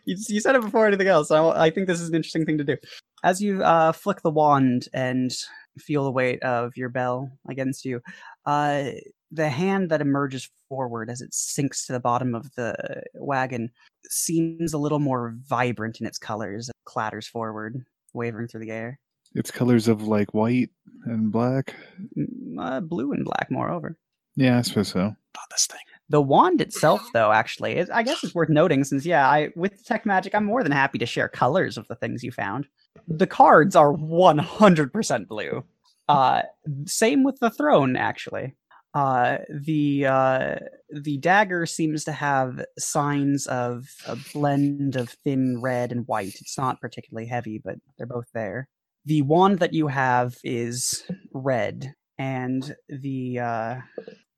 you, 0.06 0.16
you 0.28 0.40
said 0.40 0.54
it 0.54 0.62
before 0.62 0.86
anything 0.86 1.06
else. 1.08 1.28
So 1.28 1.50
I 1.50 1.70
think 1.70 1.86
this 1.86 2.00
is 2.00 2.08
an 2.08 2.14
interesting 2.14 2.46
thing 2.46 2.56
to 2.58 2.64
do. 2.64 2.76
As 3.24 3.42
you 3.42 3.62
uh, 3.62 3.92
flick 3.92 4.22
the 4.22 4.30
wand 4.30 4.88
and 4.94 5.30
feel 5.78 6.04
the 6.04 6.10
weight 6.10 6.42
of 6.42 6.76
your 6.76 6.88
bell 6.88 7.30
against 7.48 7.84
you, 7.84 8.00
uh, 8.46 8.84
the 9.32 9.48
hand 9.48 9.90
that 9.90 10.00
emerges 10.00 10.48
forward 10.68 11.10
as 11.10 11.20
it 11.20 11.34
sinks 11.34 11.86
to 11.86 11.92
the 11.92 12.00
bottom 12.00 12.34
of 12.34 12.52
the 12.54 12.74
wagon 13.14 13.70
seems 14.08 14.72
a 14.72 14.78
little 14.78 14.98
more 15.00 15.34
vibrant 15.48 16.00
in 16.00 16.06
its 16.06 16.18
colors. 16.18 16.68
It 16.68 16.74
clatters 16.84 17.26
forward, 17.26 17.84
wavering 18.12 18.48
through 18.48 18.60
the 18.60 18.70
air. 18.70 18.98
It's 19.34 19.50
colors 19.50 19.88
of 19.88 20.06
like 20.06 20.32
white 20.32 20.70
and 21.04 21.30
black. 21.32 21.74
Mm, 22.16 22.26
Uh, 22.58 22.80
blue 22.80 23.12
and 23.12 23.24
black, 23.24 23.48
moreover. 23.50 23.96
Yeah, 24.36 24.58
I 24.58 24.62
suppose 24.62 24.88
so. 24.88 25.00
About 25.00 25.50
this 25.50 25.66
thing. 25.66 25.80
The 26.08 26.22
wand 26.22 26.60
itself, 26.60 27.02
though, 27.12 27.32
actually, 27.32 27.76
is, 27.76 27.90
I 27.90 28.02
guess 28.02 28.22
it's 28.22 28.34
worth 28.34 28.48
noting 28.48 28.84
since, 28.84 29.04
yeah, 29.04 29.28
I 29.28 29.50
with 29.56 29.84
tech 29.84 30.06
magic, 30.06 30.34
I'm 30.34 30.44
more 30.44 30.62
than 30.62 30.72
happy 30.72 30.98
to 30.98 31.06
share 31.06 31.28
colors 31.28 31.76
of 31.76 31.88
the 31.88 31.96
things 31.96 32.22
you 32.22 32.30
found. 32.30 32.66
The 33.08 33.26
cards 33.26 33.74
are 33.74 33.92
100% 33.92 35.26
blue. 35.26 35.64
Uh, 36.08 36.42
same 36.86 37.24
with 37.24 37.38
the 37.40 37.50
throne, 37.50 37.96
actually. 37.96 38.54
Uh, 38.96 39.38
the 39.50 40.06
uh, 40.06 40.56
the 40.90 41.18
dagger 41.18 41.66
seems 41.66 42.02
to 42.04 42.12
have 42.12 42.64
signs 42.78 43.46
of 43.46 43.86
a 44.06 44.16
blend 44.32 44.96
of 44.96 45.10
thin 45.22 45.60
red 45.60 45.92
and 45.92 46.06
white. 46.06 46.36
It's 46.40 46.56
not 46.56 46.80
particularly 46.80 47.26
heavy, 47.28 47.60
but 47.62 47.74
they're 47.98 48.06
both 48.06 48.28
there. 48.32 48.68
The 49.04 49.20
wand 49.20 49.58
that 49.58 49.74
you 49.74 49.88
have 49.88 50.36
is 50.42 51.04
red, 51.34 51.92
and 52.18 52.74
the 52.88 53.38
uh, 53.38 53.76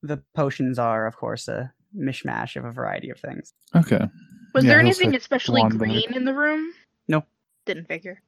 the 0.03 0.21
potions 0.35 0.77
are, 0.77 1.07
of 1.07 1.17
course, 1.17 1.47
a 1.47 1.73
mishmash 1.97 2.57
of 2.57 2.65
a 2.65 2.73
variety 2.73 3.11
of 3.11 3.21
things. 3.21 3.53
Okay. 3.77 4.05
Was 4.55 4.65
Yeah, 4.65 4.71
there 4.71 4.81
anything 4.81 5.13
set 5.13 5.21
especially 5.21 5.61
wand 5.61 5.79
back. 5.79 5.89
green 5.89 6.13
in 6.15 6.25
the 6.25 6.35
room? 6.35 6.73
No. 7.07 7.25
Didn't 7.65 7.87
figure. 7.87 8.21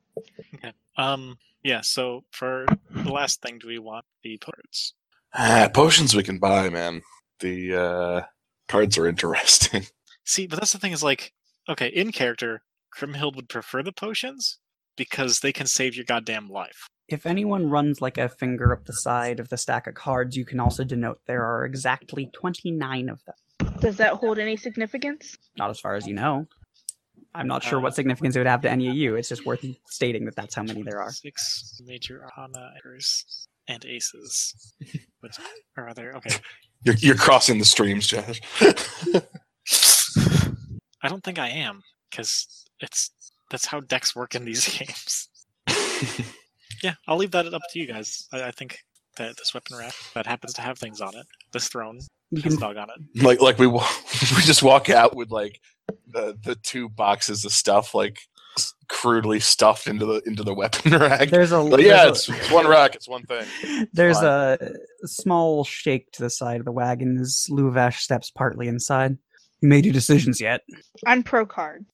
Yeah. 0.63 0.71
Um. 0.97 1.39
Yeah. 1.65 1.81
So 1.81 2.23
for 2.31 2.67
the 2.95 3.11
last 3.13 3.43
thing, 3.43 3.59
do 3.59 3.67
we 3.67 3.81
want 3.81 4.05
the 4.23 4.39
cards? 4.39 4.95
Ah, 5.35 5.69
potions 5.73 6.15
we 6.15 6.23
can 6.23 6.39
buy, 6.39 6.69
man. 6.69 7.03
The 7.41 7.75
uh, 7.75 8.21
cards 8.69 8.99
are 8.99 9.07
interesting. 9.15 9.87
See, 10.25 10.47
but 10.47 10.59
that's 10.61 10.73
the 10.73 10.79
thing 10.79 10.93
is 10.93 11.03
like, 11.03 11.33
okay, 11.69 11.89
in 11.89 12.13
character, 12.13 12.63
Grimhild 12.97 13.37
would 13.37 13.49
prefer 13.49 13.83
the 13.83 13.93
potions 13.93 14.59
because 14.97 15.41
they 15.41 15.53
can 15.53 15.67
save 15.67 15.95
your 15.95 16.05
goddamn 16.05 16.49
life. 16.49 16.87
If 17.09 17.27
anyone 17.27 17.71
runs 17.71 18.01
like 18.01 18.19
a 18.19 18.29
finger 18.29 18.73
up 18.73 18.85
the 18.85 18.93
side 18.93 19.41
of 19.41 19.49
the 19.49 19.57
stack 19.57 19.87
of 19.87 19.95
cards, 19.95 20.37
you 20.37 20.45
can 20.45 20.61
also 20.61 20.85
denote 20.85 21.21
there 21.27 21.45
are 21.45 21.65
exactly 21.65 22.31
29 22.33 23.09
of 23.09 23.21
them. 23.25 23.75
Does 23.81 23.97
that 23.97 24.15
hold 24.15 24.39
any 24.39 24.57
significance? 24.57 25.37
Not 25.57 25.71
as 25.71 25.81
far 25.81 25.95
as 25.95 26.07
you 26.07 26.15
know. 26.15 26.47
I'm 27.35 27.47
not 27.47 27.63
sure 27.63 27.79
Uh, 27.79 27.83
what 27.83 27.95
significance 27.95 28.37
it 28.37 28.41
would 28.41 28.47
have 28.47 28.63
to 28.63 28.71
any 28.71 28.89
of 28.89 28.95
you. 28.95 29.17
It's 29.17 29.29
just 29.29 29.47
worth 29.47 29.65
stating 29.87 30.25
that 30.27 30.37
that's 30.37 30.55
how 30.55 30.63
many 30.63 30.83
there 30.83 31.01
are. 31.01 31.11
Six 31.11 31.81
major 31.85 32.25
arcana 32.25 32.73
errors 32.85 33.49
and 33.69 33.85
aces. 33.85 34.75
Which 35.21 35.37
are 35.77 35.95
there? 35.95 36.13
Okay. 36.15 36.37
You're, 36.85 36.95
you're 36.97 37.15
crossing 37.17 37.59
the 37.59 37.65
streams, 37.65 38.07
Josh. 38.07 38.41
I 41.03 41.09
don't 41.09 41.23
think 41.25 41.39
I 41.39 41.49
am 41.49 41.83
because 42.11 42.67
it's 42.81 43.11
that's 43.51 43.67
how 43.67 43.81
decks 43.81 44.15
work 44.15 44.35
in 44.35 44.45
these 44.45 44.67
games. 44.79 45.29
Yeah, 46.83 46.95
I'll 47.07 47.17
leave 47.17 47.31
that 47.33 47.53
up 47.53 47.63
to 47.73 47.79
you 47.79 47.87
guys. 47.87 48.27
I, 48.33 48.45
I 48.45 48.51
think 48.51 48.79
that 49.19 49.37
this 49.37 49.53
weapon 49.53 49.77
rack 49.77 49.93
that 50.15 50.27
happens 50.27 50.55
to 50.55 50.63
have 50.63 50.79
things 50.79 51.01
on 51.01 51.15
it, 51.17 51.27
this 51.53 51.69
throne 51.69 51.99
You 52.31 52.41
has 52.43 52.55
a 52.55 52.57
can 52.57 52.61
dog 52.69 52.77
on 52.77 52.89
it. 52.91 53.23
like 53.23 53.41
like 53.41 53.59
we 53.59 53.67
wa- 53.67 53.87
we 54.37 54.43
just 54.43 54.63
walk 54.63 54.89
out 54.89 55.15
with 55.17 55.31
like 55.31 55.61
the 56.07 56.39
the 56.45 56.55
two 56.57 56.89
boxes 56.89 57.45
of 57.45 57.53
stuff 57.53 57.95
like 57.95 58.15
s- 58.17 58.29
crudely 58.89 59.41
stuffed 59.41 59.87
into 59.87 60.05
the 60.05 60.21
into 60.27 60.43
the 60.43 60.55
weapon 60.55 60.93
rack. 60.99 61.31
there's 61.31 61.53
a 61.53 61.63
But 61.63 61.81
yeah, 61.83 62.05
there's 62.05 62.29
it's, 62.29 62.39
it's 62.39 62.51
one 62.51 62.67
rack. 62.67 62.95
It's 62.95 63.09
one 63.09 63.25
thing. 63.25 63.47
a, 63.65 63.87
there's 63.93 64.19
fine. 64.19 64.27
a 64.27 64.59
small 65.05 65.65
shake 65.65 66.11
to 66.13 66.23
the 66.23 66.31
side 66.31 66.59
of 66.59 66.65
the 66.65 66.73
wagon 66.73 67.19
as 67.19 67.47
Luvash 67.51 67.99
steps 67.99 68.31
partly 68.31 68.69
inside. 68.69 69.17
You 69.61 69.69
made 69.69 69.85
your 69.85 69.95
decisions 69.95 70.41
yet? 70.41 70.63
I'm 71.07 71.23
pro 71.23 71.47
card. 71.47 71.87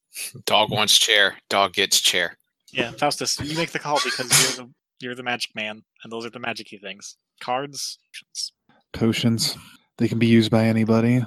Dog 0.46 0.70
wants 0.70 0.98
chair. 0.98 1.36
Dog 1.48 1.74
gets 1.74 2.00
chair. 2.00 2.38
Yeah, 2.72 2.90
Faustus, 2.92 3.38
you 3.40 3.56
make 3.56 3.70
the 3.70 3.78
call 3.78 4.00
because 4.04 4.56
you're 4.56 4.66
the 4.66 4.72
you're 5.00 5.14
the 5.14 5.22
magic 5.22 5.54
man, 5.54 5.82
and 6.02 6.12
those 6.12 6.24
are 6.26 6.30
the 6.30 6.40
magicy 6.40 6.80
things. 6.80 7.16
Cards. 7.40 7.98
potions. 8.12 8.52
Potions. 8.92 9.56
They 9.98 10.08
can 10.08 10.18
be 10.18 10.26
used 10.26 10.50
by 10.50 10.64
anybody. 10.64 11.24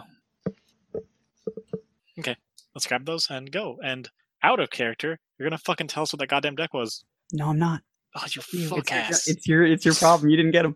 Okay, 2.20 2.36
let's 2.76 2.88
grab 2.88 3.06
those 3.06 3.28
and 3.30 3.52
go. 3.52 3.78
And 3.84 4.10
out 4.44 4.60
of 4.60 4.70
character, 4.70 5.20
you're 5.38 5.50
gonna 5.50 5.58
fucking 5.60 5.88
tell 5.88 6.04
us 6.04 6.14
what 6.14 6.20
that 6.20 6.28
goddamn 6.30 6.56
deck 6.56 6.74
was. 6.74 7.04
No, 7.34 7.50
I'm 7.50 7.60
not. 7.60 7.82
Oh, 8.16 8.24
you 8.34 8.42
You, 8.60 8.68
fuck 8.68 8.80
it's, 8.80 8.90
your, 8.92 9.00
ass. 9.00 9.28
it's 9.28 9.48
your 9.48 9.64
it's 9.66 9.86
your 9.86 9.94
problem. 9.96 10.30
You 10.30 10.38
didn't 10.38 10.52
get 10.52 10.64
them. 10.64 10.76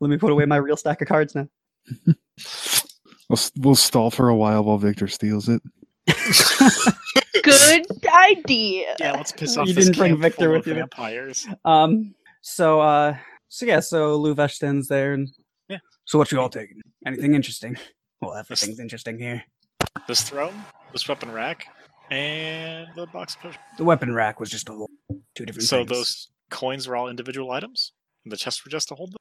Let 0.00 0.08
me 0.10 0.16
put 0.16 0.30
away 0.32 0.44
my 0.46 0.56
real 0.56 0.76
stack 0.76 1.00
of 1.02 1.08
cards 1.08 1.34
now. 1.34 1.46
We'll, 3.28 3.38
we'll 3.56 3.74
stall 3.76 4.10
for 4.10 4.28
a 4.28 4.36
while 4.36 4.62
while 4.64 4.76
Victor 4.76 5.08
steals 5.08 5.48
it. 5.48 5.62
Good 7.42 7.86
idea. 8.06 8.94
Yeah, 9.00 9.12
let's 9.12 9.32
piss 9.32 9.56
You 9.56 9.62
off. 9.62 9.68
this 9.68 9.86
didn't 9.86 9.96
bring 9.96 10.20
Victor 10.20 10.50
with 10.50 10.66
you 10.66 10.74
then. 10.74 10.82
Vampires. 10.82 11.46
Um. 11.64 12.14
So 12.42 12.80
uh. 12.80 13.16
So 13.48 13.64
yeah. 13.64 13.80
So 13.80 14.18
Luvash 14.20 14.52
stands 14.52 14.86
there 14.88 15.14
and. 15.14 15.28
Yeah. 15.68 15.78
So 16.04 16.18
what 16.18 16.30
you 16.30 16.40
all 16.40 16.50
taking? 16.50 16.80
Anything 17.06 17.34
interesting? 17.34 17.76
Well, 18.20 18.34
everything's 18.34 18.80
interesting 18.80 19.18
here. 19.18 19.42
This 20.06 20.22
throne, 20.22 20.54
this 20.92 21.08
weapon 21.08 21.32
rack, 21.32 21.66
and 22.12 22.88
the 22.94 23.06
box 23.06 23.36
of. 23.44 23.56
The 23.78 23.84
weapon 23.84 24.12
rack 24.14 24.38
was 24.40 24.50
just 24.50 24.68
a 24.68 24.72
whole 24.72 24.90
two 25.34 25.44
different 25.46 25.62
things. 25.62 25.68
So 25.68 25.78
things. 25.78 25.90
those 25.90 26.28
coins 26.50 26.86
were 26.88 26.96
all 26.96 27.08
individual 27.08 27.50
items. 27.50 27.92
And 28.24 28.32
the 28.32 28.36
chests 28.36 28.64
were 28.64 28.70
just 28.70 28.88
to 28.88 28.94
hold 28.94 29.12
them. 29.12 29.16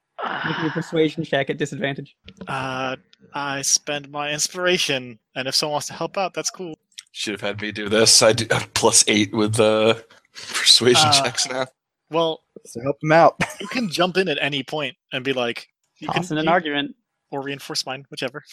Make 0.45 0.59
me 0.61 0.67
a 0.67 0.71
persuasion 0.71 1.23
check 1.23 1.49
at 1.49 1.57
disadvantage. 1.57 2.15
Uh, 2.47 2.95
I 3.33 3.61
spend 3.63 4.09
my 4.11 4.31
inspiration, 4.31 5.17
and 5.35 5.47
if 5.47 5.55
someone 5.55 5.73
wants 5.73 5.87
to 5.87 5.93
help 5.93 6.17
out, 6.17 6.33
that's 6.35 6.51
cool. 6.51 6.75
Should 7.11 7.31
have 7.33 7.41
had 7.41 7.61
me 7.61 7.71
do 7.71 7.89
this. 7.89 8.21
I 8.21 8.33
do 8.33 8.45
plus 8.75 9.03
eight 9.07 9.33
with 9.33 9.59
uh, 9.59 9.95
persuasion 10.33 11.07
Uh, 11.07 11.23
checks 11.23 11.47
now. 11.49 11.65
Well, 12.11 12.43
So 12.65 12.81
help 12.83 12.97
them 13.01 13.11
out. 13.11 13.35
you 13.61 13.67
can 13.67 13.89
jump 13.89 14.17
in 14.17 14.27
at 14.27 14.37
any 14.41 14.61
point 14.63 14.95
and 15.11 15.23
be 15.23 15.33
like, 15.33 15.67
you 15.99 16.07
Toss 16.07 16.27
can 16.29 16.37
in 16.37 16.41
an 16.41 16.45
you- 16.45 16.51
argument. 16.51 16.95
or 17.31 17.41
reinforce 17.41 17.85
mine, 17.85 18.05
whichever. 18.11 18.43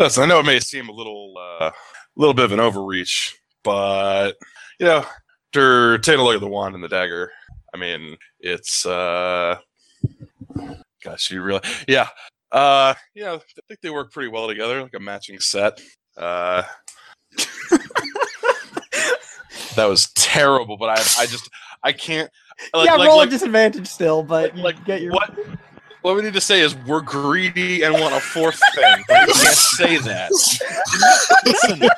Listen, 0.00 0.24
I 0.24 0.26
know 0.26 0.40
it 0.40 0.46
may 0.46 0.58
seem 0.60 0.88
a 0.88 0.92
little, 0.92 1.34
uh, 1.38 1.70
little 2.16 2.34
bit 2.34 2.46
of 2.46 2.52
an 2.52 2.58
overreach, 2.60 3.34
but 3.64 4.36
you 4.78 4.86
know, 4.86 5.04
after 5.48 5.98
taking 5.98 6.20
a 6.20 6.24
look 6.24 6.34
at 6.34 6.40
the 6.40 6.48
wand 6.48 6.74
and 6.74 6.84
the 6.84 6.88
dagger, 6.88 7.30
I 7.72 7.76
mean, 7.76 8.16
it's, 8.40 8.86
uh, 8.86 9.56
gosh, 11.02 11.30
you 11.30 11.42
really, 11.42 11.60
yeah, 11.88 12.08
uh, 12.52 12.94
yeah, 13.14 13.34
I 13.34 13.60
think 13.68 13.80
they 13.80 13.90
work 13.90 14.12
pretty 14.12 14.28
well 14.28 14.46
together, 14.46 14.82
like 14.82 14.94
a 14.94 15.00
matching 15.00 15.40
set. 15.40 15.80
Uh, 16.16 16.62
that 19.74 19.86
was 19.86 20.12
terrible, 20.14 20.76
but 20.76 20.88
I, 20.88 21.22
I 21.22 21.26
just, 21.26 21.48
I 21.82 21.92
can't. 21.92 22.30
Like, 22.72 22.86
yeah, 22.86 22.94
like, 22.94 23.08
roll 23.08 23.18
like, 23.18 23.28
a 23.28 23.30
disadvantage 23.30 23.88
still, 23.88 24.22
but 24.22 24.56
like 24.56 24.84
get 24.84 25.02
your. 25.02 25.12
what? 25.12 25.36
What 26.04 26.16
we 26.16 26.22
need 26.22 26.34
to 26.34 26.40
say 26.42 26.60
is 26.60 26.76
we're 26.76 27.00
greedy 27.00 27.82
and 27.82 27.94
want 27.94 28.14
a 28.14 28.20
fourth 28.20 28.60
thing. 28.74 29.04
But 29.08 29.26
we 29.26 29.32
can't 29.32 29.56
say 29.56 29.96
that. 29.96 30.30
Listen, 31.46 31.78
no, 31.78 31.88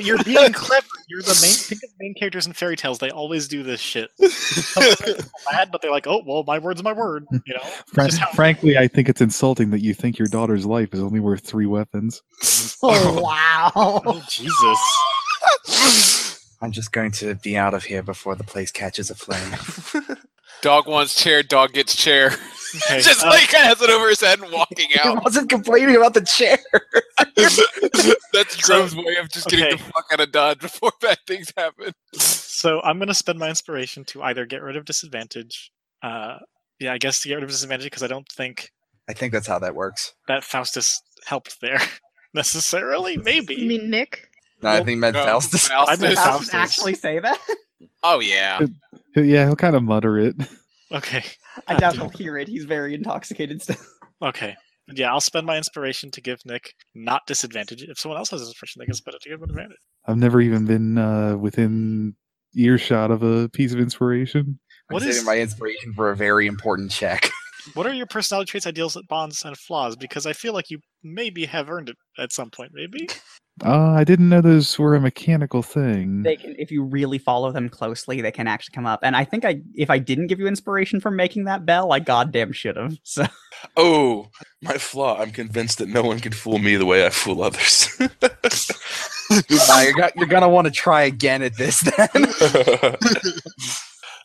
you're 0.00 0.20
being 0.24 0.52
clever. 0.52 0.84
You're 1.08 1.22
the 1.22 1.38
main. 1.40 1.52
Think 1.52 1.84
of 1.84 1.90
main 2.00 2.14
characters 2.14 2.48
in 2.48 2.52
fairy 2.52 2.74
tales. 2.74 2.98
They 2.98 3.10
always 3.10 3.46
do 3.46 3.62
this 3.62 3.78
shit. 3.78 4.10
Sometimes 4.18 5.30
bad, 5.48 5.70
but 5.70 5.82
they're 5.82 5.92
like, 5.92 6.08
"Oh, 6.08 6.20
well, 6.26 6.42
my 6.48 6.58
word's 6.58 6.82
my 6.82 6.92
word." 6.92 7.26
You 7.30 7.54
know. 7.54 7.60
Fran- 7.86 8.10
how- 8.10 8.32
frankly, 8.32 8.76
I 8.76 8.88
think 8.88 9.08
it's 9.08 9.20
insulting 9.20 9.70
that 9.70 9.82
you 9.82 9.94
think 9.94 10.18
your 10.18 10.26
daughter's 10.26 10.66
life 10.66 10.92
is 10.92 10.98
only 10.98 11.20
worth 11.20 11.46
three 11.46 11.66
weapons. 11.66 12.20
Oh, 12.82 12.90
oh. 12.90 13.20
wow! 13.22 13.70
Oh 14.04 14.20
Jesus! 14.28 14.78
I'm 16.60 16.72
just 16.72 16.90
going 16.90 17.12
to 17.12 17.36
be 17.36 17.56
out 17.56 17.72
of 17.72 17.84
here 17.84 18.02
before 18.02 18.34
the 18.34 18.42
place 18.42 18.72
catches 18.72 19.10
a 19.10 19.14
flame. 19.14 20.16
Dog 20.62 20.86
wants 20.86 21.14
chair. 21.20 21.42
Dog 21.42 21.72
gets 21.72 21.94
chair. 21.96 22.32
Okay, 22.84 23.00
just 23.00 23.24
uh, 23.24 23.28
like 23.30 23.50
has 23.52 23.80
it 23.80 23.88
over 23.88 24.10
his 24.10 24.20
head 24.20 24.40
and 24.40 24.52
walking 24.52 24.88
I 25.02 25.08
out. 25.08 25.24
wasn't 25.24 25.48
complaining 25.48 25.96
about 25.96 26.12
the 26.12 26.20
chair. 26.20 26.58
That's 28.32 28.56
Drove's 28.58 28.94
way 28.94 29.16
of 29.18 29.30
just 29.30 29.48
getting 29.48 29.70
the 29.70 29.82
fuck 29.82 30.04
out 30.12 30.20
of 30.20 30.32
Dodge 30.32 30.60
before 30.60 30.92
bad 31.00 31.16
things 31.26 31.50
happen. 31.56 31.92
So 32.12 32.82
I'm 32.82 32.98
gonna 32.98 33.14
spend 33.14 33.38
my 33.38 33.48
inspiration 33.48 34.04
to 34.06 34.22
either 34.22 34.44
get 34.44 34.62
rid 34.62 34.76
of 34.76 34.84
disadvantage. 34.84 35.72
Uh, 36.02 36.36
yeah, 36.78 36.92
I 36.92 36.98
guess 36.98 37.22
to 37.22 37.28
get 37.28 37.36
rid 37.36 37.44
of 37.44 37.50
disadvantage 37.50 37.86
because 37.86 38.02
I 38.02 38.06
don't 38.08 38.28
think 38.30 38.70
I 39.08 39.14
think 39.14 39.32
that's 39.32 39.46
how 39.46 39.58
that 39.60 39.74
works. 39.74 40.12
that 40.28 40.44
Faustus 40.44 41.00
helped 41.24 41.60
there 41.62 41.80
necessarily. 42.34 43.16
Maybe. 43.16 43.54
You 43.54 43.66
mean 43.66 43.88
Nick? 43.90 44.28
No, 44.62 44.68
I 44.70 44.82
think 44.84 44.98
meant 45.00 45.14
No, 45.14 45.24
Faustus. 45.24 45.70
I 45.70 45.96
meant 45.96 46.16
Faustus. 46.16 46.50
Faustus. 46.50 46.54
actually 46.54 46.94
say 46.94 47.18
that? 47.18 47.38
Oh 48.02 48.20
yeah. 48.20 48.60
Yeah, 49.16 49.46
he'll 49.46 49.56
kind 49.56 49.76
of 49.76 49.82
mutter 49.82 50.18
it. 50.18 50.36
okay. 50.92 51.24
I 51.66 51.76
doubt 51.76 51.96
he'll 51.96 52.08
hear 52.08 52.36
it. 52.38 52.48
He's 52.48 52.64
very 52.64 52.94
intoxicated 52.94 53.62
still. 53.62 53.76
Okay. 54.22 54.56
Yeah, 54.88 55.12
I'll 55.12 55.20
spend 55.20 55.46
my 55.46 55.56
inspiration 55.56 56.10
to 56.12 56.20
give 56.20 56.38
Nick 56.46 56.72
not 56.94 57.22
disadvantage. 57.26 57.82
If 57.82 57.98
someone 57.98 58.18
else 58.18 58.30
has 58.30 58.40
inspiration, 58.40 58.80
they 58.80 58.86
can 58.86 58.94
spend 58.94 59.14
it 59.16 59.22
to 59.22 59.28
give 59.28 59.38
him 59.42 59.50
advantage. 59.50 59.76
I've 60.06 60.16
never 60.16 60.40
even 60.40 60.64
been 60.64 60.96
uh, 60.98 61.36
within 61.36 62.16
earshot 62.56 63.10
of 63.10 63.22
a 63.22 63.48
piece 63.50 63.72
of 63.74 63.80
inspiration. 63.80 64.58
I'm 64.90 64.94
What 64.94 65.02
saving 65.02 65.16
is- 65.18 65.24
my 65.24 65.38
inspiration 65.38 65.92
for 65.94 66.10
a 66.10 66.16
very 66.16 66.46
important 66.46 66.90
check. 66.90 67.30
What 67.74 67.86
are 67.86 67.92
your 67.92 68.06
personality 68.06 68.50
traits, 68.50 68.66
ideals, 68.66 68.96
bonds, 69.10 69.44
and 69.44 69.54
flaws? 69.58 69.94
Because 69.94 70.24
I 70.24 70.32
feel 70.32 70.54
like 70.54 70.70
you 70.70 70.78
maybe 71.02 71.44
have 71.44 71.68
earned 71.68 71.90
it 71.90 71.96
at 72.16 72.32
some 72.32 72.50
point. 72.50 72.70
Maybe. 72.72 73.08
Uh, 73.64 73.90
I 73.92 74.04
didn't 74.04 74.28
know 74.28 74.40
those 74.40 74.78
were 74.78 74.94
a 74.94 75.00
mechanical 75.00 75.62
thing. 75.62 76.22
They 76.22 76.36
can, 76.36 76.54
if 76.58 76.70
you 76.70 76.82
really 76.82 77.18
follow 77.18 77.50
them 77.52 77.68
closely, 77.68 78.20
they 78.20 78.30
can 78.32 78.46
actually 78.46 78.74
come 78.74 78.86
up. 78.86 79.00
And 79.02 79.16
I 79.16 79.24
think 79.24 79.44
I, 79.44 79.60
if 79.74 79.90
I 79.90 79.98
didn't 79.98 80.28
give 80.28 80.38
you 80.40 80.46
inspiration 80.46 81.00
for 81.00 81.10
making 81.10 81.44
that 81.44 81.66
bell, 81.66 81.92
I 81.92 81.98
goddamn 82.00 82.52
should 82.52 82.76
have. 82.76 82.96
So 83.04 83.26
Oh, 83.76 84.28
my 84.62 84.74
flaw. 84.78 85.20
I'm 85.20 85.32
convinced 85.32 85.78
that 85.78 85.88
no 85.88 86.02
one 86.02 86.20
can 86.20 86.32
fool 86.32 86.58
me 86.58 86.76
the 86.76 86.86
way 86.86 87.04
I 87.04 87.10
fool 87.10 87.42
others. 87.42 87.88
Nah, 89.68 89.80
you're, 89.80 89.92
go- 89.92 90.08
you're 90.16 90.26
gonna 90.26 90.48
want 90.48 90.64
to 90.68 90.70
try 90.70 91.02
again 91.02 91.42
at 91.42 91.54
this 91.58 91.80
then. 91.80 92.08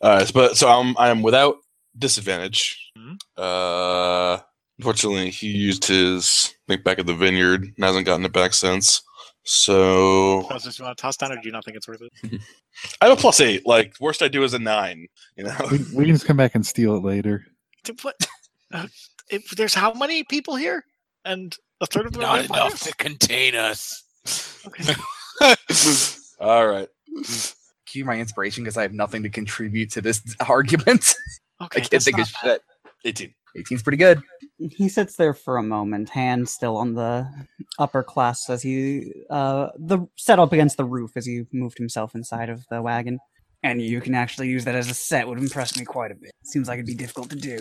uh, 0.02 0.26
but 0.34 0.56
so 0.58 0.70
I'm 0.70 0.96
I'm 0.98 1.22
without 1.22 1.58
disadvantage. 1.98 2.92
Mhm. 2.98 3.18
Uh, 3.38 4.40
unfortunately, 4.80 5.30
he 5.30 5.48
used 5.48 5.86
his 5.86 6.54
think 6.70 6.86
back 6.86 7.00
at 7.00 7.06
the 7.06 7.14
vineyard 7.14 7.64
and 7.64 7.84
hasn't 7.86 8.06
gotten 8.06 8.26
it 8.26 8.32
back 8.32 8.54
since. 8.54 9.02
So 9.44 10.42
so 10.58 10.70
you 10.70 10.86
want 10.86 10.98
to 10.98 11.02
toss 11.02 11.18
down, 11.18 11.32
or 11.32 11.36
do 11.36 11.42
you 11.44 11.52
not 11.52 11.66
think 11.66 11.76
it's 11.78 11.88
worth 11.88 12.02
it? 12.02 12.12
I 13.02 13.08
have 13.10 13.18
a 13.18 13.22
plus 13.22 13.42
eight. 13.42 13.66
Like 13.68 13.94
worst 14.00 14.22
I 14.22 14.28
do 14.30 14.44
is 14.44 14.54
a 14.54 14.60
nine. 14.60 15.08
You 15.36 15.44
know. 15.46 15.56
We, 15.72 15.80
we 15.94 16.06
can 16.06 16.16
just 16.16 16.26
come 16.26 16.38
back 16.38 16.56
and 16.56 16.66
steal 16.66 16.96
it 16.96 17.04
later. 17.04 17.46
What? 18.02 18.16
Uh, 18.74 18.88
if 19.30 19.52
there's 19.52 19.76
how 19.76 19.94
many 19.94 20.24
people 20.24 20.56
here, 20.56 20.84
and 21.26 21.56
a 21.80 21.86
third 21.86 22.08
of 22.08 22.14
them 22.14 22.24
are 22.24 22.38
Not 22.38 22.46
enough 22.46 22.58
vampires? 22.58 22.80
to 22.80 22.96
contain 22.96 23.54
us. 23.54 24.04
Okay. 24.66 24.96
All 26.40 26.66
right. 26.66 26.88
Cue 27.86 28.04
my 28.04 28.16
inspiration 28.20 28.64
because 28.64 28.76
I 28.76 28.82
have 28.82 28.94
nothing 28.94 29.22
to 29.22 29.30
contribute 29.30 29.92
to 29.92 30.02
this 30.02 30.24
argument. 30.50 31.14
Okay, 31.62 31.82
I 31.82 31.84
can't 31.86 32.02
think 32.02 32.18
not 32.18 32.28
of 32.28 32.34
bad. 32.34 32.42
shit. 32.42 32.62
Eighteen. 33.06 33.34
18's 33.58 33.84
pretty 33.84 33.98
good. 33.98 34.22
he 34.58 34.90
sits 34.90 35.16
there 35.16 35.34
for 35.34 35.58
a 35.58 35.64
moment, 35.64 36.10
hand 36.10 36.48
still 36.50 36.78
on 36.78 36.94
the 36.94 37.28
upper 37.80 38.04
class 38.04 38.50
as 38.50 38.62
he 38.62 39.12
uh 39.30 39.70
the 39.78 40.06
set 40.18 40.40
up 40.40 40.54
against 40.54 40.78
the 40.78 40.86
roof 40.86 41.12
as 41.16 41.26
he 41.26 41.44
moved 41.52 41.78
himself 41.78 42.16
inside 42.16 42.50
of 42.50 42.66
the 42.70 42.82
wagon. 42.82 43.20
And 43.64 43.82
you 43.82 44.02
can 44.02 44.14
actually 44.14 44.50
use 44.50 44.66
that 44.66 44.76
as 44.76 44.90
a 44.90 44.94
set 44.94 45.28
would 45.28 45.40
impress 45.40 45.78
me 45.78 45.86
quite 45.86 46.12
a 46.12 46.16
bit. 46.16 46.32
Seems 46.44 46.68
like 46.68 46.76
it'd 46.76 46.86
be 46.86 46.96
difficult 46.96 47.30
to 47.30 47.38
do. 47.38 47.60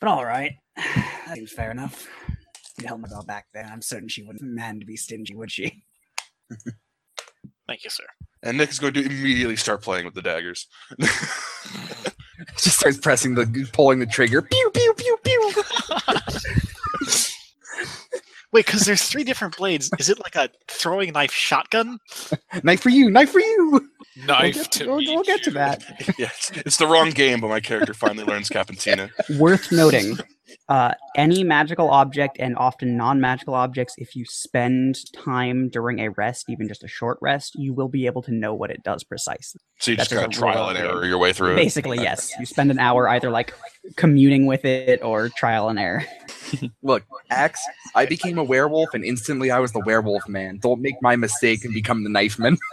But 0.00 0.08
all 0.08 0.24
right, 0.24 0.52
that 0.76 1.34
seems 1.34 1.52
fair 1.52 1.70
enough. 1.70 2.06
You'd 2.78 2.86
help 2.86 3.00
me 3.00 3.06
about 3.08 3.26
back 3.26 3.46
then. 3.54 3.68
I'm 3.70 3.82
certain 3.82 4.08
she 4.08 4.22
wouldn't 4.22 4.42
man 4.42 4.80
to 4.80 4.86
be 4.86 4.96
stingy, 4.96 5.34
would 5.34 5.50
she? 5.50 5.84
Thank 7.68 7.84
you, 7.84 7.90
sir. 7.90 8.04
And 8.42 8.58
Nick 8.58 8.70
is 8.70 8.78
going 8.78 8.94
to 8.94 9.04
immediately 9.04 9.56
start 9.56 9.82
playing 9.82 10.04
with 10.04 10.14
the 10.14 10.22
daggers. 10.22 10.66
Just 12.56 12.78
starts 12.78 12.98
pressing 12.98 13.34
the, 13.34 13.68
pulling 13.72 13.98
the 13.98 14.06
trigger. 14.06 14.42
Pew 14.42 14.70
pew 14.72 14.94
pew 14.94 15.18
pew. 15.22 15.52
Wait, 18.52 18.66
because 18.66 18.82
there's 18.82 19.02
three 19.02 19.24
different 19.24 19.56
blades. 19.56 19.90
Is 19.98 20.10
it 20.10 20.18
like 20.18 20.36
a 20.36 20.50
throwing 20.68 21.12
knife 21.14 21.32
shotgun? 21.32 21.98
knife 22.62 22.82
for 22.82 22.90
you. 22.90 23.10
Knife 23.10 23.32
for 23.32 23.40
you. 23.40 23.88
Knife 24.26 24.54
we'll 24.54 24.64
get, 24.64 24.72
to 24.72 24.86
we'll, 24.86 24.96
meet 24.98 25.08
we'll 25.08 25.24
get 25.24 25.42
to 25.44 25.50
that. 25.52 26.14
yes, 26.18 26.52
it's 26.54 26.76
the 26.76 26.86
wrong 26.86 27.10
game, 27.10 27.40
but 27.40 27.48
my 27.48 27.60
character 27.60 27.94
finally 27.94 28.24
learns 28.24 28.50
Capentina. 28.50 29.10
Worth 29.38 29.72
noting, 29.72 30.18
uh, 30.68 30.92
any 31.16 31.44
magical 31.44 31.90
object 31.90 32.36
and 32.38 32.56
often 32.56 32.96
non-magical 32.96 33.54
objects, 33.54 33.94
if 33.98 34.16
you 34.16 34.24
spend 34.24 34.96
time 35.12 35.68
during 35.68 36.00
a 36.00 36.10
rest, 36.10 36.46
even 36.48 36.68
just 36.68 36.84
a 36.84 36.88
short 36.88 37.18
rest, 37.20 37.54
you 37.54 37.74
will 37.74 37.88
be 37.88 38.06
able 38.06 38.22
to 38.22 38.32
know 38.32 38.54
what 38.54 38.70
it 38.70 38.82
does 38.82 39.04
precisely. 39.04 39.60
So 39.78 39.90
you 39.90 39.96
just 39.96 40.10
That's 40.10 40.20
kind 40.20 40.32
of 40.32 40.38
trial 40.38 40.68
and 40.68 40.78
error 40.78 41.00
game. 41.00 41.10
your 41.10 41.18
way 41.18 41.32
through 41.32 41.52
it. 41.52 41.56
Basically, 41.56 41.98
yes. 41.98 42.32
You 42.38 42.46
spend 42.46 42.70
an 42.70 42.78
hour 42.78 43.08
either 43.08 43.30
like 43.30 43.54
communing 43.96 44.46
with 44.46 44.64
it 44.64 45.02
or 45.02 45.28
trial 45.28 45.68
and 45.68 45.78
error. 45.78 46.04
Look, 46.82 47.04
Axe, 47.30 47.60
I 47.94 48.06
became 48.06 48.38
a 48.38 48.44
werewolf 48.44 48.94
and 48.94 49.04
instantly 49.04 49.50
I 49.50 49.58
was 49.58 49.72
the 49.72 49.80
werewolf 49.80 50.28
man. 50.28 50.58
Don't 50.58 50.80
make 50.80 50.94
my 51.02 51.16
mistake 51.16 51.64
and 51.64 51.74
become 51.74 52.04
the 52.04 52.10
knife 52.10 52.38
man. 52.38 52.58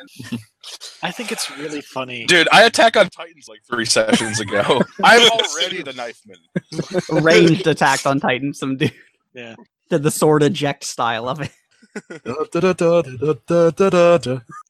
I 1.02 1.12
think 1.12 1.32
it's 1.32 1.50
really 1.58 1.82
funny. 1.82 2.26
Dude, 2.26 2.48
I 2.52 2.64
attack 2.64 2.98
on 2.98 3.10
Titans 3.10 3.48
like 3.48 3.62
three 3.70 3.86
sessions 3.86 4.40
ago. 4.40 4.82
I'm 5.04 5.30
already 5.32 5.82
the 5.82 5.94
knifeman. 5.94 7.24
Ranged 7.24 7.66
attack 7.70 8.06
on 8.06 8.20
Titan, 8.20 8.54
some 8.54 8.78
dude. 8.78 8.94
Yeah. 9.34 9.56
Did 9.90 10.04
the 10.04 10.12
sword 10.12 10.44
eject 10.44 10.84
style 10.84 11.28
of 11.30 11.42
it. 11.42 11.52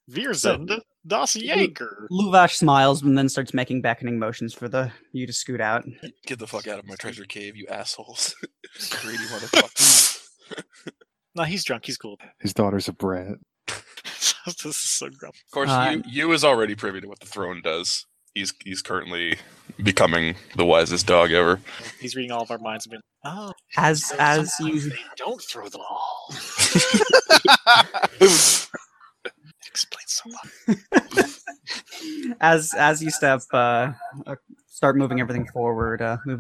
Virzend 0.10 0.80
Das 1.08 1.36
Jaeger. 1.36 2.08
Luvash 2.12 2.56
smiles 2.56 3.02
and 3.02 3.18
then 3.18 3.30
starts 3.30 3.54
making 3.54 3.82
beckoning 3.82 4.20
motions 4.20 4.54
for 4.54 4.68
the 4.70 4.92
you 5.12 5.26
to 5.28 5.34
scoot 5.34 5.62
out. 5.62 5.86
Get 6.26 6.40
the 6.40 6.48
fuck 6.48 6.68
out 6.68 6.80
of 6.80 6.88
my 6.88 6.96
treasure 6.96 7.26
cave, 7.26 7.56
you 7.56 7.68
assholes. 7.68 8.36
Greedy 9.02 9.24
motherfuckers. 9.26 10.26
No, 11.36 11.44
he's 11.44 11.64
drunk. 11.64 11.86
He's 11.86 11.98
cool. 11.98 12.18
His 12.40 12.54
daughter's 12.54 12.88
a 12.88 12.94
brat. 12.94 13.38
this 13.68 14.66
is 14.66 14.78
so 14.78 15.10
grumpy. 15.10 15.40
Of 15.48 15.52
course, 15.52 15.70
Uh, 15.70 15.98
you 16.06 16.28
you 16.28 16.32
is 16.34 16.44
already 16.44 16.76
privy 16.76 17.02
to 17.02 17.08
what 17.08 17.20
the 17.20 17.28
throne 17.28 17.62
does. 17.64 18.06
He's 18.34 18.54
he's 18.64 18.82
currently 18.82 19.38
becoming 19.82 20.36
the 20.56 20.66
wisest 20.66 21.08
dog 21.08 21.32
ever. 21.32 21.60
He's 22.00 22.16
reading 22.16 22.32
all 22.32 22.44
of 22.44 22.52
our 22.52 22.58
minds 22.58 22.86
and 22.86 22.92
being, 22.92 23.02
oh, 23.26 23.54
As 23.78 24.06
so 24.06 24.16
as 24.20 24.54
you 24.60 24.80
they 24.80 24.96
don't 25.18 25.42
throw 25.42 25.68
the 25.68 25.78
ball. 25.78 26.26
Explains 29.68 30.06
so 30.08 30.30
much. 30.30 31.30
as 32.42 32.74
as 32.74 33.02
you 33.04 33.12
step 33.12 33.42
uh, 33.54 33.92
uh 34.26 34.36
start 34.68 34.96
moving 34.96 35.20
everything 35.20 35.46
forward 35.48 36.02
uh 36.02 36.18
move 36.26 36.40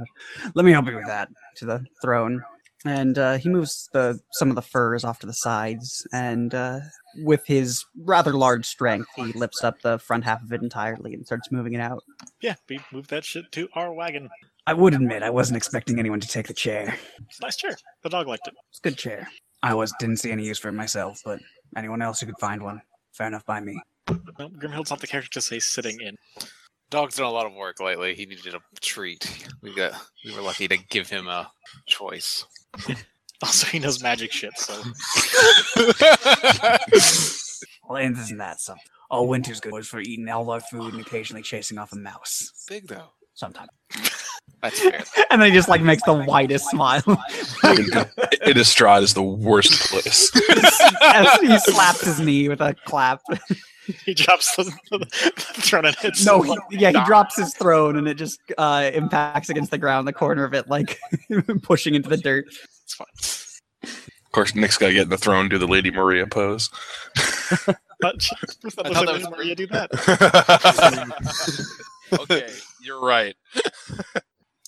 let 0.56 0.66
me 0.66 0.72
help 0.72 0.88
you 0.88 0.96
with 0.96 1.06
that 1.06 1.30
to 1.56 1.66
the 1.66 1.86
throne 2.02 2.42
and 2.86 3.18
uh 3.18 3.38
he 3.38 3.50
moves 3.50 3.90
the 3.94 4.20
some 4.34 4.50
of 4.50 4.56
the 4.56 4.62
furs 4.62 5.04
off 5.04 5.20
to 5.20 5.26
the 5.28 5.34
sides 5.34 6.06
and 6.14 6.54
uh 6.56 6.80
with 7.26 7.46
his 7.46 7.84
rather 8.06 8.34
large 8.34 8.66
strength 8.66 9.10
he 9.16 9.24
lifts 9.34 9.64
up 9.64 9.82
the 9.82 9.98
front 10.00 10.24
half 10.24 10.42
of 10.42 10.54
it 10.54 10.62
entirely 10.62 11.14
and 11.14 11.26
starts 11.26 11.52
moving 11.52 11.74
it 11.74 11.82
out 11.82 12.04
Yeah, 12.42 12.56
we 12.70 12.80
moved 12.94 13.10
that 13.10 13.26
shit 13.26 13.52
to 13.54 13.68
our 13.74 13.92
wagon. 13.94 14.30
i 14.68 14.74
would 14.74 14.94
admit 14.94 15.24
i 15.24 15.30
wasn't 15.30 15.58
expecting 15.58 16.00
anyone 16.00 16.20
to 16.22 16.28
take 16.28 16.48
the 16.48 16.54
chair 16.54 16.96
It's 17.28 17.40
a 17.40 17.44
nice 17.44 17.58
chair. 17.58 17.76
The 18.04 18.10
dog 18.10 18.28
liked 18.28 18.48
it. 18.48 18.54
it's 18.70 18.80
a 18.80 18.82
good 18.90 18.98
chair 18.98 19.28
i 19.64 19.74
was 19.74 19.94
didn't 20.00 20.18
see 20.18 20.32
any 20.32 20.46
use 20.46 20.60
for 20.60 20.70
it 20.70 20.74
myself 20.74 21.20
but 21.26 21.40
anyone 21.76 22.02
else 22.02 22.20
who 22.22 22.28
could 22.28 22.40
find 22.40 22.62
one 22.64 22.82
fair 23.12 23.28
enough 23.28 23.46
by 23.46 23.60
me 23.60 23.78
No, 24.40 24.50
Grimhild's 24.50 24.90
not 24.90 25.02
the 25.02 25.08
character 25.08 25.32
to 25.32 25.42
say 25.42 25.60
sitting 25.60 26.00
in. 26.02 26.16
Dog's 26.90 27.18
done 27.18 27.28
a 27.28 27.32
lot 27.32 27.46
of 27.46 27.54
work 27.54 27.80
lately. 27.80 28.16
He 28.16 28.26
needed 28.26 28.56
a 28.56 28.62
treat. 28.82 29.48
We 29.62 29.76
got 29.76 29.94
we 30.26 30.34
were 30.34 30.42
lucky 30.42 30.68
to 30.68 30.78
give 30.90 31.08
him 31.08 31.28
a 31.28 31.52
choice. 31.88 32.44
Also, 33.42 33.68
he 33.68 33.80
knows 33.80 34.04
magic 34.04 34.34
shit, 34.34 34.52
so. 34.58 34.74
Well 37.88 38.04
and 38.04 38.18
isn't 38.18 38.38
that 38.38 38.60
something 38.60 38.84
all 39.10 39.28
winter's 39.28 39.60
good 39.60 39.86
for 39.86 40.00
eating 40.00 40.30
all 40.30 40.50
our 40.52 40.60
food 40.60 40.94
and 40.94 41.02
occasionally 41.02 41.42
chasing 41.42 41.78
off 41.78 41.94
a 41.94 41.96
mouse. 41.96 42.52
Big 42.68 42.88
though. 42.88 43.10
Sometimes 43.40 43.70
That's 44.62 44.78
fair. 44.82 45.02
and 45.32 45.42
then 45.42 45.50
he 45.52 45.56
just 45.56 45.70
like 45.70 45.82
makes 45.82 46.04
the 46.04 46.14
widest 46.14 46.70
smile 46.70 47.02
Innistrad 48.44 49.04
is 49.04 49.14
the 49.14 49.24
worst 49.24 49.72
place. 49.90 50.30
as 51.02 51.40
he 51.40 51.58
slaps 51.60 52.02
his 52.02 52.20
knee 52.20 52.50
with 52.50 52.60
a 52.60 52.76
clap. 52.86 53.22
he 54.06 54.14
drops 54.14 54.54
the, 54.58 54.64
the 54.92 55.06
throne 55.62 55.86
and 55.86 55.96
hits. 55.96 56.26
No, 56.26 56.42
he, 56.42 56.58
yeah, 56.72 56.90
he 56.92 57.02
drops 57.06 57.38
his 57.38 57.54
throne 57.56 57.96
and 57.96 58.10
it 58.10 58.16
just 58.16 58.42
uh, 58.58 58.92
impacts 58.94 59.48
against 59.50 59.72
the 59.72 59.78
ground, 59.78 60.06
the 60.06 60.14
corner 60.14 60.44
of 60.44 60.54
it, 60.54 60.68
like 60.68 61.00
pushing 61.64 61.96
into 61.96 62.10
the 62.10 62.18
dirt. 62.18 62.46
It's 62.84 62.96
fine. 62.96 63.08
Of 63.84 64.32
course, 64.34 64.54
Nick's 64.56 64.78
got 64.78 64.88
to 64.88 64.94
get 64.94 65.04
in 65.04 65.10
the 65.10 65.18
throne, 65.18 65.48
do 65.48 65.58
the 65.58 65.68
Lady 65.68 65.90
Maria 65.90 66.28
pose. 66.28 66.70
But 67.66 67.66
I 67.66 67.76
that 68.04 68.74
thought 68.74 68.86
was 68.86 69.06
that 69.06 69.08
was- 69.08 69.30
Maria 69.30 69.56
do 69.56 69.68
that. 69.68 69.90
okay, 72.20 72.50
you're 72.90 73.02
right. 73.02 73.36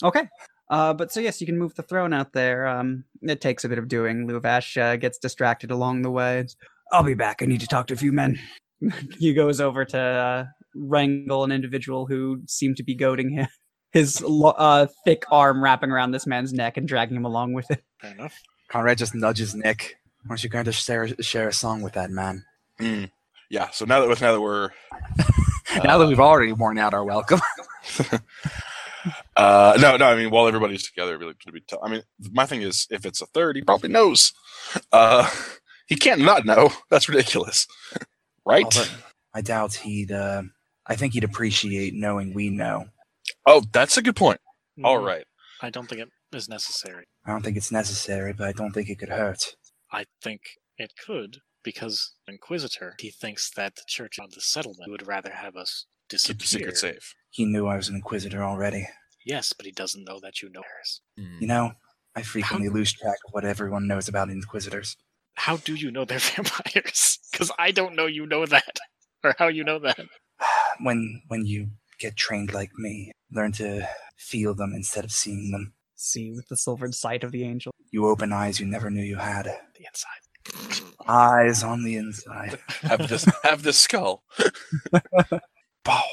Okay. 0.03 0.27
Uh, 0.69 0.93
but 0.93 1.11
so 1.11 1.19
yes, 1.19 1.41
you 1.41 1.47
can 1.47 1.57
move 1.57 1.75
the 1.75 1.83
throne 1.83 2.13
out 2.13 2.33
there. 2.33 2.67
Um, 2.67 3.03
it 3.21 3.41
takes 3.41 3.65
a 3.65 3.69
bit 3.69 3.77
of 3.77 3.87
doing. 3.87 4.27
Luvash 4.27 4.81
uh, 4.81 4.95
gets 4.95 5.17
distracted 5.17 5.71
along 5.71 6.01
the 6.01 6.11
way. 6.11 6.45
I'll 6.91 7.03
be 7.03 7.13
back. 7.13 7.41
I 7.41 7.45
need 7.45 7.61
to 7.61 7.67
talk 7.67 7.87
to 7.87 7.93
a 7.93 7.97
few 7.97 8.11
men. 8.11 8.39
he 9.19 9.33
goes 9.33 9.59
over 9.59 9.85
to 9.85 9.99
uh, 9.99 10.45
wrangle 10.75 11.43
an 11.43 11.51
individual 11.51 12.05
who 12.05 12.41
seemed 12.47 12.77
to 12.77 12.83
be 12.83 12.95
goading 12.95 13.31
him. 13.31 13.47
His 13.91 14.21
lo- 14.21 14.51
uh, 14.51 14.87
thick 15.03 15.23
arm 15.29 15.61
wrapping 15.61 15.91
around 15.91 16.11
this 16.11 16.25
man's 16.25 16.53
neck 16.53 16.77
and 16.77 16.87
dragging 16.87 17.17
him 17.17 17.25
along 17.25 17.53
with 17.53 17.69
it. 17.69 17.83
Fair 17.99 18.11
enough. 18.11 18.39
Conrad 18.69 18.97
just 18.97 19.13
nudges 19.13 19.53
Nick. 19.53 19.97
Aren't 20.29 20.43
you 20.43 20.49
going 20.49 20.65
to 20.65 20.71
share 20.71 21.09
share 21.19 21.49
a 21.49 21.53
song 21.53 21.81
with 21.81 21.93
that 21.93 22.09
man? 22.09 22.45
Mm. 22.79 23.11
Yeah. 23.49 23.69
So 23.71 23.83
now 23.83 24.05
that 24.05 24.21
now 24.21 24.31
that 24.31 24.41
we're 24.41 24.69
now 25.83 25.97
that 25.97 26.07
we've 26.07 26.19
already 26.19 26.53
worn 26.53 26.77
out 26.77 26.93
our 26.93 27.03
welcome. 27.03 27.41
uh 29.35 29.77
no 29.81 29.97
no 29.97 30.05
I 30.05 30.15
mean 30.15 30.29
while 30.29 30.47
everybody's 30.47 30.83
together, 30.87 31.15
it'd 31.15 31.19
be, 31.21 31.49
it'd 31.49 31.67
t- 31.67 31.77
I 31.81 31.89
mean 31.89 32.03
my 32.31 32.45
thing 32.45 32.61
is 32.61 32.87
if 32.91 33.05
it's 33.05 33.21
a 33.21 33.25
third, 33.27 33.55
he 33.55 33.61
probably 33.63 33.89
knows. 33.89 34.33
Uh, 34.91 35.29
he 35.87 35.95
can't 35.95 36.21
not 36.21 36.45
know. 36.45 36.71
That's 36.89 37.09
ridiculous, 37.09 37.67
right? 38.45 38.63
Although, 38.63 38.89
I 39.33 39.41
doubt 39.41 39.73
he'd. 39.75 40.11
Uh, 40.11 40.43
I 40.85 40.95
think 40.95 41.13
he'd 41.13 41.23
appreciate 41.23 41.93
knowing 41.93 42.33
we 42.33 42.49
know. 42.49 42.85
Oh, 43.45 43.63
that's 43.71 43.97
a 43.97 44.01
good 44.01 44.15
point. 44.15 44.39
All 44.83 44.99
Mm, 44.99 45.05
right. 45.05 45.25
I 45.61 45.69
don't 45.69 45.87
think 45.87 46.01
it 46.01 46.09
is 46.35 46.49
necessary. 46.49 47.05
I 47.25 47.31
don't 47.31 47.43
think 47.43 47.55
it's 47.57 47.71
necessary, 47.71 48.33
but 48.33 48.47
I 48.47 48.51
don't 48.51 48.71
think 48.71 48.89
it 48.89 48.97
could 48.99 49.09
hurt. 49.09 49.55
I 49.91 50.05
think 50.23 50.41
it 50.77 50.93
could 51.05 51.37
because 51.63 52.13
Inquisitor, 52.27 52.95
he 52.99 53.11
thinks 53.11 53.51
that 53.51 53.75
the 53.75 53.83
church 53.87 54.17
on 54.19 54.29
the 54.33 54.41
settlement 54.41 54.89
would 54.91 55.05
rather 55.07 55.31
have 55.31 55.55
us 55.55 55.85
disappear. 56.09 56.33
Keep 56.35 56.41
the 56.41 56.47
secret 56.47 56.77
safe. 56.77 57.13
He 57.31 57.45
knew 57.45 57.67
I 57.67 57.77
was 57.77 57.89
an 57.89 57.95
inquisitor 57.95 58.43
already. 58.43 58.87
Yes, 59.25 59.53
but 59.53 59.65
he 59.65 59.71
doesn't 59.71 60.03
know 60.03 60.19
that 60.21 60.41
you 60.41 60.49
know 60.49 60.61
ours. 60.61 61.01
Mm. 61.19 61.41
You 61.41 61.47
know, 61.47 61.71
I 62.15 62.21
frequently 62.21 62.69
lose 62.69 62.91
track 62.91 63.17
of 63.25 63.33
what 63.33 63.45
everyone 63.45 63.87
knows 63.87 64.07
about 64.07 64.29
inquisitors. 64.29 64.97
How 65.35 65.57
do 65.57 65.75
you 65.75 65.91
know 65.91 66.05
they're 66.05 66.19
vampires? 66.35 67.19
Because 67.31 67.51
I 67.57 67.71
don't 67.71 67.95
know 67.95 68.05
you 68.05 68.25
know 68.25 68.45
that, 68.45 68.79
or 69.23 69.33
how 69.39 69.47
you 69.47 69.63
know 69.63 69.79
that. 69.79 69.99
When 70.79 71.21
when 71.27 71.45
you 71.45 71.69
get 71.99 72.15
trained 72.15 72.53
like 72.53 72.71
me, 72.77 73.11
learn 73.31 73.51
to 73.53 73.87
feel 74.17 74.55
them 74.55 74.73
instead 74.73 75.03
of 75.03 75.11
seeing 75.11 75.51
them. 75.51 75.73
See 75.95 76.31
with 76.31 76.47
the 76.47 76.57
silvered 76.57 76.95
sight 76.95 77.23
of 77.23 77.31
the 77.31 77.43
angel. 77.43 77.71
You 77.91 78.07
open 78.07 78.33
eyes 78.33 78.59
you 78.59 78.65
never 78.65 78.89
knew 78.89 79.03
you 79.03 79.17
had. 79.17 79.45
The 79.45 79.85
inside. 79.85 80.97
Eyes 81.07 81.61
on 81.61 81.83
the 81.83 81.97
inside. 81.97 82.57
Have 82.81 83.07
this 83.07 83.25
have 83.43 83.61
this 83.61 83.77
skull. 83.77 84.23
Bow. 85.83 86.03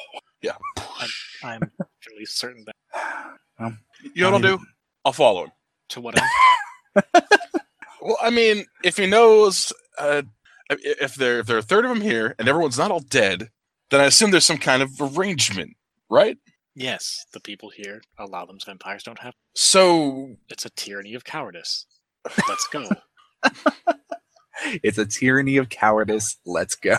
I'm 1.42 1.60
fairly 2.00 2.24
certain 2.24 2.64
that. 2.66 3.34
You 4.14 4.22
know 4.22 4.30
what 4.30 4.44
I'll 4.44 4.56
do? 4.56 4.64
I'll 5.04 5.12
follow 5.12 5.44
him. 5.44 5.52
To 5.90 6.00
what 6.00 6.16
end? 6.16 7.04
Well, 8.00 8.16
I 8.22 8.30
mean, 8.30 8.64
if 8.84 8.96
he 8.96 9.06
knows, 9.06 9.72
uh, 9.98 10.22
if 10.70 11.16
there 11.16 11.40
if 11.40 11.46
there 11.46 11.56
are 11.56 11.60
a 11.60 11.62
third 11.62 11.84
of 11.84 11.88
them 11.90 12.00
here 12.00 12.34
and 12.38 12.48
everyone's 12.48 12.78
not 12.78 12.90
all 12.92 13.00
dead, 13.00 13.50
then 13.90 14.00
I 14.00 14.04
assume 14.04 14.30
there's 14.30 14.44
some 14.44 14.58
kind 14.58 14.82
of 14.82 14.92
arrangement, 15.00 15.76
right? 16.08 16.38
Yes, 16.76 17.26
the 17.32 17.40
people 17.40 17.70
here 17.70 18.00
allow 18.16 18.46
them 18.46 18.58
vampires 18.64 19.02
don't 19.02 19.18
have. 19.18 19.34
So 19.56 20.36
It's 20.48 20.64
a 20.64 20.70
tyranny 20.70 21.14
of 21.14 21.24
cowardice. 21.24 21.86
Let's 22.48 22.68
go. 22.68 22.88
It's 24.82 24.98
a 24.98 25.06
tyranny 25.06 25.56
of 25.56 25.68
cowardice. 25.68 26.36
Let's 26.44 26.74
go. 26.74 26.96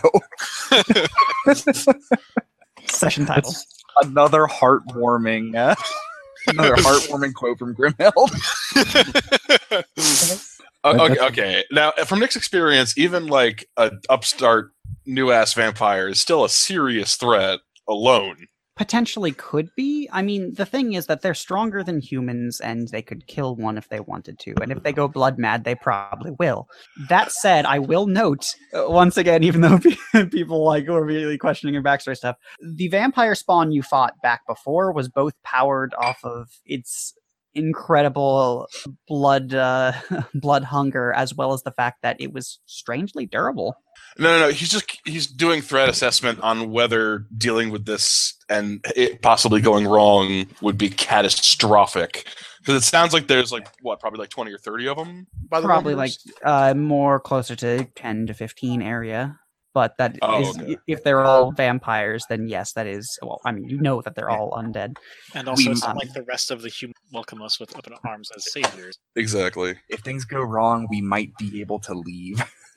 Session 2.90 3.26
title. 3.26 3.54
Another 4.02 4.46
heartwarming, 4.46 5.56
uh, 5.56 5.74
another 6.48 6.74
heartwarming 6.76 7.34
quote 7.34 7.58
from 7.58 7.74
Grimhild. 7.74 8.30
Okay, 10.82 11.18
okay. 11.20 11.64
Now, 11.70 11.92
from 12.06 12.20
Nick's 12.20 12.36
experience, 12.36 12.96
even 12.96 13.26
like 13.26 13.68
a 13.76 13.92
upstart 14.08 14.70
new 15.04 15.30
ass 15.30 15.52
vampire 15.52 16.08
is 16.08 16.18
still 16.20 16.42
a 16.42 16.48
serious 16.48 17.16
threat 17.16 17.60
alone. 17.86 18.46
Potentially 18.76 19.32
could 19.32 19.68
be. 19.76 20.08
I 20.10 20.22
mean, 20.22 20.54
the 20.54 20.64
thing 20.64 20.94
is 20.94 21.06
that 21.06 21.20
they're 21.20 21.34
stronger 21.34 21.82
than 21.82 22.00
humans 22.00 22.60
and 22.60 22.88
they 22.88 23.02
could 23.02 23.26
kill 23.26 23.54
one 23.56 23.76
if 23.76 23.88
they 23.88 24.00
wanted 24.00 24.38
to. 24.40 24.54
And 24.62 24.72
if 24.72 24.82
they 24.82 24.92
go 24.92 25.06
blood 25.06 25.38
mad, 25.38 25.64
they 25.64 25.74
probably 25.74 26.30
will. 26.38 26.66
That 27.08 27.30
said, 27.30 27.66
I 27.66 27.78
will 27.78 28.06
note, 28.06 28.46
uh, 28.72 28.84
once 28.88 29.16
again, 29.18 29.42
even 29.42 29.60
though 29.60 29.80
people 30.30 30.64
like 30.64 30.88
were 30.88 31.04
really 31.04 31.36
questioning 31.36 31.74
your 31.74 31.82
backstory 31.82 32.16
stuff, 32.16 32.36
the 32.62 32.88
vampire 32.88 33.34
spawn 33.34 33.70
you 33.70 33.82
fought 33.82 34.14
back 34.22 34.46
before 34.46 34.92
was 34.92 35.08
both 35.08 35.34
powered 35.42 35.92
off 35.98 36.24
of 36.24 36.48
its 36.64 37.14
incredible 37.54 38.68
blood 39.08 39.54
uh, 39.54 39.92
blood 40.34 40.64
hunger 40.64 41.12
as 41.12 41.34
well 41.34 41.52
as 41.52 41.62
the 41.62 41.72
fact 41.72 42.02
that 42.02 42.20
it 42.20 42.32
was 42.32 42.60
strangely 42.66 43.26
durable. 43.26 43.76
No, 44.18 44.38
no, 44.38 44.46
no. 44.46 44.52
He's 44.52 44.68
just 44.70 44.98
he's 45.04 45.26
doing 45.26 45.62
threat 45.62 45.88
assessment 45.88 46.40
on 46.40 46.70
whether 46.70 47.26
dealing 47.36 47.70
with 47.70 47.86
this 47.86 48.34
and 48.48 48.84
it 48.96 49.22
possibly 49.22 49.60
going 49.60 49.86
wrong 49.86 50.46
would 50.60 50.78
be 50.78 50.90
catastrophic. 50.90 52.26
Because 52.58 52.82
it 52.82 52.86
sounds 52.86 53.14
like 53.14 53.26
there's 53.26 53.52
like 53.52 53.68
what, 53.82 54.00
probably 54.00 54.18
like 54.18 54.30
twenty 54.30 54.52
or 54.52 54.58
thirty 54.58 54.88
of 54.88 54.96
them. 54.96 55.26
By 55.48 55.60
the 55.60 55.66
probably 55.66 55.94
numbers? 55.94 56.18
like 56.26 56.34
uh 56.44 56.74
more 56.74 57.20
closer 57.20 57.56
to 57.56 57.84
10 57.84 58.26
to 58.26 58.34
15 58.34 58.82
area 58.82 59.38
but 59.74 59.96
that 59.98 60.12
is 60.14 60.18
Oh, 60.22 60.50
okay. 60.50 60.76
if 60.86 61.02
they're 61.04 61.24
all 61.24 61.52
vampires 61.52 62.24
then 62.28 62.48
yes 62.48 62.72
that 62.72 62.86
is 62.86 63.18
well 63.22 63.40
i 63.44 63.52
mean 63.52 63.68
you 63.68 63.78
know 63.80 64.02
that 64.02 64.14
they're 64.16 64.30
all 64.30 64.50
undead 64.52 64.96
And 65.34 65.48
also, 65.48 65.66
We- 65.66 65.72
it's 65.72 65.84
um, 65.84 65.96
like 65.96 66.12
the 66.12 66.24
rest 66.24 66.50
of 66.50 66.62
the 66.62 66.68
human 66.68 66.94
welcome 67.12 67.40
us 67.42 67.58
with 67.60 67.76
open 67.76 67.94
arms 68.04 68.30
as 68.36 68.52
saviors. 68.52 68.96
exactly. 69.16 69.74
If 69.88 70.00
things 70.00 70.24
go 70.24 70.40
wrong, 70.42 70.86
we 70.90 71.00
might 71.00 71.30
be 71.38 71.60
able 71.60 71.78
to 71.80 71.94
leave. 71.94 72.38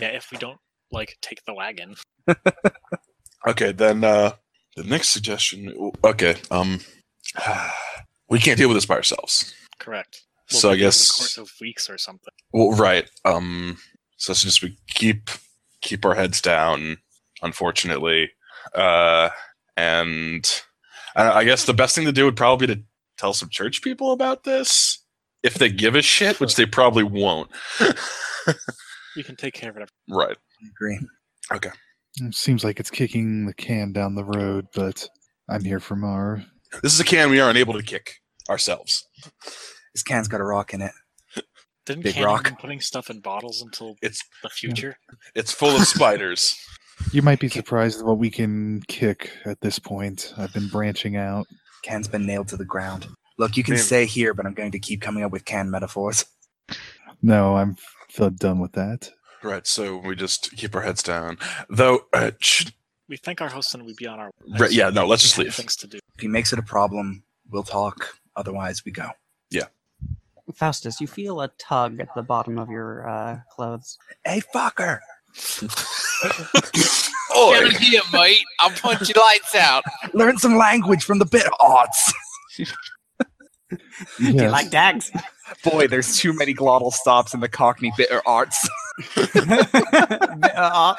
Yeah, 0.00 0.08
if 0.08 0.30
we 0.32 0.38
don't 0.38 0.58
like 0.90 1.16
take 1.22 1.44
the 1.44 1.54
wagon. 1.54 1.94
okay, 3.48 3.72
then 3.72 4.02
uh 4.04 4.32
the 4.76 4.84
next 4.84 5.08
suggestion. 5.10 5.72
Okay, 6.04 6.36
um, 6.50 6.80
we 8.28 8.38
can't 8.40 8.58
deal 8.58 8.68
with 8.68 8.76
this 8.76 8.86
by 8.86 8.96
ourselves. 8.96 9.54
Correct. 9.78 10.22
So 10.48 10.68
I 10.68 10.72
maybe 10.72 10.82
over 10.82 10.86
guess- 10.88 11.08
the 11.08 11.22
course 11.22 11.38
of 11.38 11.50
weeks 11.60 11.88
or 11.88 11.98
something. 11.98 12.32
Well, 12.52 12.72
right. 12.72 13.08
Um, 13.24 13.78
so 14.16 14.32
it's 14.32 14.42
just 14.42 14.62
we 14.62 14.76
keep 14.88 15.30
keep 15.80 16.04
our 16.04 16.14
heads 16.14 16.40
down, 16.40 16.98
unfortunately, 17.42 18.30
uh, 18.74 19.30
and 19.76 20.62
I, 21.14 21.30
I 21.30 21.44
guess 21.44 21.64
the 21.64 21.74
best 21.74 21.94
thing 21.94 22.06
to 22.06 22.12
do 22.12 22.24
would 22.24 22.36
probably 22.36 22.66
be 22.66 22.74
to 22.74 22.82
tell 23.18 23.32
some 23.32 23.48
church 23.48 23.82
people 23.82 24.12
about 24.12 24.44
this 24.44 25.04
if 25.42 25.54
they 25.54 25.70
give 25.70 25.94
a 25.94 26.02
shit, 26.02 26.40
which 26.40 26.56
they 26.56 26.66
probably 26.66 27.04
won't. 27.04 27.50
you 29.16 29.24
can 29.24 29.36
take 29.36 29.54
care 29.54 29.70
of 29.70 29.76
it. 29.76 29.90
right. 30.08 30.36
I 30.36 30.66
agree. 30.68 30.98
Okay. 31.52 31.70
It 32.18 32.34
seems 32.34 32.64
like 32.64 32.80
it's 32.80 32.90
kicking 32.90 33.46
the 33.46 33.54
can 33.54 33.92
down 33.92 34.14
the 34.14 34.24
road, 34.24 34.66
but 34.74 35.08
I'm 35.48 35.64
here 35.64 35.80
for 35.80 35.96
more. 35.96 36.42
This 36.82 36.94
is 36.94 37.00
a 37.00 37.04
can 37.04 37.30
we 37.30 37.40
are 37.40 37.50
unable 37.50 37.74
to 37.74 37.82
kick 37.82 38.16
ourselves. 38.48 39.06
This 39.94 40.02
can's 40.02 40.28
got 40.28 40.40
a 40.40 40.44
rock 40.44 40.74
in 40.74 40.82
it. 40.82 40.92
Didn't 41.86 42.02
Big 42.02 42.14
Canyon 42.14 42.26
rock. 42.30 42.60
putting 42.60 42.80
stuff 42.80 43.08
in 43.10 43.20
bottles 43.20 43.62
until 43.62 43.96
It's 44.02 44.22
the 44.42 44.48
future? 44.50 44.98
it's 45.34 45.52
full 45.52 45.74
of 45.74 45.82
spiders. 45.86 46.54
You 47.12 47.20
might 47.20 47.40
be 47.40 47.48
surprised 47.50 48.00
at 48.00 48.06
what 48.06 48.16
we 48.16 48.30
can 48.30 48.80
kick 48.88 49.30
at 49.44 49.60
this 49.60 49.78
point. 49.78 50.32
I've 50.38 50.54
been 50.54 50.68
branching 50.68 51.14
out. 51.16 51.46
Can's 51.82 52.08
been 52.08 52.24
nailed 52.24 52.48
to 52.48 52.56
the 52.56 52.64
ground. 52.64 53.06
Look, 53.36 53.58
you 53.58 53.62
can 53.62 53.74
Man. 53.74 53.82
stay 53.82 54.06
here, 54.06 54.32
but 54.32 54.46
I'm 54.46 54.54
going 54.54 54.70
to 54.72 54.78
keep 54.78 55.02
coming 55.02 55.22
up 55.22 55.30
with 55.30 55.44
can 55.44 55.70
metaphors. 55.70 56.24
No, 57.22 57.56
I'm 57.56 57.76
f- 58.18 58.34
done 58.36 58.60
with 58.60 58.72
that. 58.72 59.10
right. 59.42 59.66
So 59.66 59.96
we 59.98 60.16
just 60.16 60.52
keep 60.56 60.74
our 60.74 60.80
heads 60.82 61.02
down. 61.02 61.36
Though, 61.68 62.06
uh, 62.14 62.30
should, 62.40 62.72
We 63.10 63.16
thank 63.18 63.40
our 63.42 63.48
host 63.48 63.74
and 63.74 63.84
we 63.84 63.94
be 63.94 64.06
on 64.06 64.18
our 64.18 64.30
way. 64.46 64.58
right, 64.58 64.72
yeah, 64.72 64.88
no, 64.90 65.06
let's 65.06 65.22
just 65.22 65.36
leave. 65.38 65.54
Things 65.54 65.76
to 65.76 65.86
do. 65.86 65.98
If 66.14 66.20
he 66.22 66.28
makes 66.28 66.52
it 66.52 66.58
a 66.58 66.62
problem, 66.62 67.24
we'll 67.50 67.62
talk. 67.62 68.16
Otherwise, 68.36 68.84
we 68.86 68.92
go. 68.92 69.08
Faustus 70.54 71.00
you 71.00 71.06
feel 71.06 71.40
a 71.40 71.48
tug 71.58 71.98
at 72.00 72.08
the 72.14 72.22
bottom 72.22 72.58
of 72.58 72.70
your 72.70 73.08
uh, 73.08 73.38
clothes 73.50 73.98
Hey, 74.24 74.40
fucker! 74.54 75.00
Oi! 77.36 77.50
Get 77.60 77.66
in 77.66 77.80
here, 77.82 78.00
mate. 78.12 78.38
I'll 78.60 78.70
punch 78.70 79.08
your 79.08 79.22
lights 79.22 79.54
out. 79.54 79.82
Learn 80.14 80.38
some 80.38 80.56
language 80.56 81.04
from 81.04 81.18
the 81.18 81.26
bit 81.26 81.46
arts. 81.60 82.12
do 82.56 82.64
you 82.64 84.32
Yes. 84.32 84.52
like 84.52 84.70
dags 84.70 85.10
Boy, 85.64 85.86
there's 85.88 86.16
too 86.18 86.32
many 86.32 86.54
glottal 86.54 86.92
stops 86.92 87.34
in 87.34 87.40
the 87.40 87.48
Cockney 87.48 87.92
bitter 87.96 88.22
arts. 88.26 88.68
Uh, 90.56 90.94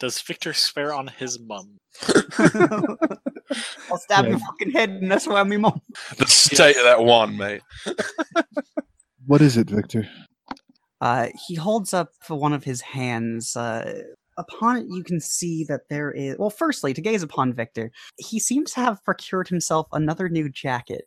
Does 0.00 0.20
Victor 0.20 0.52
swear 0.52 0.92
on 0.92 1.06
his 1.06 1.38
mum? 1.38 1.78
i'll 3.90 3.98
stab 3.98 4.24
Yeah. 4.24 4.30
your 4.30 4.38
fucking 4.40 4.70
head 4.72 4.90
and 4.90 5.10
that's 5.10 5.26
why 5.26 5.42
me 5.44 5.56
mom 5.56 5.80
The 6.16 6.26
state 6.26 6.76
of 6.76 6.84
that 6.84 7.02
wand, 7.04 7.36
mate. 7.38 7.62
What 9.26 9.42
is 9.42 9.56
it, 9.56 9.70
Victor? 9.70 10.08
Uh, 11.00 11.28
he 11.46 11.54
holds 11.54 11.94
up 11.94 12.10
one 12.28 12.52
of 12.52 12.64
his 12.64 12.80
hands. 12.80 13.54
Uh, 13.54 14.02
upon 14.38 14.78
it, 14.78 14.86
you 14.88 15.04
can 15.04 15.20
see 15.20 15.62
that 15.64 15.82
there 15.88 16.10
is. 16.10 16.36
Well, 16.38 16.50
firstly, 16.50 16.92
to 16.94 17.00
gaze 17.00 17.22
upon 17.22 17.52
Victor, 17.52 17.92
he 18.16 18.40
seems 18.40 18.72
to 18.72 18.80
have 18.80 19.04
procured 19.04 19.46
himself 19.46 19.86
another 19.92 20.28
new 20.28 20.48
jacket. 20.48 21.04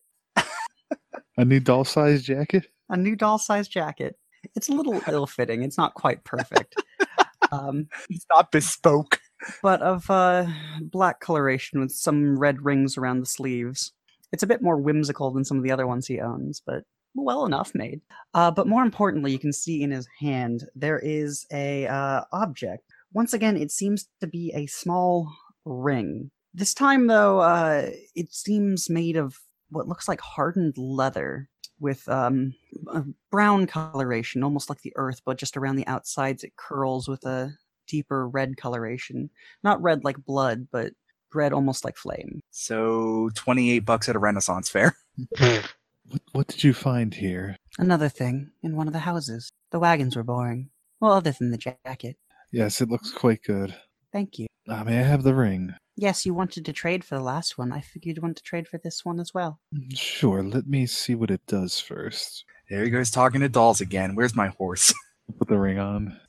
A 1.38 1.44
new 1.44 1.60
doll 1.60 1.84
sized 1.84 2.24
jacket? 2.26 2.68
a 2.90 2.96
new 2.96 3.16
doll 3.16 3.40
sized 3.40 3.72
jacket. 3.72 4.16
It's 4.56 4.70
a 4.70 4.74
little 4.74 5.02
ill 5.08 5.26
fitting. 5.28 5.64
It's 5.64 5.78
not 5.78 5.94
quite 5.96 6.24
perfect. 6.24 6.76
um, 7.52 7.88
It's 8.10 8.26
not 8.30 8.52
bespoke. 8.52 9.20
But 9.62 9.82
of 9.82 10.10
uh, 10.10 10.46
black 10.82 11.20
coloration 11.20 11.80
with 11.80 11.92
some 11.92 12.38
red 12.38 12.64
rings 12.64 12.98
around 12.98 13.20
the 13.20 13.26
sleeves. 13.26 13.94
It's 14.32 14.44
a 14.44 14.48
bit 14.48 14.62
more 14.62 14.78
whimsical 14.78 15.32
than 15.32 15.46
some 15.46 15.58
of 15.58 15.64
the 15.64 15.72
other 15.72 15.88
ones 15.88 16.08
he 16.08 16.20
owns, 16.20 16.62
but 16.66 16.84
well 17.16 17.46
enough 17.46 17.74
made. 17.76 18.02
Uh, 18.34 18.52
but 18.52 18.68
more 18.68 18.84
importantly, 18.84 19.32
you 19.32 19.40
can 19.40 19.54
see 19.54 19.84
in 19.84 19.92
his 19.92 20.08
hand 20.20 20.66
there 20.76 21.00
is 21.00 21.46
a 21.52 21.88
uh, 21.88 22.24
object. 22.32 22.84
Once 23.14 23.34
again, 23.34 23.56
it 23.56 23.72
seems 23.72 24.08
to 24.22 24.28
be 24.28 24.52
a 24.56 24.66
small 24.66 25.32
ring. 25.66 26.32
This 26.54 26.74
time, 26.74 27.08
though, 27.08 27.40
uh, 27.40 27.90
it 28.16 28.34
seems 28.34 28.90
made 28.90 29.18
of 29.18 29.40
what 29.70 29.88
looks 29.88 30.08
like 30.08 30.22
hardened 30.22 30.78
leather 30.78 31.50
with 31.80 32.08
um, 32.08 32.54
a 32.94 33.04
brown 33.32 33.68
coloration, 33.68 34.44
almost 34.44 34.70
like 34.70 34.82
the 34.82 34.94
earth, 34.96 35.22
but 35.26 35.38
just 35.38 35.58
around 35.58 35.76
the 35.76 35.88
outsides 35.88 36.44
it 36.44 36.56
curls 36.56 37.08
with 37.08 37.26
a 37.26 37.54
deeper 37.88 38.28
red 38.28 38.58
coloration. 38.58 39.30
Not 39.64 39.82
red 39.82 40.04
like 40.04 40.24
blood, 40.26 40.68
but 40.72 40.94
red 41.34 41.54
almost 41.54 41.84
like 41.84 41.98
flame. 41.98 42.42
So 42.52 43.30
28 43.36 43.80
bucks 43.80 44.10
at 44.10 44.16
a 44.16 44.20
Renaissance 44.20 44.70
fair. 44.70 44.96
What, 46.06 46.22
what 46.34 46.48
did 46.48 46.64
you 46.64 46.74
find 46.74 47.14
here? 47.14 47.56
Another 47.80 48.10
thing 48.10 48.52
in 48.62 48.76
one 48.76 48.88
of 48.88 48.94
the 48.94 49.00
houses. 49.00 49.50
The 49.72 49.80
wagons 49.80 50.16
were 50.16 50.24
boring. 50.24 50.70
Well, 51.00 51.14
other 51.14 51.32
than 51.32 51.52
the 51.52 51.58
jacket. 51.58 52.18
Yes, 52.52 52.82
it 52.82 52.90
looks 52.90 53.12
quite 53.12 53.42
good. 53.44 53.76
Thank 54.12 54.38
you. 54.38 54.48
Uh, 54.68 54.84
may 54.84 55.00
I 55.00 55.04
have 55.04 55.24
the 55.24 55.34
ring? 55.34 55.74
Yes, 55.96 56.26
you 56.26 56.34
wanted 56.34 56.66
to 56.66 56.74
trade 56.74 57.04
for 57.04 57.16
the 57.16 57.24
last 57.24 57.58
one. 57.58 57.72
I 57.72 57.82
figured 57.82 58.18
you'd 58.18 58.24
want 58.24 58.38
to 58.38 58.44
trade 58.44 58.68
for 58.68 58.78
this 58.78 59.04
one 59.04 59.20
as 59.20 59.34
well. 59.34 59.60
Sure, 59.94 60.44
let 60.44 60.68
me 60.68 60.86
see 60.86 61.16
what 61.16 61.32
it 61.32 61.46
does 61.48 61.80
first. 61.80 62.46
There 62.70 62.84
he 62.84 62.90
goes 62.90 63.12
talking 63.12 63.42
to 63.42 63.50
dolls 63.50 63.82
again. 63.82 64.16
Where's 64.16 64.36
my 64.36 64.48
horse? 64.48 64.94
Put 65.38 65.48
the 65.48 65.58
ring 65.58 65.80
on. 65.80 66.20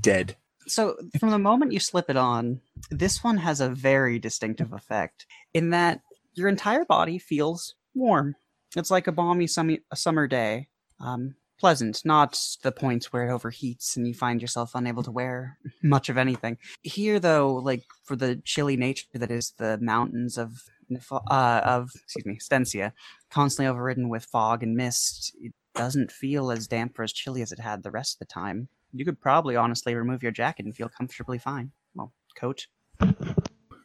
Dead. 0.00 0.36
So, 0.66 0.96
from 1.18 1.30
the 1.30 1.38
moment 1.38 1.72
you 1.72 1.80
slip 1.80 2.10
it 2.10 2.16
on, 2.16 2.60
this 2.90 3.22
one 3.22 3.36
has 3.38 3.60
a 3.60 3.68
very 3.68 4.18
distinctive 4.18 4.72
effect 4.72 5.26
in 5.54 5.70
that 5.70 6.00
your 6.34 6.48
entire 6.48 6.84
body 6.84 7.18
feels 7.18 7.74
warm. 7.94 8.36
It's 8.76 8.90
like 8.90 9.06
a 9.06 9.12
balmy 9.12 9.46
summy, 9.46 9.80
a 9.90 9.96
summer 9.96 10.26
day. 10.26 10.68
Um, 11.00 11.36
pleasant, 11.58 12.02
not 12.04 12.38
the 12.62 12.72
points 12.72 13.12
where 13.12 13.28
it 13.28 13.32
overheats 13.32 13.96
and 13.96 14.06
you 14.06 14.14
find 14.14 14.40
yourself 14.40 14.72
unable 14.74 15.02
to 15.02 15.10
wear 15.10 15.58
much 15.82 16.08
of 16.08 16.18
anything. 16.18 16.58
Here, 16.82 17.18
though, 17.18 17.54
like 17.54 17.84
for 18.04 18.16
the 18.16 18.36
chilly 18.44 18.76
nature 18.76 19.06
that 19.14 19.30
is 19.30 19.52
the 19.58 19.78
mountains 19.80 20.38
of 20.38 20.62
uh, 21.10 21.60
of 21.64 21.90
excuse 21.96 22.26
me, 22.26 22.38
Stensia, 22.38 22.92
constantly 23.30 23.68
overridden 23.68 24.08
with 24.08 24.24
fog 24.24 24.62
and 24.62 24.76
mist, 24.76 25.34
it 25.40 25.52
doesn't 25.74 26.12
feel 26.12 26.50
as 26.50 26.68
damp 26.68 26.98
or 26.98 27.02
as 27.02 27.12
chilly 27.12 27.42
as 27.42 27.50
it 27.52 27.58
had 27.58 27.82
the 27.82 27.90
rest 27.90 28.16
of 28.16 28.18
the 28.20 28.32
time. 28.32 28.68
You 28.98 29.04
could 29.04 29.20
probably 29.20 29.56
honestly 29.56 29.94
remove 29.94 30.22
your 30.22 30.32
jacket 30.32 30.64
and 30.64 30.74
feel 30.74 30.88
comfortably 30.88 31.38
fine. 31.38 31.72
Well, 31.94 32.12
coat. 32.36 32.66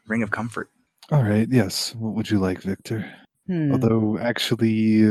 Ring 0.07 0.23
of 0.23 0.31
comfort. 0.31 0.69
All 1.11 1.23
right, 1.23 1.47
yes. 1.49 1.93
What 1.95 2.13
would 2.15 2.29
you 2.29 2.39
like, 2.39 2.61
Victor? 2.61 3.11
Hmm. 3.47 3.71
Although, 3.71 4.17
actually, 4.17 5.05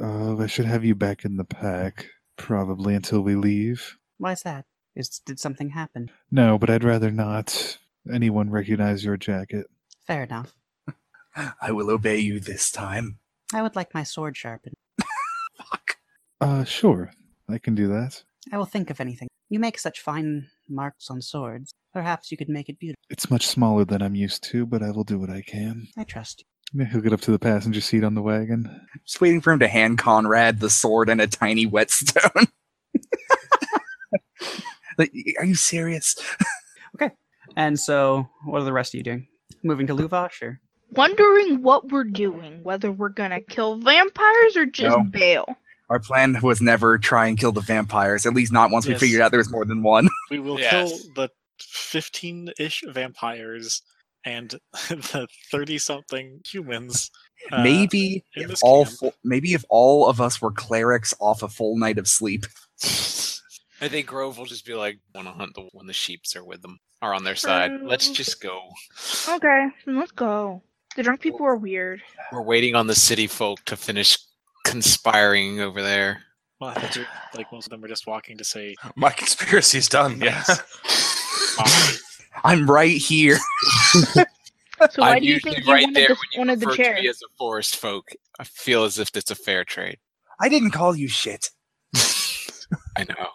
uh, 0.00 0.36
I 0.36 0.46
should 0.46 0.66
have 0.66 0.84
you 0.84 0.94
back 0.94 1.24
in 1.24 1.36
the 1.36 1.44
pack, 1.44 2.06
probably 2.36 2.94
until 2.94 3.20
we 3.20 3.36
leave. 3.36 3.98
Why 4.18 4.32
is 4.32 4.42
that? 4.42 4.64
Is 4.96 5.20
did 5.20 5.38
something 5.40 5.70
happen? 5.70 6.10
No, 6.30 6.58
but 6.58 6.70
I'd 6.70 6.84
rather 6.84 7.10
not 7.10 7.78
anyone 8.12 8.50
recognize 8.50 9.04
your 9.04 9.16
jacket. 9.16 9.66
Fair 10.06 10.24
enough. 10.24 10.54
I 11.60 11.72
will 11.72 11.90
obey 11.90 12.18
you 12.18 12.38
this 12.38 12.70
time. 12.70 13.18
I 13.52 13.62
would 13.62 13.76
like 13.76 13.92
my 13.94 14.02
sword 14.04 14.36
sharpened. 14.36 14.76
Fuck. 15.56 15.96
Uh, 16.40 16.64
sure. 16.64 17.10
I 17.48 17.58
can 17.58 17.74
do 17.74 17.88
that. 17.88 18.22
I 18.52 18.58
will 18.58 18.66
think 18.66 18.90
of 18.90 19.00
anything. 19.00 19.28
You 19.50 19.60
make 19.60 19.78
such 19.78 20.00
fine 20.00 20.46
marks 20.68 21.10
on 21.10 21.20
swords. 21.20 21.72
Perhaps 21.92 22.30
you 22.30 22.36
could 22.36 22.48
make 22.48 22.68
it 22.68 22.78
beautiful. 22.78 23.00
It's 23.10 23.30
much 23.30 23.46
smaller 23.46 23.84
than 23.84 24.02
I'm 24.02 24.14
used 24.14 24.42
to, 24.44 24.66
but 24.66 24.82
I 24.82 24.90
will 24.90 25.04
do 25.04 25.18
what 25.18 25.30
I 25.30 25.42
can. 25.42 25.86
I 25.96 26.04
trust 26.04 26.40
you. 26.40 26.80
Yeah, 26.80 26.86
He'll 26.90 27.02
get 27.02 27.12
up 27.12 27.20
to 27.22 27.30
the 27.30 27.38
passenger 27.38 27.80
seat 27.80 28.02
on 28.02 28.14
the 28.14 28.22
wagon. 28.22 28.80
Just 29.06 29.20
waiting 29.20 29.40
for 29.40 29.52
him 29.52 29.60
to 29.60 29.68
hand 29.68 29.98
Conrad 29.98 30.58
the 30.60 30.70
sword 30.70 31.08
and 31.08 31.20
a 31.20 31.26
tiny 31.28 31.66
whetstone. 31.66 32.48
like, 34.98 35.12
are 35.38 35.44
you 35.44 35.54
serious? 35.54 36.16
Okay. 36.96 37.10
And 37.56 37.76
so, 37.78 38.28
what 38.44 38.62
are 38.62 38.64
the 38.64 38.72
rest 38.72 38.94
of 38.94 38.98
you 38.98 39.02
doing? 39.02 39.26
Moving 39.64 39.88
to 39.88 39.96
Luvash, 39.96 40.40
or 40.42 40.60
Wondering 40.92 41.60
what 41.60 41.90
we're 41.90 42.04
doing, 42.04 42.62
whether 42.62 42.92
we're 42.92 43.08
gonna 43.08 43.40
kill 43.40 43.80
vampires 43.80 44.56
or 44.56 44.64
just 44.64 44.96
No. 44.96 45.02
bail. 45.10 45.44
Our 45.90 46.00
plan 46.00 46.38
was 46.42 46.60
never 46.60 46.98
try 46.98 47.26
and 47.26 47.38
kill 47.38 47.52
the 47.52 47.60
vampires. 47.60 48.24
At 48.26 48.34
least 48.34 48.52
not 48.52 48.70
once 48.70 48.86
we 48.86 48.94
figured 48.94 49.20
out 49.20 49.30
there 49.30 49.38
was 49.38 49.50
more 49.50 49.64
than 49.64 49.82
one. 49.82 50.08
We 50.30 50.38
will 50.40 50.58
Yes. 50.58 50.90
kill 50.90 50.98
the 51.14 51.28
15 51.60 52.50
ish 52.58 52.82
vampires 52.88 53.82
and 54.24 54.54
the 54.88 55.28
30 55.50 55.78
something 55.78 56.40
humans. 56.50 57.10
uh, 57.52 57.62
maybe 57.62 58.24
in 58.34 58.50
if 58.50 58.58
all 58.62 58.86
fo- 58.86 59.12
maybe 59.22 59.52
if 59.52 59.64
all 59.68 60.08
of 60.08 60.20
us 60.20 60.40
were 60.40 60.50
clerics 60.52 61.12
off 61.20 61.42
a 61.42 61.48
full 61.48 61.76
night 61.78 61.98
of 61.98 62.08
sleep. 62.08 62.46
I 63.80 63.88
think 63.88 64.06
Grove 64.06 64.38
will 64.38 64.46
just 64.46 64.64
be 64.64 64.74
like, 64.74 64.98
want 65.14 65.26
to 65.26 65.32
hunt 65.32 65.54
the 65.54 65.68
when 65.72 65.86
the 65.86 65.92
sheeps 65.92 66.34
are 66.36 66.44
with 66.44 66.62
them, 66.62 66.78
are 67.02 67.12
on 67.12 67.24
their 67.24 67.34
side. 67.34 67.72
Let's 67.82 68.08
just 68.08 68.40
go. 68.40 68.60
Okay, 69.28 69.66
let's 69.86 70.12
go. 70.12 70.62
The 70.96 71.02
drunk 71.02 71.20
people 71.20 71.44
are 71.44 71.56
weird. 71.56 72.00
We're 72.32 72.42
waiting 72.42 72.74
on 72.76 72.86
the 72.86 72.94
city 72.94 73.26
folk 73.26 73.62
to 73.66 73.76
finish 73.76 74.16
conspiring 74.64 75.60
over 75.60 75.80
there. 75.82 76.22
Well, 76.60 76.70
I 76.70 76.74
think 76.80 76.94
you're- 76.96 77.08
like 77.36 77.50
most 77.52 77.66
of 77.66 77.70
them 77.70 77.84
are 77.84 77.88
just 77.88 78.06
walking 78.06 78.36
to 78.38 78.44
say, 78.44 78.74
My 78.96 79.10
conspiracy's 79.10 79.88
done. 79.88 80.20
Yeah. 80.20 80.42
I'm 82.44 82.68
right 82.70 82.96
here. 82.96 83.38
So 84.90 85.00
why 85.02 85.14
I'm 85.14 85.22
do 85.22 85.28
you 85.28 85.38
think 85.38 85.64
you 85.64 85.72
right 85.72 85.82
wanted, 85.84 85.94
there 85.96 86.08
the, 86.08 86.14
when 86.14 86.18
you 86.32 86.38
wanted 86.40 86.60
the 86.60 86.66
refer 86.66 86.76
chair? 86.76 86.96
to 86.96 87.02
me 87.02 87.08
as 87.08 87.20
a 87.22 87.28
forest 87.38 87.76
folk. 87.76 88.08
I 88.40 88.44
feel 88.44 88.82
as 88.84 88.98
if 88.98 89.16
it's 89.16 89.30
a 89.30 89.34
fair 89.36 89.64
trade. 89.64 89.98
I 90.40 90.48
didn't 90.48 90.72
call 90.72 90.96
you 90.96 91.06
shit. 91.08 91.48
I 92.96 93.04
know. 93.08 93.28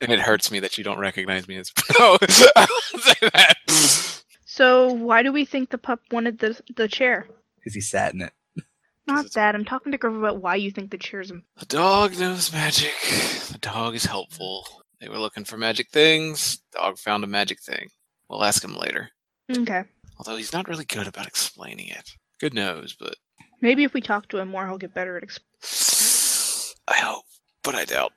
and 0.00 0.12
it 0.12 0.20
hurts 0.20 0.50
me 0.52 0.60
that 0.60 0.78
you 0.78 0.84
don't 0.84 1.00
recognize 1.00 1.48
me 1.48 1.56
as 1.56 1.70
No, 1.98 2.16
I 2.56 2.66
won't 2.92 3.02
say 3.02 3.28
that. 3.32 4.22
So 4.46 4.92
why 4.92 5.22
do 5.24 5.32
we 5.32 5.44
think 5.44 5.70
the 5.70 5.78
pup 5.78 6.00
wanted 6.12 6.38
the 6.38 6.58
the 6.76 6.86
chair? 6.88 7.26
Because 7.56 7.74
he 7.74 7.80
sat 7.80 8.14
in 8.14 8.22
it. 8.22 8.32
Not 9.12 9.20
it's- 9.26 9.34
that. 9.34 9.54
I'm 9.54 9.64
talking 9.64 9.92
to 9.92 9.98
Grove 9.98 10.16
about 10.16 10.40
why 10.40 10.56
you 10.56 10.70
think 10.70 10.90
the 10.90 10.98
chair's. 10.98 11.30
im- 11.30 11.44
The 11.58 11.66
dog 11.66 12.18
knows 12.18 12.52
magic. 12.52 12.92
The 13.50 13.58
dog 13.60 13.94
is 13.94 14.04
helpful. 14.04 14.66
They 15.00 15.08
were 15.08 15.18
looking 15.18 15.44
for 15.44 15.56
magic 15.56 15.90
things. 15.90 16.58
Dog 16.72 16.98
found 16.98 17.24
a 17.24 17.26
magic 17.26 17.60
thing. 17.60 17.88
We'll 18.28 18.44
ask 18.44 18.62
him 18.64 18.76
later. 18.76 19.10
Okay. 19.50 19.82
Although 20.18 20.36
he's 20.36 20.52
not 20.52 20.68
really 20.68 20.84
good 20.84 21.06
about 21.08 21.26
explaining 21.26 21.88
it. 21.88 22.10
Good 22.40 22.54
knows, 22.54 22.94
but 22.98 23.16
Maybe 23.60 23.84
if 23.84 23.94
we 23.94 24.00
talk 24.00 24.28
to 24.28 24.38
him 24.38 24.48
more, 24.48 24.66
he'll 24.66 24.78
get 24.78 24.94
better 24.94 25.16
at. 25.16 25.22
Exp- 25.24 26.74
I 26.88 26.94
hope, 26.96 27.24
but 27.62 27.74
I 27.74 27.84
doubt. 27.84 28.12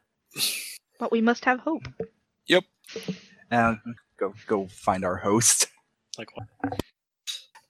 but 0.99 1.11
we 1.11 1.21
must 1.21 1.45
have 1.45 1.59
hope. 1.59 1.87
Yep. 2.47 2.63
Uh, 3.51 3.75
go 4.19 4.33
go 4.47 4.67
find 4.67 5.03
our 5.05 5.17
host. 5.17 5.67
like 6.17 6.29
what? 6.35 6.47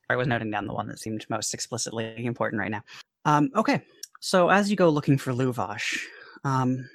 I 0.09 0.15
was 0.15 0.27
noting 0.27 0.51
down 0.51 0.67
the 0.67 0.73
one 0.73 0.87
that 0.87 0.99
seemed 0.99 1.25
most 1.29 1.53
explicitly 1.53 2.25
important 2.25 2.59
right 2.61 2.71
now. 2.71 2.83
Um, 3.25 3.49
okay, 3.55 3.81
so 4.21 4.49
as 4.49 4.69
you 4.69 4.75
go 4.75 4.89
looking 4.89 5.17
for 5.17 5.33
Luvash, 5.33 5.97
um, 6.43 6.87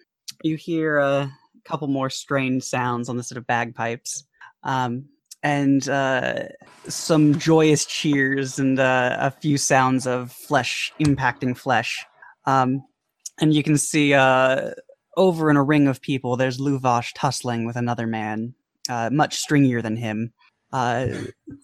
you 0.43 0.57
hear 0.57 0.99
a 0.99 1.31
couple 1.65 1.89
more 1.89 2.09
strange 2.09 2.63
sounds 2.63 3.09
on 3.09 3.17
the 3.17 3.23
sort 3.23 3.37
of 3.37 3.47
bagpipes, 3.47 4.25
um, 4.63 5.07
and 5.43 5.89
uh, 5.89 6.45
some 6.87 7.39
joyous 7.39 7.85
cheers 7.85 8.59
and 8.59 8.79
uh, 8.79 9.17
a 9.19 9.31
few 9.31 9.59
sounds 9.59 10.07
of 10.07 10.31
flesh 10.33 10.93
impacting 11.01 11.57
flesh. 11.57 12.05
Um, 12.47 12.85
and 13.41 13.55
you 13.55 13.63
can 13.63 13.77
see 13.79 14.15
uh, 14.15 14.73
over 15.17 15.51
in 15.51 15.57
a 15.57 15.63
ring 15.63 15.89
of 15.89 16.01
people, 16.01 16.37
there's 16.37 16.59
Luvash 16.59 17.13
tussling 17.15 17.67
with 17.67 17.77
another 17.77 18.07
man, 18.07 18.55
uh, 18.89 19.11
much 19.11 19.43
stringier 19.43 19.83
than 19.83 19.97
him. 19.97 20.33
Uh, 20.73 21.09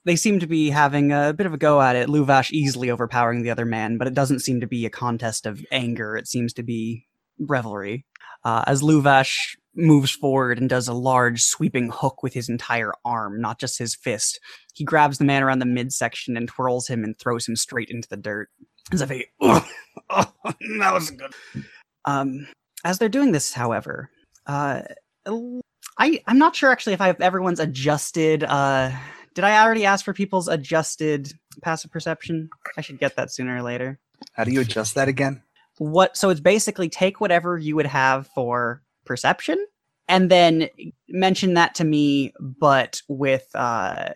they 0.05 0.17
seem 0.17 0.41
to 0.41 0.47
be 0.47 0.71
having 0.71 1.13
a 1.13 1.33
bit 1.33 1.47
of 1.47 1.55
a 1.55 1.59
go 1.59 1.81
at 1.81 1.97
it. 1.97 2.09
Luvash 2.09 2.51
easily 2.51 2.91
overpowering 2.91 3.43
the 3.43 3.51
other 3.51 3.65
man, 3.65 3.99
but 3.99 4.07
it 4.07 4.15
doesn't 4.15 4.41
seem 4.41 4.61
to 4.61 4.67
be 4.67 4.85
a 4.85 4.91
contest 4.91 5.47
of 5.47 5.65
anger. 5.71 6.17
It 6.17 6.27
seems 6.27 6.53
to 6.55 6.63
be 6.63 7.07
revelry. 7.39 8.05
Uh, 8.45 8.65
as 8.67 8.83
Luvash 8.83 9.57
moves 9.75 10.11
forward 10.11 10.59
and 10.59 10.69
does 10.69 10.89
a 10.89 10.95
large 10.95 11.43
sweeping 11.43 11.91
hook 11.93 12.23
with 12.23 12.33
his 12.33 12.49
entire 12.49 12.93
arm, 13.05 13.41
not 13.41 13.59
just 13.61 13.79
his 13.79 13.95
fist, 13.95 14.41
he 14.75 14.85
grabs 14.85 15.19
the 15.19 15.25
man 15.25 15.43
around 15.43 15.59
the 15.59 15.67
midsection 15.67 16.37
and 16.37 16.49
twirls 16.49 16.89
him 16.89 17.05
and 17.05 17.19
throws 17.19 17.47
him 17.47 17.57
straight 17.57 17.91
into 17.91 18.09
the 18.09 18.17
dirt. 18.17 18.49
As 18.93 19.01
if 19.01 19.11
he, 19.11 19.27
oh, 19.41 19.67
that 20.11 20.95
was 20.95 21.11
good. 21.11 21.33
Um, 22.05 22.47
as 22.85 22.99
they're 22.99 23.09
doing 23.09 23.33
this, 23.33 23.53
however, 23.53 24.11
uh, 24.47 24.83
I 25.99 26.23
I'm 26.27 26.39
not 26.39 26.55
sure 26.57 26.71
actually 26.71 26.93
if 26.95 27.01
I've 27.01 27.21
everyone's 27.21 27.61
adjusted. 27.61 28.45
Uh, 28.45 28.93
did 29.35 29.45
I 29.45 29.63
already 29.63 29.85
ask 29.85 30.05
for 30.05 30.13
people's 30.13 30.49
adjusted 30.49 31.33
passive 31.63 31.91
perception? 31.91 32.49
I 32.77 32.81
should 32.81 32.99
get 32.99 33.17
that 33.17 33.31
sooner 33.33 33.57
or 33.57 33.63
later. 33.63 33.99
How 34.33 34.45
do 34.45 34.51
you 34.53 34.61
adjust 34.61 34.95
that 34.95 35.09
again? 35.09 35.43
what 35.79 36.17
so 36.17 36.31
it's 36.31 36.41
basically 36.41 36.89
take 36.89 37.21
whatever 37.21 37.59
you 37.59 37.77
would 37.77 37.85
have 37.87 38.27
for 38.29 38.83
perception 39.05 39.63
and 40.09 40.31
then 40.31 40.71
mention 41.09 41.53
that 41.53 41.75
to 41.75 41.85
me 41.85 42.33
but 42.41 43.03
with 43.09 43.47
uh 43.55 44.09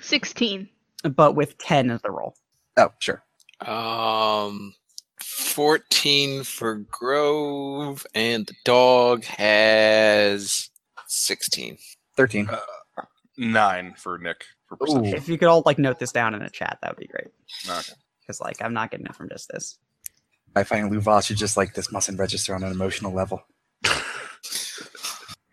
16. 0.00 0.68
but 1.14 1.36
with 1.36 1.56
10 1.58 1.90
as 1.92 2.02
the 2.02 2.10
roll 2.10 2.34
Oh, 2.76 2.92
sure. 2.98 3.22
Um, 3.60 4.74
14 5.20 6.42
for 6.44 6.74
Grove, 6.74 8.06
and 8.14 8.44
the 8.46 8.54
dog 8.64 9.24
has 9.24 10.68
16. 11.18 11.78
13. 12.16 12.48
Uh, 12.48 12.58
Nine 13.38 13.94
for 13.98 14.16
Nick 14.18 14.44
for 14.66 14.76
perception. 14.76 15.14
if 15.14 15.28
you 15.28 15.36
could 15.36 15.48
all 15.48 15.62
like 15.66 15.78
note 15.78 15.98
this 15.98 16.10
down 16.10 16.34
in 16.34 16.40
a 16.42 16.48
chat 16.48 16.78
that 16.80 16.90
would 16.92 16.98
be 16.98 17.06
great 17.06 17.28
Okay. 17.68 17.92
because 18.22 18.40
like 18.40 18.62
i'm 18.62 18.72
not 18.72 18.90
getting 18.90 19.04
it 19.06 19.14
from 19.14 19.28
just 19.28 19.48
this 19.52 19.78
I 20.56 20.64
find 20.64 20.90
Luvash 20.90 21.30
is 21.30 21.38
just 21.38 21.54
like 21.58 21.74
this 21.74 21.92
mustn't 21.92 22.18
register 22.18 22.54
on 22.54 22.62
an 22.64 22.72
emotional 22.72 23.12
level. 23.12 23.42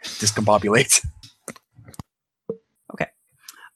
Discombobulate. 0.03 1.06
Okay. 2.94 3.07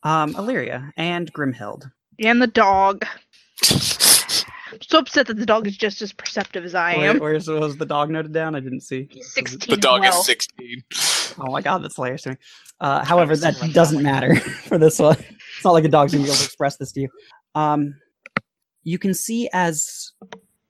Um 0.04 0.36
illyria 0.38 0.92
and 0.96 1.32
grimhild 1.34 1.92
And 2.20 2.42
the 2.42 2.48
dog. 2.48 3.06
I'm 3.70 4.82
so 4.82 5.00
upset 5.00 5.28
that 5.28 5.36
the 5.38 5.46
dog 5.46 5.68
is 5.68 5.76
just 5.78 6.02
as 6.02 6.14
perceptive 6.14 6.64
as 6.66 6.76
I 6.76 6.96
Where, 6.98 7.10
am. 7.10 7.20
where's 7.20 7.48
was 7.50 7.76
the 7.78 7.86
dog 7.86 8.10
noted 8.10 8.32
down 8.34 8.56
i 8.56 8.60
didn't 8.60 8.82
see 8.82 9.08
He's 9.12 9.34
16. 9.34 9.74
The 9.76 9.82
dog 9.82 10.02
well. 10.02 10.20
is 10.20 10.26
16. 10.26 10.84
Oh 11.40 11.52
my 11.52 11.62
god, 11.62 11.84
that's 11.84 11.96
hilarious 11.96 12.24
to 12.24 12.32
me. 12.32 12.36
Uh, 12.80 13.04
however, 13.04 13.36
that 13.36 13.56
doesn't 13.74 14.04
matter 14.04 14.36
for 14.40 14.78
this 14.78 15.00
one. 15.00 15.18
It's 15.18 15.64
not 15.64 15.72
like 15.72 15.86
a 15.86 15.90
dog's 15.90 16.14
gonna 16.14 16.24
be 16.24 16.30
able 16.30 16.38
to 16.38 16.46
express 16.46 16.78
this 16.78 16.92
to 16.94 17.02
you. 17.02 17.10
Um, 17.56 17.96
you 18.84 18.98
can 18.98 19.14
see 19.14 19.50
as 19.54 20.14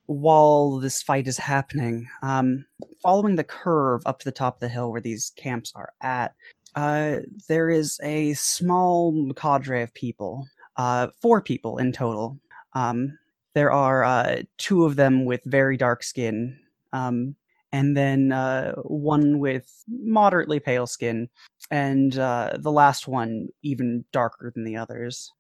while 0.07 0.77
this 0.77 1.02
fight 1.02 1.27
is 1.27 1.38
happening, 1.38 2.07
um, 2.23 2.65
following 3.02 3.35
the 3.35 3.44
curve 3.44 4.02
up 4.06 4.19
to 4.19 4.26
the 4.26 4.31
top 4.31 4.56
of 4.56 4.60
the 4.61 4.69
hill 4.69 4.91
where 4.91 5.02
these 5.02 5.34
camps 5.35 5.73
are 5.76 5.91
at, 6.02 6.34
uh, 6.76 7.18
there 7.48 7.69
is 7.69 7.99
a 8.03 8.34
small 8.34 9.31
cadre 9.35 9.84
of 9.84 9.94
people, 9.94 10.48
uh, 10.77 11.07
four 11.22 11.41
people 11.41 11.77
in 11.77 11.91
total. 11.91 12.39
Um, 12.73 13.18
there 13.53 13.72
are 13.72 14.03
uh, 14.03 14.41
two 14.57 14.85
of 14.85 14.95
them 14.95 15.26
with 15.26 15.41
very 15.45 15.77
dark 15.77 16.03
skin, 16.03 16.57
um, 16.94 17.35
and 17.72 17.95
then 17.95 18.31
uh, 18.31 18.73
one 18.84 19.39
with 19.39 19.84
moderately 19.88 20.60
pale 20.60 20.88
skin, 20.88 21.30
and 21.72 22.18
uh, 22.18 22.57
the 22.60 22.72
last 22.72 23.07
one 23.07 23.48
even 23.64 24.06
darker 24.11 24.52
than 24.53 24.64
the 24.64 24.77
others. 24.77 25.31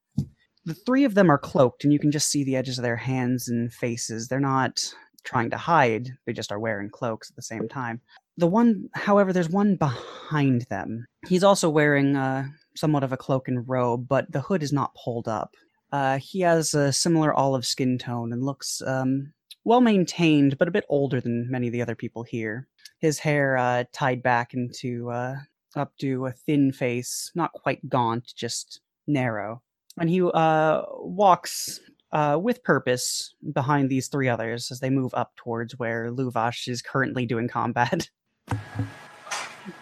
The 0.65 0.73
three 0.73 1.05
of 1.05 1.15
them 1.15 1.31
are 1.31 1.37
cloaked, 1.37 1.83
and 1.83 1.93
you 1.93 1.99
can 1.99 2.11
just 2.11 2.29
see 2.29 2.43
the 2.43 2.57
edges 2.57 2.77
of 2.77 2.83
their 2.83 2.97
hands 2.97 3.47
and 3.47 3.71
faces. 3.71 4.27
They're 4.27 4.39
not 4.39 4.93
trying 5.27 5.49
to 5.49 5.57
hide, 5.57 6.09
they 6.25 6.33
just 6.33 6.51
are 6.51 6.59
wearing 6.59 6.89
cloaks 6.89 7.29
at 7.29 7.35
the 7.35 7.41
same 7.41 7.67
time. 7.67 8.01
The 8.37 8.47
one, 8.47 8.89
however, 8.93 9.33
there's 9.33 9.49
one 9.49 9.75
behind 9.75 10.63
them. 10.69 11.05
He's 11.27 11.43
also 11.43 11.69
wearing 11.69 12.15
uh, 12.15 12.45
somewhat 12.75 13.03
of 13.03 13.11
a 13.11 13.17
cloak 13.17 13.47
and 13.47 13.67
robe, 13.67 14.07
but 14.07 14.31
the 14.31 14.41
hood 14.41 14.63
is 14.63 14.71
not 14.71 14.95
pulled 14.95 15.27
up. 15.27 15.55
Uh, 15.91 16.17
he 16.17 16.41
has 16.41 16.73
a 16.73 16.93
similar 16.93 17.33
olive 17.33 17.65
skin 17.65 17.97
tone 17.97 18.31
and 18.31 18.43
looks 18.43 18.81
um, 18.85 19.33
well 19.67 19.81
maintained, 19.81 20.57
but 20.57 20.69
a 20.69 20.71
bit 20.71 20.85
older 20.87 21.19
than 21.19 21.51
many 21.51 21.67
of 21.67 21.73
the 21.73 21.81
other 21.81 21.93
people 21.93 22.23
here. 22.23 22.69
His 22.99 23.19
hair 23.19 23.57
uh, 23.57 23.83
tied 23.91 24.23
back 24.23 24.53
into 24.53 25.11
uh, 25.11 25.35
up 25.75 25.91
to 25.97 26.27
a 26.27 26.31
thin 26.31 26.71
face, 26.71 27.33
not 27.35 27.51
quite 27.51 27.89
gaunt, 27.89 28.33
just 28.33 28.79
narrow. 29.07 29.61
And 29.99 30.09
he 30.09 30.21
uh, 30.21 30.83
walks 30.99 31.81
uh, 32.13 32.39
with 32.41 32.63
purpose 32.63 33.35
behind 33.51 33.89
these 33.89 34.07
three 34.07 34.29
others 34.29 34.71
as 34.71 34.79
they 34.79 34.89
move 34.89 35.13
up 35.13 35.35
towards 35.35 35.77
where 35.77 36.11
Luvash 36.11 36.69
is 36.69 36.81
currently 36.81 37.25
doing 37.25 37.49
combat. 37.49 38.09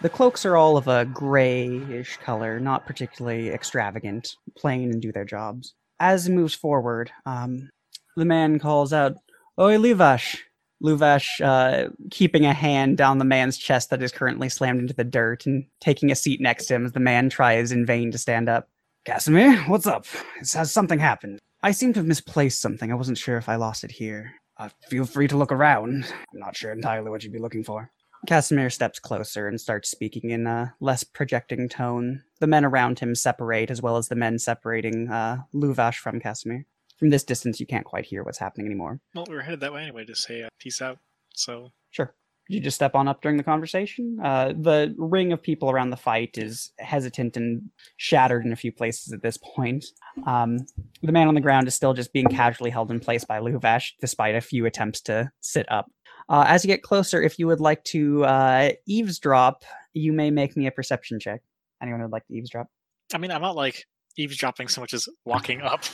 The 0.02 0.08
cloaks 0.08 0.44
are 0.44 0.56
all 0.56 0.76
of 0.76 0.88
a 0.88 1.04
grayish 1.04 2.16
color, 2.16 2.58
not 2.58 2.86
particularly 2.86 3.50
extravagant, 3.50 4.34
plain 4.56 4.90
and 4.90 5.00
do 5.00 5.12
their 5.12 5.24
jobs. 5.24 5.74
As 6.00 6.26
he 6.26 6.32
moves 6.32 6.54
forward, 6.54 7.12
um, 7.24 7.70
the 8.16 8.24
man 8.24 8.58
calls 8.58 8.92
out, 8.92 9.16
Oi, 9.58 9.78
Luvash! 9.78 10.40
Luvash 10.84 11.40
uh, 11.40 11.88
keeping 12.10 12.44
a 12.44 12.52
hand 12.52 12.98
down 12.98 13.16
the 13.16 13.24
man's 13.24 13.56
chest 13.56 13.88
that 13.88 14.02
is 14.02 14.12
currently 14.12 14.50
slammed 14.50 14.80
into 14.80 14.92
the 14.92 15.02
dirt 15.02 15.46
and 15.46 15.64
taking 15.80 16.10
a 16.10 16.14
seat 16.14 16.42
next 16.42 16.66
to 16.66 16.74
him 16.74 16.84
as 16.84 16.92
the 16.92 17.00
man 17.00 17.30
tries 17.30 17.72
in 17.72 17.86
vain 17.86 18.10
to 18.12 18.18
stand 18.18 18.50
up. 18.50 18.68
Casimir, 19.06 19.56
what's 19.62 19.86
up? 19.86 20.04
Has 20.52 20.70
something 20.70 20.98
happened? 20.98 21.38
I 21.62 21.70
seem 21.70 21.94
to 21.94 22.00
have 22.00 22.06
misplaced 22.06 22.60
something. 22.60 22.92
I 22.92 22.96
wasn't 22.96 23.16
sure 23.16 23.38
if 23.38 23.48
I 23.48 23.56
lost 23.56 23.82
it 23.82 23.92
here. 23.92 24.34
Uh, 24.58 24.68
feel 24.90 25.06
free 25.06 25.28
to 25.28 25.38
look 25.38 25.52
around. 25.52 26.04
I'm 26.34 26.40
not 26.40 26.54
sure 26.54 26.72
entirely 26.72 27.10
what 27.10 27.22
you'd 27.22 27.32
be 27.32 27.38
looking 27.38 27.64
for. 27.64 27.90
Casimir 28.26 28.68
steps 28.68 28.98
closer 28.98 29.48
and 29.48 29.58
starts 29.58 29.90
speaking 29.90 30.30
in 30.30 30.46
a 30.46 30.74
less 30.80 31.02
projecting 31.02 31.70
tone. 31.70 32.24
The 32.40 32.46
men 32.46 32.64
around 32.66 32.98
him 32.98 33.14
separate, 33.14 33.70
as 33.70 33.80
well 33.80 33.96
as 33.96 34.08
the 34.08 34.16
men 34.16 34.38
separating 34.38 35.08
uh, 35.10 35.44
Luvash 35.54 35.96
from 35.96 36.20
Casimir. 36.20 36.66
From 36.98 37.10
this 37.10 37.24
distance, 37.24 37.60
you 37.60 37.66
can't 37.66 37.84
quite 37.84 38.06
hear 38.06 38.22
what's 38.22 38.38
happening 38.38 38.66
anymore. 38.66 39.00
Well, 39.14 39.26
we 39.28 39.34
were 39.34 39.42
headed 39.42 39.60
that 39.60 39.72
way 39.72 39.82
anyway 39.82 40.04
to 40.06 40.14
say 40.14 40.42
uh, 40.42 40.48
peace 40.58 40.80
out. 40.80 40.98
So 41.34 41.72
Sure. 41.90 42.14
You 42.48 42.60
just 42.60 42.76
step 42.76 42.94
on 42.94 43.08
up 43.08 43.22
during 43.22 43.38
the 43.38 43.42
conversation. 43.42 44.18
Uh, 44.22 44.52
the 44.56 44.94
ring 44.98 45.32
of 45.32 45.42
people 45.42 45.68
around 45.68 45.90
the 45.90 45.96
fight 45.96 46.38
is 46.38 46.72
hesitant 46.78 47.36
and 47.36 47.70
shattered 47.96 48.44
in 48.46 48.52
a 48.52 48.56
few 48.56 48.70
places 48.70 49.12
at 49.12 49.20
this 49.20 49.36
point. 49.36 49.84
Um, 50.26 50.58
the 51.02 51.10
man 51.10 51.26
on 51.26 51.34
the 51.34 51.40
ground 51.40 51.66
is 51.66 51.74
still 51.74 51.92
just 51.92 52.12
being 52.12 52.28
casually 52.28 52.70
held 52.70 52.92
in 52.92 53.00
place 53.00 53.24
by 53.24 53.40
Luvash, 53.40 53.92
despite 54.00 54.36
a 54.36 54.40
few 54.40 54.64
attempts 54.64 55.00
to 55.02 55.30
sit 55.40 55.70
up. 55.72 55.90
Uh, 56.28 56.44
as 56.46 56.64
you 56.64 56.68
get 56.68 56.82
closer, 56.82 57.20
if 57.20 57.38
you 57.38 57.48
would 57.48 57.60
like 57.60 57.82
to 57.84 58.24
uh, 58.24 58.70
eavesdrop, 58.86 59.64
you 59.92 60.12
may 60.12 60.30
make 60.30 60.56
me 60.56 60.68
a 60.68 60.70
perception 60.70 61.18
check. 61.18 61.42
Anyone 61.82 62.02
would 62.02 62.12
like 62.12 62.26
to 62.28 62.34
eavesdrop? 62.34 62.68
I 63.12 63.18
mean, 63.18 63.32
I'm 63.32 63.42
not 63.42 63.56
like 63.56 63.86
eavesdropping 64.16 64.68
so 64.68 64.80
much 64.80 64.94
as 64.94 65.08
walking 65.24 65.62
up. 65.62 65.84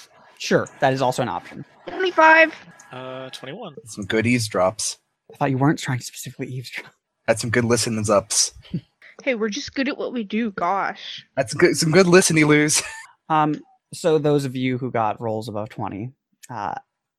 Sure, 0.42 0.68
that 0.80 0.92
is 0.92 1.00
also 1.00 1.22
an 1.22 1.28
option. 1.28 1.64
25. 1.86 2.52
Uh, 2.90 3.30
21. 3.30 3.76
Some 3.84 4.06
good 4.06 4.24
eavesdrops. 4.24 4.96
I 5.32 5.36
thought 5.36 5.50
you 5.52 5.56
weren't 5.56 5.78
trying 5.78 6.00
to 6.00 6.04
specifically 6.04 6.48
eavesdrop. 6.48 6.92
Had 7.28 7.38
some 7.38 7.48
good 7.48 7.64
listenings 7.64 8.10
ups. 8.10 8.52
Hey, 9.22 9.36
we're 9.36 9.50
just 9.50 9.74
good 9.74 9.88
at 9.88 9.98
what 9.98 10.12
we 10.12 10.24
do. 10.24 10.50
Gosh. 10.52 11.24
That's 11.36 11.54
good. 11.54 11.76
Some 11.76 11.92
good 11.92 12.08
listening 12.08 12.46
loos. 12.46 12.82
Um, 13.28 13.60
so 13.94 14.18
those 14.18 14.44
of 14.44 14.56
you 14.56 14.78
who 14.78 14.90
got 14.90 15.20
rolls 15.20 15.48
above 15.48 15.68
20, 15.68 16.10
uh, 16.50 16.74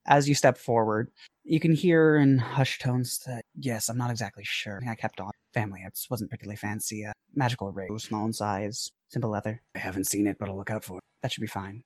as 0.05 0.27
you 0.27 0.35
step 0.35 0.57
forward, 0.57 1.09
you 1.43 1.59
can 1.59 1.73
hear 1.73 2.17
in 2.17 2.37
hushed 2.37 2.81
tones 2.81 3.19
that, 3.25 3.45
yes, 3.57 3.89
I'm 3.89 3.97
not 3.97 4.11
exactly 4.11 4.43
sure. 4.45 4.81
I 4.87 4.95
kept 4.95 5.21
on. 5.21 5.31
Family, 5.53 5.81
it 5.85 5.97
wasn't 6.09 6.29
particularly 6.29 6.57
fancy. 6.57 7.05
Uh, 7.05 7.13
magical 7.33 7.71
ray, 7.71 7.87
small 7.97 8.25
in 8.25 8.33
size, 8.33 8.91
simple 9.09 9.31
leather. 9.31 9.61
I 9.75 9.79
haven't 9.79 10.07
seen 10.07 10.27
it, 10.27 10.37
but 10.37 10.49
I'll 10.49 10.57
look 10.57 10.69
out 10.71 10.83
for 10.83 10.97
it. 10.97 11.03
That 11.21 11.31
should 11.31 11.41
be 11.41 11.47
fine. 11.47 11.83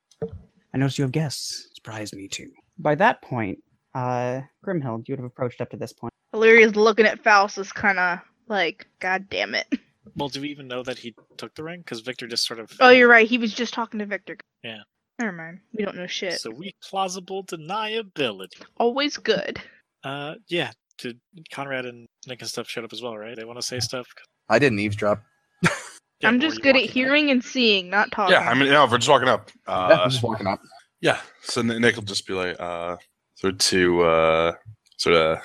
I 0.73 0.77
noticed 0.77 0.97
you 0.97 1.03
have 1.03 1.11
guests. 1.11 1.69
Surprised 1.75 2.15
me 2.15 2.27
too. 2.27 2.51
By 2.77 2.95
that 2.95 3.21
point, 3.21 3.59
uh, 3.95 4.41
Grimhild, 4.65 5.07
you 5.07 5.13
would 5.13 5.19
have 5.19 5.25
approached 5.25 5.61
up 5.61 5.69
to 5.71 5.77
this 5.77 5.93
point. 5.93 6.13
Illyria's 6.33 6.75
looking 6.75 7.05
at 7.05 7.23
Faustus 7.23 7.71
kind 7.71 7.97
of 7.97 8.19
like, 8.47 8.85
God 8.99 9.27
damn 9.29 9.55
it. 9.55 9.67
Well, 10.15 10.29
do 10.29 10.41
we 10.41 10.49
even 10.49 10.67
know 10.67 10.83
that 10.83 10.97
he 10.97 11.15
took 11.37 11.53
the 11.55 11.63
ring? 11.63 11.79
Because 11.79 12.01
Victor 12.01 12.27
just 12.27 12.45
sort 12.45 12.59
of. 12.59 12.71
Oh, 12.79 12.89
you're 12.89 13.09
right. 13.09 13.27
He 13.27 13.37
was 13.37 13.53
just 13.53 13.73
talking 13.73 13.99
to 13.99 14.05
Victor. 14.05 14.37
Yeah. 14.63 14.79
Never 15.19 15.31
mind. 15.31 15.59
We 15.73 15.83
don't 15.83 15.95
know 15.95 16.07
shit. 16.07 16.39
So 16.39 16.49
we 16.51 16.73
plausible 16.81 17.43
deniability. 17.43 18.61
Always 18.77 19.17
good. 19.17 19.61
Uh, 20.03 20.35
yeah. 20.47 20.71
Did 20.97 21.19
Conrad 21.51 21.85
and 21.85 22.07
Nick 22.27 22.41
and 22.41 22.49
stuff 22.49 22.67
showed 22.67 22.83
up 22.83 22.93
as 22.93 23.01
well, 23.01 23.17
right? 23.17 23.35
They 23.35 23.45
want 23.45 23.59
to 23.59 23.65
say 23.65 23.79
stuff. 23.79 24.07
I 24.49 24.59
didn't 24.59 24.79
eavesdrop. 24.79 25.21
Yeah, 26.21 26.29
I'm 26.29 26.39
just 26.39 26.61
good 26.61 26.69
at 26.69 26.73
walking 26.75 26.89
up? 26.89 26.93
hearing 26.93 27.31
and 27.31 27.43
seeing, 27.43 27.89
not 27.89 28.11
talking. 28.11 28.33
Yeah, 28.33 28.49
I 28.49 28.53
mean, 28.55 28.67
yeah, 28.71 28.89
we're 28.89 28.97
just 28.97 29.09
walking 29.09 29.27
up. 29.29 29.49
Yeah, 29.67 29.73
Uh, 29.73 29.99
I'm 30.03 30.09
just 30.09 30.23
walking 30.23 30.47
up. 30.47 30.59
yeah, 31.01 31.19
so 31.41 31.61
Nick 31.61 31.95
will 31.95 32.03
just 32.03 32.25
be 32.25 32.33
like, 32.33 32.55
uh, 32.59 32.97
sort 33.35 33.53
of 33.53 33.59
to, 33.59 34.01
uh, 34.03 34.51
sort 34.97 35.15
of, 35.15 35.39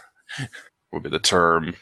would 0.93 1.03
be 1.03 1.11
the 1.11 1.19
term. 1.19 1.75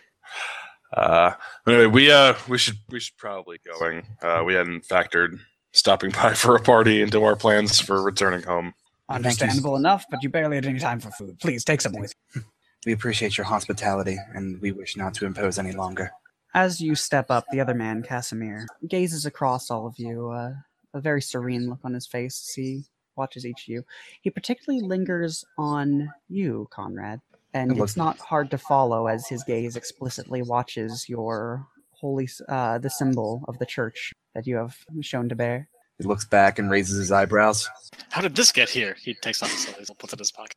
Uh, 0.93 1.33
anyway, 1.69 1.87
we 1.87 2.11
uh, 2.11 2.35
we 2.49 2.59
should 2.59 2.77
we 2.91 2.99
should 2.99 3.17
probably 3.17 3.59
going. 3.79 4.05
Uh, 4.23 4.43
we 4.45 4.55
hadn't 4.55 4.85
factored 4.89 5.39
stopping 5.73 6.11
by 6.11 6.35
for 6.35 6.57
a 6.57 6.61
party 6.61 7.01
into 7.01 7.23
our 7.23 7.37
plans 7.37 7.79
for 7.79 8.03
returning 8.03 8.43
home. 8.43 8.75
Understandable 9.09 9.77
enough, 9.77 10.05
but 10.11 10.23
you 10.23 10.29
barely 10.31 10.57
had 10.57 10.67
any 10.67 10.81
time 10.81 10.99
for 10.99 11.11
food. 11.13 11.39
Please 11.41 11.65
take 11.65 11.81
some 11.81 11.93
with 11.93 12.13
you. 12.35 12.43
We 12.87 12.93
appreciate 12.93 13.37
your 13.39 13.45
hospitality, 13.45 14.17
and 14.35 14.61
we 14.61 14.73
wish 14.73 14.97
not 14.97 15.15
to 15.15 15.27
impose 15.27 15.59
any 15.59 15.73
longer. 15.73 16.11
As 16.55 16.81
you 16.81 16.95
step 16.95 17.31
up, 17.31 17.45
the 17.51 17.61
other 17.61 17.75
man, 17.75 18.03
Casimir, 18.03 18.67
gazes 18.89 19.25
across 19.25 19.71
all 19.71 19.87
of 19.87 19.95
you, 19.99 20.31
uh, 20.31 20.53
a 20.93 21.01
very 21.01 21.23
serene 21.23 21.69
look 21.69 21.81
on 21.85 21.95
his 21.95 22.07
face 22.07 22.49
as 22.49 22.55
he 22.55 22.85
watches 23.17 23.47
each 23.47 23.63
of 23.65 23.69
you. 23.69 23.85
He 24.23 24.31
particularly 24.31 24.85
lingers 24.85 25.45
on 25.59 26.11
you, 26.29 26.67
Conrad, 26.71 27.21
and 27.55 27.73
It 27.73 27.79
it's 27.81 27.97
not 27.97 28.19
hard 28.19 28.51
to 28.51 28.59
follow 28.59 29.07
as 29.07 29.29
his 29.29 29.45
gaze 29.45 29.77
explicitly 29.77 30.43
watches 30.43 31.09
your 31.09 31.67
holy, 31.93 32.29
uh, 32.49 32.79
the 32.79 32.91
symbol 32.91 33.45
of 33.47 33.59
the 33.59 33.67
church 33.67 34.13
that 34.35 34.47
you 34.47 34.57
have 34.57 34.77
shown 35.03 35.29
to 35.29 35.37
bear. 35.37 35.69
He 35.99 36.05
looks 36.05 36.25
back 36.25 36.59
and 36.59 36.71
raises 36.71 36.99
his 36.99 37.13
eyebrows. 37.13 37.69
How 38.11 38.23
did 38.23 38.35
this 38.35 38.51
get 38.53 38.71
here? 38.71 38.97
He 39.01 39.15
takes 39.15 39.43
off 39.43 39.51
his 39.51 39.61
sleeves 39.65 39.91
and 39.91 39.99
puts 39.99 40.13
it 40.13 40.17
in 40.17 40.21
his 40.21 40.33
pocket. 40.33 40.57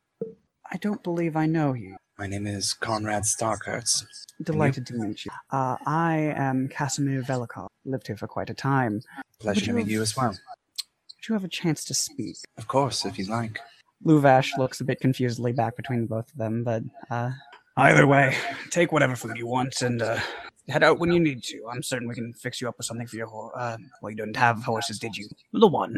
I 0.72 0.76
don't 0.78 1.02
believe 1.02 1.36
I 1.36 1.46
know 1.46 1.74
you. 1.74 1.96
My 2.16 2.28
name 2.28 2.46
is 2.46 2.74
Conrad 2.74 3.24
Starkhertz. 3.24 4.04
Delighted 4.40 4.86
to 4.86 4.94
meet 4.94 5.24
you. 5.24 5.32
Uh, 5.50 5.76
I 5.84 6.32
am 6.36 6.68
Casimir 6.68 7.22
Velikov. 7.22 7.66
Lived 7.84 8.06
here 8.06 8.16
for 8.16 8.28
quite 8.28 8.48
a 8.50 8.54
time. 8.54 9.00
Pleasure 9.40 9.66
to 9.66 9.72
meet 9.72 9.88
you 9.88 10.00
as 10.00 10.16
well. 10.16 10.28
Would 10.28 11.28
you 11.28 11.32
have 11.32 11.42
a 11.42 11.48
chance 11.48 11.84
to 11.86 11.94
speak? 11.94 12.36
Of 12.56 12.68
course, 12.68 13.04
if 13.04 13.18
you'd 13.18 13.28
like. 13.28 13.58
Luvash 14.04 14.56
looks 14.58 14.80
a 14.80 14.84
bit 14.84 15.00
confusedly 15.00 15.52
back 15.52 15.74
between 15.76 16.06
both 16.06 16.30
of 16.30 16.36
them, 16.36 16.62
but 16.62 16.84
uh, 17.10 17.32
either 17.78 18.06
way, 18.06 18.36
take 18.70 18.92
whatever 18.92 19.16
food 19.16 19.36
you 19.36 19.48
want 19.48 19.82
and 19.82 20.00
uh, 20.00 20.20
head 20.68 20.84
out 20.84 21.00
when 21.00 21.10
you 21.10 21.18
need 21.18 21.42
to. 21.44 21.66
I'm 21.68 21.82
certain 21.82 22.06
we 22.06 22.14
can 22.14 22.32
fix 22.34 22.60
you 22.60 22.68
up 22.68 22.76
with 22.78 22.86
something 22.86 23.08
for 23.08 23.16
your 23.16 23.26
horse. 23.26 23.54
Uh, 23.56 23.76
well, 24.00 24.10
you 24.10 24.16
didn't 24.16 24.36
have 24.36 24.62
horses, 24.62 25.00
did 25.00 25.16
you? 25.16 25.28
The 25.52 25.66
one. 25.66 25.96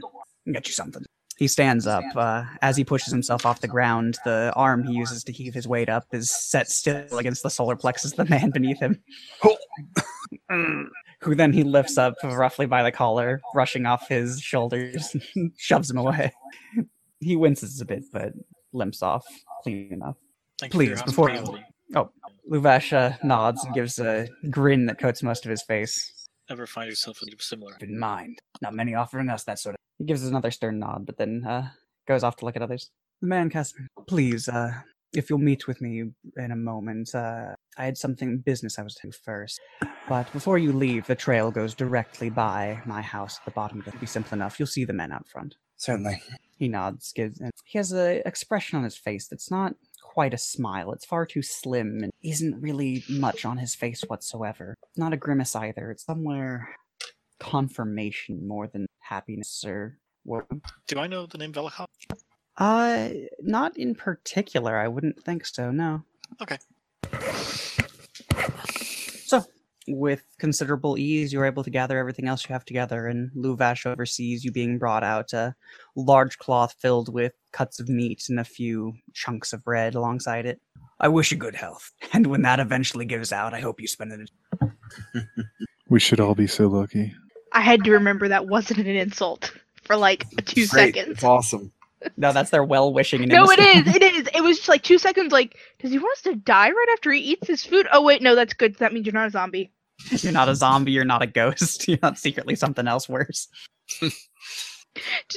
Get 0.50 0.66
you 0.66 0.72
something. 0.72 1.04
He 1.36 1.48
stands 1.48 1.86
up. 1.86 2.04
Uh, 2.14 2.44
as 2.62 2.76
he 2.76 2.84
pushes 2.84 3.12
himself 3.12 3.44
off 3.44 3.60
the 3.60 3.68
ground, 3.68 4.18
the 4.24 4.52
arm 4.56 4.84
he 4.84 4.94
uses 4.94 5.22
to 5.24 5.32
heave 5.32 5.52
his 5.52 5.68
weight 5.68 5.88
up 5.88 6.06
is 6.12 6.30
set 6.30 6.70
still 6.70 7.18
against 7.18 7.42
the 7.42 7.50
solar 7.50 7.76
plexus 7.76 8.12
of 8.12 8.16
the 8.16 8.24
man 8.24 8.50
beneath 8.50 8.80
him. 8.80 9.02
Who 11.20 11.34
then 11.34 11.52
he 11.52 11.62
lifts 11.62 11.98
up 11.98 12.14
roughly 12.22 12.66
by 12.66 12.82
the 12.82 12.92
collar, 12.92 13.40
brushing 13.52 13.86
off 13.86 14.08
his 14.08 14.40
shoulders, 14.40 15.14
shoves 15.56 15.90
him 15.90 15.98
away. 15.98 16.32
He 17.20 17.36
winces 17.36 17.80
a 17.80 17.84
bit, 17.84 18.04
but 18.12 18.32
limps 18.72 19.02
off 19.02 19.24
clean 19.62 19.92
enough. 19.92 20.16
Thank 20.60 20.72
you 20.72 20.78
Please, 20.78 21.02
before 21.02 21.30
you 21.30 21.38
hospitality. 21.38 21.64
Luvash 22.50 22.92
uh, 22.92 23.16
nods 23.24 23.64
and 23.64 23.74
gives 23.74 23.98
a 23.98 24.28
grin 24.50 24.86
that 24.86 24.98
coats 24.98 25.22
most 25.22 25.44
of 25.44 25.50
his 25.50 25.62
face. 25.62 26.12
Ever 26.48 26.66
find 26.66 26.88
yourself 26.88 27.20
in 27.22 27.28
a 27.32 27.42
similar? 27.42 27.74
Keep 27.74 27.88
in 27.88 27.98
mind, 27.98 28.38
not 28.62 28.74
many 28.74 28.94
offering 28.94 29.28
us 29.28 29.44
that 29.44 29.58
sort 29.58 29.74
of. 29.74 29.80
He 29.98 30.04
gives 30.04 30.22
us 30.22 30.28
another 30.28 30.50
stern 30.50 30.78
nod, 30.78 31.06
but 31.06 31.16
then 31.16 31.44
uh, 31.44 31.68
goes 32.06 32.22
off 32.22 32.36
to 32.36 32.44
look 32.44 32.56
at 32.56 32.62
others. 32.62 32.90
The 33.20 33.26
man, 33.26 33.50
Casimir, 33.50 33.88
please, 34.06 34.48
uh, 34.48 34.72
if 35.12 35.28
you'll 35.28 35.38
meet 35.38 35.66
with 35.66 35.80
me 35.80 36.04
in 36.36 36.50
a 36.50 36.56
moment, 36.56 37.14
uh, 37.14 37.54
I 37.78 37.84
had 37.84 37.96
something 37.96 38.38
business 38.38 38.78
I 38.78 38.82
was 38.82 38.94
to 38.96 39.08
do 39.08 39.12
first. 39.12 39.58
But 40.08 40.30
before 40.32 40.58
you 40.58 40.72
leave, 40.72 41.06
the 41.06 41.14
trail 41.14 41.50
goes 41.50 41.74
directly 41.74 42.30
by 42.30 42.80
my 42.84 43.02
house 43.02 43.38
at 43.38 43.44
the 43.44 43.50
bottom. 43.50 43.82
It'll 43.86 43.98
be 43.98 44.06
simple 44.06 44.34
enough. 44.34 44.60
You'll 44.60 44.66
see 44.66 44.84
the 44.84 44.92
men 44.92 45.12
out 45.12 45.26
front. 45.26 45.56
Certainly. 45.78 46.22
He 46.58 46.68
nods, 46.68 47.12
gives, 47.12 47.40
and 47.40 47.50
he 47.64 47.76
has 47.78 47.92
an 47.92 48.22
expression 48.24 48.78
on 48.78 48.84
his 48.84 48.96
face 48.96 49.28
that's 49.28 49.50
not 49.50 49.74
quite 50.16 50.32
a 50.32 50.38
smile. 50.38 50.92
It's 50.92 51.04
far 51.04 51.26
too 51.26 51.42
slim 51.42 52.02
and 52.02 52.10
isn't 52.22 52.58
really 52.58 53.04
much 53.06 53.44
on 53.44 53.58
his 53.58 53.74
face 53.74 54.00
whatsoever. 54.00 54.74
Not 54.96 55.12
a 55.12 55.16
grimace 55.18 55.54
either. 55.54 55.90
It's 55.90 56.06
somewhere 56.06 56.70
confirmation 57.38 58.48
more 58.48 58.66
than 58.66 58.86
happiness 58.98 59.62
or 59.66 59.98
what. 60.24 60.46
Do 60.88 60.98
I 61.00 61.06
know 61.06 61.26
the 61.26 61.36
name 61.36 61.52
Velikov? 61.52 61.84
Uh, 62.56 63.10
not 63.42 63.76
in 63.76 63.94
particular. 63.94 64.78
I 64.78 64.88
wouldn't 64.88 65.22
think 65.22 65.44
so. 65.44 65.70
No. 65.70 66.02
Okay. 66.40 66.56
So, 69.26 69.44
with 69.86 70.24
considerable 70.38 70.96
ease, 70.96 71.30
you're 71.30 71.44
able 71.44 71.62
to 71.62 71.68
gather 71.68 71.98
everything 71.98 72.26
else 72.26 72.48
you 72.48 72.54
have 72.54 72.64
together, 72.64 73.06
and 73.06 73.30
Luvash 73.32 73.84
oversees 73.84 74.46
you 74.46 74.50
being 74.50 74.78
brought 74.78 75.04
out 75.04 75.34
a 75.34 75.54
large 75.94 76.38
cloth 76.38 76.74
filled 76.78 77.12
with 77.12 77.34
cuts 77.56 77.80
of 77.80 77.88
meat 77.88 78.24
and 78.28 78.38
a 78.38 78.44
few 78.44 78.92
chunks 79.14 79.52
of 79.54 79.64
bread 79.64 79.94
alongside 79.94 80.44
it. 80.44 80.60
I 81.00 81.08
wish 81.08 81.30
you 81.32 81.38
good 81.38 81.54
health, 81.54 81.90
and 82.12 82.26
when 82.26 82.42
that 82.42 82.60
eventually 82.60 83.06
gives 83.06 83.32
out, 83.32 83.54
I 83.54 83.60
hope 83.60 83.80
you 83.80 83.88
spend 83.88 84.12
it. 84.12 84.30
We 85.88 86.00
should 86.00 86.18
all 86.18 86.34
be 86.34 86.48
so 86.48 86.66
lucky. 86.66 87.14
I 87.52 87.60
had 87.60 87.84
to 87.84 87.92
remember 87.92 88.26
that 88.26 88.48
wasn't 88.48 88.80
an 88.80 88.86
insult 88.88 89.52
for 89.84 89.96
like 89.96 90.24
two 90.46 90.66
Great. 90.66 90.96
seconds. 90.96 91.08
It's 91.18 91.22
awesome. 91.24 91.70
No, 92.16 92.32
that's 92.32 92.50
their 92.50 92.64
well 92.64 92.92
wishing. 92.92 93.22
No, 93.28 93.48
it 93.50 93.58
innocent- 93.60 93.86
is. 93.86 93.94
It 93.96 94.02
is. 94.02 94.28
It 94.34 94.42
was 94.42 94.56
just 94.56 94.68
like 94.68 94.82
two 94.82 94.98
seconds. 94.98 95.30
Like, 95.30 95.56
does 95.78 95.92
he 95.92 95.98
want 95.98 96.16
us 96.18 96.22
to 96.22 96.34
die 96.34 96.70
right 96.70 96.88
after 96.92 97.12
he 97.12 97.20
eats 97.20 97.46
his 97.46 97.64
food? 97.64 97.86
Oh 97.92 98.02
wait, 98.02 98.20
no, 98.20 98.34
that's 98.34 98.52
good. 98.52 98.74
That 98.78 98.92
means 98.92 99.06
you're 99.06 99.12
not 99.14 99.28
a 99.28 99.30
zombie. 99.30 99.70
You're 100.10 100.32
not 100.32 100.48
a 100.48 100.54
zombie. 100.56 100.90
You're 100.92 101.04
not 101.04 101.22
a 101.22 101.26
ghost. 101.26 101.86
You're 101.88 101.98
not 102.02 102.18
secretly 102.18 102.54
something 102.56 102.86
else 102.88 103.08
worse. 103.08 103.48
It 104.02 104.12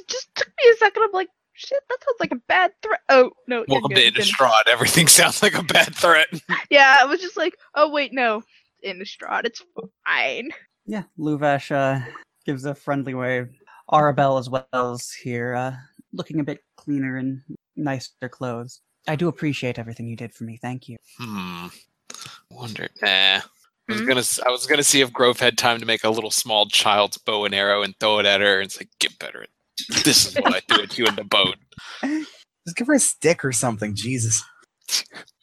just 0.08 0.36
took 0.36 0.48
me 0.48 0.72
a 0.72 0.78
second. 0.78 1.04
I'm 1.04 1.12
like, 1.14 1.30
shit, 1.60 1.80
that 1.90 1.98
sounds 2.04 2.20
like 2.20 2.32
a 2.32 2.42
bad 2.48 2.72
threat. 2.82 3.02
Oh 3.10 3.32
no, 3.48 3.58
you're 3.68 3.80
Welcome 3.82 3.90
good, 3.96 4.16
to 4.16 4.22
you're. 4.22 4.26
Innistrad. 4.26 4.68
Everything 4.68 5.08
sounds 5.20 5.42
like 5.44 5.54
a 5.58 5.64
bad 5.64 5.94
threat. 5.96 6.28
Yeah, 6.70 6.98
I 7.00 7.06
was 7.06 7.20
just 7.20 7.38
like, 7.38 7.56
oh 7.76 7.90
wait, 7.92 8.14
no, 8.14 8.42
Innistrad, 8.86 9.46
it's 9.46 9.62
fine. 10.06 10.50
Yeah, 10.86 11.04
Luvash 11.20 11.72
uh, 11.72 12.04
gives 12.46 12.66
a 12.66 12.74
friendly 12.74 13.14
wave. 13.14 13.50
Arabelle 13.92 14.40
as 14.40 14.50
well 14.50 14.94
is 14.94 15.12
here, 15.12 15.54
uh, 15.56 15.74
looking 16.14 16.40
a 16.40 16.44
bit 16.44 16.60
cleaner 16.78 17.18
and 17.18 17.42
nicer 17.76 18.30
clothes. 18.30 18.82
I 19.08 19.16
do 19.16 19.28
appreciate 19.28 19.80
everything 19.80 20.08
you 20.08 20.16
did 20.16 20.34
for 20.34 20.44
me. 20.44 20.58
Thank 20.62 20.88
you. 20.88 20.98
Hmm. 21.20 21.68
Wonder. 22.52 22.88
Nah. 23.02 23.10
I 23.10 23.42
was 23.88 24.00
Hmm? 24.02 24.08
gonna. 24.08 24.20
s- 24.20 24.40
I 24.46 24.50
was 24.50 24.66
gonna 24.68 24.84
see 24.84 25.02
if 25.02 25.12
Grove 25.12 25.40
had 25.40 25.58
time 25.58 25.80
to 25.80 25.86
make 25.86 26.04
a 26.04 26.10
little 26.10 26.30
small 26.32 26.68
child's 26.68 27.18
bow 27.18 27.46
and 27.46 27.56
arrow 27.56 27.82
and 27.82 27.96
throw 28.00 28.20
it 28.20 28.26
at 28.28 28.42
her. 28.42 28.60
And 28.60 28.66
it's 28.66 28.80
like, 28.80 28.90
get 29.00 29.18
better 29.18 29.42
at. 29.44 29.50
This 30.04 30.28
is 30.28 30.36
what 30.36 30.56
I 30.56 30.62
do 30.68 30.82
at 30.84 30.98
you 30.98 31.06
in 31.06 31.16
the 31.16 31.24
boat. 31.24 31.56
Just 32.04 32.78
give 32.78 32.88
her 32.88 32.94
a 32.94 33.00
stick 33.00 33.44
or 33.44 33.52
something. 33.52 33.96
Jesus. 33.96 34.44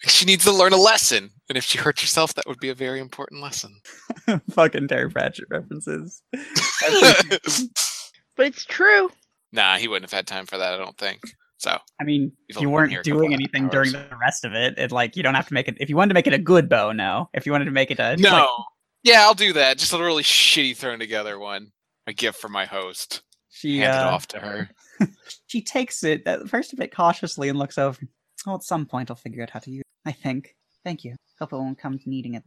She 0.07 0.25
needs 0.25 0.45
to 0.45 0.53
learn 0.53 0.73
a 0.73 0.77
lesson, 0.77 1.31
and 1.49 1.57
if 1.57 1.65
she 1.65 1.79
hurts 1.79 2.01
herself, 2.01 2.35
that 2.35 2.47
would 2.47 2.59
be 2.59 2.69
a 2.69 2.75
very 2.75 3.01
important 3.01 3.43
lesson. 3.43 3.81
Fucking 4.51 4.89
Terry 4.89 5.11
Pratchett 5.11 5.47
references. 5.51 6.23
But 8.37 8.49
it's 8.49 8.67
true. 8.67 9.09
nah, 9.51 9.79
he 9.79 9.89
wouldn't 9.89 10.11
have 10.11 10.15
had 10.15 10.27
time 10.27 10.45
for 10.45 10.59
that. 10.59 10.75
I 10.75 10.77
don't 10.77 10.99
think. 10.99 11.23
So 11.57 11.79
I 11.99 12.05
mean, 12.05 12.33
You've 12.49 12.61
you 12.61 12.69
weren't 12.69 12.91
here 12.91 13.01
a 13.01 13.03
couple 13.03 13.21
doing 13.21 13.33
of 13.33 13.39
anything 13.39 13.69
during 13.69 13.93
the 13.93 14.07
rest 14.21 14.45
of 14.45 14.53
it. 14.53 14.79
It 14.79 14.93
like 14.93 15.17
you 15.17 15.23
don't 15.23 15.35
have 15.35 15.49
to 15.49 15.55
make 15.55 15.69
it. 15.69 15.77
If 15.81 15.89
you 15.89 15.97
wanted 15.97 16.11
to 16.11 16.15
make 16.15 16.27
it 16.27 16.35
a 16.35 16.39
good 16.39 16.69
bow, 16.69 16.93
no. 16.93 17.31
If 17.33 17.47
you 17.47 17.53
wanted 17.53 17.65
to 17.65 17.71
make 17.71 17.91
it 17.91 17.99
a 17.99 18.15
no. 18.19 18.31
like, 18.31 18.49
yeah, 19.05 19.23
I'll 19.23 19.35
do 19.35 19.55
that. 19.55 19.79
Just 19.79 19.95
a 19.95 19.99
really 19.99 20.23
shitty 20.23 20.77
thrown 20.77 20.99
together 20.99 21.39
one. 21.39 21.73
A 22.07 22.13
gift 22.13 22.39
for 22.39 22.49
my 22.49 22.67
host. 22.67 23.23
She 23.57 23.79
Hand 23.79 23.95
it 23.95 24.03
uh, 24.03 24.11
off 24.11 24.27
to 24.29 24.39
her. 24.39 24.69
she 25.47 25.63
takes 25.63 26.05
it 26.05 26.27
at 26.27 26.47
first 26.47 26.75
a 26.75 26.77
bit 26.77 26.95
cautiously 26.95 27.49
and 27.49 27.59
looks 27.59 27.79
over. 27.79 27.99
Oh, 28.47 28.57
at 28.57 28.63
some 28.63 28.85
point 28.85 29.11
I'll 29.11 29.17
figure 29.17 29.43
out 29.43 29.49
how 29.49 29.61
to 29.61 29.71
use. 29.71 29.81
it, 29.81 30.09
I 30.09 30.13
think. 30.13 30.55
Thank 30.85 31.05
you. 31.05 31.17
Hope 31.41 31.55
it 31.55 31.57
won't 31.57 31.79
come 31.79 31.99
to 31.99 32.11
needing 32.11 32.35
it. 32.35 32.43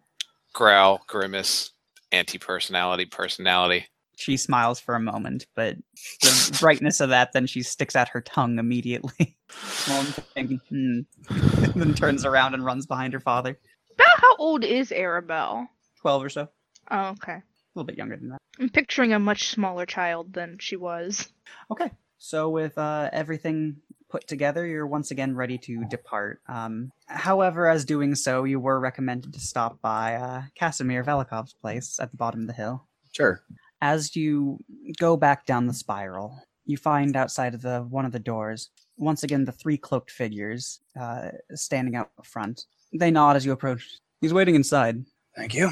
Growl, 0.53 1.01
grimace, 1.07 1.71
anti-personality, 2.11 3.07
personality. 3.07 3.87
She 4.17 4.37
smiles 4.37 4.79
for 4.79 4.93
a 4.93 4.99
moment, 4.99 5.47
but 5.55 5.77
the 6.21 6.57
brightness 6.61 6.99
of 6.99 7.09
that, 7.09 7.31
then 7.33 7.47
she 7.47 7.63
sticks 7.63 7.95
out 7.95 8.09
her 8.09 8.21
tongue 8.21 8.59
immediately. 8.59 9.35
Well, 9.87 10.03
thinking, 10.35 10.61
hmm. 10.69 10.99
and 11.27 11.73
then 11.73 11.95
turns 11.95 12.23
around 12.23 12.53
and 12.53 12.63
runs 12.63 12.85
behind 12.85 13.13
her 13.13 13.19
father. 13.19 13.57
About 13.95 14.19
how 14.19 14.35
old 14.37 14.63
is 14.63 14.91
Arabelle? 14.91 15.65
Twelve 15.99 16.23
or 16.23 16.29
so, 16.29 16.49
Oh, 16.91 17.07
okay. 17.09 17.41
Little 17.75 17.85
bit 17.85 17.97
younger 17.97 18.17
than 18.17 18.29
that. 18.29 18.39
I'm 18.59 18.69
picturing 18.69 19.13
a 19.13 19.19
much 19.19 19.49
smaller 19.49 19.85
child 19.85 20.33
than 20.33 20.57
she 20.59 20.75
was. 20.75 21.29
Okay. 21.71 21.91
So 22.17 22.49
with 22.49 22.77
uh, 22.77 23.09
everything 23.13 23.77
put 24.09 24.27
together, 24.27 24.65
you're 24.65 24.87
once 24.87 25.11
again 25.11 25.35
ready 25.35 25.57
to 25.59 25.85
depart. 25.85 26.41
Um, 26.47 26.91
however, 27.07 27.67
as 27.67 27.85
doing 27.85 28.15
so, 28.15 28.43
you 28.43 28.59
were 28.59 28.79
recommended 28.79 29.33
to 29.33 29.39
stop 29.39 29.81
by 29.81 30.15
uh, 30.15 30.41
Casimir 30.55 31.03
Velikov's 31.03 31.53
place 31.53 31.99
at 31.99 32.11
the 32.11 32.17
bottom 32.17 32.41
of 32.41 32.47
the 32.47 32.53
hill. 32.53 32.85
Sure. 33.11 33.41
As 33.81 34.15
you 34.15 34.59
go 34.99 35.15
back 35.15 35.45
down 35.45 35.67
the 35.67 35.73
spiral, 35.73 36.43
you 36.65 36.75
find 36.75 37.15
outside 37.15 37.53
of 37.53 37.61
the 37.61 37.79
one 37.89 38.05
of 38.05 38.11
the 38.11 38.19
doors 38.19 38.69
once 38.97 39.23
again 39.23 39.45
the 39.45 39.51
three 39.51 39.77
cloaked 39.77 40.11
figures 40.11 40.81
uh, 40.99 41.29
standing 41.55 41.95
out 41.95 42.11
front. 42.23 42.65
They 42.93 43.11
nod 43.11 43.37
as 43.37 43.45
you 43.45 43.53
approach. 43.53 43.87
He's 44.19 44.33
waiting 44.33 44.55
inside. 44.55 45.05
Thank 45.37 45.53
you. 45.53 45.71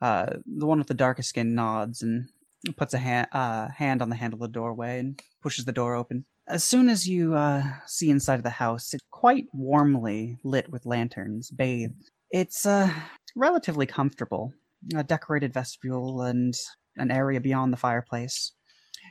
Uh, 0.00 0.26
the 0.46 0.66
one 0.66 0.78
with 0.78 0.86
the 0.86 0.94
darkest 0.94 1.30
skin 1.30 1.54
nods 1.54 2.02
and 2.02 2.28
puts 2.76 2.94
a 2.94 2.98
ha- 2.98 3.26
uh, 3.32 3.68
hand 3.68 4.02
on 4.02 4.08
the 4.08 4.16
handle 4.16 4.36
of 4.36 4.52
the 4.52 4.58
doorway 4.58 4.98
and 4.98 5.20
pushes 5.42 5.64
the 5.64 5.72
door 5.72 5.94
open. 5.94 6.24
As 6.46 6.64
soon 6.64 6.88
as 6.88 7.08
you 7.08 7.34
uh, 7.34 7.62
see 7.86 8.10
inside 8.10 8.36
of 8.36 8.42
the 8.42 8.50
house, 8.50 8.94
it's 8.94 9.04
quite 9.10 9.46
warmly 9.52 10.38
lit 10.44 10.70
with 10.70 10.86
lanterns, 10.86 11.50
bathed. 11.50 12.10
It's 12.30 12.64
uh, 12.64 12.90
relatively 13.36 13.86
comfortable. 13.86 14.52
A 14.94 15.02
decorated 15.02 15.52
vestibule 15.52 16.22
and 16.22 16.54
an 16.96 17.10
area 17.10 17.40
beyond 17.40 17.72
the 17.72 17.76
fireplace. 17.76 18.52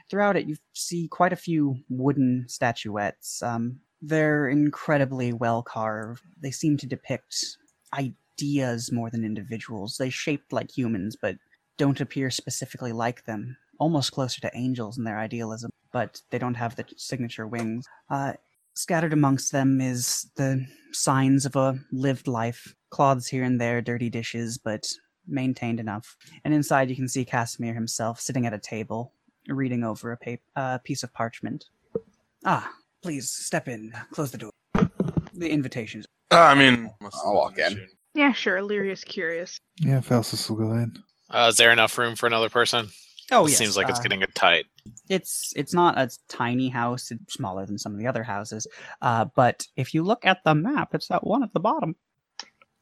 Throughout 0.09 0.37
it, 0.37 0.47
you 0.47 0.55
see 0.73 1.07
quite 1.09 1.33
a 1.33 1.37
few 1.37 1.75
wooden 1.89 2.45
statuettes. 2.47 3.43
Um, 3.43 3.79
they're 4.01 4.47
incredibly 4.47 5.33
well 5.33 5.61
carved. 5.61 6.21
They 6.41 6.51
seem 6.51 6.77
to 6.77 6.87
depict 6.87 7.57
ideas 8.37 8.91
more 8.91 9.09
than 9.09 9.23
individuals. 9.23 9.97
They 9.97 10.09
shaped 10.09 10.53
like 10.53 10.75
humans, 10.75 11.15
but 11.19 11.37
don't 11.77 12.01
appear 12.01 12.29
specifically 12.29 12.91
like 12.91 13.25
them. 13.25 13.57
Almost 13.79 14.11
closer 14.11 14.41
to 14.41 14.51
angels 14.55 14.97
in 14.97 15.03
their 15.03 15.19
idealism, 15.19 15.71
but 15.91 16.21
they 16.31 16.39
don't 16.39 16.55
have 16.55 16.75
the 16.75 16.85
signature 16.97 17.47
wings. 17.47 17.85
Uh, 18.09 18.33
scattered 18.73 19.13
amongst 19.13 19.51
them 19.51 19.81
is 19.81 20.29
the 20.35 20.65
signs 20.91 21.45
of 21.45 21.55
a 21.55 21.79
lived 21.91 22.27
life. 22.27 22.75
Cloths 22.89 23.27
here 23.27 23.43
and 23.43 23.59
there, 23.61 23.81
dirty 23.81 24.09
dishes, 24.09 24.57
but 24.57 24.87
maintained 25.27 25.79
enough. 25.79 26.15
And 26.43 26.53
inside, 26.53 26.89
you 26.89 26.95
can 26.95 27.07
see 27.07 27.25
Casimir 27.25 27.73
himself 27.73 28.19
sitting 28.19 28.45
at 28.47 28.53
a 28.53 28.59
table, 28.59 29.13
reading 29.47 29.83
over 29.83 30.11
a 30.11 30.17
pa- 30.17 30.41
uh, 30.55 30.77
piece 30.79 31.03
of 31.03 31.13
parchment. 31.13 31.65
Ah, 32.45 32.71
please 33.03 33.29
step 33.29 33.67
in. 33.67 33.93
Close 34.11 34.31
the 34.31 34.37
door. 34.37 34.51
The 35.33 35.49
invitations. 35.49 36.05
Uh, 36.31 36.39
I 36.39 36.55
mean, 36.55 36.91
I'll 37.01 37.33
walk 37.33 37.59
in. 37.59 37.87
Yeah, 38.17 38.33
sure. 38.33 38.57
Illyria's 38.57 39.03
curious. 39.03 39.59
Yeah, 39.79 40.01
Faustus 40.01 40.49
will 40.49 40.57
go 40.57 40.71
ahead. 40.71 40.97
Uh, 41.29 41.47
is 41.51 41.57
there 41.57 41.71
enough 41.71 41.95
room 41.99 42.15
for 42.15 42.25
another 42.25 42.49
person? 42.49 42.87
Oh, 43.31 43.45
it 43.45 43.49
yes. 43.49 43.59
seems 43.59 43.77
like 43.77 43.89
it's 43.89 43.99
uh, 43.99 44.01
getting 44.01 44.23
tight. 44.33 44.65
It's 45.07 45.53
it's 45.55 45.71
not 45.71 45.99
a 45.99 46.09
tiny 46.27 46.67
house. 46.67 47.11
It's 47.11 47.35
smaller 47.35 47.67
than 47.67 47.77
some 47.77 47.93
of 47.93 47.99
the 47.99 48.07
other 48.07 48.23
houses. 48.23 48.65
Uh, 49.03 49.25
but 49.35 49.67
if 49.75 49.93
you 49.93 50.01
look 50.01 50.25
at 50.25 50.43
the 50.43 50.55
map, 50.55 50.95
it's 50.95 51.09
that 51.09 51.27
one 51.27 51.43
at 51.43 51.53
the 51.53 51.59
bottom. 51.59 51.95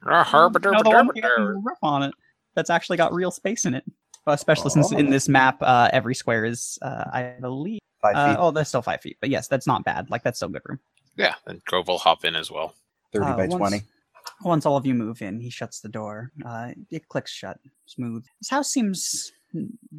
Uh, 0.09 0.23
You 0.31 0.49
the 0.61 0.71
one 0.85 1.07
with 1.07 1.25
roof 1.65 1.77
on 1.83 2.03
it. 2.03 2.13
That's 2.53 2.69
actually 2.69 2.95
got 2.95 3.11
real 3.13 3.31
space 3.31 3.65
in 3.65 3.73
it. 3.73 3.83
Well, 4.25 4.35
especially 4.35 4.69
since 4.69 4.93
in 4.93 5.09
this 5.09 5.27
map, 5.27 5.57
uh, 5.61 5.89
every 5.91 6.15
square 6.15 6.45
is, 6.45 6.79
uh, 6.81 7.03
I 7.11 7.35
believe. 7.41 7.81
Five 8.01 8.15
Uh, 8.15 8.29
feet, 8.29 8.37
oh, 8.39 8.51
that's 8.51 8.69
still 8.69 8.81
five 8.83 9.01
feet. 9.01 9.17
But 9.19 9.29
yes, 9.29 9.49
that's 9.49 9.67
not 9.67 9.83
bad. 9.83 10.09
Like 10.09 10.23
that's 10.23 10.37
still 10.37 10.47
good 10.49 10.61
room. 10.65 10.79
Yeah, 11.17 11.35
and 11.45 11.61
Grove 11.65 11.87
will 11.89 11.97
hop 11.97 12.23
in 12.23 12.35
as 12.37 12.49
well. 12.49 12.73
30 13.11 13.25
uh, 13.25 13.35
by 13.35 13.47
once- 13.47 13.55
20. 13.55 13.81
Once 14.43 14.65
all 14.65 14.77
of 14.77 14.85
you 14.85 14.93
move 14.93 15.21
in, 15.21 15.39
he 15.39 15.49
shuts 15.49 15.79
the 15.79 15.89
door. 15.89 16.31
Uh, 16.45 16.71
it 16.91 17.07
clicks 17.07 17.31
shut, 17.31 17.57
smooth. 17.85 18.25
This 18.41 18.49
house 18.49 18.71
seems 18.71 19.31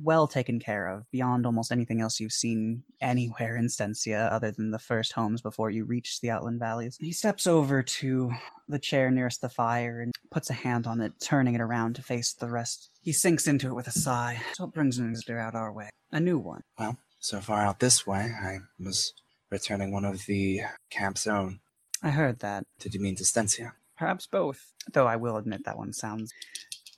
well 0.03 0.27
taken 0.27 0.61
care 0.61 0.87
of, 0.89 1.11
beyond 1.11 1.47
almost 1.47 1.73
anything 1.73 2.01
else 2.01 2.21
you've 2.21 2.33
seen 2.33 2.83
anywhere 3.01 3.57
in 3.57 3.67
Stensia, 3.67 4.31
other 4.31 4.51
than 4.51 4.71
the 4.71 4.79
first 4.79 5.13
homes 5.13 5.41
before 5.41 5.71
you 5.71 5.85
reach 5.85 6.21
the 6.21 6.31
Outland 6.31 6.61
Valleys. 6.61 6.97
He 7.01 7.13
steps 7.13 7.47
over 7.47 7.83
to 7.83 8.31
the 8.69 8.79
chair 8.79 9.11
nearest 9.11 9.41
the 9.41 9.49
fire 9.49 10.01
and 10.01 10.13
puts 10.31 10.51
a 10.51 10.55
hand 10.55 10.87
on 10.87 11.01
it, 11.01 11.13
turning 11.21 11.55
it 11.55 11.61
around 11.61 11.97
to 11.97 12.03
face 12.03 12.33
the 12.33 12.51
rest. 12.51 12.91
He 13.03 13.13
sinks 13.13 13.47
into 13.47 13.69
it 13.69 13.75
with 13.75 13.87
a 13.87 13.93
sigh. 13.93 14.41
So 14.55 14.65
it 14.65 14.75
brings 14.75 14.99
an 14.99 15.11
visitor 15.11 15.39
out 15.39 15.55
our 15.55 15.73
way. 15.73 15.91
A 16.13 16.21
new 16.21 16.39
one. 16.39 16.63
Well, 16.79 16.99
so 17.21 17.41
far 17.41 17.63
out 17.63 17.81
this 17.81 18.07
way, 18.07 18.33
I 18.41 18.59
was 18.79 19.15
returning 19.51 19.93
one 19.93 20.05
of 20.05 20.27
the 20.27 20.61
camp's 20.91 21.27
own. 21.27 21.61
I 22.03 22.11
heard 22.11 22.41
that. 22.41 22.65
Did 22.79 22.95
you 22.95 23.01
mean 23.01 23.17
to 23.17 23.25
Stensia? 23.25 23.73
Perhaps 23.97 24.27
both. 24.27 24.73
Though 24.93 25.07
I 25.07 25.17
will 25.17 25.37
admit 25.37 25.65
that 25.65 25.79
one 25.79 25.93
sounds 25.93 26.33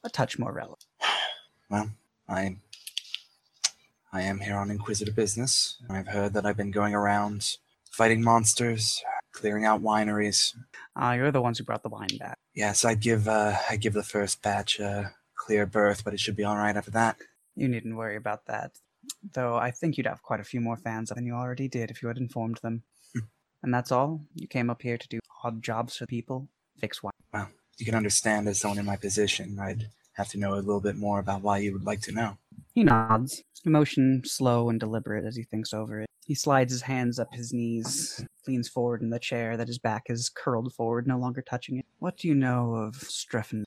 a 0.04 0.08
touch 0.08 0.38
more 0.38 0.52
relevant. 0.52 0.84
Well, 1.70 1.90
I 2.26 2.56
I 4.10 4.22
am 4.22 4.40
here 4.40 4.56
on 4.56 4.70
Inquisitor 4.70 5.12
business. 5.12 5.76
I've 5.90 6.08
heard 6.08 6.32
that 6.32 6.46
I've 6.46 6.56
been 6.56 6.70
going 6.70 6.94
around 6.94 7.58
fighting 7.90 8.22
monsters, 8.22 9.02
clearing 9.32 9.66
out 9.66 9.82
wineries. 9.82 10.54
Ah, 10.96 11.12
you're 11.12 11.30
the 11.30 11.42
ones 11.42 11.58
who 11.58 11.64
brought 11.64 11.82
the 11.82 11.90
wine 11.90 12.16
back. 12.18 12.38
Yes, 12.54 12.86
I'd 12.86 13.00
give 13.00 13.28
uh 13.28 13.54
I'd 13.68 13.82
give 13.82 13.92
the 13.92 14.02
first 14.02 14.40
batch 14.40 14.80
a 14.80 15.12
clear 15.34 15.66
berth, 15.66 16.04
but 16.04 16.14
it 16.14 16.20
should 16.20 16.36
be 16.36 16.44
all 16.44 16.56
right 16.56 16.74
after 16.74 16.90
that. 16.92 17.18
You 17.54 17.68
needn't 17.68 17.96
worry 17.96 18.16
about 18.16 18.46
that. 18.46 18.72
Though 19.34 19.56
I 19.56 19.70
think 19.70 19.98
you'd 19.98 20.06
have 20.06 20.22
quite 20.22 20.40
a 20.40 20.44
few 20.44 20.62
more 20.62 20.78
fans 20.78 21.10
than 21.10 21.26
you 21.26 21.34
already 21.34 21.68
did 21.68 21.90
if 21.90 22.00
you 22.00 22.08
had 22.08 22.16
informed 22.16 22.60
them. 22.62 22.82
and 23.62 23.74
that's 23.74 23.92
all? 23.92 24.22
You 24.34 24.48
came 24.48 24.70
up 24.70 24.80
here 24.80 24.96
to 24.96 25.08
do 25.08 25.18
odd 25.44 25.62
jobs 25.62 25.96
for 25.96 26.06
people? 26.06 26.48
Fix 26.80 27.02
well 27.02 27.12
You 27.78 27.84
can 27.84 27.94
understand 27.94 28.48
as 28.48 28.60
someone 28.60 28.78
in 28.78 28.86
my 28.86 28.96
position, 28.96 29.58
I'd 29.60 29.88
have 30.14 30.28
to 30.28 30.38
know 30.38 30.54
a 30.54 30.56
little 30.56 30.80
bit 30.80 30.96
more 30.96 31.20
about 31.20 31.42
why 31.42 31.58
you 31.58 31.72
would 31.72 31.84
like 31.84 32.00
to 32.02 32.12
know. 32.12 32.38
He 32.74 32.82
nods, 32.82 33.42
emotion 33.64 34.22
slow 34.24 34.68
and 34.68 34.80
deliberate 34.80 35.24
as 35.24 35.36
he 35.36 35.44
thinks 35.44 35.72
over 35.72 36.00
it. 36.00 36.08
He 36.26 36.34
slides 36.34 36.72
his 36.72 36.82
hands 36.82 37.18
up 37.18 37.32
his 37.32 37.52
knees, 37.52 38.24
leans 38.46 38.68
forward 38.68 39.00
in 39.00 39.10
the 39.10 39.18
chair 39.18 39.56
that 39.56 39.68
his 39.68 39.78
back 39.78 40.04
is 40.08 40.28
curled 40.28 40.74
forward, 40.74 41.06
no 41.06 41.18
longer 41.18 41.40
touching 41.40 41.78
it. 41.78 41.86
What 42.00 42.18
do 42.18 42.28
you 42.28 42.34
know 42.34 42.74
of 42.74 42.96
Strephan? 42.96 43.64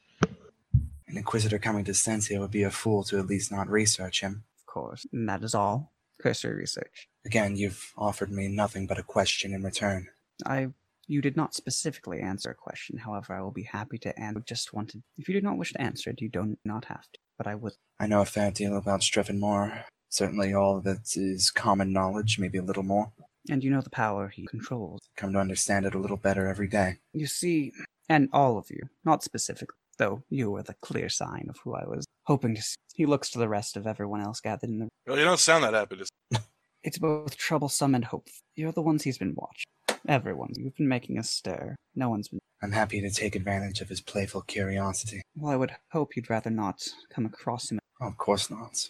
An 1.07 1.17
Inquisitor 1.17 1.57
coming 1.59 1.83
to 1.85 1.91
Stensia 1.91 2.39
would 2.39 2.51
be 2.51 2.63
a 2.63 2.71
fool 2.71 3.03
to 3.05 3.17
at 3.17 3.27
least 3.27 3.51
not 3.51 3.69
research 3.69 4.21
him. 4.21 4.43
Of 4.59 4.65
course. 4.65 5.05
And 5.11 5.27
that 5.27 5.43
is 5.43 5.55
all. 5.55 5.91
Cursory 6.21 6.55
research. 6.55 7.09
Again, 7.25 7.55
you've 7.55 7.93
offered 7.97 8.31
me 8.31 8.47
nothing 8.47 8.85
but 8.85 8.99
a 8.99 9.03
question 9.03 9.53
in 9.53 9.63
return. 9.63 10.07
I 10.45 10.69
you 11.11 11.21
did 11.21 11.35
not 11.35 11.53
specifically 11.53 12.21
answer 12.21 12.49
a 12.49 12.55
question, 12.55 12.97
however, 12.97 13.33
I 13.33 13.41
will 13.41 13.51
be 13.51 13.63
happy 13.63 13.97
to 13.99 14.17
answer. 14.17 14.41
Just 14.45 14.73
wanted 14.73 15.03
if 15.17 15.27
you 15.27 15.33
do 15.33 15.41
not 15.41 15.57
wish 15.57 15.73
to 15.73 15.81
answer 15.81 16.09
it, 16.09 16.21
you 16.21 16.29
don't 16.29 16.57
not 16.63 16.85
have 16.85 17.01
to. 17.01 17.19
But 17.37 17.47
I 17.47 17.55
would 17.55 17.73
I 17.99 18.07
know 18.07 18.21
a 18.21 18.25
fair 18.25 18.49
deal 18.49 18.77
about 18.77 19.03
Strephan 19.03 19.39
Maurer. 19.39 19.85
Certainly 20.09 20.53
all 20.53 20.79
that 20.81 21.15
is 21.15 21.51
common 21.51 21.91
knowledge, 21.91 22.39
maybe 22.39 22.57
a 22.57 22.63
little 22.63 22.83
more. 22.83 23.11
and 23.49 23.61
you 23.63 23.71
know 23.71 23.81
the 23.81 23.89
power 23.89 24.29
he 24.29 24.45
controls. 24.45 25.01
Come 25.17 25.33
to 25.33 25.39
understand 25.39 25.85
it 25.85 25.95
a 25.95 25.99
little 25.99 26.17
better 26.17 26.47
every 26.47 26.67
day. 26.67 26.99
You 27.13 27.27
see, 27.27 27.73
and 28.07 28.29
all 28.31 28.57
of 28.57 28.69
you, 28.69 28.83
not 29.03 29.23
specifically, 29.23 29.75
though 29.97 30.23
you 30.29 30.51
were 30.51 30.63
the 30.63 30.75
clear 30.81 31.09
sign 31.09 31.47
of 31.49 31.57
who 31.63 31.75
I 31.75 31.85
was 31.85 32.05
hoping 32.23 32.55
to 32.55 32.61
see. 32.61 32.75
He 32.95 33.05
looks 33.05 33.29
to 33.31 33.39
the 33.39 33.49
rest 33.49 33.75
of 33.75 33.85
everyone 33.85 34.21
else 34.21 34.39
gathered 34.39 34.69
in 34.69 34.79
the. 34.79 34.87
Well, 35.07 35.17
you 35.17 35.25
don't 35.25 35.39
sound 35.39 35.65
that 35.65 35.73
happy. 35.73 35.97
To... 35.97 36.41
It's 36.83 36.97
both 36.97 37.37
troublesome 37.37 37.93
and 37.93 38.03
hopeful. 38.03 38.33
You're 38.55 38.71
the 38.71 38.81
ones 38.81 39.03
he's 39.03 39.19
been 39.19 39.35
watching. 39.35 39.65
Everyone. 40.07 40.49
You've 40.55 40.75
been 40.75 40.87
making 40.87 41.17
a 41.17 41.23
stir. 41.23 41.75
No 41.95 42.09
one's 42.09 42.27
been. 42.29 42.39
I'm 42.63 42.71
happy 42.71 43.01
to 43.01 43.09
take 43.09 43.35
advantage 43.35 43.81
of 43.81 43.89
his 43.89 44.01
playful 44.01 44.41
curiosity. 44.41 45.21
Well, 45.35 45.51
I 45.51 45.55
would 45.55 45.75
hope 45.91 46.15
you'd 46.15 46.29
rather 46.29 46.49
not 46.49 46.81
come 47.09 47.25
across 47.25 47.71
him. 47.71 47.79
Oh, 48.01 48.07
of 48.07 48.17
course 48.17 48.49
not. 48.49 48.87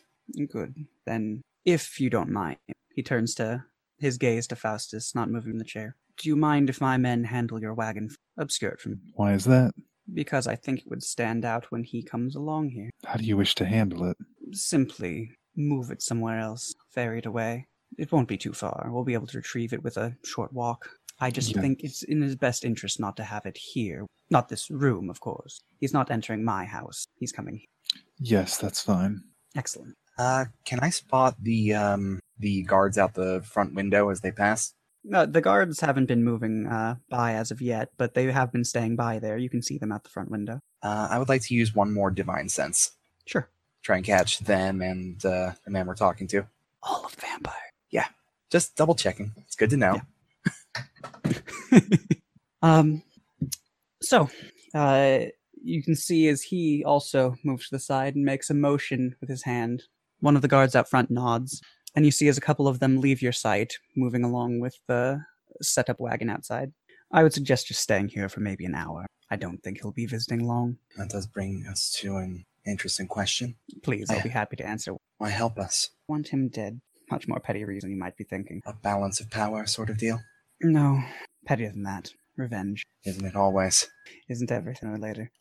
Good. 0.50 0.76
Then, 1.06 1.42
if 1.66 2.00
you 2.00 2.10
don't 2.10 2.32
mind, 2.32 2.58
he 2.96 3.04
turns 3.04 3.34
to 3.36 3.64
his 4.00 4.18
gaze 4.18 4.48
to 4.48 4.56
Faustus, 4.56 5.14
not 5.16 5.30
moving 5.30 5.52
in 5.54 5.58
the 5.58 5.64
chair. 5.66 5.96
Do 6.18 6.30
you 6.30 6.36
mind 6.36 6.70
if 6.70 6.82
my 6.82 6.98
men 6.98 7.24
handle 7.26 7.62
your 7.62 7.74
wagon? 7.74 8.10
Obscure 8.38 8.72
it 8.72 8.82
from 8.82 9.00
Why 9.16 9.34
is 9.34 9.46
that? 9.46 9.72
because 10.14 10.46
I 10.48 10.56
think 10.56 10.80
it 10.80 10.90
would 10.90 11.04
stand 11.04 11.46
out 11.46 11.68
when 11.72 11.84
he 11.84 12.04
comes 12.04 12.36
along 12.36 12.70
here. 12.70 12.90
How 13.06 13.16
do 13.16 13.24
you 13.24 13.38
wish 13.38 13.56
to 13.56 13.66
handle 13.66 14.04
it? 14.10 14.18
Simply 14.52 15.32
move 15.56 15.90
it 15.92 16.02
somewhere 16.02 16.40
else, 16.40 16.74
ferry 16.90 17.20
it 17.20 17.26
away. 17.26 17.68
It 17.98 18.12
won't 18.12 18.28
be 18.28 18.38
too 18.38 18.52
far. 18.52 18.90
We'll 18.92 19.04
be 19.06 19.14
able 19.14 19.28
to 19.28 19.38
retrieve 19.38 19.72
it 19.74 19.84
with 19.84 19.96
a 19.98 20.16
short 20.26 20.52
walk. 20.52 20.90
I 21.22 21.30
just 21.32 21.56
Yeah. 21.56 21.62
think 21.62 21.84
it's 21.84 22.04
in 22.04 22.22
his 22.22 22.36
best 22.36 22.66
interest 22.66 23.00
not 23.00 23.16
to 23.18 23.24
have 23.24 23.46
it 23.46 23.58
here. 23.58 24.06
Not 24.30 24.50
this 24.50 24.70
room, 24.72 25.10
of 25.10 25.20
course. 25.20 25.62
He's 25.80 25.94
not 25.94 26.10
entering 26.12 26.44
my 26.44 26.66
house. 26.66 27.06
He's 27.20 27.32
coming 27.32 27.58
here. 27.58 27.68
Yes, 28.18 28.58
that's 28.58 28.82
fine. 28.82 29.24
Excellent. 29.56 29.96
Uh, 30.18 30.46
can 30.66 30.80
I 30.82 30.90
spot 30.90 31.36
the 31.42 31.74
um 31.74 32.20
the 32.40 32.64
guards 32.64 32.98
out 32.98 33.14
the 33.14 33.42
front 33.44 33.74
window 33.76 34.10
as 34.10 34.22
they 34.22 34.32
pass? 34.32 34.74
Uh, 35.14 35.26
the 35.26 35.42
guards 35.42 35.80
haven't 35.80 36.06
been 36.08 36.24
moving 36.24 36.68
uh, 36.68 36.96
by 37.10 37.34
as 37.34 37.50
of 37.52 37.62
yet, 37.62 37.90
but 37.98 38.14
they 38.14 38.32
have 38.32 38.52
been 38.52 38.64
staying 38.64 38.96
by 38.96 39.18
there. 39.20 39.38
You 39.38 39.50
can 39.50 39.62
see 39.62 39.78
them 39.78 39.92
out 39.92 40.04
the 40.04 40.10
front 40.10 40.30
window. 40.30 40.60
Uh, 40.84 41.08
I 41.10 41.18
would 41.20 41.30
like 41.30 41.42
to 41.44 41.56
use 41.56 41.74
one 41.74 41.92
more 41.92 42.12
divine 42.12 42.50
sense. 42.50 42.92
Sure. 43.26 43.48
Try 43.82 43.98
and 43.98 44.06
catch 44.06 44.40
them 44.40 44.82
and 44.82 45.24
uh, 45.26 45.54
the 45.66 45.72
man 45.72 45.88
we're 45.88 45.96
talking 45.96 46.28
to. 46.28 46.46
All 46.84 47.06
of 47.06 47.14
vampire. 47.16 47.56
Yeah. 47.90 48.08
Just 48.52 48.76
double 48.76 48.94
checking. 48.96 49.32
It's 49.38 49.56
good 49.56 49.72
to 49.72 49.78
know. 49.78 50.02
um, 52.62 53.04
so, 54.02 54.30
uh, 54.74 55.20
you 55.64 55.84
can 55.84 55.96
see 55.96 56.28
as 56.28 56.42
he 56.42 56.84
also 56.84 57.36
moves 57.44 57.70
to 57.70 57.76
the 57.76 57.80
side 57.80 58.16
and 58.16 58.26
makes 58.26 58.50
a 58.50 58.54
motion 58.54 59.16
with 59.22 59.30
his 59.30 59.44
hand. 59.44 59.84
One 60.20 60.36
of 60.36 60.42
the 60.42 60.48
guards 60.48 60.76
out 60.76 60.90
front 60.90 61.12
nods, 61.12 61.62
and 61.96 62.06
you 62.06 62.12
see 62.12 62.28
as 62.28 62.38
a 62.38 62.42
couple 62.42 62.68
of 62.68 62.80
them 62.80 63.00
leave 63.00 63.22
your 63.22 63.32
sight, 63.32 63.74
moving 63.96 64.24
along 64.24 64.60
with 64.60 64.76
the 64.88 65.22
setup 65.62 66.00
wagon 66.00 66.30
outside. 66.30 66.72
I 67.12 67.24
would 67.24 67.34
suggest 67.34 67.68
just 67.68 67.82
staying 67.82 68.10
here 68.10 68.30
for 68.30 68.40
maybe 68.40 68.66
an 68.66 68.76
hour. 68.76 69.06
I 69.30 69.36
don't 69.36 69.62
think 69.64 69.82
he'll 69.82 69.92
be 69.92 70.06
visiting 70.06 70.46
long. 70.48 70.78
That 70.98 71.10
does 71.10 71.28
bring 71.28 71.66
us 71.70 71.92
to 72.02 72.18
an 72.18 72.46
interesting 72.66 73.08
question. 73.08 73.56
Please, 73.84 74.10
I'll 74.10 74.22
be 74.22 74.30
happy 74.30 74.56
to 74.58 74.66
answer. 74.66 74.96
Why 75.18 75.30
help 75.30 75.58
us? 75.58 75.90
Want 76.08 76.30
him 76.30 76.48
dead? 76.48 76.82
Much 77.10 77.28
more 77.28 77.40
petty 77.40 77.66
reason 77.66 77.92
you 77.92 77.98
might 77.98 78.16
be 78.16 78.24
thinking. 78.24 78.62
A 78.66 78.74
balance 78.74 79.20
of 79.20 79.30
power 79.30 79.66
sort 79.66 79.90
of 79.90 79.98
deal? 79.98 80.20
No, 80.64 81.02
pettier 81.46 81.72
than 81.72 81.84
that. 81.84 82.12
Revenge. 82.38 82.84
Isn't 83.04 83.26
it 83.26 83.36
always? 83.36 83.88
isn't 84.30 84.52
everything 84.52 84.90
or 84.90 84.98
later. 85.00 85.32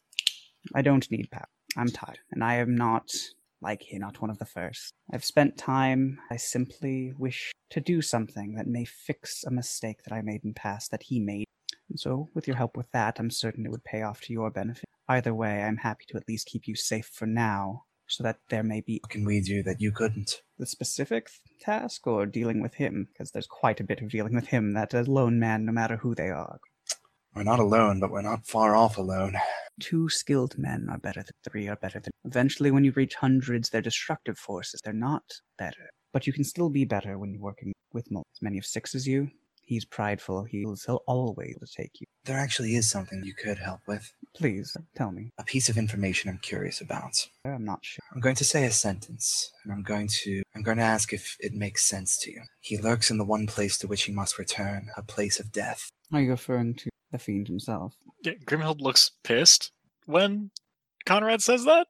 I 0.74 0.82
don't 0.82 1.10
need 1.10 1.30
power. 1.30 1.48
I'm 1.76 1.88
tired, 1.88 2.18
and 2.32 2.42
I 2.42 2.56
am 2.56 2.74
not 2.74 3.12
like 3.60 3.82
he, 3.82 3.98
not 3.98 4.20
one 4.20 4.30
of 4.30 4.38
the 4.38 4.46
first. 4.46 4.92
I've 5.12 5.24
spent 5.24 5.58
time. 5.58 6.18
I 6.30 6.36
simply 6.36 7.12
wish 7.18 7.52
to 7.70 7.80
do 7.80 8.00
something 8.00 8.54
that 8.54 8.66
may 8.66 8.84
fix 8.84 9.44
a 9.44 9.50
mistake 9.50 10.02
that 10.04 10.14
I 10.14 10.22
made 10.22 10.44
in 10.44 10.54
past 10.54 10.90
that 10.90 11.02
he 11.02 11.20
made. 11.20 11.44
And 11.90 12.00
so, 12.00 12.28
with 12.34 12.46
your 12.46 12.56
help 12.56 12.76
with 12.76 12.90
that, 12.92 13.20
I'm 13.20 13.30
certain 13.30 13.66
it 13.66 13.70
would 13.70 13.84
pay 13.84 14.02
off 14.02 14.22
to 14.22 14.32
your 14.32 14.50
benefit. 14.50 14.88
Either 15.08 15.34
way, 15.34 15.62
I'm 15.62 15.76
happy 15.76 16.04
to 16.08 16.16
at 16.16 16.28
least 16.28 16.46
keep 16.46 16.66
you 16.66 16.74
safe 16.74 17.10
for 17.12 17.26
now, 17.26 17.84
so 18.10 18.22
that 18.24 18.38
there 18.48 18.62
may 18.62 18.80
be 18.80 18.98
What 19.02 19.10
can 19.10 19.24
we 19.24 19.40
do 19.40 19.62
that 19.62 19.80
you 19.80 19.92
couldn't? 19.92 20.42
the 20.58 20.66
specific 20.66 21.28
task 21.60 22.06
or 22.06 22.26
dealing 22.26 22.60
with 22.60 22.74
him, 22.74 23.08
because 23.12 23.30
there's 23.30 23.46
quite 23.46 23.80
a 23.80 23.84
bit 23.84 24.02
of 24.02 24.10
dealing 24.10 24.34
with 24.34 24.48
him 24.48 24.72
that 24.74 24.92
a 24.94 25.02
lone 25.02 25.38
man, 25.38 25.64
no 25.64 25.72
matter 25.72 25.96
who 25.96 26.14
they 26.14 26.28
are, 26.28 26.58
We're 27.34 27.44
not 27.44 27.60
alone, 27.60 28.00
but 28.00 28.10
we're 28.10 28.22
not 28.22 28.46
far 28.46 28.74
off 28.74 28.98
alone. 28.98 29.36
Two 29.80 30.08
skilled 30.08 30.58
men 30.58 30.88
are 30.90 30.98
better 30.98 31.22
than 31.22 31.32
three 31.48 31.68
are 31.68 31.76
better 31.76 32.00
than. 32.00 32.10
Eventually, 32.24 32.70
when 32.70 32.84
you 32.84 32.92
reach 32.92 33.14
hundreds, 33.14 33.70
they're 33.70 33.80
destructive 33.80 34.36
forces. 34.38 34.80
They're 34.84 34.92
not 34.92 35.22
better. 35.56 35.88
But 36.12 36.26
you 36.26 36.32
can 36.32 36.44
still 36.44 36.68
be 36.68 36.84
better 36.84 37.16
when 37.18 37.32
you're 37.32 37.40
working 37.40 37.72
with 37.92 38.06
as 38.10 38.42
many 38.42 38.58
of 38.58 38.66
six 38.66 38.94
as 38.94 39.06
you. 39.06 39.30
He's 39.70 39.84
prideful. 39.84 40.42
He'll, 40.42 40.74
he'll 40.84 41.04
always 41.06 41.56
take 41.76 42.00
you. 42.00 42.06
There 42.24 42.36
actually 42.36 42.74
is 42.74 42.90
something 42.90 43.22
you 43.22 43.34
could 43.34 43.56
help 43.56 43.78
with. 43.86 44.12
Please, 44.34 44.76
tell 44.96 45.12
me. 45.12 45.30
A 45.38 45.44
piece 45.44 45.68
of 45.68 45.78
information 45.78 46.28
I'm 46.28 46.38
curious 46.38 46.80
about. 46.80 47.28
I'm 47.44 47.64
not 47.64 47.78
sure. 47.82 48.02
I'm 48.12 48.20
going 48.20 48.34
to 48.34 48.44
say 48.44 48.64
a 48.64 48.72
sentence, 48.72 49.48
and 49.62 49.72
I'm 49.72 49.84
going 49.84 50.08
to 50.24 50.42
I'm 50.56 50.64
going 50.64 50.78
to 50.78 50.82
ask 50.82 51.12
if 51.12 51.36
it 51.38 51.52
makes 51.52 51.84
sense 51.84 52.18
to 52.22 52.32
you. 52.32 52.42
He 52.60 52.78
lurks 52.78 53.12
in 53.12 53.18
the 53.18 53.24
one 53.24 53.46
place 53.46 53.78
to 53.78 53.86
which 53.86 54.02
he 54.02 54.12
must 54.12 54.40
return, 54.40 54.88
a 54.96 55.04
place 55.04 55.38
of 55.38 55.52
death. 55.52 55.88
Are 56.12 56.20
you 56.20 56.30
referring 56.30 56.74
to 56.74 56.90
the 57.12 57.18
fiend 57.18 57.46
himself. 57.46 57.94
Yeah, 58.24 58.32
Grimhild 58.44 58.80
looks 58.80 59.12
pissed 59.22 59.70
when 60.06 60.50
Conrad 61.06 61.42
says 61.42 61.64
that. 61.64 61.86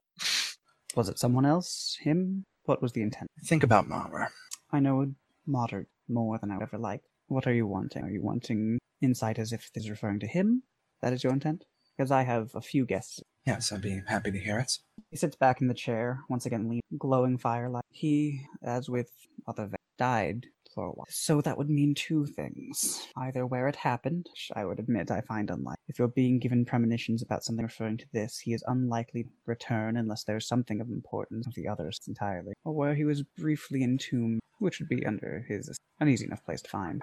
Was 0.95 1.09
it 1.09 1.17
someone 1.17 1.47
else? 1.47 1.97
Him? 1.99 2.45
What 2.65 2.79
was 2.81 2.91
the 2.91 3.01
intent? 3.01 3.31
Think 3.43 3.63
about 3.63 3.87
Mara. 3.87 4.29
I 4.71 4.79
know 4.79 5.13
moderate 5.47 5.87
more 6.07 6.37
than 6.37 6.51
I 6.51 6.57
would 6.57 6.63
ever 6.63 6.77
like. 6.77 7.01
What 7.31 7.47
are 7.47 7.53
you 7.53 7.65
wanting? 7.65 8.03
Are 8.03 8.09
you 8.11 8.21
wanting 8.21 8.77
insight 9.01 9.39
as 9.39 9.53
if 9.53 9.71
this 9.71 9.85
is 9.85 9.89
referring 9.89 10.19
to 10.19 10.27
him? 10.27 10.63
That 11.01 11.13
is 11.13 11.23
your 11.23 11.31
intent? 11.31 11.63
Because 11.95 12.11
I 12.11 12.23
have 12.23 12.53
a 12.55 12.61
few 12.61 12.85
guesses. 12.85 13.23
Yes, 13.47 13.71
I'd 13.71 13.81
be 13.81 14.01
happy 14.05 14.31
to 14.31 14.37
hear 14.37 14.59
it. 14.59 14.73
He 15.11 15.15
sits 15.15 15.37
back 15.37 15.61
in 15.61 15.69
the 15.69 15.73
chair, 15.73 16.19
once 16.27 16.45
again, 16.45 16.81
glowing 16.97 17.37
firelight. 17.37 17.85
He, 17.89 18.41
as 18.61 18.89
with 18.89 19.11
other 19.47 19.69
died 19.97 20.47
for 20.73 20.85
a 20.85 20.91
while. 20.91 21.05
So 21.09 21.41
that 21.41 21.57
would 21.57 21.69
mean 21.69 21.93
two 21.95 22.25
things. 22.25 23.07
Either 23.17 23.45
where 23.45 23.67
it 23.67 23.75
happened, 23.75 24.27
which 24.31 24.49
I 24.55 24.65
would 24.65 24.79
admit 24.79 25.11
I 25.11 25.21
find 25.21 25.49
unlikely. 25.49 25.75
If 25.87 25.99
you're 25.99 26.07
being 26.07 26.39
given 26.39 26.65
premonitions 26.65 27.21
about 27.21 27.43
something 27.43 27.63
referring 27.65 27.97
to 27.97 28.05
this, 28.13 28.39
he 28.39 28.53
is 28.53 28.63
unlikely 28.67 29.23
to 29.23 29.29
return 29.45 29.97
unless 29.97 30.23
there's 30.23 30.47
something 30.47 30.81
of 30.81 30.89
importance 30.89 31.47
of 31.47 31.53
the 31.55 31.67
others 31.67 31.99
entirely. 32.07 32.53
Or 32.63 32.73
where 32.73 32.95
he 32.95 33.03
was 33.05 33.23
briefly 33.23 33.83
entombed, 33.83 34.39
which 34.59 34.79
would 34.79 34.89
be 34.89 35.05
under 35.05 35.45
his 35.47 35.75
an 35.99 36.07
easy 36.07 36.25
enough 36.25 36.43
place 36.45 36.61
to 36.61 36.69
find. 36.69 37.01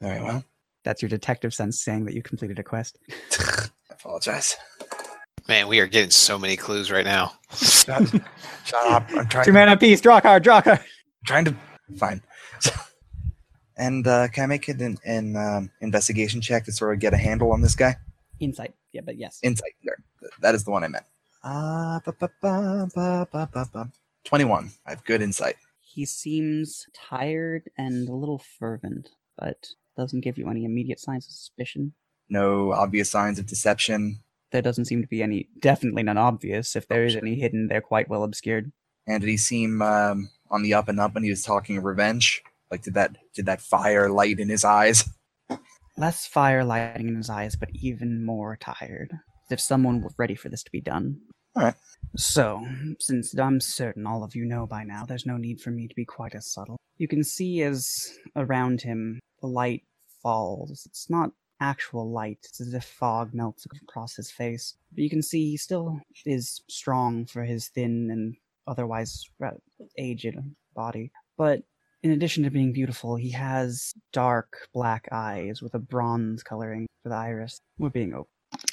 Very 0.00 0.22
well. 0.22 0.44
That's 0.84 1.02
your 1.02 1.08
detective 1.08 1.52
sense 1.52 1.82
saying 1.82 2.04
that 2.06 2.14
you 2.14 2.22
completed 2.22 2.58
a 2.58 2.62
quest. 2.62 2.98
I 3.40 3.68
apologize. 3.90 4.56
Man, 5.48 5.66
we 5.68 5.80
are 5.80 5.86
getting 5.86 6.10
so 6.10 6.38
many 6.38 6.56
clues 6.56 6.90
right 6.90 7.04
now. 7.06 7.32
Shut, 7.56 8.06
shut 8.64 8.92
up. 8.92 9.06
I'm 9.16 9.26
trying, 9.28 9.44
Two 9.46 9.52
mana 9.52 9.76
piece, 9.76 10.00
draw 10.00 10.20
card, 10.20 10.42
draw 10.42 10.60
card. 10.60 10.80
trying 11.26 11.46
to. 11.46 11.54
Fine. 11.98 12.22
and 13.76 14.06
uh, 14.06 14.28
can 14.28 14.44
I 14.44 14.46
make 14.46 14.68
it 14.68 14.80
an, 14.80 14.98
an 15.04 15.36
um, 15.36 15.70
investigation 15.80 16.40
check 16.40 16.64
to 16.64 16.72
sort 16.72 16.94
of 16.94 17.00
get 17.00 17.14
a 17.14 17.16
handle 17.16 17.52
on 17.52 17.60
this 17.60 17.74
guy? 17.74 17.96
Insight. 18.40 18.74
Yeah, 18.92 19.02
but 19.04 19.16
yes. 19.16 19.40
Insight. 19.42 19.74
There. 19.84 19.98
That 20.40 20.54
is 20.54 20.64
the 20.64 20.70
one 20.70 20.84
I 20.84 20.88
meant. 20.88 21.04
Uh, 21.42 22.00
ba, 22.04 22.14
ba, 22.18 22.30
ba, 22.40 22.88
ba, 22.94 23.28
ba, 23.30 23.48
ba, 23.52 23.70
ba. 23.72 23.90
21. 24.24 24.70
I 24.86 24.90
have 24.90 25.04
good 25.04 25.22
insight. 25.22 25.56
He 25.80 26.04
seems 26.04 26.86
tired 26.94 27.70
and 27.76 28.08
a 28.08 28.14
little 28.14 28.42
fervent, 28.58 29.10
but 29.38 29.68
doesn't 29.96 30.20
give 30.20 30.38
you 30.38 30.48
any 30.48 30.64
immediate 30.64 31.00
signs 31.00 31.26
of 31.26 31.32
suspicion. 31.32 31.92
No 32.28 32.72
obvious 32.72 33.10
signs 33.10 33.38
of 33.38 33.46
deception. 33.46 34.20
There 34.52 34.62
doesn't 34.62 34.84
seem 34.86 35.02
to 35.02 35.08
be 35.08 35.22
any, 35.22 35.48
definitely 35.60 36.02
none 36.02 36.18
obvious. 36.18 36.76
If 36.76 36.88
there 36.88 37.04
is 37.04 37.16
any 37.16 37.34
hidden, 37.34 37.68
they're 37.68 37.80
quite 37.80 38.08
well 38.08 38.22
obscured. 38.22 38.72
And 39.06 39.20
did 39.20 39.28
he 39.28 39.36
seem 39.36 39.82
um, 39.82 40.30
on 40.50 40.62
the 40.62 40.74
up 40.74 40.88
and 40.88 41.00
up 41.00 41.14
when 41.14 41.24
he 41.24 41.30
was 41.30 41.42
talking 41.42 41.78
of 41.78 41.84
revenge? 41.84 42.42
Like 42.70 42.82
did 42.82 42.94
that 42.94 43.16
did 43.34 43.46
that 43.46 43.60
fire 43.60 44.08
light 44.08 44.38
in 44.38 44.48
his 44.48 44.64
eyes? 44.64 45.08
Less 45.96 46.26
fire 46.26 46.64
lighting 46.64 47.08
in 47.08 47.16
his 47.16 47.30
eyes, 47.30 47.56
but 47.56 47.70
even 47.74 48.24
more 48.24 48.56
tired. 48.60 49.10
As 49.46 49.52
if 49.52 49.60
someone 49.60 50.00
were 50.00 50.10
ready 50.16 50.34
for 50.34 50.48
this 50.48 50.62
to 50.62 50.70
be 50.70 50.80
done. 50.80 51.20
Alright. 51.56 51.74
So, 52.16 52.64
since 53.00 53.36
I'm 53.36 53.60
certain 53.60 54.06
all 54.06 54.22
of 54.22 54.36
you 54.36 54.44
know 54.44 54.66
by 54.66 54.84
now, 54.84 55.04
there's 55.04 55.26
no 55.26 55.36
need 55.36 55.60
for 55.60 55.70
me 55.70 55.88
to 55.88 55.94
be 55.94 56.04
quite 56.04 56.34
as 56.34 56.52
subtle. 56.52 56.76
You 56.98 57.08
can 57.08 57.24
see 57.24 57.62
as 57.62 58.12
around 58.36 58.80
him 58.80 59.18
the 59.40 59.48
light 59.48 59.82
falls. 60.22 60.86
It's 60.86 61.10
not 61.10 61.30
actual 61.60 62.10
light, 62.10 62.38
it's 62.44 62.60
as 62.60 62.74
if 62.74 62.84
fog 62.84 63.34
melts 63.34 63.66
across 63.82 64.14
his 64.14 64.30
face. 64.30 64.76
But 64.92 65.02
you 65.02 65.10
can 65.10 65.22
see 65.22 65.50
he 65.50 65.56
still 65.56 66.00
is 66.24 66.62
strong 66.68 67.26
for 67.26 67.42
his 67.42 67.68
thin 67.68 68.10
and 68.12 68.36
otherwise 68.66 69.28
aged 69.96 70.36
body. 70.74 71.10
But 71.36 71.62
in 72.02 72.10
addition 72.12 72.44
to 72.44 72.50
being 72.50 72.72
beautiful, 72.72 73.16
he 73.16 73.30
has 73.32 73.92
dark 74.12 74.68
black 74.72 75.08
eyes 75.12 75.60
with 75.62 75.74
a 75.74 75.78
bronze 75.78 76.42
coloring 76.42 76.86
for 77.02 77.08
the 77.08 77.16
iris. 77.16 77.60
We're 77.78 77.90
being 77.90 78.14
open. 78.14 78.28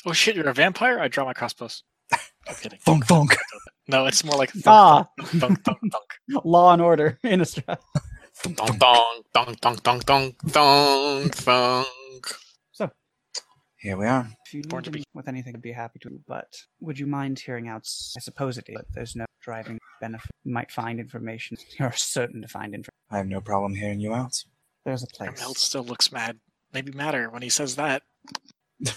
Oh 0.06 0.14
shit, 0.14 0.36
you're 0.36 0.48
a 0.48 0.54
vampire? 0.54 1.00
I 1.00 1.08
draw 1.08 1.26
my 1.26 1.34
crossbows. 1.34 1.84
I'm 2.14 2.56
kidding. 2.62 2.80
Thunk 2.80 3.06
thunk. 3.08 3.36
No, 3.88 4.06
it's 4.06 4.24
more 4.24 4.38
like 4.38 4.52
thunk, 4.52 4.66
Ah, 4.68 5.08
thunk, 5.20 5.30
thunk, 5.42 5.64
thunk, 5.64 5.80
thunk. 5.92 6.44
Law 6.46 6.74
and 6.74 6.82
Order 6.82 7.20
in 7.24 7.40
Innistrad. 7.40 7.78
Dong 8.44 8.78
dong 8.78 9.22
dong 9.34 9.56
dong 9.62 9.76
dong 9.84 10.00
dong 10.06 10.36
dong 10.52 11.30
dong. 11.46 11.86
Here 13.86 13.98
we 13.98 14.08
are. 14.08 14.28
If 14.48 14.54
you 14.56 14.64
Born 14.64 14.82
need 14.82 14.86
to 14.86 14.92
be- 14.92 15.04
with 15.14 15.28
anything, 15.28 15.54
I'd 15.56 15.62
be 15.62 15.72
happy 15.72 16.00
to. 16.00 16.20
But 16.28 16.52
would 16.80 16.98
you 16.98 17.06
mind 17.06 17.38
hearing 17.38 17.68
out? 17.68 17.88
I 18.18 18.20
suppose 18.20 18.58
it 18.58 18.66
is, 18.68 18.76
but 18.76 18.88
there's 18.96 19.16
no 19.16 19.26
driving 19.44 19.78
benefit. 20.02 20.32
You 20.44 20.54
might 20.54 20.72
find 20.72 21.00
information. 21.00 21.58
You're 21.80 21.92
certain 21.92 22.42
to 22.42 22.48
find 22.48 22.74
information. 22.74 22.90
I 23.12 23.18
have 23.18 23.28
no 23.28 23.42
problem 23.42 23.76
hearing 23.76 24.00
you 24.00 24.12
out. 24.12 24.44
There's 24.86 25.04
a 25.04 25.08
place 25.08 25.40
Grimhild 25.40 25.58
still 25.58 25.84
looks 25.84 26.12
mad. 26.12 26.40
Maybe 26.74 26.94
madder 26.94 27.30
when 27.30 27.44
he 27.44 27.50
says 27.50 27.76
that. 27.76 28.02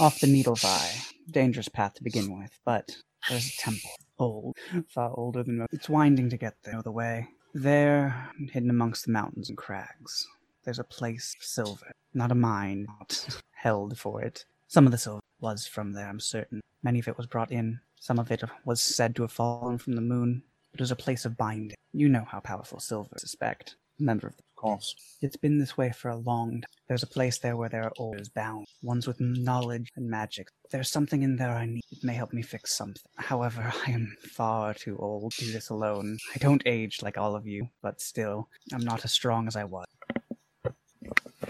off 0.00 0.18
the 0.18 0.26
Needle's 0.26 0.64
Eye. 0.64 1.02
Dangerous 1.30 1.68
path 1.68 1.94
to 1.94 2.02
begin 2.02 2.36
with, 2.36 2.58
but 2.64 2.90
there's 3.28 3.46
a 3.46 3.56
temple. 3.58 3.90
Old, 4.18 4.56
far 4.92 5.12
older 5.16 5.44
than 5.44 5.58
most. 5.58 5.72
It's 5.72 5.88
winding 5.88 6.30
to 6.30 6.36
get 6.36 6.54
there. 6.64 6.74
Know 6.74 6.82
the 6.82 6.90
way. 6.90 7.28
There, 7.54 8.32
hidden 8.50 8.70
amongst 8.70 9.06
the 9.06 9.12
mountains 9.12 9.48
and 9.48 9.56
crags, 9.56 10.26
there's 10.64 10.80
a 10.80 10.84
place 10.84 11.36
of 11.38 11.44
silver. 11.44 11.92
Not 12.12 12.32
a 12.32 12.34
mine, 12.34 12.86
not 12.98 13.40
held 13.60 13.98
for 13.98 14.22
it. 14.22 14.44
Some 14.68 14.86
of 14.86 14.92
the 14.92 14.98
silver 14.98 15.20
was 15.40 15.66
from 15.66 15.92
there, 15.92 16.08
I'm 16.08 16.20
certain. 16.20 16.60
Many 16.82 16.98
of 16.98 17.08
it 17.08 17.16
was 17.16 17.26
brought 17.26 17.52
in. 17.52 17.78
Some 18.00 18.18
of 18.18 18.30
it 18.30 18.42
was 18.64 18.80
said 18.80 19.14
to 19.16 19.22
have 19.22 19.32
fallen 19.32 19.76
from 19.78 19.94
the 19.94 20.00
moon. 20.00 20.42
It 20.72 20.80
was 20.80 20.90
a 20.90 20.96
place 20.96 21.24
of 21.24 21.36
binding. 21.36 21.76
You 21.92 22.08
know 22.08 22.24
how 22.26 22.40
powerful 22.40 22.80
silver 22.80 23.10
is, 23.16 23.22
I 23.22 23.26
suspect. 23.26 23.76
Member 23.98 24.28
of 24.28 24.36
the 24.36 24.42
course. 24.56 24.94
it's 25.20 25.36
been 25.36 25.58
this 25.58 25.76
way 25.76 25.92
for 25.92 26.10
a 26.10 26.16
long 26.16 26.52
time. 26.52 26.70
There's 26.88 27.02
a 27.02 27.06
place 27.06 27.38
there 27.38 27.56
where 27.56 27.68
there 27.68 27.84
are 27.84 27.92
oars 27.98 28.30
bound, 28.30 28.66
ones 28.82 29.06
with 29.06 29.20
knowledge 29.20 29.90
and 29.96 30.08
magic. 30.08 30.48
There's 30.70 30.90
something 30.90 31.22
in 31.22 31.36
there 31.36 31.50
I 31.50 31.66
need. 31.66 31.82
It 31.90 32.02
may 32.02 32.14
help 32.14 32.32
me 32.32 32.42
fix 32.42 32.74
something. 32.74 33.02
However, 33.16 33.70
I 33.86 33.90
am 33.90 34.16
far 34.22 34.72
too 34.72 34.96
old 34.98 35.32
to 35.32 35.44
do 35.44 35.52
this 35.52 35.68
alone. 35.68 36.18
I 36.34 36.38
don't 36.38 36.62
age 36.64 37.02
like 37.02 37.18
all 37.18 37.36
of 37.36 37.46
you, 37.46 37.68
but 37.82 38.00
still, 38.00 38.48
I'm 38.72 38.84
not 38.84 39.04
as 39.04 39.12
strong 39.12 39.46
as 39.46 39.56
I 39.56 39.64
was. 39.64 39.86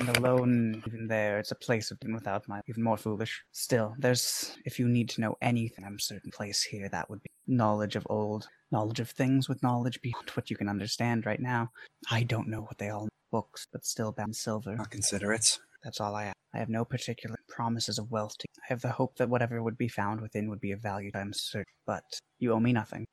And 0.00 0.16
alone, 0.16 0.82
even 0.86 1.06
there, 1.08 1.38
it's 1.38 1.50
a 1.50 1.56
place 1.56 1.90
of 1.90 2.00
being 2.00 2.14
without 2.14 2.48
my 2.48 2.62
even 2.66 2.82
more 2.82 2.96
foolish. 2.96 3.42
Still, 3.52 3.94
there's 3.98 4.56
if 4.64 4.78
you 4.78 4.88
need 4.88 5.10
to 5.10 5.20
know 5.20 5.36
anything, 5.42 5.84
I'm 5.84 5.98
certain 5.98 6.30
place 6.30 6.62
here 6.62 6.88
that 6.88 7.10
would 7.10 7.22
be 7.22 7.28
knowledge 7.46 7.96
of 7.96 8.06
old, 8.08 8.48
knowledge 8.72 9.00
of 9.00 9.10
things 9.10 9.46
with 9.46 9.62
knowledge 9.62 10.00
beyond 10.00 10.30
what 10.30 10.48
you 10.48 10.56
can 10.56 10.70
understand 10.70 11.26
right 11.26 11.38
now. 11.38 11.70
I 12.10 12.22
don't 12.22 12.48
know 12.48 12.62
what 12.62 12.78
they 12.78 12.88
all 12.88 13.10
books, 13.30 13.66
but 13.70 13.84
still 13.84 14.10
bound 14.10 14.34
silver. 14.34 14.74
I'll 14.78 14.86
consider 14.86 15.34
it. 15.34 15.58
That's 15.84 16.00
all 16.00 16.14
I 16.14 16.24
have. 16.24 16.34
I 16.54 16.58
have 16.58 16.70
no 16.70 16.84
particular 16.84 17.36
promises 17.48 17.98
of 17.98 18.10
wealth. 18.10 18.38
To, 18.38 18.46
I 18.64 18.66
have 18.68 18.80
the 18.80 18.88
hope 18.88 19.16
that 19.16 19.28
whatever 19.28 19.62
would 19.62 19.76
be 19.76 19.88
found 19.88 20.22
within 20.22 20.48
would 20.48 20.60
be 20.60 20.72
of 20.72 20.80
value. 20.80 21.10
I'm 21.14 21.34
certain, 21.34 21.72
but 21.86 22.04
you 22.38 22.52
owe 22.52 22.60
me 22.60 22.72
nothing. 22.72 23.06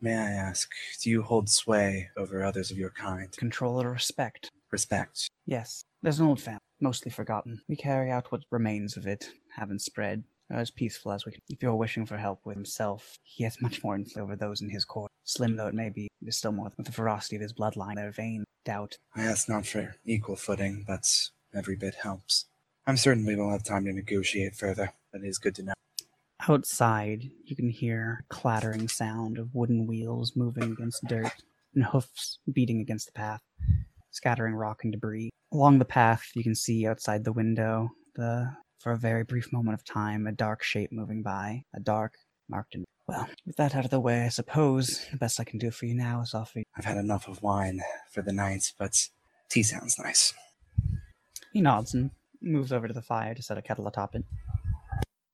May 0.00 0.16
I 0.16 0.30
ask, 0.30 0.68
do 1.02 1.08
you 1.08 1.22
hold 1.22 1.48
sway 1.48 2.10
over 2.16 2.44
others 2.44 2.70
of 2.70 2.78
your 2.78 2.90
kind? 2.90 3.30
Control 3.36 3.80
or 3.80 3.92
respect. 3.92 4.50
Respect. 4.70 5.28
Yes, 5.46 5.84
there's 6.02 6.20
an 6.20 6.26
old 6.26 6.40
family, 6.40 6.60
mostly 6.80 7.10
forgotten. 7.10 7.60
We 7.68 7.76
carry 7.76 8.10
out 8.10 8.30
what 8.32 8.44
remains 8.50 8.96
of 8.96 9.06
it, 9.06 9.30
haven't 9.54 9.82
spread. 9.82 10.24
Are 10.48 10.58
as 10.58 10.70
peaceful 10.70 11.10
as 11.10 11.26
we 11.26 11.32
can. 11.32 11.40
If 11.48 11.60
you're 11.60 11.74
wishing 11.74 12.06
for 12.06 12.16
help 12.16 12.40
with 12.44 12.54
himself, 12.54 13.18
he 13.24 13.42
has 13.42 13.60
much 13.60 13.82
more 13.82 13.96
influence 13.96 14.16
over 14.16 14.36
those 14.36 14.60
in 14.60 14.70
his 14.70 14.84
court. 14.84 15.10
Slim 15.24 15.56
though 15.56 15.66
it 15.66 15.74
may 15.74 15.90
be, 15.90 16.04
it 16.22 16.28
is 16.28 16.36
still 16.36 16.52
more 16.52 16.70
with 16.76 16.86
the 16.86 16.92
ferocity 16.92 17.34
of 17.34 17.42
his 17.42 17.52
bloodline. 17.52 17.96
Their 17.96 18.12
vain 18.12 18.44
doubt. 18.64 18.96
I 19.16 19.22
ask 19.22 19.48
not 19.48 19.66
for 19.66 19.96
equal 20.04 20.36
footing, 20.36 20.84
but 20.86 21.10
every 21.52 21.74
bit 21.74 21.96
helps. 21.96 22.44
I'm 22.86 22.96
certain 22.96 23.26
we 23.26 23.34
will 23.34 23.50
have 23.50 23.64
time 23.64 23.86
to 23.86 23.92
negotiate 23.92 24.54
further, 24.54 24.92
but 25.10 25.22
it 25.22 25.26
is 25.26 25.38
good 25.38 25.56
to 25.56 25.64
know. 25.64 25.72
Outside, 26.48 27.30
you 27.44 27.56
can 27.56 27.68
hear 27.70 28.24
a 28.30 28.34
clattering 28.34 28.86
sound 28.86 29.38
of 29.38 29.52
wooden 29.52 29.86
wheels 29.88 30.36
moving 30.36 30.70
against 30.70 31.04
dirt 31.08 31.32
and 31.74 31.82
hoofs 31.82 32.38
beating 32.52 32.80
against 32.80 33.06
the 33.06 33.12
path, 33.12 33.42
scattering 34.16 34.54
rock 34.54 34.80
and 34.82 34.92
debris. 34.92 35.30
Along 35.52 35.78
the 35.78 35.84
path, 35.84 36.24
you 36.34 36.42
can 36.42 36.54
see 36.54 36.86
outside 36.86 37.24
the 37.24 37.32
window, 37.32 37.90
the 38.14 38.50
for 38.78 38.92
a 38.92 38.96
very 38.96 39.24
brief 39.24 39.52
moment 39.52 39.74
of 39.74 39.84
time, 39.84 40.26
a 40.26 40.32
dark 40.32 40.62
shape 40.62 40.90
moving 40.92 41.22
by, 41.22 41.64
a 41.74 41.80
dark 41.80 42.14
marked 42.48 42.74
in. 42.74 42.84
Well, 43.08 43.28
with 43.46 43.56
that 43.56 43.74
out 43.74 43.84
of 43.84 43.90
the 43.90 44.00
way, 44.00 44.24
I 44.24 44.28
suppose 44.28 45.06
the 45.10 45.16
best 45.16 45.38
I 45.38 45.44
can 45.44 45.58
do 45.58 45.70
for 45.70 45.86
you 45.86 45.94
now 45.94 46.20
is 46.22 46.34
offer 46.34 46.60
you. 46.60 46.64
I've 46.76 46.84
had 46.84 46.96
enough 46.96 47.28
of 47.28 47.42
wine 47.42 47.80
for 48.10 48.22
the 48.22 48.32
night, 48.32 48.72
but 48.78 48.96
tea 49.48 49.62
sounds 49.62 49.98
nice. 49.98 50.34
He 51.52 51.60
nods 51.60 51.94
and 51.94 52.10
moves 52.42 52.72
over 52.72 52.88
to 52.88 52.94
the 52.94 53.02
fire 53.02 53.34
to 53.34 53.42
set 53.42 53.58
a 53.58 53.62
kettle 53.62 53.86
atop 53.86 54.14
it. 54.14 54.24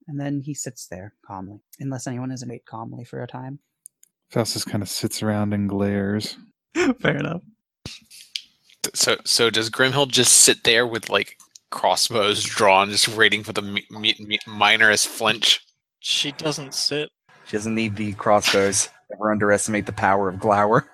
And 0.07 0.21
then 0.21 0.43
he 0.45 0.55
sits 0.55 0.87
there 0.87 1.15
calmly, 1.27 1.61
unless 1.81 2.07
anyone 2.07 2.31
is 2.31 2.45
wait 2.47 2.67
calmly 2.67 3.05
for 3.05 3.23
a 3.23 3.27
time. 3.27 3.61
Faustus 4.31 4.65
kind 4.65 4.83
of 4.83 4.89
sits 4.89 5.23
around 5.23 5.53
and 5.53 5.69
glares. 5.69 6.37
Fair 7.01 7.17
enough. 7.17 7.43
So 8.95 9.17
so 9.25 9.51
does 9.51 9.71
Grimhild 9.71 10.09
just 10.09 10.33
sit 10.39 10.65
there 10.65 10.87
with 10.87 11.09
like 11.09 11.37
crossbows 11.71 12.43
drawn, 12.45 12.91
just 12.91 13.09
waiting 13.09 13.43
for 13.43 13.53
the 13.53 13.63
mi- 13.63 13.87
mi- 13.91 14.17
mi- 14.19 14.39
minorest 14.47 15.07
flinch? 15.07 15.61
She 16.01 16.33
doesn't 16.33 16.75
sit. 16.75 17.11
She 17.47 17.57
doesn't 17.57 17.75
need 17.75 17.97
the 17.97 18.13
crossbows. 18.15 18.89
Never 19.11 19.31
underestimate 19.31 19.87
the 19.87 19.93
power 19.93 20.29
of 20.29 20.41
Glower. 20.41 20.89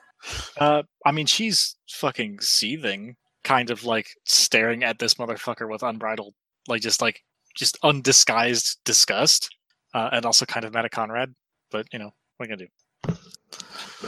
Uh, 0.58 0.82
I 1.06 1.12
mean, 1.12 1.26
she's 1.26 1.76
fucking 1.88 2.40
seething, 2.40 3.16
kind 3.44 3.70
of 3.70 3.84
like 3.84 4.08
staring 4.24 4.82
at 4.82 4.98
this 4.98 5.14
motherfucker 5.14 5.70
with 5.70 5.82
unbridled 5.82 6.34
like 6.68 6.82
just 6.82 7.00
like 7.00 7.22
just 7.56 7.78
undisguised 7.82 8.78
disgust, 8.84 9.54
uh, 9.94 10.10
and 10.12 10.24
also 10.24 10.46
kind 10.46 10.64
of 10.64 10.72
mad 10.72 10.84
at 10.84 10.90
Conrad. 10.92 11.34
But 11.70 11.86
you 11.92 11.98
know, 11.98 12.10
what 12.36 12.48
are 12.48 12.52
you 12.52 12.56
gonna 12.56 12.66
do? 12.66 14.06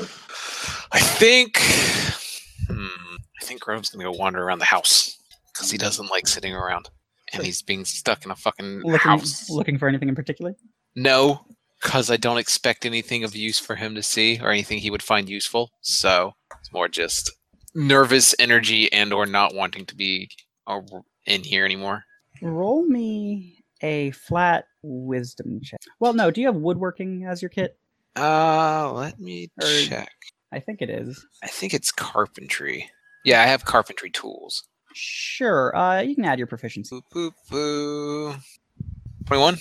I 0.92 1.00
think. 1.00 1.58
Hmm, 2.68 3.09
I 3.40 3.44
think 3.44 3.60
Grove's 3.60 3.90
gonna 3.90 4.04
go 4.04 4.12
wander 4.12 4.42
around 4.42 4.58
the 4.58 4.64
house 4.66 5.18
because 5.52 5.70
he 5.70 5.78
doesn't 5.78 6.10
like 6.10 6.26
sitting 6.28 6.52
around, 6.54 6.90
and 7.32 7.42
he's 7.44 7.62
being 7.62 7.84
stuck 7.84 8.24
in 8.24 8.30
a 8.30 8.36
fucking 8.36 8.82
Looking, 8.82 8.98
house. 8.98 9.48
looking 9.50 9.78
for 9.78 9.88
anything 9.88 10.08
in 10.08 10.14
particular? 10.14 10.54
No, 10.94 11.44
because 11.80 12.10
I 12.10 12.16
don't 12.16 12.38
expect 12.38 12.84
anything 12.84 13.24
of 13.24 13.34
use 13.34 13.58
for 13.58 13.76
him 13.76 13.94
to 13.94 14.02
see 14.02 14.38
or 14.42 14.50
anything 14.50 14.78
he 14.78 14.90
would 14.90 15.02
find 15.02 15.28
useful. 15.28 15.70
So 15.80 16.34
it's 16.60 16.72
more 16.72 16.88
just 16.88 17.30
nervous 17.74 18.34
energy 18.38 18.92
and 18.92 19.12
or 19.12 19.26
not 19.26 19.54
wanting 19.54 19.86
to 19.86 19.94
be 19.96 20.28
in 21.26 21.42
here 21.42 21.64
anymore. 21.64 22.04
Roll 22.42 22.84
me 22.86 23.62
a 23.82 24.10
flat 24.12 24.64
wisdom 24.82 25.60
check. 25.62 25.80
Well, 26.00 26.12
no. 26.12 26.30
Do 26.30 26.40
you 26.40 26.46
have 26.48 26.56
woodworking 26.56 27.24
as 27.24 27.40
your 27.42 27.48
kit? 27.48 27.78
Uh, 28.16 28.92
let 28.92 29.18
me 29.20 29.48
Or- 29.62 29.68
check. 29.86 30.12
I 30.52 30.58
think 30.58 30.82
it 30.82 30.90
is. 30.90 31.24
I 31.42 31.46
think 31.46 31.72
it's 31.74 31.92
carpentry. 31.92 32.90
Yeah, 33.24 33.42
I 33.42 33.46
have 33.46 33.64
carpentry 33.64 34.10
tools. 34.10 34.64
Sure. 34.94 35.76
Uh, 35.76 36.00
you 36.00 36.14
can 36.14 36.24
add 36.24 36.38
your 36.38 36.46
proficiency. 36.46 36.96
Boop, 36.96 37.02
boop, 37.14 37.32
boo. 37.50 38.34
21? 39.26 39.58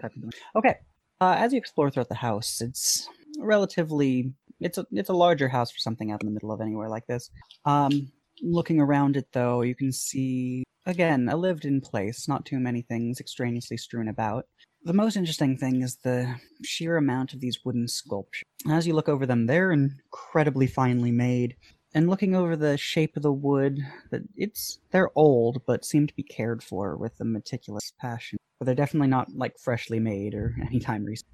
type 0.00 0.12
of 0.16 0.22
thing. 0.22 0.32
Okay. 0.56 0.74
Uh, 1.20 1.36
as 1.38 1.52
you 1.52 1.58
explore 1.58 1.90
throughout 1.90 2.08
the 2.08 2.14
house, 2.14 2.60
it's 2.60 3.08
relatively 3.38 4.32
it's 4.60 4.78
a 4.78 4.86
it's 4.92 5.10
a 5.10 5.14
larger 5.14 5.48
house 5.48 5.70
for 5.70 5.78
something 5.78 6.10
out 6.10 6.22
in 6.22 6.26
the 6.26 6.32
middle 6.32 6.52
of 6.52 6.60
anywhere 6.60 6.88
like 6.88 7.06
this. 7.06 7.30
Um, 7.64 8.10
looking 8.42 8.80
around 8.80 9.16
it 9.16 9.28
though, 9.32 9.62
you 9.62 9.74
can 9.74 9.92
see 9.92 10.64
again 10.86 11.28
a 11.28 11.36
lived-in 11.36 11.80
place. 11.80 12.26
Not 12.26 12.46
too 12.46 12.58
many 12.58 12.82
things 12.82 13.20
extraneously 13.20 13.76
strewn 13.76 14.08
about. 14.08 14.46
The 14.84 14.92
most 14.92 15.16
interesting 15.16 15.56
thing 15.56 15.82
is 15.82 15.96
the 15.96 16.36
sheer 16.64 16.96
amount 16.96 17.34
of 17.34 17.40
these 17.40 17.64
wooden 17.64 17.86
sculptures. 17.86 18.44
As 18.68 18.86
you 18.86 18.94
look 18.94 19.08
over 19.08 19.26
them, 19.26 19.46
they're 19.46 19.72
incredibly 19.72 20.66
finely 20.66 21.12
made. 21.12 21.56
And 21.92 22.08
looking 22.08 22.34
over 22.34 22.56
the 22.56 22.76
shape 22.76 23.16
of 23.16 23.22
the 23.22 23.32
wood, 23.32 23.80
that 24.10 24.22
it's 24.36 24.78
they're 24.90 25.10
old 25.16 25.62
but 25.66 25.84
seem 25.84 26.06
to 26.06 26.14
be 26.14 26.22
cared 26.22 26.62
for 26.62 26.96
with 26.96 27.20
a 27.20 27.24
meticulous 27.24 27.92
passion 28.00 28.38
but 28.60 28.66
they're 28.66 28.74
definitely 28.74 29.08
not 29.08 29.34
like 29.34 29.58
freshly 29.58 29.98
made 29.98 30.34
or 30.34 30.54
anytime 30.66 31.04
recent. 31.04 31.26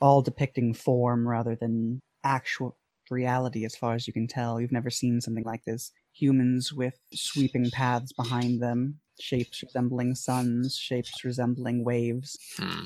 All 0.00 0.20
depicting 0.20 0.74
form 0.74 1.26
rather 1.26 1.54
than 1.56 2.00
actual 2.22 2.76
reality, 3.08 3.64
as 3.64 3.76
far 3.76 3.94
as 3.94 4.06
you 4.06 4.12
can 4.12 4.26
tell. 4.26 4.60
You've 4.60 4.72
never 4.72 4.90
seen 4.90 5.20
something 5.20 5.44
like 5.44 5.64
this. 5.64 5.92
Humans 6.18 6.72
with 6.72 6.98
sweeping 7.12 7.70
paths 7.70 8.12
behind 8.12 8.62
them, 8.62 9.00
shapes 9.20 9.62
resembling 9.62 10.14
suns, 10.14 10.76
shapes 10.76 11.24
resembling 11.24 11.84
waves. 11.84 12.38
Hmm. 12.56 12.84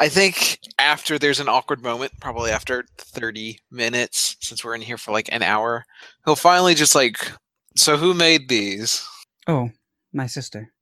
I 0.00 0.08
think 0.08 0.58
after 0.78 1.18
there's 1.18 1.40
an 1.40 1.48
awkward 1.48 1.82
moment, 1.82 2.12
probably 2.20 2.50
after 2.50 2.86
30 2.98 3.58
minutes, 3.70 4.36
since 4.40 4.64
we're 4.64 4.74
in 4.74 4.80
here 4.80 4.98
for 4.98 5.12
like 5.12 5.28
an 5.32 5.42
hour, 5.42 5.84
he'll 6.24 6.36
finally 6.36 6.74
just 6.74 6.94
like, 6.94 7.32
so 7.76 7.96
who 7.96 8.14
made 8.14 8.48
these? 8.48 9.06
Oh, 9.46 9.70
my 10.12 10.26
sister. 10.26 10.72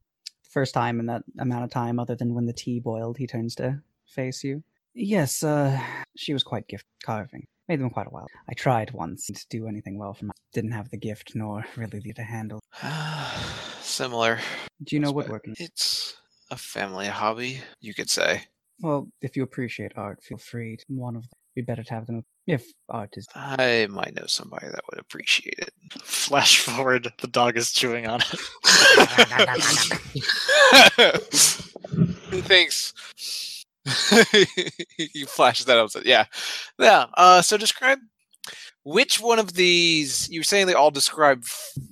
First 0.49 0.73
time 0.73 0.99
in 0.99 1.07
that 1.07 1.23
amount 1.39 1.65
of 1.65 1.69
time, 1.69 1.99
other 1.99 2.15
than 2.15 2.33
when 2.33 2.45
the 2.45 2.53
tea 2.53 2.79
boiled, 2.79 3.17
he 3.17 3.27
turns 3.27 3.55
to 3.55 3.81
face 4.05 4.43
you. 4.43 4.63
Yes, 4.93 5.43
uh, 5.43 5.79
she 6.15 6.33
was 6.33 6.43
quite 6.43 6.67
gifted 6.67 6.87
carving. 7.03 7.47
Made 7.67 7.81
them 7.81 7.89
quite 7.89 8.07
a 8.07 8.11
while. 8.11 8.27
I 8.49 8.53
tried 8.53 8.91
once 8.91 9.25
to 9.27 9.45
do 9.49 9.67
anything 9.67 9.97
well 9.97 10.13
from 10.13 10.31
Didn't 10.53 10.71
have 10.71 10.89
the 10.89 10.97
gift 10.97 11.33
nor 11.35 11.65
really 11.75 11.99
the 11.99 12.13
to 12.13 12.23
handle. 12.23 12.61
Similar. 13.81 14.39
Do 14.83 14.95
you 14.95 14.99
know 15.01 15.07
That's 15.07 15.15
what- 15.15 15.25
woodworking? 15.25 15.55
It's 15.59 16.15
a 16.49 16.55
family 16.57 17.07
hobby, 17.07 17.59
you 17.81 17.93
could 17.93 18.09
say. 18.09 18.43
Well, 18.79 19.09
if 19.21 19.35
you 19.35 19.43
appreciate 19.43 19.91
art, 19.97 20.23
feel 20.23 20.37
free 20.37 20.77
to 20.77 20.85
one 20.89 21.15
of 21.15 21.23
them. 21.23 21.29
It'd 21.55 21.65
be 21.65 21.71
better 21.71 21.83
to 21.83 21.93
have 21.93 22.05
them 22.05 22.23
if 22.45 22.63
art 22.89 23.09
is. 23.17 23.27
I 23.35 23.87
might 23.89 24.13
know 24.15 24.27
somebody 24.27 24.67
that 24.67 24.81
would 24.91 24.99
appreciate 24.99 25.57
it. 25.57 25.71
Flash 26.03 26.59
forward, 26.59 27.11
the 27.19 27.27
dog 27.27 27.57
is 27.57 27.71
chewing 27.71 28.05
on 28.07 28.21
it. 28.21 28.27
Thanks. 32.45 32.93
you 34.97 35.25
flashed 35.25 35.65
that 35.67 35.77
up. 35.77 35.89
Yeah. 36.03 36.25
Yeah. 36.79 37.05
Uh, 37.15 37.41
so 37.41 37.57
describe 37.57 37.99
which 38.83 39.19
one 39.19 39.39
of 39.39 39.53
these 39.53 40.29
you 40.29 40.39
were 40.39 40.45
saying 40.45 40.67
they 40.67 40.73
all 40.73 40.91
describe 40.91 41.43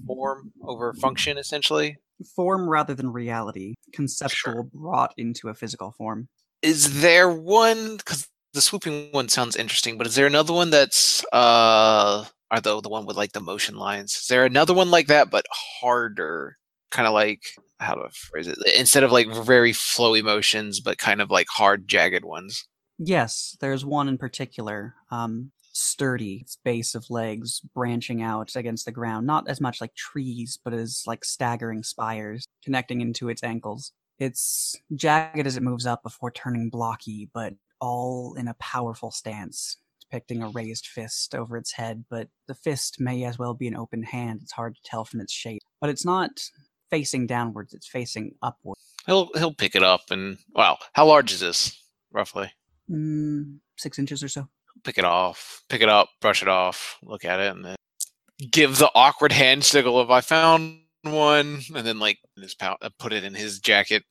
form 0.07 0.51
over 0.63 0.93
function 0.93 1.37
essentially. 1.37 1.97
Form 2.35 2.69
rather 2.69 2.93
than 2.93 3.11
reality, 3.11 3.75
conceptual 3.93 4.69
brought 4.73 5.13
into 5.17 5.49
a 5.49 5.53
physical 5.53 5.91
form. 5.97 6.29
Is 6.61 7.01
there 7.01 7.29
one 7.29 7.97
because 7.97 8.27
the 8.53 8.61
swooping 8.61 9.09
one 9.11 9.27
sounds 9.27 9.57
interesting, 9.57 9.97
but 9.97 10.07
is 10.07 10.15
there 10.15 10.27
another 10.27 10.53
one 10.53 10.69
that's 10.69 11.25
uh 11.33 12.25
are 12.51 12.61
the 12.61 12.79
the 12.81 12.89
one 12.89 13.05
with 13.05 13.17
like 13.17 13.33
the 13.33 13.41
motion 13.41 13.75
lines? 13.75 14.15
Is 14.15 14.27
there 14.27 14.45
another 14.45 14.73
one 14.73 14.91
like 14.91 15.07
that 15.07 15.29
but 15.29 15.45
harder? 15.51 16.57
Kind 16.95 17.07
of 17.07 17.13
like 17.13 17.43
how 17.79 17.95
do 17.95 18.01
I 18.01 18.09
phrase 18.09 18.47
it? 18.47 18.57
Instead 18.77 19.03
of 19.03 19.11
like 19.11 19.27
very 19.27 19.73
flowy 19.73 20.23
motions, 20.23 20.79
but 20.79 20.97
kind 20.97 21.21
of 21.21 21.29
like 21.29 21.47
hard, 21.49 21.87
jagged 21.87 22.23
ones. 22.23 22.65
Yes, 22.97 23.57
there's 23.59 23.83
one 23.83 24.07
in 24.07 24.17
particular, 24.17 24.95
um, 25.11 25.51
sturdy, 25.73 26.37
its 26.41 26.57
base 26.63 26.95
of 26.95 27.09
legs 27.09 27.59
branching 27.59 28.21
out 28.21 28.55
against 28.55 28.85
the 28.85 28.91
ground, 28.91 29.27
not 29.27 29.49
as 29.49 29.59
much 29.59 29.81
like 29.81 29.93
trees, 29.95 30.57
but 30.63 30.73
as 30.73 31.03
like 31.05 31.25
staggering 31.25 31.83
spires 31.83 32.45
connecting 32.63 33.01
into 33.01 33.27
its 33.27 33.43
ankles. 33.43 33.91
It's 34.17 34.75
jagged 34.95 35.45
as 35.45 35.57
it 35.57 35.63
moves 35.63 35.85
up 35.85 36.01
before 36.01 36.31
turning 36.31 36.69
blocky, 36.69 37.29
but 37.33 37.53
all 37.81 38.35
in 38.35 38.47
a 38.47 38.53
powerful 38.55 39.11
stance, 39.11 39.75
depicting 39.99 40.41
a 40.41 40.47
raised 40.47 40.87
fist 40.87 41.35
over 41.35 41.57
its 41.57 41.73
head, 41.73 42.05
but 42.09 42.29
the 42.47 42.55
fist 42.55 43.01
may 43.01 43.25
as 43.25 43.37
well 43.37 43.53
be 43.53 43.67
an 43.67 43.75
open 43.75 44.03
hand. 44.03 44.39
It's 44.41 44.53
hard 44.53 44.75
to 44.75 44.81
tell 44.85 45.03
from 45.03 45.19
its 45.19 45.33
shape. 45.33 45.61
But 45.81 45.89
it's 45.89 46.05
not 46.05 46.31
facing 46.89 47.27
downwards, 47.27 47.73
it's 47.73 47.87
facing 47.87 48.35
upward. 48.41 48.77
He'll 49.05 49.29
he'll 49.35 49.53
pick 49.53 49.75
it 49.75 49.83
up 49.83 50.01
and 50.11 50.37
wow, 50.53 50.77
how 50.93 51.07
large 51.07 51.31
is 51.31 51.39
this 51.39 51.81
roughly? 52.11 52.51
Mm, 52.89 53.57
six 53.77 53.99
inches 53.99 54.23
or 54.23 54.29
so. 54.29 54.47
Pick 54.83 54.97
it 54.97 55.05
off, 55.05 55.63
pick 55.69 55.81
it 55.81 55.89
up, 55.89 56.09
brush 56.21 56.41
it 56.41 56.47
off, 56.47 56.97
look 57.03 57.25
at 57.25 57.39
it, 57.39 57.55
and 57.55 57.65
then 57.65 57.75
give 58.51 58.77
the 58.77 58.91
awkward 58.93 59.31
hand 59.31 59.63
signal 59.63 59.99
of 59.99 60.11
I 60.11 60.21
found 60.21 60.79
one, 61.03 61.61
and 61.75 61.85
then 61.85 61.99
like 61.99 62.19
his 62.39 62.55
pout, 62.55 62.77
uh, 62.81 62.89
put 62.99 63.13
it 63.13 63.23
in 63.23 63.33
his 63.33 63.59
jacket 63.59 64.03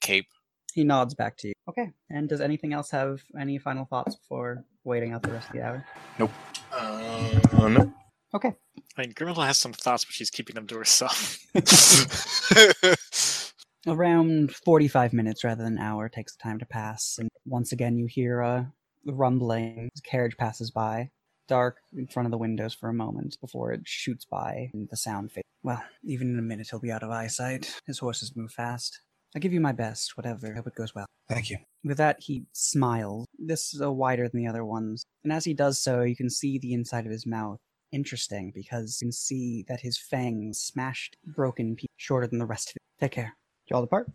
cape. 0.00 0.26
He 0.74 0.84
nods 0.84 1.14
back 1.14 1.36
to 1.38 1.48
you. 1.48 1.54
Okay. 1.68 1.90
And 2.10 2.28
does 2.28 2.40
anything 2.40 2.72
else 2.72 2.90
have 2.90 3.22
any 3.38 3.58
final 3.58 3.84
thoughts 3.84 4.14
before 4.14 4.64
waiting 4.84 5.12
out 5.12 5.22
the 5.22 5.32
rest 5.32 5.48
of 5.48 5.54
the 5.54 5.62
hour? 5.62 5.86
Nope. 6.18 6.30
Uh, 6.72 7.68
no. 7.68 7.92
Okay. 8.34 8.54
I 8.96 9.00
mean, 9.00 9.12
Grimhilda 9.12 9.46
has 9.46 9.58
some 9.58 9.72
thoughts, 9.72 10.04
but 10.04 10.14
she's 10.14 10.30
keeping 10.30 10.54
them 10.54 10.66
to 10.68 10.76
herself. 10.76 11.38
Around 13.86 14.54
45 14.54 15.12
minutes 15.12 15.42
rather 15.42 15.64
than 15.64 15.78
an 15.78 15.82
hour 15.82 16.08
takes 16.08 16.36
the 16.36 16.42
time 16.42 16.58
to 16.58 16.66
pass. 16.66 17.16
And 17.18 17.28
once 17.44 17.72
again, 17.72 17.96
you 17.96 18.06
hear 18.06 18.40
a 18.40 18.72
rumbling. 19.06 19.88
A 19.96 20.00
carriage 20.02 20.36
passes 20.36 20.70
by, 20.70 21.10
dark 21.48 21.78
in 21.96 22.06
front 22.06 22.26
of 22.26 22.30
the 22.30 22.38
windows 22.38 22.74
for 22.74 22.88
a 22.88 22.94
moment 22.94 23.36
before 23.40 23.72
it 23.72 23.80
shoots 23.84 24.24
by 24.24 24.70
and 24.74 24.88
the 24.90 24.96
sound 24.96 25.32
fades. 25.32 25.46
Well, 25.62 25.82
even 26.04 26.30
in 26.30 26.38
a 26.38 26.42
minute, 26.42 26.68
he'll 26.70 26.80
be 26.80 26.92
out 26.92 27.02
of 27.02 27.10
eyesight. 27.10 27.74
His 27.86 27.98
horses 27.98 28.36
move 28.36 28.52
fast. 28.52 29.00
I'll 29.34 29.40
give 29.40 29.52
you 29.52 29.60
my 29.60 29.72
best, 29.72 30.16
whatever. 30.16 30.54
Hope 30.54 30.66
it 30.66 30.74
goes 30.74 30.94
well. 30.94 31.06
Thank 31.28 31.50
you. 31.50 31.58
With 31.84 31.98
that, 31.98 32.16
he 32.20 32.44
smiles. 32.52 33.26
This 33.38 33.72
is 33.72 33.80
a 33.80 33.90
wider 33.90 34.28
than 34.28 34.42
the 34.42 34.48
other 34.48 34.64
ones. 34.64 35.04
And 35.22 35.32
as 35.32 35.44
he 35.44 35.54
does 35.54 35.82
so, 35.82 36.02
you 36.02 36.16
can 36.16 36.30
see 36.30 36.58
the 36.58 36.72
inside 36.72 37.06
of 37.06 37.12
his 37.12 37.26
mouth. 37.26 37.58
Interesting, 37.92 38.52
because 38.54 38.98
you 39.00 39.06
can 39.06 39.12
see 39.12 39.64
that 39.68 39.80
his 39.80 39.98
fangs 39.98 40.60
smashed, 40.60 41.16
broken, 41.26 41.74
pe- 41.76 41.86
shorter 41.96 42.26
than 42.26 42.38
the 42.38 42.46
rest 42.46 42.70
of 42.70 42.76
it. 42.76 42.82
Take 43.00 43.12
care. 43.12 43.36
You 43.66 43.76
all 43.76 43.82
depart? 43.82 44.08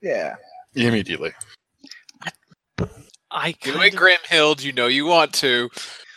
Yeah. 0.00 0.36
Immediately. 0.74 1.32
I 3.30 3.52
Do 3.52 3.72
kind 3.72 3.84
it, 3.84 3.94
of- 3.94 4.00
Grimhild. 4.00 4.62
You 4.62 4.72
know 4.72 4.86
you 4.86 5.06
want 5.06 5.32
to. 5.34 5.68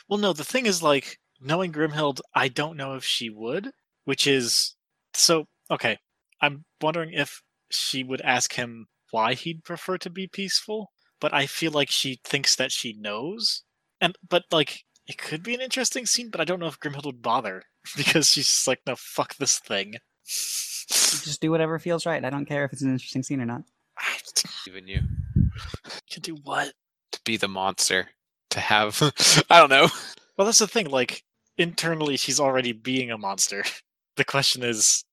Well, 0.07 0.19
no, 0.19 0.33
the 0.33 0.43
thing 0.43 0.65
is, 0.65 0.81
like, 0.83 1.17
knowing 1.41 1.71
Grimhild, 1.71 2.21
I 2.33 2.47
don't 2.47 2.77
know 2.77 2.95
if 2.95 3.03
she 3.03 3.29
would, 3.29 3.71
which 4.05 4.27
is 4.27 4.75
so 5.13 5.45
okay. 5.71 5.97
I'm 6.41 6.63
wondering 6.81 7.11
if 7.13 7.41
she 7.71 8.03
would 8.03 8.21
ask 8.21 8.53
him 8.53 8.87
why 9.11 9.33
he'd 9.33 9.63
prefer 9.63 9.97
to 9.99 10.09
be 10.09 10.27
peaceful, 10.27 10.91
but 11.19 11.33
I 11.33 11.45
feel 11.45 11.71
like 11.71 11.89
she 11.89 12.19
thinks 12.23 12.55
that 12.55 12.71
she 12.71 12.93
knows. 12.93 13.63
And 14.01 14.15
but 14.27 14.43
like 14.51 14.79
it 15.09 15.17
could 15.17 15.41
be 15.41 15.55
an 15.55 15.61
interesting 15.61 16.05
scene, 16.05 16.29
but 16.29 16.39
I 16.39 16.45
don't 16.45 16.59
know 16.59 16.67
if 16.67 16.79
Grimhild 16.79 17.05
would 17.05 17.21
bother 17.21 17.63
because 17.97 18.29
she's 18.31 18.45
just 18.47 18.67
like, 18.67 18.79
no, 18.87 18.93
fuck 18.95 19.35
this 19.35 19.57
thing. 19.59 19.95
Just 20.25 21.41
do 21.41 21.51
whatever 21.51 21.79
feels 21.79 22.05
right. 22.05 22.23
I 22.23 22.29
don't 22.29 22.45
care 22.45 22.63
if 22.63 22.71
it's 22.71 22.83
an 22.83 22.91
interesting 22.91 23.23
scene 23.23 23.41
or 23.41 23.45
not. 23.45 23.63
Even 24.67 24.87
you 24.87 25.01
Can 26.09 26.21
do 26.21 26.37
what? 26.43 26.71
to 27.11 27.19
be 27.25 27.35
the 27.37 27.47
monster. 27.47 28.07
To 28.51 28.59
have, 28.59 29.01
I 29.49 29.59
don't 29.59 29.69
know. 29.69 29.87
Well, 30.37 30.45
that's 30.45 30.59
the 30.59 30.67
thing. 30.67 30.89
Like 30.89 31.23
internally, 31.57 32.15
she's 32.15 32.39
already 32.39 32.71
being 32.71 33.11
a 33.11 33.17
monster. 33.17 33.63
The 34.15 34.25
question 34.25 34.63
is, 34.63 35.05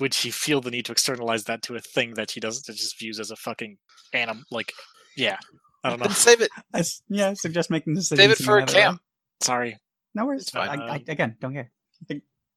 would 0.00 0.12
she 0.12 0.32
feel 0.32 0.60
the 0.60 0.72
need 0.72 0.86
to 0.86 0.92
externalize 0.92 1.44
that 1.44 1.62
to 1.62 1.76
a 1.76 1.80
thing 1.80 2.14
that 2.14 2.28
she 2.32 2.40
doesn't 2.40 2.66
that 2.66 2.72
just 2.72 2.98
views 2.98 3.20
as 3.20 3.30
a 3.30 3.36
fucking 3.36 3.78
anim 4.12 4.44
like 4.50 4.72
yeah. 5.16 5.36
I 5.84 5.90
don't 5.90 6.00
know. 6.00 6.06
Then 6.06 6.14
save 6.16 6.40
it. 6.40 6.50
I 6.74 6.80
s- 6.80 7.00
yeah, 7.08 7.28
I 7.28 7.34
suggest 7.34 7.70
making 7.70 7.94
decisions. 7.94 8.18
Save 8.18 8.30
it 8.32 8.44
for 8.44 8.58
a 8.58 8.62
another 8.62 8.72
camp. 8.72 9.00
Sorry. 9.40 9.78
No 10.14 10.26
worries. 10.26 10.42
It's 10.42 10.50
fine. 10.50 10.80
I, 10.80 10.86
I, 10.86 10.96
um, 10.96 11.04
again, 11.08 11.36
don't 11.40 11.52
care. 11.52 11.70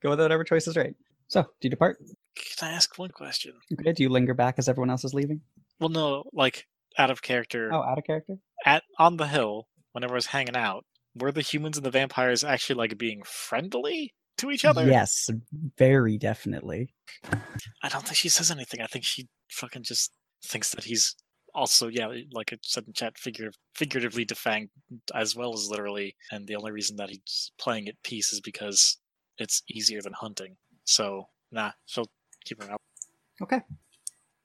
Go 0.02 0.10
with 0.10 0.20
whatever 0.20 0.44
choice 0.44 0.68
is 0.68 0.76
right. 0.78 0.96
So, 1.28 1.44
do 1.44 1.50
you 1.62 1.70
depart? 1.70 1.98
Can 2.36 2.70
I 2.70 2.74
ask 2.74 2.98
one 2.98 3.12
question? 3.12 3.54
Okay. 3.80 3.94
Do 3.94 4.04
you 4.04 4.10
linger 4.10 4.34
back 4.34 4.56
as 4.58 4.68
everyone 4.68 4.90
else 4.90 5.04
is 5.04 5.14
leaving? 5.14 5.42
Well 5.80 5.90
no, 5.90 6.24
like 6.34 6.68
out 6.98 7.10
of 7.12 7.22
character 7.22 7.70
Oh, 7.74 7.82
out 7.82 7.98
of 7.98 8.04
character. 8.04 8.38
at 8.66 8.84
on 9.00 9.18
the 9.18 9.28
hill, 9.28 9.68
whenever 9.94 10.14
I 10.14 10.16
was 10.16 10.28
hanging 10.28 10.56
out, 10.56 10.86
were 11.16 11.32
the 11.32 11.42
humans 11.42 11.78
and 11.78 11.86
the 11.86 11.92
vampires 11.92 12.44
actually 12.44 12.76
like 12.78 12.98
being 12.98 13.22
friendly 13.24 14.14
to 14.38 14.50
each 14.52 14.66
other? 14.66 14.86
Yes, 14.88 15.30
very 15.78 16.18
definitely. 16.18 16.94
I 17.84 17.90
don't 17.90 18.04
think 18.06 18.16
she 18.16 18.30
says 18.30 18.50
anything. 18.52 18.82
I 18.82 18.88
think 18.88 19.06
she 19.06 19.28
fucking 19.52 19.84
just 19.84 20.12
thinks 20.44 20.72
that 20.72 20.86
he's 20.86 21.16
also, 21.54 21.88
yeah, 21.88 22.08
like 22.32 22.54
I 22.54 22.58
said 22.64 22.86
in 22.88 22.94
chat, 22.94 23.18
figurative, 23.18 23.58
figuratively 23.76 24.26
defanged 24.26 24.70
as 25.14 25.36
well 25.36 25.54
as 25.54 25.70
literally. 25.70 26.16
And 26.32 26.48
the 26.48 26.56
only 26.56 26.72
reason 26.72 26.98
that 26.98 27.10
he's 27.10 27.52
playing 27.60 27.88
at 27.88 28.02
peace 28.04 28.34
is 28.34 28.42
because 28.42 28.98
it's 29.38 29.64
easier 29.70 30.02
than 30.02 30.14
hunting. 30.14 30.58
So, 30.86 31.28
nah, 31.52 31.72
she'll 31.86 32.08
keep 32.46 32.62
her 32.64 32.72
out. 32.72 32.80
Okay. 33.42 33.62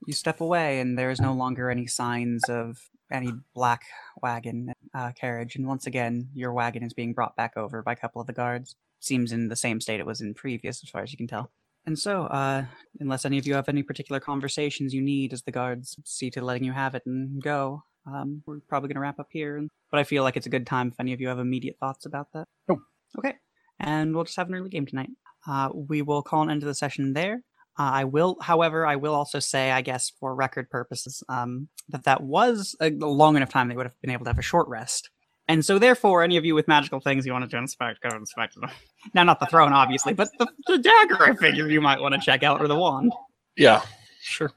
You 0.07 0.13
step 0.13 0.41
away, 0.41 0.81
and 0.81 0.99
there 0.99 1.11
is 1.11 1.21
no 1.21 1.33
longer 1.33 1.71
any 1.71 1.87
signs 1.87 2.43
of 2.49 2.79
any 3.11 3.33
black 3.55 3.85
wagon 4.23 4.73
uh, 4.95 5.13
carriage. 5.13 5.57
And 5.57 5.67
once 5.67 5.87
again, 5.87 6.29
your 6.35 6.53
wagon 6.53 6.83
is 6.83 6.95
being 6.95 7.13
brought 7.13 7.37
back 7.37 7.57
over 7.57 7.83
by 7.83 7.93
a 7.93 7.97
couple 7.97 8.21
of 8.21 8.27
the 8.27 8.33
guards. 8.33 8.77
Seems 9.01 9.33
in 9.33 9.49
the 9.49 9.57
same 9.57 9.81
state 9.81 10.01
it 10.01 10.07
was 10.07 10.21
in 10.21 10.35
previous, 10.35 10.83
as 10.83 10.91
far 10.91 11.03
as 11.03 11.13
you 11.13 11.19
can 11.19 11.27
tell. 11.27 11.51
And 11.87 11.99
so, 11.99 12.25
uh, 12.25 12.65
unless 12.99 13.25
any 13.25 13.39
of 13.39 13.47
you 13.47 13.55
have 13.55 13.69
any 13.69 13.83
particular 13.83 14.21
conversations 14.21 14.93
you 14.93 15.01
need 15.01 15.33
as 15.33 15.43
the 15.43 15.53
guards 15.53 15.97
see 16.05 16.31
to 16.31 16.43
letting 16.43 16.65
you 16.65 16.73
have 16.73 16.97
it 16.97 17.03
and 17.07 17.41
go, 17.41 17.85
um, 18.07 18.43
we're 18.45 18.59
probably 18.69 18.89
going 18.89 18.97
to 18.97 19.01
wrap 19.01 19.21
up 19.21 19.29
here. 19.31 19.65
But 19.91 20.01
I 20.01 20.05
feel 20.05 20.25
like 20.25 20.37
it's 20.37 20.47
a 20.47 20.51
good 20.51 20.67
time 20.67 20.89
if 20.89 20.99
any 20.99 21.13
of 21.13 21.21
you 21.21 21.29
have 21.29 21.39
immediate 21.39 21.77
thoughts 21.79 22.05
about 22.05 22.29
that. 22.35 22.47
No. 22.69 22.81
Okay. 23.19 23.35
And 23.79 24.15
we'll 24.15 24.25
just 24.25 24.37
have 24.37 24.49
an 24.49 24.55
early 24.55 24.69
game 24.69 24.87
tonight. 24.87 25.11
Uh, 25.47 25.69
we 25.73 26.03
will 26.03 26.23
call 26.23 26.43
an 26.43 26.51
end 26.51 26.63
to 26.63 26.67
the 26.67 26.75
session 26.75 27.13
there. 27.13 27.43
Uh, 27.79 27.91
I 27.93 28.05
will, 28.05 28.37
however, 28.41 28.87
I 28.87 28.97
will 28.97 29.15
also 29.15 29.39
say, 29.39 29.71
I 29.71 29.83
guess, 29.83 30.11
for 30.19 30.35
record 30.35 30.71
purposes, 30.71 31.23
um, 31.29 31.69
that 31.91 32.05
that 32.05 32.23
was 32.23 32.75
a 32.81 32.91
long 32.91 33.37
enough 33.37 33.51
time 33.51 33.69
they 33.69 33.77
would 33.77 33.87
have 33.87 34.01
been 34.01 34.11
able 34.11 34.25
to 34.25 34.31
have 34.31 34.39
a 34.39 34.43
short 34.43 34.67
rest. 34.69 35.11
And 35.49 35.65
so, 35.65 35.79
therefore, 35.79 36.23
any 36.23 36.37
of 36.37 36.45
you 36.45 36.55
with 36.55 36.67
magical 36.67 36.99
things 36.99 37.25
you 37.25 37.33
wanted 37.33 37.51
to 37.51 37.57
inspect, 37.59 38.03
go 38.03 38.15
inspect 38.17 38.61
them. 38.61 38.69
Now, 39.15 39.23
not 39.23 39.39
the 39.39 39.47
throne, 39.47 39.73
obviously, 39.73 40.13
but 40.13 40.29
the, 40.39 40.49
the 40.67 40.79
dagger 40.79 41.23
I 41.23 41.37
figure 41.37 41.69
you 41.69 41.81
might 41.81 42.01
want 42.01 42.15
to 42.15 42.21
check 42.21 42.43
out, 42.43 42.61
or 42.61 42.67
the 42.67 42.77
wand. 42.77 43.13
Yeah, 43.57 43.83
sure. 44.21 44.51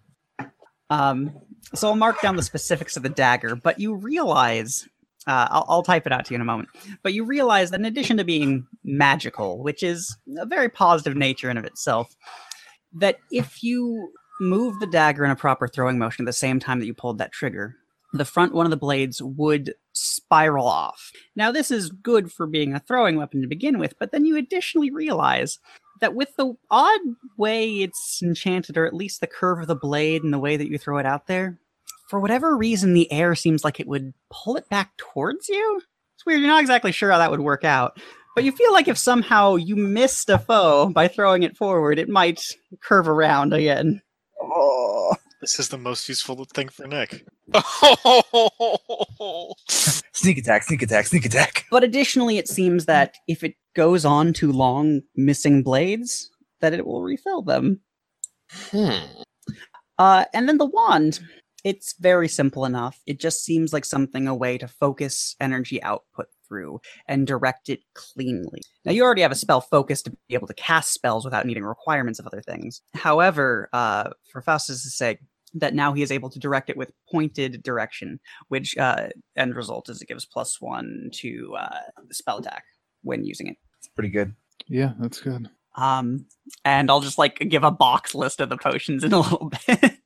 Um, 0.90 1.32
so 1.76 1.90
I'll 1.90 1.96
mark 1.96 2.22
down 2.22 2.36
the 2.36 2.42
specifics 2.42 2.98
of 2.98 3.04
the 3.04 3.10
dagger, 3.10 3.56
but 3.56 3.80
you 3.80 3.94
realize, 3.94 4.88
uh, 5.28 5.48
I'll, 5.52 5.66
I'll 5.70 5.84
type 5.84 6.08
it 6.08 6.12
out 6.12 6.26
to 6.26 6.34
you 6.34 6.36
in 6.36 6.42
a 6.42 6.46
moment, 6.46 6.70
but 7.04 7.14
you 7.14 7.24
realize 7.24 7.70
that 7.70 7.80
in 7.80 7.86
addition 7.86 8.18
to 8.18 8.24
being 8.24 8.66
magical, 8.84 9.62
which 9.62 9.84
is 9.84 10.18
a 10.40 10.48
very 10.48 10.70
positive 10.70 11.16
nature 11.16 11.52
in 11.52 11.58
of 11.58 11.66
itself, 11.66 12.16
that 12.94 13.20
if 13.32 13.62
you 13.62 14.12
move 14.42 14.80
the 14.80 14.88
dagger 14.88 15.24
in 15.24 15.30
a 15.30 15.36
proper 15.36 15.68
throwing 15.68 16.00
motion 16.00 16.26
at 16.26 16.26
the 16.26 16.34
same 16.34 16.60
time 16.60 16.80
that 16.80 16.88
you 16.88 16.94
pulled 16.96 17.20
that 17.20 17.32
trigger, 17.32 17.76
the 18.14 18.26
front 18.26 18.54
one 18.54 18.66
of 18.66 18.72
the 18.72 18.78
blades 18.78 19.22
would 19.22 19.76
spiral 19.94 20.68
off. 20.68 21.12
Now, 21.36 21.52
this 21.52 21.72
is 21.72 21.90
good 21.90 22.32
for 22.32 22.48
being 22.48 22.74
a 22.74 22.80
throwing 22.80 23.18
weapon 23.18 23.42
to 23.42 23.48
begin 23.48 23.78
with, 23.80 23.98
but 24.00 24.12
then 24.12 24.26
you 24.26 24.38
additionally 24.38 24.92
realize 24.92 25.60
that 26.02 26.16
with 26.16 26.36
the 26.36 26.54
odd 26.72 27.02
way 27.38 27.82
it's 27.82 28.22
enchanted, 28.24 28.78
or 28.78 28.86
at 28.86 28.94
least 28.94 29.22
the 29.22 29.28
curve 29.28 29.60
of 29.60 29.68
the 29.68 29.76
blade 29.76 30.24
and 30.24 30.34
the 30.34 30.40
way 30.40 30.58
that 30.58 30.70
you 30.70 30.78
throw 30.78 30.98
it 30.98 31.06
out 31.06 31.28
there, 31.28 31.60
for 32.08 32.20
whatever 32.20 32.58
reason, 32.58 32.94
the 32.94 33.12
air 33.12 33.36
seems 33.36 33.64
like 33.64 33.80
it 33.80 33.88
would 33.88 34.14
pull 34.32 34.56
it 34.56 34.68
back 34.70 34.98
towards 34.98 35.48
you. 35.48 35.82
It's 36.16 36.26
weird. 36.26 36.40
You're 36.40 36.50
not 36.50 36.62
exactly 36.62 36.92
sure 36.92 37.12
how 37.12 37.20
that 37.20 37.30
would 37.30 37.40
work 37.40 37.64
out. 37.64 38.00
But 38.36 38.44
you 38.44 38.52
feel 38.52 38.74
like 38.74 38.88
if 38.88 38.98
somehow 38.98 39.56
you 39.56 39.76
missed 39.76 40.30
a 40.30 40.40
foe 40.40 40.90
by 40.90 41.08
throwing 41.08 41.44
it 41.44 41.58
forward, 41.58 42.00
it 42.00 42.10
might 42.10 42.42
curve 42.82 43.08
around 43.08 43.54
again. 43.54 44.02
Oh. 44.42 45.16
This 45.42 45.58
is 45.58 45.70
the 45.70 45.78
most 45.78 46.10
useful 46.10 46.44
thing 46.46 46.68
for 46.68 46.86
Nick. 46.86 47.26
Sneak 50.12 50.38
attack, 50.38 50.64
sneak 50.64 50.82
attack, 50.82 51.08
sneak 51.08 51.26
attack. 51.26 51.66
But 51.72 51.86
additionally, 51.86 52.38
it 52.38 52.50
seems 52.50 52.88
that 52.88 53.16
if 53.28 53.42
it 53.42 53.56
goes 53.74 54.04
on 54.04 54.34
too 54.34 54.52
long, 54.52 55.02
missing 55.16 55.64
blades, 55.64 56.30
that 56.60 56.74
it 56.74 56.86
will 56.86 57.02
refill 57.02 57.42
them. 57.42 57.80
Hmm. 58.72 59.06
Uh, 59.98 60.26
and 60.34 60.50
then 60.50 60.58
the 60.58 60.66
wand. 60.66 61.22
It's 61.64 61.94
very 62.00 62.30
simple 62.30 62.66
enough. 62.66 63.02
It 63.06 63.20
just 63.20 63.44
seems 63.44 63.74
like 63.74 63.84
something 63.84 64.28
a 64.28 64.36
way 64.36 64.58
to 64.58 64.68
focus 64.68 65.36
energy 65.42 65.82
output 65.84 66.28
through 66.48 66.80
and 67.08 67.28
direct 67.28 67.70
it 67.70 67.82
cleanly. 67.94 68.62
Now, 68.86 68.94
you 68.94 69.04
already 69.04 69.22
have 69.22 69.32
a 69.32 69.36
spell 69.36 69.62
focus 69.62 70.02
to 70.04 70.12
be 70.12 70.36
able 70.36 70.48
to 70.48 70.54
cast 70.54 70.94
spells 70.94 71.26
without 71.26 71.46
needing 71.46 71.64
requirements 71.64 72.20
of 72.20 72.28
other 72.28 72.42
things. 72.42 72.82
However, 72.94 73.70
uh, 73.74 74.12
for 74.32 74.42
Faustus' 74.42 74.98
sake, 74.98 75.20
that 75.56 75.74
now 75.74 75.94
he 75.94 76.02
is 76.02 76.12
able 76.12 76.30
to 76.30 76.40
direct 76.40 76.70
it 76.70 76.78
with 76.78 76.92
pointed 77.12 77.64
direction, 77.64 78.20
which 78.48 78.78
uh, 78.78 79.10
end 79.36 79.56
result 79.56 79.90
is 79.90 80.02
it 80.02 80.08
gives 80.08 80.26
plus 80.26 80.62
one 80.62 81.10
to 81.14 81.56
uh, 81.58 81.80
spell 82.12 82.38
attack 82.38 82.64
when 83.04 83.26
using 83.26 83.48
it. 83.48 83.58
It's 83.78 83.88
pretty 83.88 84.10
good. 84.10 84.34
Yeah, 84.68 84.94
that's 85.00 85.20
good. 85.20 85.50
Um, 85.76 86.26
and 86.66 86.90
I'll 86.90 87.00
just 87.00 87.18
like 87.18 87.40
give 87.40 87.64
a 87.64 87.72
box 87.72 88.14
list 88.14 88.42
of 88.42 88.50
the 88.50 88.58
potions 88.58 89.04
in 89.04 89.14
a 89.14 89.20
little 89.22 89.52
bit, 89.68 89.98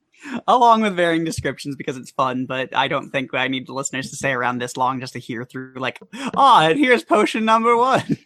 along 0.47 0.81
with 0.81 0.95
varying 0.95 1.23
descriptions 1.23 1.75
because 1.75 1.97
it's 1.97 2.11
fun. 2.11 2.45
But 2.45 2.75
I 2.75 2.87
don't 2.87 3.09
think 3.09 3.33
I 3.33 3.47
need 3.47 3.67
the 3.67 3.73
listeners 3.73 4.09
to 4.09 4.15
stay 4.15 4.31
around 4.31 4.59
this 4.59 4.77
long 4.77 4.99
just 4.99 5.13
to 5.13 5.19
hear 5.19 5.45
through 5.45 5.73
like, 5.77 5.99
ah, 6.35 6.67
and 6.67 6.79
here's 6.79 7.03
potion 7.03 7.45
number 7.45 7.75
one. 7.75 8.17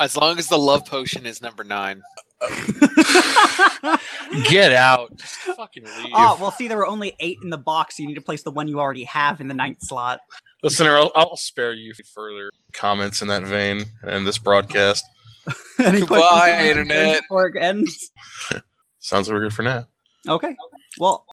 As 0.00 0.16
long 0.16 0.38
as 0.38 0.48
the 0.48 0.58
love 0.58 0.86
potion 0.86 1.26
is 1.26 1.42
number 1.42 1.64
nine. 1.64 2.02
Get 4.48 4.72
out. 4.72 5.14
Just 5.16 5.34
fucking 5.34 5.84
leave. 5.84 6.12
oh, 6.14 6.38
well, 6.40 6.50
see, 6.50 6.68
there 6.68 6.78
were 6.78 6.86
only 6.86 7.14
eight 7.20 7.38
in 7.42 7.50
the 7.50 7.58
box. 7.58 7.96
So 7.96 8.02
you 8.02 8.08
need 8.08 8.14
to 8.14 8.22
place 8.22 8.42
the 8.42 8.50
one 8.50 8.68
you 8.68 8.80
already 8.80 9.04
have 9.04 9.40
in 9.40 9.48
the 9.48 9.54
ninth 9.54 9.82
slot. 9.82 10.20
Listener, 10.62 10.96
I'll, 10.96 11.12
I'll 11.14 11.36
spare 11.36 11.74
you 11.74 11.92
further 12.14 12.50
comments 12.72 13.22
in 13.22 13.28
that 13.28 13.42
vein 13.42 13.84
and 14.02 14.26
this 14.26 14.38
broadcast. 14.38 15.04
Any 15.78 16.00
Goodbye, 16.00 16.68
Internet. 16.68 17.22
Ends. 17.60 18.10
Sounds 18.98 19.28
like 19.28 19.34
we're 19.34 19.42
good 19.42 19.52
for 19.52 19.62
now. 19.62 19.86
Okay. 20.26 20.56
Well, 20.98 21.22